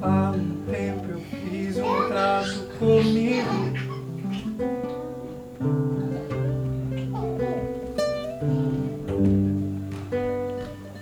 Há 0.00 0.32
um 0.34 0.56
tempo 0.70 1.04
eu 1.10 1.18
fiz 1.18 1.76
um 1.76 2.08
trato 2.08 2.66
comigo. 2.78 3.88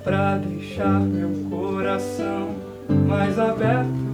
Pra 0.02 0.38
deixar 0.38 1.00
meu 1.00 1.30
coração 1.50 2.56
mais 3.06 3.38
aberto. 3.38 4.06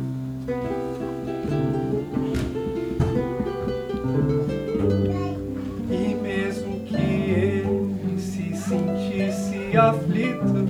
E 5.91 6.15
mesmo 6.15 6.81
que 6.81 6.97
ele 6.97 8.21
se 8.21 8.55
sentisse 8.57 9.77
aflito. 9.77 10.62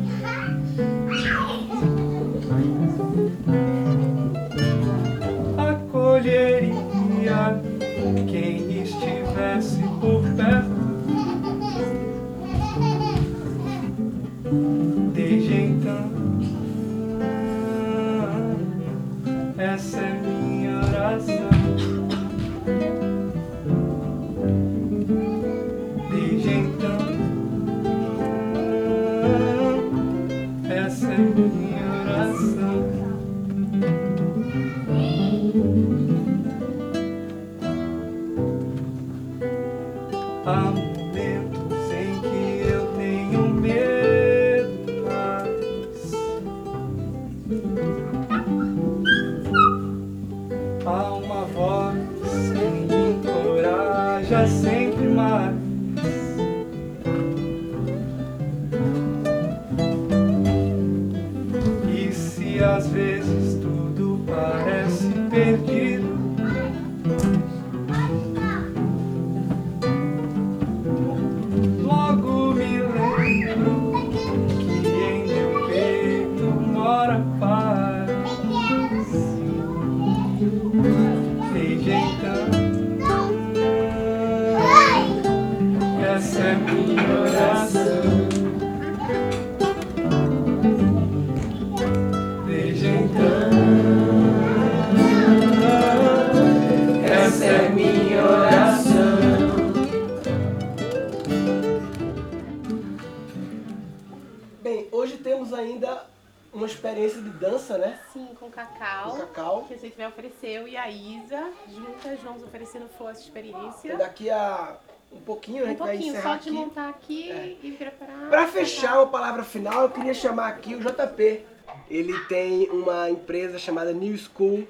Experiência 106.93 107.23
de 107.23 107.31
dança, 107.31 107.79
né? 107.79 107.99
Sim, 108.13 108.29
com 108.39 108.51
cacau. 108.51 109.13
Com 109.13 109.19
cacau. 109.19 109.65
Que 109.67 109.75
a 109.75 109.79
gente 109.79 109.97
vai 109.97 110.07
oferecer, 110.07 110.49
eu 110.49 110.69
e 110.69 110.77
a 110.77 110.91
Isa, 110.91 111.51
juntas 111.69 112.21
vamos 112.21 112.43
oferecendo 112.43 112.89
for 112.97 113.11
essa 113.11 113.23
experiência. 113.23 113.89
Então 113.89 113.99
daqui 113.99 114.31
a 114.31 114.77
um 115.11 115.21
pouquinho 115.21 115.63
a 115.63 115.67
Um 115.67 115.69
gente 115.69 115.79
vai 115.79 115.89
pouquinho, 115.89 116.13
encerrar 116.15 116.39
só 116.39 116.43
de 116.43 116.49
aqui. 116.49 116.59
montar 116.59 116.89
aqui 116.89 117.59
e 117.63 117.73
preparar. 117.73 118.29
Para 118.29 118.49
fechar 118.49 118.97
uma 118.97 119.07
palavra 119.07 119.43
final, 119.43 119.83
eu 119.83 119.91
queria 119.91 120.15
chamar 120.15 120.49
aqui 120.49 120.75
o 120.75 120.81
JP. 120.81 121.47
Ele 121.89 122.19
tem 122.25 122.69
uma 122.71 123.11
empresa 123.11 123.59
chamada 123.59 123.93
New 123.93 124.17
School, 124.17 124.67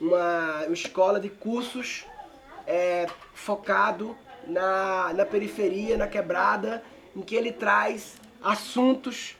uma, 0.00 0.64
uma 0.64 0.74
escola 0.74 1.18
de 1.20 1.28
cursos 1.28 2.04
é, 2.66 3.06
focado 3.34 4.16
na, 4.46 5.12
na 5.14 5.24
periferia, 5.24 5.96
na 5.96 6.06
quebrada, 6.06 6.82
em 7.16 7.22
que 7.22 7.34
ele 7.34 7.52
traz 7.52 8.16
assuntos, 8.42 9.36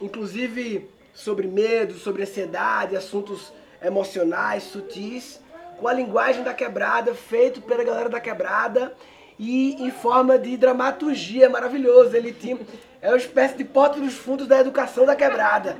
inclusive 0.00 0.88
sobre 1.14 1.46
medo, 1.46 1.94
sobre 1.94 2.22
ansiedade, 2.22 2.96
assuntos 2.96 3.52
emocionais, 3.82 4.64
sutis, 4.64 5.40
com 5.78 5.88
a 5.88 5.92
linguagem 5.92 6.42
da 6.42 6.52
quebrada, 6.52 7.14
feito 7.14 7.62
pela 7.62 7.84
galera 7.84 8.08
da 8.08 8.20
quebrada 8.20 8.94
e 9.38 9.74
em 9.82 9.90
forma 9.90 10.38
de 10.38 10.56
dramaturgia 10.56 11.48
maravilhoso. 11.48 12.16
Ele 12.16 12.32
tinha, 12.32 12.58
é 13.00 13.08
uma 13.08 13.16
espécie 13.16 13.56
de 13.56 13.64
porta 13.64 14.00
dos 14.00 14.14
fundos 14.14 14.46
da 14.46 14.60
educação 14.60 15.06
da 15.06 15.16
quebrada. 15.16 15.76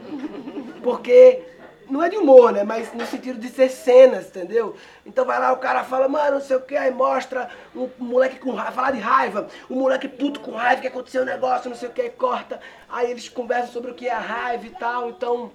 Porque 0.83 1.43
não 1.89 2.03
é 2.03 2.09
de 2.09 2.17
humor, 2.17 2.53
né? 2.53 2.65
Mas 2.65 2.93
no 2.93 3.07
sentido 3.07 3.39
de 3.39 3.49
ser 3.49 3.69
cenas, 3.69 4.27
entendeu? 4.27 4.75
Então 5.05 5.25
vai 5.25 5.39
lá, 5.39 5.53
o 5.53 5.59
cara 5.59 5.85
fala, 5.85 6.09
mano, 6.09 6.35
não 6.35 6.41
sei 6.41 6.57
o 6.57 6.61
que, 6.61 6.77
aí 6.77 6.93
mostra 6.93 7.49
um 7.75 7.89
moleque 7.99 8.39
com 8.39 8.53
raiva, 8.53 8.73
falar 8.73 8.91
de 8.93 9.01
raiva, 9.01 9.49
um 9.71 9.77
moleque 9.77 10.09
puto 10.09 10.41
com 10.41 10.53
raiva, 10.53 10.81
que 10.81 10.87
aconteceu 10.87 11.23
um 11.23 11.27
negócio, 11.27 11.69
não 11.69 11.77
sei 11.77 11.89
o 11.89 11.93
que, 11.93 12.09
corta. 12.11 12.61
Aí 12.89 13.11
eles 13.11 13.29
conversam 13.29 13.73
sobre 13.73 13.91
o 13.91 13.95
que 13.95 14.09
é 14.09 14.13
a 14.13 14.19
raiva 14.19 14.67
e 14.67 14.71
tal, 14.71 15.11
então. 15.11 15.51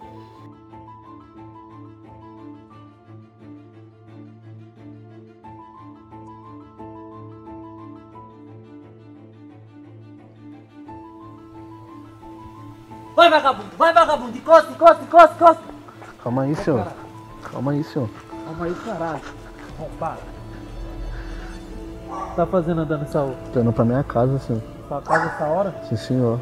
Vai, 13.16 13.30
vagabundo, 13.30 13.76
vai, 13.76 13.92
vagabundo, 13.92 14.38
encosta, 14.38 14.72
encosta, 14.72 15.04
encosta, 15.04 15.36
encosta. 15.36 15.69
Calma 16.24 16.44
aí, 16.44 16.56
senhor. 16.56 16.88
Calma 17.44 17.72
aí, 17.72 17.84
senhor. 17.84 18.10
Calma 18.46 18.66
aí, 18.66 18.76
caralho. 18.86 19.22
Bom, 19.78 19.90
para. 19.98 20.18
O 22.10 22.30
que 22.30 22.36
tá 22.36 22.46
fazendo 22.46 22.82
andando 22.82 23.04
essa 23.04 23.22
rua? 23.22 23.36
Tô 23.54 23.60
indo 23.62 23.72
pra 23.72 23.86
minha 23.86 24.04
casa, 24.04 24.38
senhor. 24.40 24.62
Sua 24.88 25.02
casa 25.02 25.26
essa 25.26 25.46
hora? 25.46 25.84
Sim, 25.88 25.96
senhor. 25.96 26.40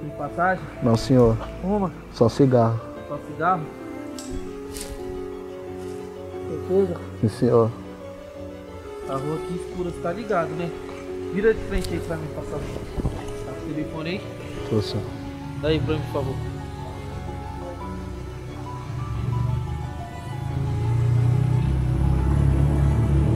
Tem 0.00 0.10
passagem? 0.18 0.64
Não, 0.82 0.96
senhor. 0.96 1.36
Uma? 1.62 1.92
Só 2.12 2.28
cigarro. 2.28 2.80
Só 3.08 3.18
cigarro? 3.18 3.62
Certeza? 6.48 7.00
Sim, 7.20 7.28
senhor. 7.28 7.70
A 9.08 9.12
rua 9.12 9.34
aqui 9.36 9.54
escura, 9.54 9.90
você 9.90 10.00
tá 10.00 10.12
ligado, 10.12 10.48
né? 10.50 10.70
Vira 11.32 11.54
de 11.54 11.60
frente 11.64 11.88
aí 11.92 12.00
pra 12.00 12.16
mim, 12.16 12.26
passar. 12.34 12.58
Tá 12.58 13.52
com 13.52 13.70
o 13.70 13.74
telefone 13.74 14.10
aí? 14.10 14.20
Tô, 14.68 14.82
senhor. 14.82 15.04
Dá 15.60 15.68
aí 15.68 15.78
pra 15.78 15.94
mim, 15.94 16.00
por 16.00 16.12
favor. 16.12 16.51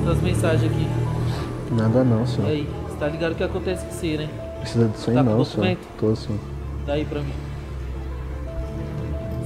Essas 0.07 0.23
mensagens 0.23 0.71
aqui. 0.71 0.87
Nada 1.75 2.05
não, 2.05 2.23
E 2.23 2.27
senhor. 2.29 2.47
aí, 2.49 2.69
você 2.89 2.97
tá 2.97 3.09
ligado 3.09 3.33
o 3.33 3.35
que 3.35 3.43
acontece 3.43 3.85
com 3.85 3.91
você, 3.91 4.17
né? 4.17 4.29
Precisa 4.61 4.87
disso 4.89 5.11
aí 5.11 5.17
Tá 5.17 5.25
com 5.25 5.31
não, 5.31 5.45
senhor. 5.45 5.77
Tô, 5.99 6.15
senhor. 6.15 6.39
Dá 6.87 6.93
aí 6.93 7.05
pra 7.05 7.21
mim. 7.21 7.33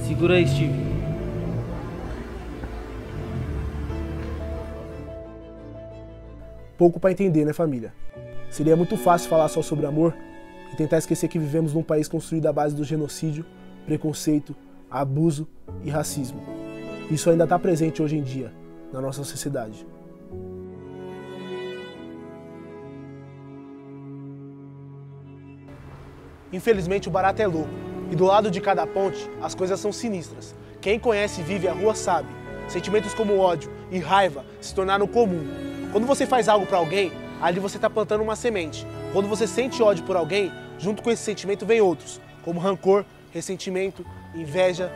Segura 0.07 0.35
aí, 0.35 0.47
Steve. 0.47 0.91
Pouco 6.77 6.99
para 6.99 7.11
entender, 7.11 7.43
né, 7.43 7.53
família? 7.53 7.91
Seria 8.51 8.75
muito 8.75 8.97
fácil 8.97 9.29
falar 9.29 9.47
só 9.47 9.63
sobre 9.63 9.87
amor 9.87 10.13
e 10.71 10.75
tentar 10.75 10.99
esquecer 10.99 11.27
que 11.27 11.39
vivemos 11.39 11.73
num 11.73 11.81
país 11.83 12.07
construído 12.07 12.45
à 12.47 12.53
base 12.53 12.75
do 12.75 12.83
genocídio, 12.83 13.45
preconceito, 13.85 14.55
abuso 14.89 15.47
e 15.83 15.89
racismo. 15.89 16.39
Isso 17.09 17.31
ainda 17.31 17.45
está 17.45 17.57
presente 17.57 18.01
hoje 18.01 18.15
em 18.17 18.21
dia 18.23 18.51
na 18.93 19.01
nossa 19.01 19.23
sociedade. 19.23 19.85
Infelizmente 26.51 27.07
o 27.07 27.11
barato 27.11 27.41
é 27.41 27.47
louco 27.47 27.69
e 28.11 28.15
do 28.15 28.25
lado 28.25 28.51
de 28.51 28.59
cada 28.59 28.85
ponte 28.85 29.29
as 29.41 29.55
coisas 29.55 29.79
são 29.79 29.91
sinistras. 29.91 30.53
Quem 30.81 30.99
conhece 30.99 31.41
e 31.41 31.43
vive 31.43 31.67
a 31.67 31.73
rua 31.73 31.95
sabe. 31.95 32.27
Sentimentos 32.67 33.13
como 33.13 33.37
ódio 33.37 33.71
e 33.89 33.99
raiva 33.99 34.45
se 34.59 34.73
tornaram 34.73 35.07
comum. 35.07 35.47
Quando 35.91 36.07
você 36.07 36.25
faz 36.25 36.49
algo 36.49 36.65
para 36.65 36.77
alguém, 36.77 37.11
ali 37.41 37.59
você 37.59 37.77
está 37.77 37.89
plantando 37.89 38.21
uma 38.21 38.35
semente. 38.35 38.85
Quando 39.13 39.27
você 39.27 39.47
sente 39.47 39.81
ódio 39.81 40.05
por 40.05 40.15
alguém, 40.15 40.51
junto 40.77 41.01
com 41.01 41.11
esse 41.11 41.23
sentimento 41.23 41.65
vem 41.65 41.81
outros, 41.81 42.19
como 42.43 42.59
rancor, 42.59 43.05
ressentimento, 43.31 44.05
inveja. 44.33 44.91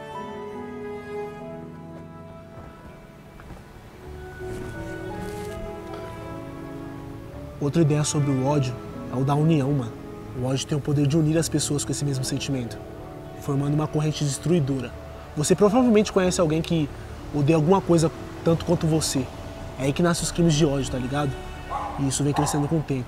Outra 7.60 7.82
ideia 7.82 8.04
sobre 8.04 8.32
o 8.32 8.46
ódio 8.46 8.76
é 9.12 9.16
o 9.16 9.24
da 9.24 9.36
união, 9.36 9.72
mano. 9.72 10.05
O 10.38 10.46
ódio 10.46 10.68
tem 10.68 10.78
o 10.78 10.82
poder 10.82 11.08
de 11.08 11.18
unir 11.18 11.38
as 11.38 11.48
pessoas 11.48 11.86
com 11.86 11.92
esse 11.92 12.04
mesmo 12.04 12.26
sentimento, 12.26 12.78
formando 13.40 13.74
uma 13.74 13.88
corrente 13.88 14.24
destruidora. 14.24 14.92
Você 15.38 15.56
provavelmente 15.56 16.12
conhece 16.12 16.42
alguém 16.42 16.62
que 16.62 16.90
odeia 17.34 17.56
alguma 17.56 17.80
coisa 17.80 18.12
tanto 18.44 18.66
quanto 18.66 18.86
você. 18.86 19.26
É 19.80 19.86
aí 19.86 19.94
que 19.94 20.04
nascem 20.04 20.24
os 20.24 20.32
crimes 20.32 20.54
de 20.54 20.66
ódio, 20.66 20.92
tá 20.92 20.98
ligado? 20.98 21.32
E 22.00 22.08
isso 22.08 22.22
vem 22.22 22.34
crescendo 22.34 22.68
com 22.68 22.80
o 22.80 22.82
tempo. 22.82 23.08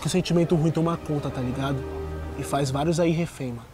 Que 0.00 0.06
o 0.06 0.10
sentimento 0.10 0.54
ruim 0.54 0.70
toma 0.70 0.96
conta, 0.96 1.28
tá 1.28 1.40
ligado? 1.40 1.78
E 2.38 2.42
faz 2.42 2.70
vários 2.70 2.98
aí 2.98 3.10
refém, 3.10 3.52
mano. 3.52 3.68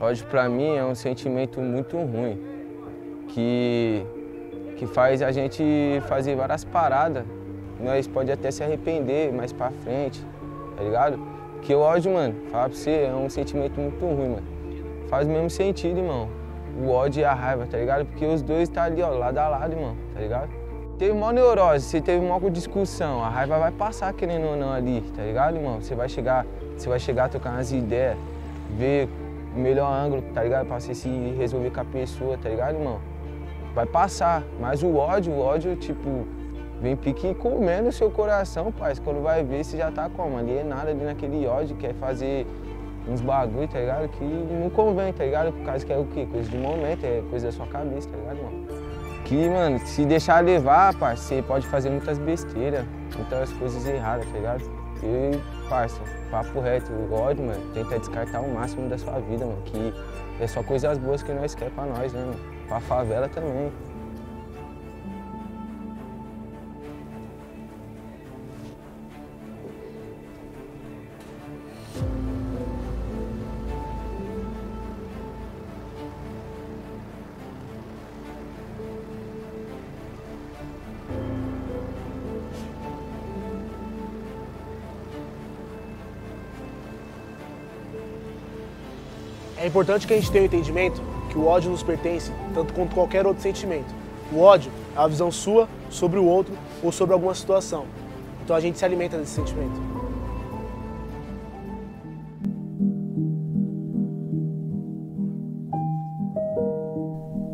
Ódio 0.00 0.24
pra 0.26 0.48
mim 0.48 0.76
é 0.76 0.82
um 0.82 0.94
sentimento 0.94 1.60
muito 1.60 1.94
ruim, 1.98 2.40
que, 3.28 4.02
que 4.78 4.86
faz 4.86 5.20
a 5.20 5.30
gente 5.30 5.62
fazer 6.08 6.34
várias 6.34 6.64
paradas. 6.64 7.24
Nós 7.78 8.06
pode 8.06 8.32
até 8.32 8.50
se 8.50 8.64
arrepender 8.64 9.30
mais 9.30 9.52
pra 9.52 9.70
frente, 9.70 10.24
tá 10.76 10.82
ligado? 10.82 11.18
Que 11.60 11.74
o 11.74 11.80
ódio, 11.80 12.14
mano, 12.14 12.34
fala 12.50 12.70
pra 12.70 12.78
você, 12.78 13.08
é 13.10 13.14
um 13.14 13.28
sentimento 13.28 13.78
muito 13.78 14.02
ruim, 14.02 14.30
mano. 14.30 14.46
Faz 15.10 15.28
o 15.28 15.30
mesmo 15.30 15.50
sentido, 15.50 15.98
irmão. 15.98 16.39
O 16.78 16.90
ódio 16.90 17.20
e 17.20 17.24
a 17.24 17.34
raiva, 17.34 17.66
tá 17.66 17.78
ligado? 17.78 18.06
Porque 18.06 18.24
os 18.24 18.42
dois 18.42 18.68
tá 18.68 18.84
ali, 18.84 19.02
ó, 19.02 19.10
lado 19.10 19.38
a 19.38 19.48
lado, 19.48 19.72
irmão, 19.72 19.96
tá 20.14 20.20
ligado? 20.20 20.48
Teve 20.98 21.12
uma 21.12 21.32
neurose, 21.32 21.86
você 21.86 22.00
teve 22.00 22.24
uma 22.24 22.38
discussão, 22.50 23.24
a 23.24 23.28
raiva 23.30 23.58
vai 23.58 23.70
passar 23.70 24.12
querendo 24.12 24.46
ou 24.48 24.56
não 24.56 24.70
ali, 24.70 25.00
tá 25.16 25.22
ligado, 25.22 25.56
irmão? 25.56 25.80
Você 25.80 25.94
vai 25.94 26.08
chegar, 26.08 26.44
você 26.76 26.88
vai 26.88 27.00
chegar 27.00 27.24
a 27.24 27.28
trocar 27.28 27.52
umas 27.52 27.72
ideias, 27.72 28.18
ver 28.76 29.08
o 29.56 29.58
melhor 29.58 29.90
ângulo, 29.90 30.22
tá 30.34 30.42
ligado? 30.42 30.66
Pra 30.66 30.78
você 30.78 30.94
se 30.94 31.08
resolver 31.38 31.70
com 31.70 31.80
a 31.80 31.84
pessoa, 31.84 32.36
tá 32.36 32.48
ligado, 32.48 32.76
irmão? 32.76 33.00
Vai 33.74 33.86
passar, 33.86 34.42
mas 34.60 34.82
o 34.82 34.94
ódio, 34.96 35.32
o 35.32 35.40
ódio, 35.40 35.74
tipo, 35.76 36.26
vem 36.80 36.96
pique 36.96 37.34
comendo 37.34 37.88
o 37.88 37.92
seu 37.92 38.10
coração, 38.10 38.70
pai. 38.70 38.94
Quando 39.02 39.22
vai 39.22 39.42
ver, 39.42 39.64
você 39.64 39.76
já 39.76 39.90
tá 39.90 40.10
como? 40.14 40.36
Alienado 40.36 40.88
ali 40.88 41.04
naquele 41.04 41.46
ódio, 41.46 41.76
quer 41.76 41.94
fazer 41.94 42.46
uns 43.08 43.20
bagulho, 43.20 43.68
tá 43.68 43.78
ligado? 43.78 44.08
Que 44.08 44.24
não 44.24 44.70
convém, 44.70 45.12
tá 45.12 45.24
ligado? 45.24 45.52
Por 45.52 45.64
causa 45.64 45.84
que 45.84 45.92
é 45.92 45.98
o 45.98 46.04
quê? 46.06 46.26
Coisa 46.30 46.50
de 46.50 46.56
momento, 46.56 47.04
é 47.04 47.22
coisa 47.30 47.46
da 47.46 47.52
sua 47.52 47.66
cabeça, 47.66 48.08
tá 48.08 48.16
ligado, 48.16 48.36
irmão? 48.36 48.52
Que, 49.24 49.48
mano, 49.48 49.78
se 49.80 50.04
deixar 50.04 50.42
levar, 50.44 50.94
parça, 50.94 51.22
você 51.22 51.42
pode 51.42 51.66
fazer 51.66 51.90
muitas 51.90 52.18
besteiras, 52.18 52.84
muitas 53.16 53.52
coisas 53.52 53.86
erradas, 53.86 54.26
tá 54.26 54.32
ligado? 54.32 54.62
E, 55.02 55.68
parça, 55.68 56.00
papo 56.30 56.60
reto, 56.60 56.92
ódio, 57.12 57.44
mano, 57.44 57.60
tenta 57.72 57.98
descartar 57.98 58.40
o 58.40 58.52
máximo 58.52 58.88
da 58.88 58.98
sua 58.98 59.18
vida, 59.20 59.46
mano, 59.46 59.62
que 59.64 59.94
é 60.40 60.46
só 60.46 60.62
coisas 60.62 60.98
boas 60.98 61.22
que 61.22 61.32
nós 61.32 61.54
quer 61.54 61.70
pra 61.70 61.84
nós, 61.84 62.12
né, 62.12 62.20
mano? 62.20 62.40
Pra 62.68 62.80
favela 62.80 63.28
também. 63.28 63.70
É 89.60 89.66
importante 89.66 90.06
que 90.06 90.14
a 90.14 90.16
gente 90.16 90.32
tenha 90.32 90.44
o 90.44 90.46
entendimento 90.46 91.02
que 91.28 91.36
o 91.36 91.46
ódio 91.46 91.70
nos 91.70 91.82
pertence 91.82 92.32
tanto 92.54 92.72
quanto 92.72 92.94
qualquer 92.94 93.26
outro 93.26 93.42
sentimento. 93.42 93.94
O 94.32 94.40
ódio 94.40 94.72
é 94.96 94.98
a 94.98 95.06
visão 95.06 95.30
sua 95.30 95.68
sobre 95.90 96.18
o 96.18 96.24
outro 96.24 96.54
ou 96.82 96.90
sobre 96.90 97.12
alguma 97.12 97.34
situação. 97.34 97.84
Então 98.42 98.56
a 98.56 98.60
gente 98.60 98.78
se 98.78 98.84
alimenta 98.86 99.18
desse 99.18 99.32
sentimento. 99.32 99.78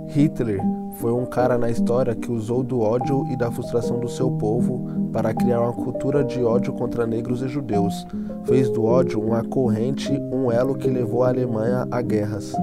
Hitler 0.08 0.75
foi 0.98 1.12
um 1.12 1.26
cara 1.26 1.58
na 1.58 1.70
história 1.70 2.14
que 2.14 2.30
usou 2.30 2.62
do 2.62 2.80
ódio 2.80 3.26
e 3.30 3.36
da 3.36 3.50
frustração 3.50 3.98
do 3.98 4.08
seu 4.08 4.30
povo 4.30 4.88
para 5.12 5.34
criar 5.34 5.60
uma 5.60 5.72
cultura 5.72 6.24
de 6.24 6.42
ódio 6.42 6.72
contra 6.72 7.06
negros 7.06 7.42
e 7.42 7.48
judeus. 7.48 8.06
Fez 8.44 8.70
do 8.70 8.84
ódio 8.84 9.20
uma 9.20 9.44
corrente, 9.44 10.12
um 10.32 10.50
elo 10.50 10.74
que 10.74 10.88
levou 10.88 11.22
a 11.22 11.28
Alemanha 11.28 11.86
a 11.90 12.00
guerras. 12.00 12.54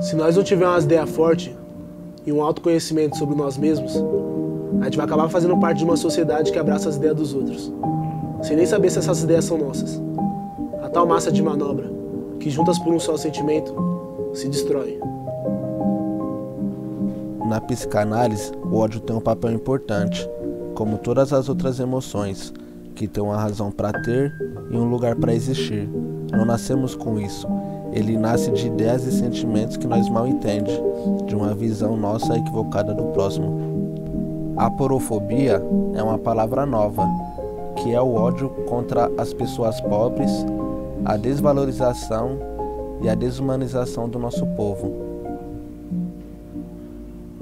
Se 0.00 0.16
nós 0.16 0.36
não 0.36 0.42
tivermos 0.42 0.74
umas 0.74 0.84
ideias 0.84 1.10
fortes 1.10 1.54
e 2.26 2.32
um 2.32 2.42
autoconhecimento 2.42 3.16
sobre 3.16 3.34
nós 3.34 3.58
mesmos, 3.58 4.02
a 4.80 4.84
gente 4.84 4.96
vai 4.96 5.06
acabar 5.06 5.28
fazendo 5.28 5.58
parte 5.58 5.78
de 5.78 5.84
uma 5.84 5.96
sociedade 5.96 6.50
que 6.50 6.58
abraça 6.58 6.88
as 6.88 6.96
ideias 6.96 7.16
dos 7.16 7.34
outros, 7.34 7.72
sem 8.42 8.56
nem 8.56 8.66
saber 8.66 8.90
se 8.90 8.98
essas 8.98 9.22
ideias 9.22 9.44
são 9.44 9.58
nossas. 9.58 10.02
A 10.82 10.88
tal 10.88 11.06
massa 11.06 11.30
de 11.30 11.42
manobra, 11.42 11.90
que 12.40 12.50
juntas 12.50 12.78
por 12.78 12.92
um 12.92 12.98
só 12.98 13.16
sentimento, 13.16 13.74
se 14.32 14.48
destrói. 14.48 14.98
Na 17.44 17.60
psicanálise, 17.60 18.50
o 18.64 18.78
ódio 18.78 19.00
tem 19.00 19.14
um 19.14 19.20
papel 19.20 19.52
importante, 19.52 20.26
como 20.74 20.96
todas 20.96 21.30
as 21.30 21.46
outras 21.46 21.78
emoções, 21.78 22.50
que 22.94 23.06
tem 23.06 23.22
uma 23.22 23.36
razão 23.36 23.70
para 23.70 23.92
ter 24.00 24.32
e 24.70 24.76
um 24.76 24.88
lugar 24.88 25.14
para 25.14 25.34
existir. 25.34 25.86
Não 26.32 26.46
nascemos 26.46 26.94
com 26.94 27.20
isso. 27.20 27.46
Ele 27.92 28.16
nasce 28.16 28.50
de 28.50 28.68
ideias 28.68 29.04
e 29.04 29.12
sentimentos 29.12 29.76
que 29.76 29.86
nós 29.86 30.08
mal 30.08 30.26
entendemos, 30.26 30.72
de 31.26 31.36
uma 31.36 31.54
visão 31.54 31.98
nossa 31.98 32.34
equivocada 32.34 32.94
do 32.94 33.04
próximo. 33.12 34.54
A 34.56 34.70
porofobia 34.70 35.62
é 35.94 36.02
uma 36.02 36.16
palavra 36.16 36.64
nova, 36.64 37.06
que 37.76 37.92
é 37.92 38.00
o 38.00 38.14
ódio 38.14 38.48
contra 38.66 39.10
as 39.18 39.34
pessoas 39.34 39.78
pobres, 39.82 40.30
a 41.04 41.18
desvalorização 41.18 42.38
e 43.02 43.08
a 43.08 43.14
desumanização 43.14 44.08
do 44.08 44.18
nosso 44.18 44.46
povo. 44.56 45.03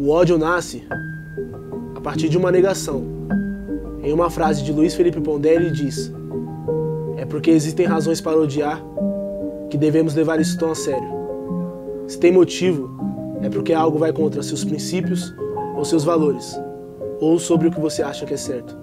O 0.03 0.11
ódio 0.11 0.37
nasce 0.37 0.83
a 1.95 2.01
partir 2.01 2.29
de 2.29 2.37
uma 2.37 2.51
negação. 2.51 3.05
Em 4.03 4.13
uma 4.13 4.29
frase 4.29 4.65
de 4.65 4.73
Luiz 4.73 4.97
Felipe 4.97 5.21
Pondé, 5.21 5.55
ele 5.55 5.71
diz: 5.71 6.13
É 7.17 7.25
porque 7.25 7.53
existem 7.53 7.87
razões 7.87 8.21
para 8.21 8.37
odiar 8.37 8.83
que 9.71 9.79
devemos 9.79 10.13
levar 10.13 10.41
isso 10.41 10.59
tão 10.59 10.73
a 10.73 10.75
sério. 10.75 11.09
Se 12.09 12.19
tem 12.19 12.33
motivo, 12.33 12.91
é 13.43 13.49
porque 13.49 13.73
algo 13.73 13.97
vai 13.97 14.13
contra 14.13 14.43
seus 14.43 14.65
princípios 14.65 15.33
ou 15.77 15.85
seus 15.85 16.03
valores, 16.03 16.61
ou 17.21 17.39
sobre 17.39 17.69
o 17.69 17.71
que 17.71 17.79
você 17.79 18.03
acha 18.03 18.27
que 18.27 18.35
é 18.35 18.37
certo. 18.37 18.77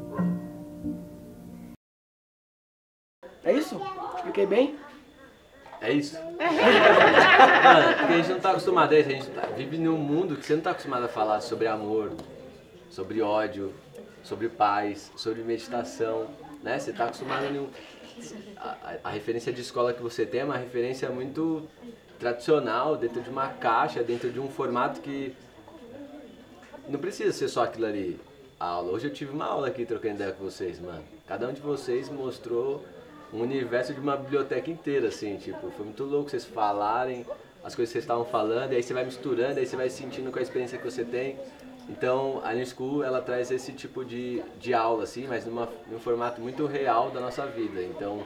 É 5.89 5.93
isso. 5.93 6.15
Mano, 6.15 7.97
porque 7.97 8.13
a 8.13 8.17
gente 8.17 8.29
não 8.29 8.39
tá 8.39 8.51
acostumado 8.51 8.93
a 8.93 8.99
isso. 8.99 9.09
A 9.09 9.11
gente 9.11 9.27
tá- 9.31 9.47
vive 9.57 9.77
num 9.77 9.97
mundo 9.97 10.35
que 10.35 10.45
você 10.45 10.53
não 10.53 10.61
tá 10.61 10.71
acostumado 10.71 11.05
a 11.05 11.07
falar 11.07 11.41
sobre 11.41 11.65
amor, 11.67 12.11
sobre 12.89 13.21
ódio, 13.21 13.73
sobre 14.23 14.49
paz, 14.49 15.11
sobre 15.15 15.41
meditação, 15.41 16.27
né? 16.63 16.77
Você 16.77 16.93
tá 16.93 17.05
acostumado 17.05 17.45
a... 17.45 17.49
nenhum- 17.49 17.69
A, 18.57 18.69
a- 18.69 18.95
a 19.05 19.09
referência 19.09 19.51
de 19.51 19.61
escola 19.61 19.93
que 19.93 20.01
você 20.01 20.25
tem 20.25 20.41
é 20.41 20.43
uma 20.43 20.57
referência 20.57 21.09
muito 21.09 21.67
tradicional, 22.19 22.95
dentro 22.97 23.21
de 23.21 23.29
uma 23.29 23.47
caixa, 23.47 24.03
dentro 24.03 24.29
de 24.29 24.39
um 24.39 24.49
formato 24.49 24.99
que 24.99 25.33
não 26.87 26.99
precisa 26.99 27.31
ser 27.31 27.47
só 27.47 27.63
aquilo 27.63 27.85
ali. 27.85 28.19
A 28.59 28.65
aula. 28.65 28.91
Hoje 28.91 29.07
eu 29.07 29.13
tive 29.13 29.31
uma 29.31 29.45
aula 29.45 29.67
aqui 29.69 29.85
trocando 29.85 30.15
ideia 30.15 30.33
com 30.33 30.43
vocês, 30.43 30.79
mano. 30.81 31.01
Cada 31.25 31.47
um 31.47 31.53
de 31.53 31.61
vocês 31.61 32.09
mostrou 32.09 32.83
um 33.33 33.41
universo 33.41 33.93
de 33.93 33.99
uma 33.99 34.17
biblioteca 34.17 34.69
inteira, 34.69 35.07
assim, 35.07 35.37
tipo, 35.37 35.69
foi 35.71 35.85
muito 35.85 36.03
louco 36.03 36.29
vocês 36.29 36.45
falarem 36.45 37.25
as 37.63 37.75
coisas 37.75 37.91
que 37.91 37.93
vocês 37.93 38.03
estavam 38.03 38.25
falando, 38.25 38.73
e 38.73 38.77
aí 38.77 38.83
você 38.83 38.93
vai 38.93 39.03
misturando, 39.03 39.59
aí 39.59 39.65
você 39.65 39.75
vai 39.75 39.89
sentindo 39.89 40.31
com 40.31 40.39
a 40.39 40.41
experiência 40.41 40.77
que 40.77 40.83
você 40.83 41.03
tem. 41.03 41.37
Então, 41.89 42.39
a 42.43 42.53
New 42.53 42.65
School, 42.65 43.03
ela 43.03 43.21
traz 43.21 43.51
esse 43.51 43.73
tipo 43.73 44.05
de, 44.05 44.43
de 44.59 44.73
aula, 44.73 45.03
assim, 45.03 45.27
mas 45.27 45.45
numa, 45.45 45.67
num 45.91 45.99
formato 45.99 46.39
muito 46.39 46.65
real 46.67 47.09
da 47.09 47.19
nossa 47.19 47.45
vida. 47.47 47.81
Então, 47.81 48.23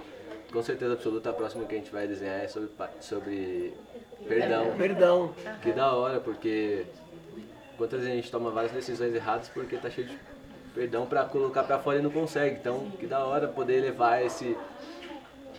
com 0.52 0.62
certeza 0.62 0.94
absoluta, 0.94 1.30
a 1.30 1.34
próxima 1.34 1.66
que 1.66 1.74
a 1.74 1.78
gente 1.78 1.92
vai 1.92 2.06
desenhar 2.06 2.44
é 2.44 2.48
sobre, 2.48 2.70
sobre 3.00 3.74
perdão. 4.28 4.76
Perdão. 4.78 5.34
Que 5.62 5.72
da 5.72 5.94
hora, 5.94 6.20
porque 6.20 6.86
quantas 7.78 8.02
vezes 8.02 8.14
a 8.14 8.16
gente 8.16 8.32
toma 8.32 8.52
várias 8.52 8.72
decisões 8.72 9.16
erradas 9.16 9.50
porque 9.50 9.78
tá 9.78 9.90
cheio 9.90 10.08
de 10.08 10.20
perdão 10.76 11.06
pra 11.06 11.24
colocar 11.24 11.64
pra 11.64 11.80
fora 11.80 12.00
e 12.00 12.02
não 12.02 12.12
consegue. 12.12 12.58
Então, 12.58 12.92
que 13.00 13.08
da 13.08 13.26
hora 13.26 13.48
poder 13.48 13.82
levar 13.82 14.24
esse. 14.24 14.58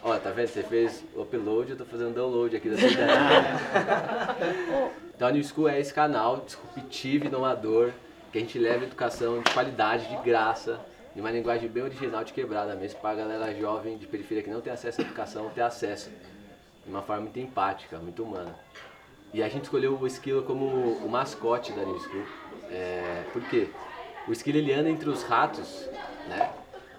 Ó, 0.07 0.19
tá 0.19 0.31
vendo? 0.31 0.49
Você 0.49 0.63
fez 0.63 1.03
o 1.15 1.23
upload, 1.23 1.71
eu 1.71 1.79
tô 1.79 1.87
fazendo 1.87 2.15
download 2.15 2.55
aqui 2.55 2.69
da 2.69 2.77
sua 2.77 2.91
ideia. 2.91 3.09
Então, 5.17 5.29
a 5.29 5.33
New 5.33 5.43
School 5.43 5.67
é 5.67 5.81
esse 5.81 5.95
canal 5.95 6.45
disruptivo, 6.45 7.25
inovador, 7.25 7.91
que 8.31 8.37
a 8.37 8.41
gente 8.43 8.59
leva 8.59 8.85
educação 8.85 9.41
de 9.41 9.51
qualidade, 9.51 10.07
de 10.09 10.17
graça, 10.23 10.79
de 11.15 11.23
uma 11.23 11.31
linguagem 11.31 11.71
bem 11.71 11.85
original, 11.85 12.23
de 12.23 12.35
quebrada 12.35 12.75
mesmo, 12.75 13.01
pra 13.01 13.15
galera 13.15 13.55
jovem 13.55 13.97
de 13.97 14.07
periferia 14.07 14.43
que 14.43 14.51
não 14.51 14.61
tem 14.61 14.75
acesso 14.75 15.01
à 15.01 15.05
educação, 15.05 15.49
ter 15.55 15.63
acesso 15.63 16.11
de 16.85 16.91
uma 16.91 17.01
forma 17.01 17.23
muito 17.23 17.41
empática, 17.41 17.97
muito 17.97 18.23
humana. 18.23 18.55
E 19.33 19.43
a 19.43 19.49
gente 19.49 19.65
escolheu 19.65 19.99
o 19.99 20.07
esquilo 20.07 20.43
como 20.43 20.67
o 20.67 21.09
mascote 21.09 21.73
da 21.73 21.83
New 21.83 21.99
School. 21.99 22.27
É, 22.71 23.25
por 23.33 23.43
quê? 23.45 23.69
O 24.29 24.33
esquilo 24.33 24.59
ele 24.59 24.73
anda 24.75 24.91
entre 24.91 25.09
os 25.09 25.23
ratos, 25.23 25.89
né? 26.29 26.51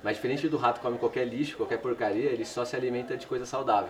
Mas 0.06 0.18
diferente 0.18 0.48
do 0.48 0.56
rato 0.56 0.76
que 0.76 0.86
come 0.86 1.00
qualquer 1.00 1.26
lixo, 1.26 1.58
qualquer 1.58 1.80
porcaria, 1.80 2.30
ele 2.30 2.46
só 2.46 2.64
se 2.64 2.76
alimenta 2.76 3.18
de 3.18 3.26
coisa 3.26 3.44
saudável. 3.44 3.90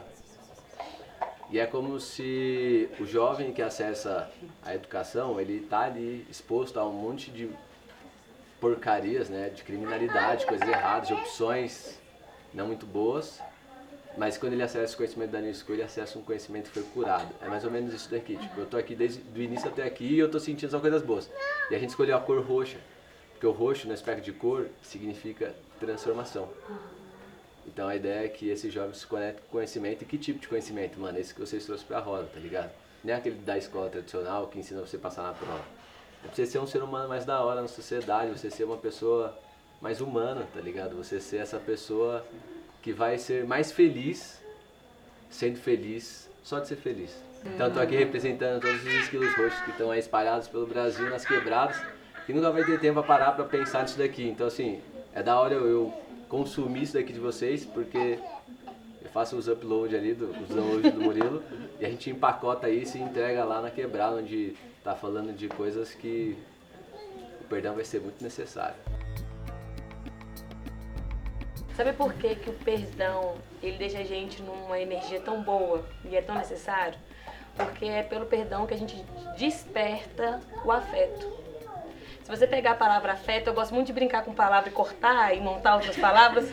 E 1.51 1.59
é 1.59 1.65
como 1.65 1.99
se 1.99 2.89
o 3.01 3.05
jovem 3.05 3.51
que 3.51 3.61
acessa 3.61 4.31
a 4.63 4.73
educação, 4.73 5.41
ele 5.41 5.57
está 5.57 5.81
ali 5.81 6.25
exposto 6.29 6.79
a 6.79 6.87
um 6.87 6.93
monte 6.93 7.29
de 7.29 7.49
porcarias, 8.61 9.27
né? 9.27 9.49
De 9.49 9.61
criminalidade, 9.61 10.45
coisas 10.45 10.65
erradas, 10.65 11.09
de 11.09 11.13
opções 11.13 11.99
não 12.53 12.67
muito 12.67 12.85
boas. 12.85 13.41
Mas 14.17 14.37
quando 14.37 14.53
ele 14.53 14.63
acessa 14.63 14.93
o 14.93 14.95
conhecimento 14.95 15.31
da 15.31 15.41
New 15.41 15.53
ele 15.67 15.83
acessa 15.83 16.17
um 16.17 16.21
conhecimento 16.21 16.71
que 16.71 16.79
foi 16.79 16.83
curado. 16.93 17.27
É 17.41 17.49
mais 17.49 17.65
ou 17.65 17.71
menos 17.71 17.93
isso 17.93 18.09
daqui. 18.09 18.37
Tipo, 18.37 18.61
eu 18.61 18.65
tô 18.65 18.77
aqui 18.77 18.95
desde 18.95 19.21
o 19.37 19.41
início 19.41 19.67
até 19.67 19.83
aqui 19.83 20.05
e 20.05 20.19
eu 20.19 20.31
tô 20.31 20.39
sentindo 20.39 20.69
só 20.69 20.79
coisas 20.79 21.01
boas. 21.01 21.29
E 21.69 21.75
a 21.75 21.77
gente 21.77 21.89
escolheu 21.89 22.15
a 22.15 22.21
cor 22.21 22.41
roxa. 22.41 22.77
Porque 23.33 23.45
o 23.45 23.51
roxo, 23.51 23.85
no 23.85 23.93
aspecto 23.93 24.23
de 24.23 24.31
cor, 24.31 24.69
significa 24.81 25.53
transformação. 25.79 26.49
Então 27.67 27.87
a 27.87 27.95
ideia 27.95 28.25
é 28.25 28.27
que 28.27 28.49
esse 28.49 28.69
jovem 28.69 28.93
se 28.93 29.05
conecte 29.05 29.41
com 29.41 29.47
conhecimento. 29.57 30.03
E 30.03 30.05
que 30.05 30.17
tipo 30.17 30.39
de 30.39 30.47
conhecimento? 30.47 30.99
Mano, 30.99 31.17
esse 31.17 31.33
que 31.33 31.39
vocês 31.39 31.65
trouxeram 31.65 31.87
pra 31.87 31.99
roda, 31.99 32.29
tá 32.33 32.39
ligado? 32.39 32.71
Nem 33.03 33.15
aquele 33.15 33.35
da 33.35 33.57
escola 33.57 33.89
tradicional 33.89 34.47
que 34.47 34.59
ensina 34.59 34.81
você 34.81 34.97
a 34.97 34.99
passar 34.99 35.23
na 35.23 35.33
prova. 35.33 35.63
É 36.23 36.27
pra 36.27 36.35
você 36.35 36.45
ser 36.45 36.59
um 36.59 36.67
ser 36.67 36.81
humano 36.81 37.09
mais 37.09 37.25
da 37.25 37.41
hora 37.43 37.61
na 37.61 37.67
sociedade, 37.67 38.31
você 38.31 38.49
ser 38.49 38.63
uma 38.63 38.77
pessoa 38.77 39.37
mais 39.81 40.01
humana, 40.01 40.47
tá 40.53 40.59
ligado? 40.59 40.95
Você 40.95 41.19
ser 41.19 41.37
essa 41.37 41.59
pessoa 41.59 42.25
que 42.81 42.93
vai 42.93 43.17
ser 43.17 43.45
mais 43.45 43.71
feliz 43.71 44.41
sendo 45.29 45.57
feliz 45.57 46.29
só 46.43 46.59
de 46.59 46.67
ser 46.67 46.77
feliz. 46.77 47.15
Então 47.43 47.71
tô 47.71 47.79
aqui 47.79 47.95
representando 47.95 48.61
todos 48.61 48.81
os 48.81 48.93
esquilos 48.93 49.35
roxos 49.35 49.59
que 49.61 49.71
estão 49.71 49.91
aí 49.91 49.99
espalhados 49.99 50.47
pelo 50.47 50.65
Brasil, 50.65 51.09
nas 51.09 51.25
quebradas, 51.25 51.79
que 52.25 52.33
nunca 52.33 52.51
vai 52.51 52.63
ter 52.63 52.79
tempo 52.79 52.95
para 53.01 53.07
parar 53.07 53.31
para 53.33 53.45
pensar 53.45 53.83
nisso 53.83 53.97
daqui. 53.97 54.27
Então 54.27 54.47
assim, 54.47 54.81
é 55.15 55.23
da 55.23 55.39
hora 55.39 55.53
eu, 55.53 55.65
eu 55.65 55.93
consumir 56.27 56.83
isso 56.83 56.93
daqui 56.93 57.13
de 57.13 57.19
vocês, 57.19 57.65
porque 57.65 58.19
eu 59.01 59.09
faço 59.11 59.37
os 59.37 59.47
uploads 59.47 59.97
ali, 59.97 60.13
do, 60.13 60.29
os 60.29 60.49
downloads 60.49 60.93
do 60.93 61.01
Murilo, 61.01 61.41
e 61.79 61.85
a 61.85 61.89
gente 61.89 62.09
empacota 62.09 62.69
isso 62.69 62.97
e 62.97 63.01
entrega 63.01 63.45
lá 63.45 63.61
na 63.61 63.71
quebrada, 63.71 64.17
onde 64.17 64.55
tá 64.83 64.93
falando 64.93 65.33
de 65.33 65.47
coisas 65.47 65.93
que 65.93 66.37
o 67.39 67.45
perdão 67.45 67.75
vai 67.75 67.85
ser 67.85 68.01
muito 68.01 68.21
necessário. 68.21 68.75
Sabe 71.77 71.93
por 71.93 72.13
que, 72.13 72.35
que 72.35 72.49
o 72.49 72.53
perdão 72.53 73.35
ele 73.63 73.77
deixa 73.77 73.99
a 73.99 74.03
gente 74.03 74.41
numa 74.41 74.79
energia 74.79 75.19
tão 75.21 75.41
boa 75.41 75.83
e 76.03 76.15
é 76.15 76.21
tão 76.21 76.35
necessário? 76.35 76.97
Porque 77.55 77.85
é 77.85 78.03
pelo 78.03 78.25
perdão 78.25 78.65
que 78.65 78.73
a 78.73 78.77
gente 78.77 79.01
desperta 79.37 80.41
o 80.63 80.71
afeto. 80.71 81.44
Se 82.25 82.31
você 82.35 82.47
pegar 82.47 82.71
a 82.71 82.75
palavra 82.75 83.13
afeto, 83.13 83.47
eu 83.47 83.53
gosto 83.53 83.71
muito 83.75 83.85
de 83.85 83.93
brincar 83.93 84.25
com 84.25 84.33
palavra 84.33 84.67
e 84.67 84.71
cortar 84.71 85.35
e 85.35 85.39
montar 85.39 85.75
outras 85.75 85.95
palavras. 85.95 86.49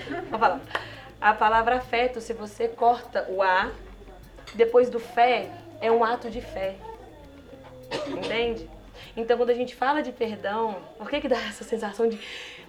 A 1.18 1.32
palavra 1.32 1.76
afeto, 1.76 2.20
se 2.20 2.34
você 2.34 2.68
corta 2.68 3.26
o 3.30 3.42
A, 3.42 3.72
depois 4.54 4.90
do 4.90 5.00
fé, 5.00 5.48
é 5.80 5.90
um 5.90 6.04
ato 6.04 6.28
de 6.28 6.42
fé. 6.42 6.76
Entende? 8.06 8.68
Então, 9.16 9.38
quando 9.38 9.48
a 9.48 9.54
gente 9.54 9.74
fala 9.74 10.02
de 10.02 10.12
perdão, 10.12 10.76
por 10.98 11.08
que, 11.08 11.22
que 11.22 11.28
dá 11.28 11.38
essa 11.38 11.64
sensação 11.64 12.06
de 12.06 12.20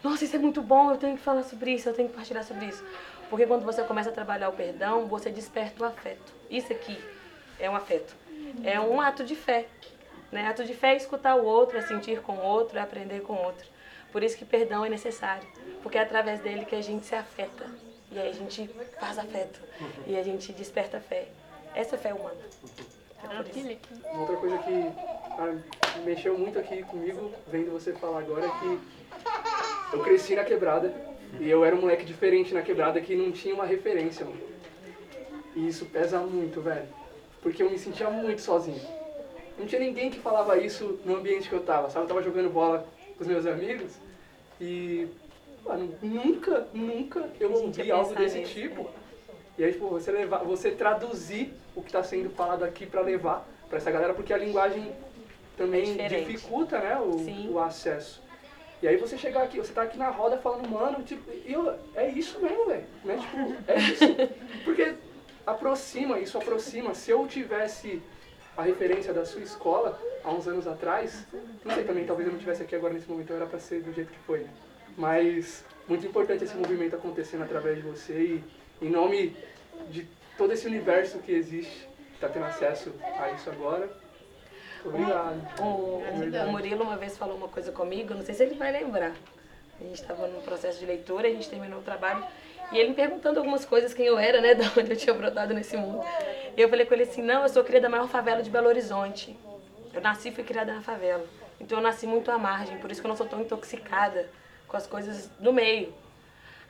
nossa, 0.02 0.24
isso 0.24 0.38
é 0.38 0.40
muito 0.40 0.62
bom, 0.62 0.92
eu 0.92 0.98
tenho 0.98 1.18
que 1.18 1.24
falar 1.24 1.44
sobre 1.44 1.72
isso, 1.72 1.90
eu 1.90 1.94
tenho 1.94 2.08
que 2.08 2.16
partilhar 2.16 2.46
sobre 2.46 2.68
isso? 2.68 2.86
Porque 3.30 3.46
quando 3.46 3.66
você 3.66 3.84
começa 3.84 4.12
a 4.12 4.14
trabalhar 4.14 4.48
o 4.48 4.54
perdão, 4.54 5.08
você 5.08 5.30
desperta 5.30 5.84
o 5.84 5.86
afeto. 5.86 6.34
Isso 6.50 6.72
aqui 6.72 6.98
é 7.60 7.70
um 7.70 7.76
afeto. 7.76 8.16
É 8.64 8.80
um 8.80 9.02
ato 9.02 9.26
de 9.26 9.36
fé. 9.36 9.66
Né? 10.34 10.48
Ato 10.48 10.64
de 10.64 10.74
fé 10.74 10.94
é 10.94 10.98
escutar 10.98 11.36
o 11.36 11.46
outro, 11.46 11.78
é 11.78 11.82
sentir 11.84 12.20
com 12.22 12.34
o 12.34 12.44
outro, 12.44 12.80
é 12.80 12.82
aprender 12.82 13.22
com 13.22 13.34
o 13.34 13.44
outro. 13.46 13.68
Por 14.12 14.24
isso 14.24 14.36
que 14.36 14.44
perdão 14.44 14.84
é 14.84 14.90
necessário. 14.90 15.48
Porque 15.84 15.96
é 15.96 16.02
através 16.02 16.40
dele 16.40 16.66
que 16.66 16.76
a 16.76 16.82
gente 16.82 17.06
se 17.06 17.14
afeta. 17.14 17.66
E 18.12 18.18
aí 18.18 18.30
a 18.30 18.34
gente 18.34 18.68
faz 19.00 19.20
afeto. 19.20 19.60
E 20.08 20.18
a 20.18 20.24
gente 20.24 20.52
desperta 20.52 21.00
fé. 21.00 21.28
Essa 21.76 21.96
é 21.96 22.00
fé 22.00 22.16
humana. 22.16 22.36
É 23.24 23.44
por 23.44 23.58
isso. 23.58 23.78
Uma 24.12 24.22
outra 24.22 24.36
coisa 24.38 24.58
que 24.58 24.72
ah, 25.38 25.56
mexeu 26.04 26.36
muito 26.36 26.58
aqui 26.58 26.82
comigo, 26.82 27.32
vendo 27.48 27.72
você 27.72 27.94
falar 27.94 28.20
agora, 28.20 28.48
é 28.48 28.50
que 28.60 29.96
eu 29.96 30.04
cresci 30.04 30.36
na 30.36 30.44
quebrada 30.44 30.92
e 31.40 31.48
eu 31.48 31.64
era 31.64 31.76
um 31.76 31.82
moleque 31.82 32.06
diferente 32.06 32.56
na 32.56 32.64
quebrada 32.64 33.00
que 33.00 33.16
não 33.16 33.32
tinha 33.32 33.54
uma 33.54 33.66
referência, 33.66 34.26
mano. 34.26 34.42
E 35.56 35.68
isso 35.68 35.86
pesa 35.86 36.20
muito, 36.20 36.60
velho. 36.60 36.88
Porque 37.40 37.62
eu 37.62 37.70
me 37.70 37.78
sentia 37.78 38.10
muito 38.10 38.42
sozinho. 38.42 39.03
Não 39.58 39.66
tinha 39.66 39.80
ninguém 39.80 40.10
que 40.10 40.20
falava 40.20 40.58
isso 40.58 41.00
no 41.06 41.18
ambiente 41.18 41.48
que 41.48 41.56
eu 41.56 41.64
tava, 41.64 41.90
sabe? 41.90 42.06
Eu 42.06 42.10
tava 42.10 42.24
jogando 42.24 42.50
bola 42.50 42.88
com 43.16 43.22
os 43.24 43.28
meus 43.28 43.46
amigos 43.46 43.94
e, 44.60 45.08
mano, 45.64 45.94
nunca, 46.02 46.68
nunca 46.74 47.30
eu 47.40 47.52
ouvi 47.52 47.92
algo 47.92 48.16
desse 48.16 48.44
tipo. 48.44 48.90
E 49.58 49.64
aí, 49.64 49.72
tipo, 49.72 49.88
você, 49.88 50.12
levar, 50.12 50.40
você 50.40 50.72
traduzir 50.72 51.54
o 51.76 51.82
que 51.82 51.90
está 51.90 52.04
sendo 52.04 52.30
falado 52.32 52.64
aqui 52.64 52.86
para 52.86 53.02
levar 53.02 53.48
para 53.70 53.78
essa 53.78 53.92
galera, 53.92 54.14
porque 54.14 54.34
a 54.34 54.38
linguagem 54.38 54.92
também 55.56 55.94
diferente. 55.94 56.26
dificulta, 56.26 56.80
né, 56.80 56.98
o, 57.00 57.54
o 57.54 57.60
acesso. 57.60 58.22
E 58.82 58.88
aí 58.88 58.98
você 58.98 59.18
chegar 59.18 59.44
aqui, 59.44 59.58
você 59.58 59.72
tá 59.72 59.84
aqui 59.84 59.98
na 59.98 60.10
roda 60.10 60.38
falando, 60.38 60.68
mano, 60.70 61.04
tipo, 61.04 61.24
eu, 61.46 61.74
é 61.96 62.10
isso 62.10 62.40
mesmo, 62.42 62.66
velho. 62.66 62.84
Né? 63.04 63.18
Tipo, 63.18 63.72
é 63.72 63.80
isso. 63.80 64.04
Porque 64.66 64.94
aproxima, 65.46 66.20
isso 66.20 66.38
aproxima. 66.38 66.94
Se 66.94 67.12
eu 67.12 67.26
tivesse 67.28 68.02
a 68.56 68.62
referência 68.64 69.14
da 69.14 69.26
sua 69.26 69.42
escola 69.42 70.00
há 70.24 70.32
uns 70.32 70.48
anos 70.48 70.68
atrás, 70.68 71.26
não 71.66 71.74
sei 71.74 71.84
também, 71.84 72.06
talvez 72.06 72.28
eu 72.28 72.32
não 72.32 72.38
estivesse 72.40 72.64
aqui 72.64 72.76
agora 72.76 72.94
nesse 72.94 73.10
momento, 73.10 73.34
era 73.34 73.46
pra 73.46 73.60
ser 73.60 73.82
do 73.82 73.92
jeito 73.94 74.12
que 74.12 74.20
foi. 74.20 74.40
né? 74.40 74.50
Mas 74.98 75.64
muito 75.88 76.06
importante 76.06 76.44
esse 76.44 76.56
movimento 76.56 76.96
acontecendo 76.96 77.44
através 77.44 77.78
de 77.78 77.82
você 77.82 78.14
e 78.14 78.44
em 78.86 78.90
nome 78.90 79.36
de 79.90 80.08
todo 80.38 80.54
esse 80.54 80.68
universo 80.68 81.18
que 81.20 81.32
existe, 81.32 81.88
que 82.14 82.20
tá 82.20 82.30
tendo 82.30 82.46
acesso 82.46 82.94
a 83.20 83.32
isso 83.32 83.50
agora. 83.50 83.90
Obrigado. 84.86 85.62
O, 85.62 86.04
o 86.48 86.52
Murilo 86.52 86.84
uma 86.84 86.98
vez 86.98 87.18
falou 87.18 87.38
uma 87.38 87.48
coisa 87.48 87.72
comigo, 87.72 88.14
não 88.14 88.24
sei 88.24 88.36
se 88.36 88.44
ele 88.44 88.56
vai 88.56 88.72
lembrar. 88.72 89.14
A 89.80 89.84
gente 89.84 90.02
estava 90.02 90.28
num 90.28 90.42
processo 90.42 90.80
de 90.80 90.86
leitura, 90.86 91.28
a 91.28 91.32
gente 91.32 91.50
terminou 91.50 91.80
o 91.80 91.84
trabalho, 91.84 92.24
e 92.74 92.80
ele 92.80 92.90
me 92.90 92.96
perguntando 92.96 93.40
algumas 93.40 93.64
coisas, 93.64 93.94
quem 93.94 94.08
eu 94.08 94.18
era, 94.18 94.42
né, 94.42 94.56
de 94.56 94.68
onde 94.80 94.92
eu 94.92 94.98
tinha 94.98 95.14
brotado 95.14 95.54
nesse 95.54 95.78
mundo. 95.78 96.04
E 96.58 96.62
eu 96.62 96.68
falei 96.68 96.86
com 96.86 96.94
ele 96.94 97.04
assim, 97.04 97.22
não, 97.22 97.44
eu 97.44 97.50
sou 97.50 97.64
criada 97.64 97.84
da 97.84 97.90
maior 97.90 98.08
favela 98.08 98.42
de 98.42 98.50
Belo 98.50 98.68
Horizonte. 98.68 99.38
Eu 99.94 100.02
nasci 100.02 100.30
e 100.30 100.32
fui 100.32 100.44
criada 100.44 100.74
na 100.74 100.82
favela. 100.82 101.26
Então 101.60 101.78
eu 101.78 101.84
nasci 101.84 102.08
muito 102.08 102.32
à 102.32 102.38
margem, 102.38 102.78
por 102.80 102.92
isso 102.92 103.00
que 103.00 103.06
eu 103.06 103.10
não 103.10 103.16
sou 103.16 103.28
tão 103.28 103.42
intoxicada 103.42 104.28
com 104.68 104.76
as 104.76 104.88
coisas 104.88 105.30
no 105.40 105.54
meio. 105.54 105.94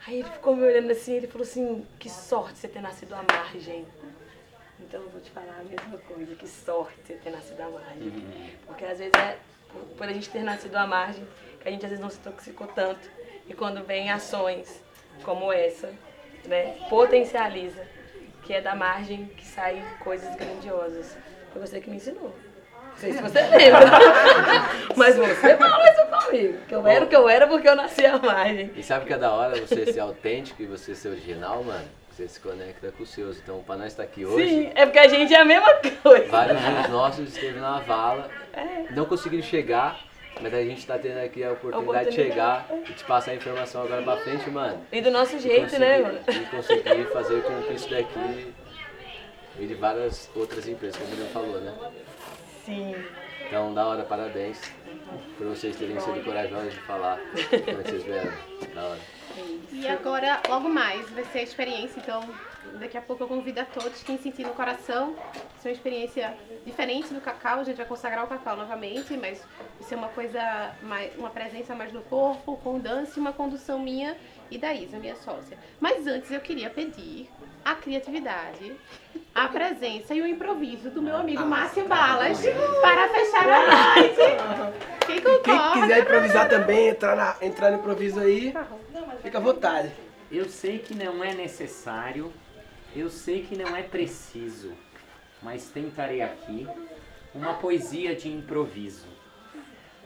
Aí 0.06 0.20
ele 0.20 0.28
ficou 0.28 0.54
me 0.54 0.62
olhando 0.62 0.90
assim, 0.90 1.14
ele 1.14 1.26
falou 1.26 1.46
assim, 1.46 1.86
que 1.98 2.10
sorte 2.10 2.58
você 2.58 2.68
ter 2.68 2.82
nascido 2.82 3.14
à 3.14 3.22
margem. 3.22 3.86
Então 4.78 5.00
eu 5.00 5.08
vou 5.08 5.20
te 5.22 5.30
falar 5.30 5.60
a 5.60 5.64
mesma 5.64 5.96
coisa, 6.06 6.34
que 6.34 6.46
sorte 6.46 6.98
você 7.06 7.14
ter 7.14 7.30
nascido 7.30 7.62
à 7.62 7.70
margem. 7.70 8.12
Porque 8.66 8.84
às 8.84 8.98
vezes 8.98 9.14
é 9.14 9.38
por 9.96 10.06
a 10.06 10.12
gente 10.12 10.28
ter 10.28 10.42
nascido 10.42 10.76
à 10.76 10.86
margem, 10.86 11.26
que 11.60 11.66
a 11.66 11.70
gente 11.70 11.84
às 11.84 11.90
vezes 11.90 12.02
não 12.02 12.10
se 12.10 12.18
intoxicou 12.18 12.66
tanto. 12.66 13.08
E 13.48 13.54
quando 13.54 13.82
vem 13.84 14.10
ações 14.10 14.82
como 15.22 15.52
essa, 15.52 15.90
né, 16.46 16.74
potencializa, 16.88 17.82
que 18.42 18.52
é 18.52 18.60
da 18.60 18.74
margem 18.74 19.26
que 19.36 19.44
saem 19.46 19.82
coisas 20.00 20.34
grandiosas. 20.36 21.16
Foi 21.52 21.60
você 21.60 21.80
que 21.80 21.88
me 21.90 21.96
ensinou. 21.96 22.34
Não 22.90 22.96
sei 22.96 23.12
se 23.12 23.22
você 23.22 23.40
lembra. 23.48 23.80
Mas 24.96 25.16
você 25.16 25.56
falou 25.56 25.84
isso 25.84 26.26
comigo. 26.26 26.58
Que 26.68 26.74
eu 26.74 26.86
era 26.86 27.04
o 27.04 27.08
que 27.08 27.16
eu 27.16 27.28
era 27.28 27.46
porque 27.46 27.68
eu 27.68 27.74
nasci 27.76 28.04
à 28.06 28.18
margem. 28.18 28.70
E 28.76 28.82
sabe 28.82 29.06
que 29.06 29.12
é 29.12 29.18
da 29.18 29.32
hora 29.32 29.56
você 29.60 29.92
ser 29.92 30.00
autêntico 30.00 30.62
e 30.62 30.66
você 30.66 30.94
ser 30.94 31.08
original, 31.08 31.62
mano? 31.64 31.84
Você 32.10 32.28
se 32.28 32.38
conecta 32.38 32.92
com 32.92 33.02
os 33.02 33.10
seus. 33.10 33.38
Então, 33.38 33.60
pra 33.64 33.76
nós 33.76 33.88
estar 33.88 34.04
aqui 34.04 34.24
hoje, 34.24 34.48
Sim, 34.48 34.72
é 34.76 34.86
porque 34.86 35.00
a 35.00 35.08
gente 35.08 35.34
é 35.34 35.40
a 35.40 35.44
mesma 35.44 35.74
coisa. 36.02 36.26
vários 36.28 36.60
dos 36.60 36.88
nossos 36.88 37.28
esteve 37.34 37.58
na 37.58 37.80
vala, 37.80 38.30
É. 38.52 38.92
não 38.92 39.04
conseguiram 39.04 39.42
chegar, 39.42 39.98
mas 40.40 40.52
a 40.52 40.62
gente 40.62 40.86
tá 40.86 40.98
tendo 40.98 41.18
aqui 41.18 41.44
a 41.44 41.52
oportunidade 41.52 42.10
de 42.10 42.16
chegar 42.16 42.66
e 42.88 42.92
te 42.92 43.04
passar 43.04 43.32
a 43.32 43.34
informação 43.34 43.82
agora 43.82 44.02
pra 44.02 44.16
frente, 44.18 44.50
mano. 44.50 44.84
E 44.90 45.00
do 45.00 45.10
nosso 45.10 45.38
jeito, 45.38 45.78
né, 45.78 45.98
mano? 45.98 46.18
E 46.28 46.46
conseguir 46.46 47.06
fazer 47.12 47.42
com 47.42 47.62
que 47.62 47.72
isso 47.74 47.90
daqui 47.90 48.52
e 49.58 49.66
de 49.66 49.74
várias 49.74 50.30
outras 50.34 50.66
empresas, 50.66 51.00
como 51.00 51.12
ele 51.12 51.28
falou, 51.28 51.60
né? 51.60 51.72
Sim. 52.64 52.94
Então, 53.46 53.72
da 53.74 53.86
hora, 53.86 54.02
parabéns 54.02 54.60
por 55.36 55.46
vocês 55.46 55.76
terem 55.76 56.00
sido 56.00 56.24
corajosos 56.24 56.72
de 56.72 56.80
falar 56.80 57.20
quando 57.64 57.82
vocês 57.84 58.02
vieram. 58.02 58.32
Da 58.74 58.82
hora. 58.82 59.00
E 59.70 59.86
agora, 59.86 60.40
logo 60.48 60.68
mais, 60.68 61.08
vai 61.10 61.24
ser 61.24 61.40
a 61.40 61.42
experiência, 61.42 62.00
então 62.00 62.22
daqui 62.78 62.96
a 62.96 63.02
pouco 63.02 63.22
eu 63.22 63.28
convido 63.28 63.60
a 63.60 63.64
todos 63.64 64.02
quem 64.02 64.18
sentir 64.18 64.44
no 64.44 64.52
coração. 64.52 65.14
Vai 65.14 65.42
ser 65.60 65.68
uma 65.68 65.74
experiência 65.74 66.34
diferente 66.64 67.12
do 67.12 67.20
cacau, 67.20 67.60
a 67.60 67.64
gente 67.64 67.76
vai 67.76 67.86
consagrar 67.86 68.24
o 68.24 68.26
cacau 68.26 68.56
novamente, 68.56 69.16
mas 69.16 69.42
vai 69.78 69.88
ser 69.88 69.94
uma 69.94 70.08
coisa, 70.08 70.72
mais, 70.82 71.16
uma 71.16 71.30
presença 71.30 71.74
mais 71.74 71.92
no 71.92 72.02
corpo, 72.02 72.56
com 72.58 72.78
dança 72.78 73.12
e 73.16 73.20
uma 73.20 73.32
condução 73.32 73.78
minha 73.78 74.16
e 74.50 74.58
da 74.58 74.72
Isa, 74.74 74.98
minha 74.98 75.16
sócia. 75.16 75.56
Mas 75.80 76.06
antes 76.06 76.30
eu 76.30 76.40
queria 76.40 76.70
pedir 76.70 77.28
a 77.64 77.74
criatividade, 77.74 78.74
a 79.34 79.48
presença 79.48 80.14
e 80.14 80.20
o 80.20 80.26
improviso 80.26 80.90
do 80.90 81.00
meu 81.00 81.16
amigo 81.16 81.44
Márcio 81.44 81.88
Balas 81.88 82.38
para 82.82 83.08
fechar 83.08 83.48
a 83.48 83.94
noite. 83.96 84.84
Quem 85.06 85.20
Quem 85.20 85.22
concorda? 85.22 85.80
quiser 85.80 85.98
improvisar 86.00 86.48
também, 86.48 86.88
entrar, 86.88 87.16
na, 87.16 87.36
entrar 87.40 87.70
no 87.70 87.78
improviso 87.78 88.20
aí, 88.20 88.54
fica 89.22 89.38
à 89.38 89.40
vontade. 89.40 89.90
Eu 90.30 90.48
sei 90.48 90.78
que 90.78 90.94
não 90.94 91.22
é 91.22 91.34
necessário, 91.34 92.32
eu 92.94 93.10
sei 93.10 93.42
que 93.42 93.56
não 93.56 93.74
é 93.74 93.82
preciso, 93.82 94.72
mas 95.42 95.68
tentarei 95.68 96.22
aqui 96.22 96.66
uma 97.34 97.54
poesia 97.54 98.14
de 98.14 98.28
improviso. 98.28 99.06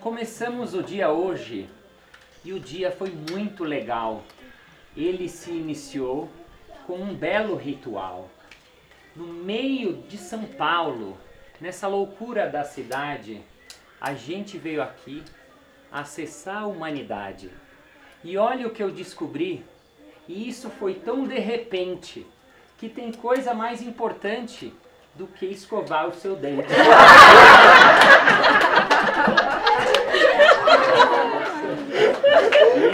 Começamos 0.01 0.73
o 0.73 0.83
dia 0.83 1.11
hoje 1.11 1.69
e 2.43 2.53
o 2.53 2.59
dia 2.59 2.91
foi 2.91 3.11
muito 3.31 3.63
legal. 3.63 4.25
Ele 4.97 5.29
se 5.29 5.51
iniciou 5.51 6.31
com 6.87 6.97
um 6.97 7.15
belo 7.15 7.57
ritual. 7.57 8.31
No 9.15 9.27
meio 9.27 10.03
de 10.09 10.17
São 10.17 10.45
Paulo, 10.45 11.19
nessa 11.61 11.87
loucura 11.87 12.49
da 12.49 12.65
cidade, 12.65 13.43
a 14.01 14.15
gente 14.15 14.57
veio 14.57 14.81
aqui 14.81 15.23
acessar 15.93 16.63
a 16.63 16.67
humanidade. 16.67 17.51
E 18.25 18.39
olha 18.39 18.67
o 18.67 18.71
que 18.71 18.83
eu 18.83 18.91
descobri, 18.91 19.63
e 20.27 20.49
isso 20.49 20.71
foi 20.71 20.95
tão 20.95 21.27
de 21.27 21.39
repente, 21.39 22.27
que 22.79 22.89
tem 22.89 23.11
coisa 23.11 23.53
mais 23.53 23.83
importante 23.83 24.73
do 25.17 25.27
que 25.27 25.47
escovar 25.47 26.09
o 26.09 26.15
seu 26.15 26.37
dente. 26.37 26.69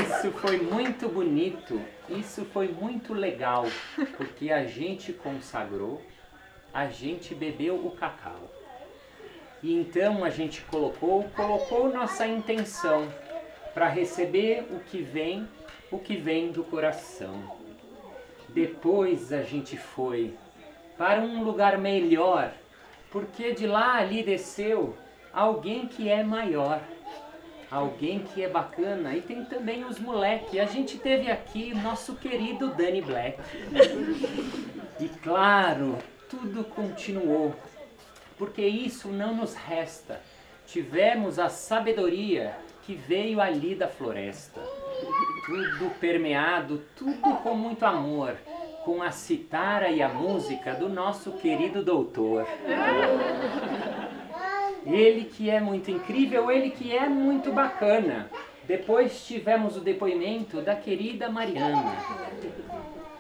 Isso 0.01 0.33
foi 0.33 0.57
muito 0.57 1.07
bonito, 1.07 1.79
isso 2.09 2.47
foi 2.47 2.69
muito 2.69 3.13
legal, 3.13 3.67
porque 4.17 4.51
a 4.51 4.65
gente 4.65 5.13
consagrou, 5.13 6.01
a 6.73 6.87
gente 6.87 7.35
bebeu 7.35 7.75
o 7.75 7.91
cacau. 7.91 8.51
E 9.63 9.75
então 9.75 10.25
a 10.25 10.31
gente 10.31 10.63
colocou, 10.63 11.25
colocou 11.37 11.93
nossa 11.93 12.27
intenção 12.27 13.07
para 13.75 13.87
receber 13.87 14.67
o 14.71 14.81
que 14.81 15.03
vem, 15.03 15.47
o 15.91 15.99
que 15.99 16.17
vem 16.17 16.51
do 16.51 16.65
coração. 16.65 17.54
Depois 18.55 19.33
a 19.33 19.43
gente 19.43 19.77
foi 19.77 20.33
para 20.97 21.21
um 21.21 21.43
lugar 21.43 21.77
melhor, 21.77 22.53
porque 23.11 23.53
de 23.53 23.67
lá 23.67 23.97
ali 23.97 24.23
desceu 24.23 24.97
alguém 25.33 25.89
que 25.89 26.09
é 26.09 26.23
maior, 26.23 26.81
alguém 27.69 28.21
que 28.21 28.45
é 28.45 28.49
bacana. 28.49 29.17
E 29.17 29.21
tem 29.21 29.45
também 29.45 29.85
os 29.85 29.99
moleque. 29.99 30.61
A 30.61 30.67
gente 30.67 30.99
teve 30.99 31.29
aqui 31.33 31.75
nosso 31.75 32.15
querido 32.15 32.69
Danny 32.69 33.03
Black. 33.03 33.41
E 35.01 35.09
claro, 35.09 35.99
tudo 36.31 36.63
continuou, 36.63 37.53
porque 38.39 38.63
isso 38.63 39.09
não 39.09 39.35
nos 39.35 39.55
resta. 39.55 40.21
Tivemos 40.65 41.41
a 41.41 41.49
sabedoria 41.49 42.57
que 42.85 42.95
veio 42.95 43.41
ali 43.41 43.75
da 43.75 43.89
floresta. 43.89 44.61
Tudo 45.47 45.91
permeado, 46.01 46.83
tudo 46.97 47.37
com 47.43 47.55
muito 47.55 47.85
amor, 47.85 48.37
com 48.85 49.03
a 49.03 49.11
citara 49.11 49.91
e 49.91 50.03
a 50.03 50.09
música 50.09 50.75
do 50.75 50.89
nosso 50.89 51.33
querido 51.33 51.85
doutor. 51.85 52.47
Ele 54.87 55.25
que 55.25 55.51
é 55.51 55.61
muito 55.61 55.91
incrível, 55.91 56.51
ele 56.51 56.71
que 56.71 56.97
é 56.97 57.09
muito 57.09 57.53
bacana. 57.53 58.31
Depois 58.67 59.27
tivemos 59.27 59.77
o 59.77 59.81
depoimento 59.81 60.63
da 60.63 60.75
querida 60.75 61.29
Mariana, 61.29 61.97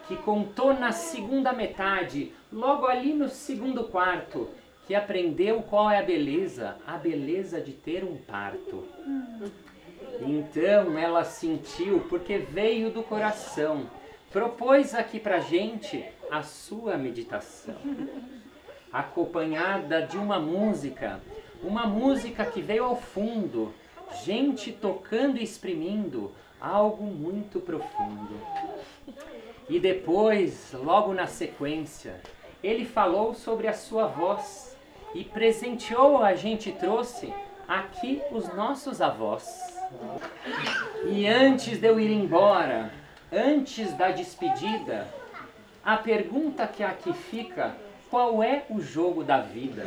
que 0.08 0.16
contou 0.16 0.72
na 0.72 0.92
segunda 0.92 1.52
metade, 1.52 2.32
logo 2.50 2.86
ali 2.86 3.12
no 3.12 3.28
segundo 3.28 3.84
quarto, 3.84 4.48
que 4.86 4.94
aprendeu 4.94 5.62
qual 5.62 5.90
é 5.90 5.98
a 5.98 6.02
beleza, 6.02 6.76
a 6.86 6.96
beleza 6.96 7.60
de 7.60 7.72
ter 7.72 8.02
um 8.02 8.16
parto. 8.16 8.84
Então 10.20 10.98
ela 10.98 11.24
sentiu, 11.24 12.00
porque 12.08 12.38
veio 12.38 12.90
do 12.90 13.02
coração, 13.02 13.88
propôs 14.30 14.94
aqui 14.94 15.18
pra 15.18 15.40
gente 15.40 16.04
a 16.30 16.42
sua 16.42 16.96
meditação, 16.96 17.76
acompanhada 18.92 20.02
de 20.02 20.16
uma 20.16 20.38
música, 20.38 21.20
uma 21.62 21.86
música 21.86 22.44
que 22.44 22.60
veio 22.60 22.84
ao 22.84 22.96
fundo, 22.96 23.72
gente 24.24 24.72
tocando 24.72 25.38
e 25.38 25.42
exprimindo 25.42 26.32
algo 26.60 27.04
muito 27.04 27.60
profundo. 27.60 28.40
E 29.68 29.80
depois, 29.80 30.72
logo 30.72 31.12
na 31.14 31.26
sequência, 31.26 32.20
ele 32.62 32.84
falou 32.84 33.34
sobre 33.34 33.66
a 33.66 33.72
sua 33.72 34.06
voz 34.06 34.76
e 35.14 35.24
presenteou 35.24 36.22
a 36.22 36.34
gente 36.34 36.72
trouxe 36.72 37.32
aqui 37.68 38.20
os 38.30 38.52
nossos 38.54 39.00
avós. 39.00 39.63
E 41.06 41.26
antes 41.26 41.78
de 41.78 41.86
eu 41.86 42.00
ir 42.00 42.10
embora, 42.10 42.90
antes 43.32 43.92
da 43.92 44.10
despedida, 44.10 45.06
a 45.84 45.96
pergunta 45.96 46.66
que 46.66 46.82
aqui 46.82 47.12
fica, 47.12 47.74
qual 48.10 48.42
é 48.42 48.64
o 48.70 48.80
jogo 48.80 49.22
da 49.22 49.40
vida? 49.40 49.82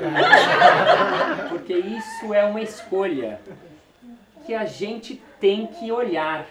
Porque 1.50 1.74
isso 1.74 2.34
é 2.34 2.44
uma 2.44 2.62
escolha 2.62 3.40
que 4.46 4.54
a 4.54 4.66
gente 4.66 5.22
tem 5.40 5.68
que 5.68 5.92
olhar 5.92 6.46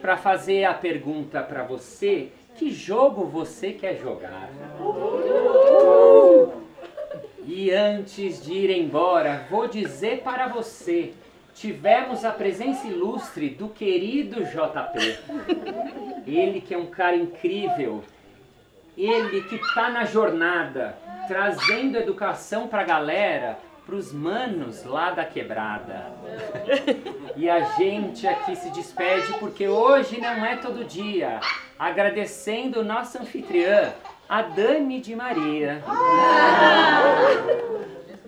para 0.00 0.16
fazer 0.16 0.64
a 0.64 0.74
pergunta 0.74 1.42
para 1.42 1.62
você, 1.62 2.30
que 2.56 2.70
jogo 2.72 3.24
você 3.24 3.72
quer 3.72 3.98
jogar? 3.98 4.48
E 7.46 7.70
antes 7.70 8.42
de 8.44 8.52
ir 8.52 8.70
embora, 8.70 9.46
vou 9.50 9.68
dizer 9.68 10.22
para 10.22 10.48
você, 10.48 11.12
tivemos 11.58 12.24
a 12.24 12.30
presença 12.30 12.86
ilustre 12.86 13.50
do 13.50 13.68
querido 13.68 14.44
JP. 14.44 15.18
Ele 16.26 16.60
que 16.60 16.72
é 16.72 16.78
um 16.78 16.86
cara 16.86 17.16
incrível, 17.16 18.04
ele 18.96 19.42
que 19.42 19.56
está 19.56 19.90
na 19.90 20.04
jornada, 20.04 20.96
trazendo 21.26 21.98
educação 21.98 22.68
para 22.68 22.82
a 22.82 22.84
galera, 22.84 23.58
para 23.84 23.96
os 23.96 24.12
manos 24.12 24.84
lá 24.84 25.10
da 25.10 25.24
quebrada. 25.24 26.12
E 27.36 27.48
a 27.48 27.60
gente 27.76 28.26
aqui 28.26 28.54
se 28.54 28.70
despede 28.70 29.32
porque 29.38 29.66
hoje 29.66 30.20
não 30.20 30.44
é 30.44 30.56
todo 30.56 30.84
dia. 30.84 31.40
Agradecendo 31.78 32.84
nossa 32.84 33.22
anfitriã, 33.22 33.92
a 34.28 34.42
Dani 34.42 35.00
de 35.00 35.16
Maria. 35.16 35.82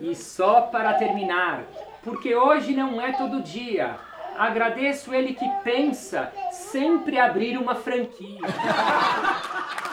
E 0.01 0.15
só 0.15 0.63
para 0.63 0.95
terminar, 0.95 1.65
porque 2.03 2.35
hoje 2.35 2.73
não 2.75 3.01
é 3.01 3.13
todo 3.13 3.43
dia. 3.43 3.97
Agradeço 4.39 5.15
ele 5.15 5.35
que 5.35 5.49
pensa 5.63 6.33
sempre 6.51 7.19
abrir 7.19 7.59
uma 7.59 7.75
franquia. 7.75 8.41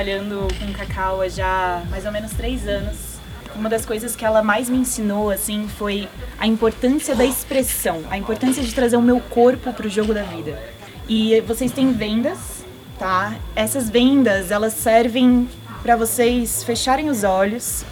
trabalhando 0.00 0.48
com 0.58 0.72
cacau 0.72 1.20
há 1.20 1.28
já 1.28 1.82
mais 1.90 2.06
ou 2.06 2.12
menos 2.12 2.32
três 2.32 2.66
anos. 2.66 2.96
Uma 3.54 3.68
das 3.68 3.84
coisas 3.84 4.16
que 4.16 4.24
ela 4.24 4.42
mais 4.42 4.70
me 4.70 4.78
ensinou 4.78 5.30
assim 5.30 5.68
foi 5.68 6.08
a 6.38 6.46
importância 6.46 7.14
da 7.14 7.22
expressão, 7.22 8.02
a 8.08 8.16
importância 8.16 8.62
de 8.62 8.74
trazer 8.74 8.96
o 8.96 9.02
meu 9.02 9.20
corpo 9.20 9.70
para 9.74 9.86
o 9.86 9.90
jogo 9.90 10.14
da 10.14 10.22
vida. 10.22 10.58
E 11.06 11.38
vocês 11.42 11.70
têm 11.70 11.92
vendas, 11.92 12.64
tá? 12.98 13.34
Essas 13.54 13.90
vendas 13.90 14.50
elas 14.50 14.72
servem 14.72 15.46
para 15.82 15.96
vocês 15.96 16.64
fecharem 16.64 17.10
os 17.10 17.22
olhos 17.22 17.84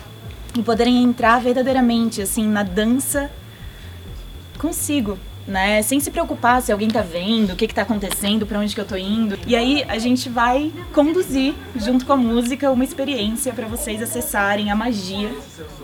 e 0.59 0.62
poderem 0.62 1.02
entrar 1.02 1.43
verdadeiramente 1.43 2.22
assim 2.22 2.48
na 2.48 2.62
dança 2.62 3.30
consigo, 4.59 5.18
né? 5.49 5.81
Sem 5.83 5.99
se 5.99 6.11
preocupar 6.11 6.61
se 6.61 6.70
alguém 6.70 6.89
tá 6.89 7.01
vendo, 7.01 7.55
o 7.55 7.57
que 7.57 7.66
que 7.66 7.75
tá 7.75 7.83
acontecendo, 7.83 8.47
para 8.47 8.59
onde 8.59 8.75
que 8.75 8.81
eu 8.81 8.85
tô 8.85 8.97
indo. 8.97 9.39
E 9.47 9.57
aí 9.57 9.83
a 9.89 9.99
gente 9.99 10.29
vai 10.29 10.70
conduzir 10.93 11.55
junto 11.75 12.05
com 12.05 12.12
a 12.12 12.16
música 12.16 12.70
uma 12.70 12.85
experiência 12.85 13.53
para 13.53 13.66
vocês 13.66 14.03
acessarem 14.03 14.70
a 14.70 14.77
magia, 14.77 15.35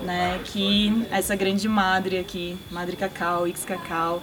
né, 0.02 0.38
que 0.44 1.06
essa 1.10 1.34
grande 1.34 1.66
madre 1.66 2.18
aqui, 2.18 2.56
Madre 2.70 2.94
Cacau, 2.94 3.48
X 3.48 3.64
Cacau 3.64 4.22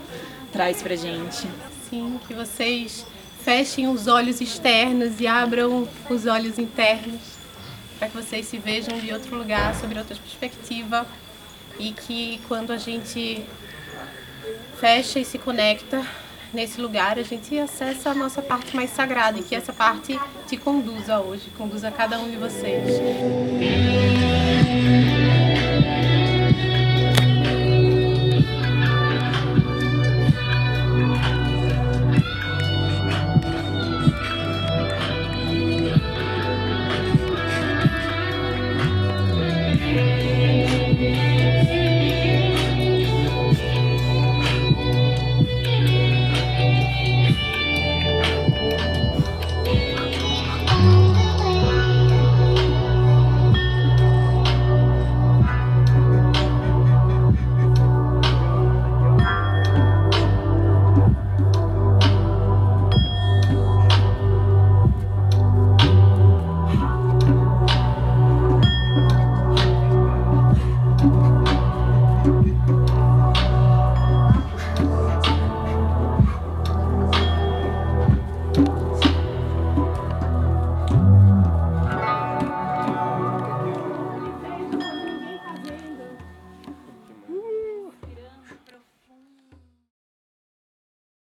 traz 0.54 0.82
pra 0.82 0.96
gente. 0.96 1.48
Sim, 1.90 2.20
que 2.28 2.34
vocês 2.34 3.06
fechem 3.44 3.88
os 3.88 4.08
olhos 4.08 4.40
externos 4.40 5.20
e 5.20 5.26
abram 5.26 5.88
os 6.10 6.28
olhos 6.28 6.60
internos 6.60 7.42
para 7.98 8.10
que 8.10 8.16
vocês 8.16 8.46
se 8.46 8.58
vejam 8.58 8.98
de 9.00 9.12
outro 9.12 9.36
lugar, 9.36 9.76
sobre 9.76 9.98
outra 9.98 10.16
perspectiva 10.16 11.06
e 11.80 11.92
que 11.92 12.40
quando 12.48 12.72
a 12.72 12.78
gente 12.78 13.46
fecha 14.82 15.20
e 15.20 15.24
se 15.24 15.38
conecta 15.38 16.03
nesse 16.52 16.82
lugar, 16.82 17.20
a 17.20 17.22
gente 17.22 17.58
acessa 17.60 18.10
a 18.10 18.16
nossa 18.16 18.41
parte 18.41 18.76
mais 18.76 18.90
sagrada 18.90 19.38
e 19.38 19.44
que 19.44 19.56
essa 19.56 19.72
parte 19.72 20.20
te 20.48 20.58
conduza 20.58 21.20
hoje, 21.20 21.52
conduza 21.56 21.91
cada 21.91 22.18
um 22.18 22.28
de 22.28 22.36
vocês. 22.36 22.99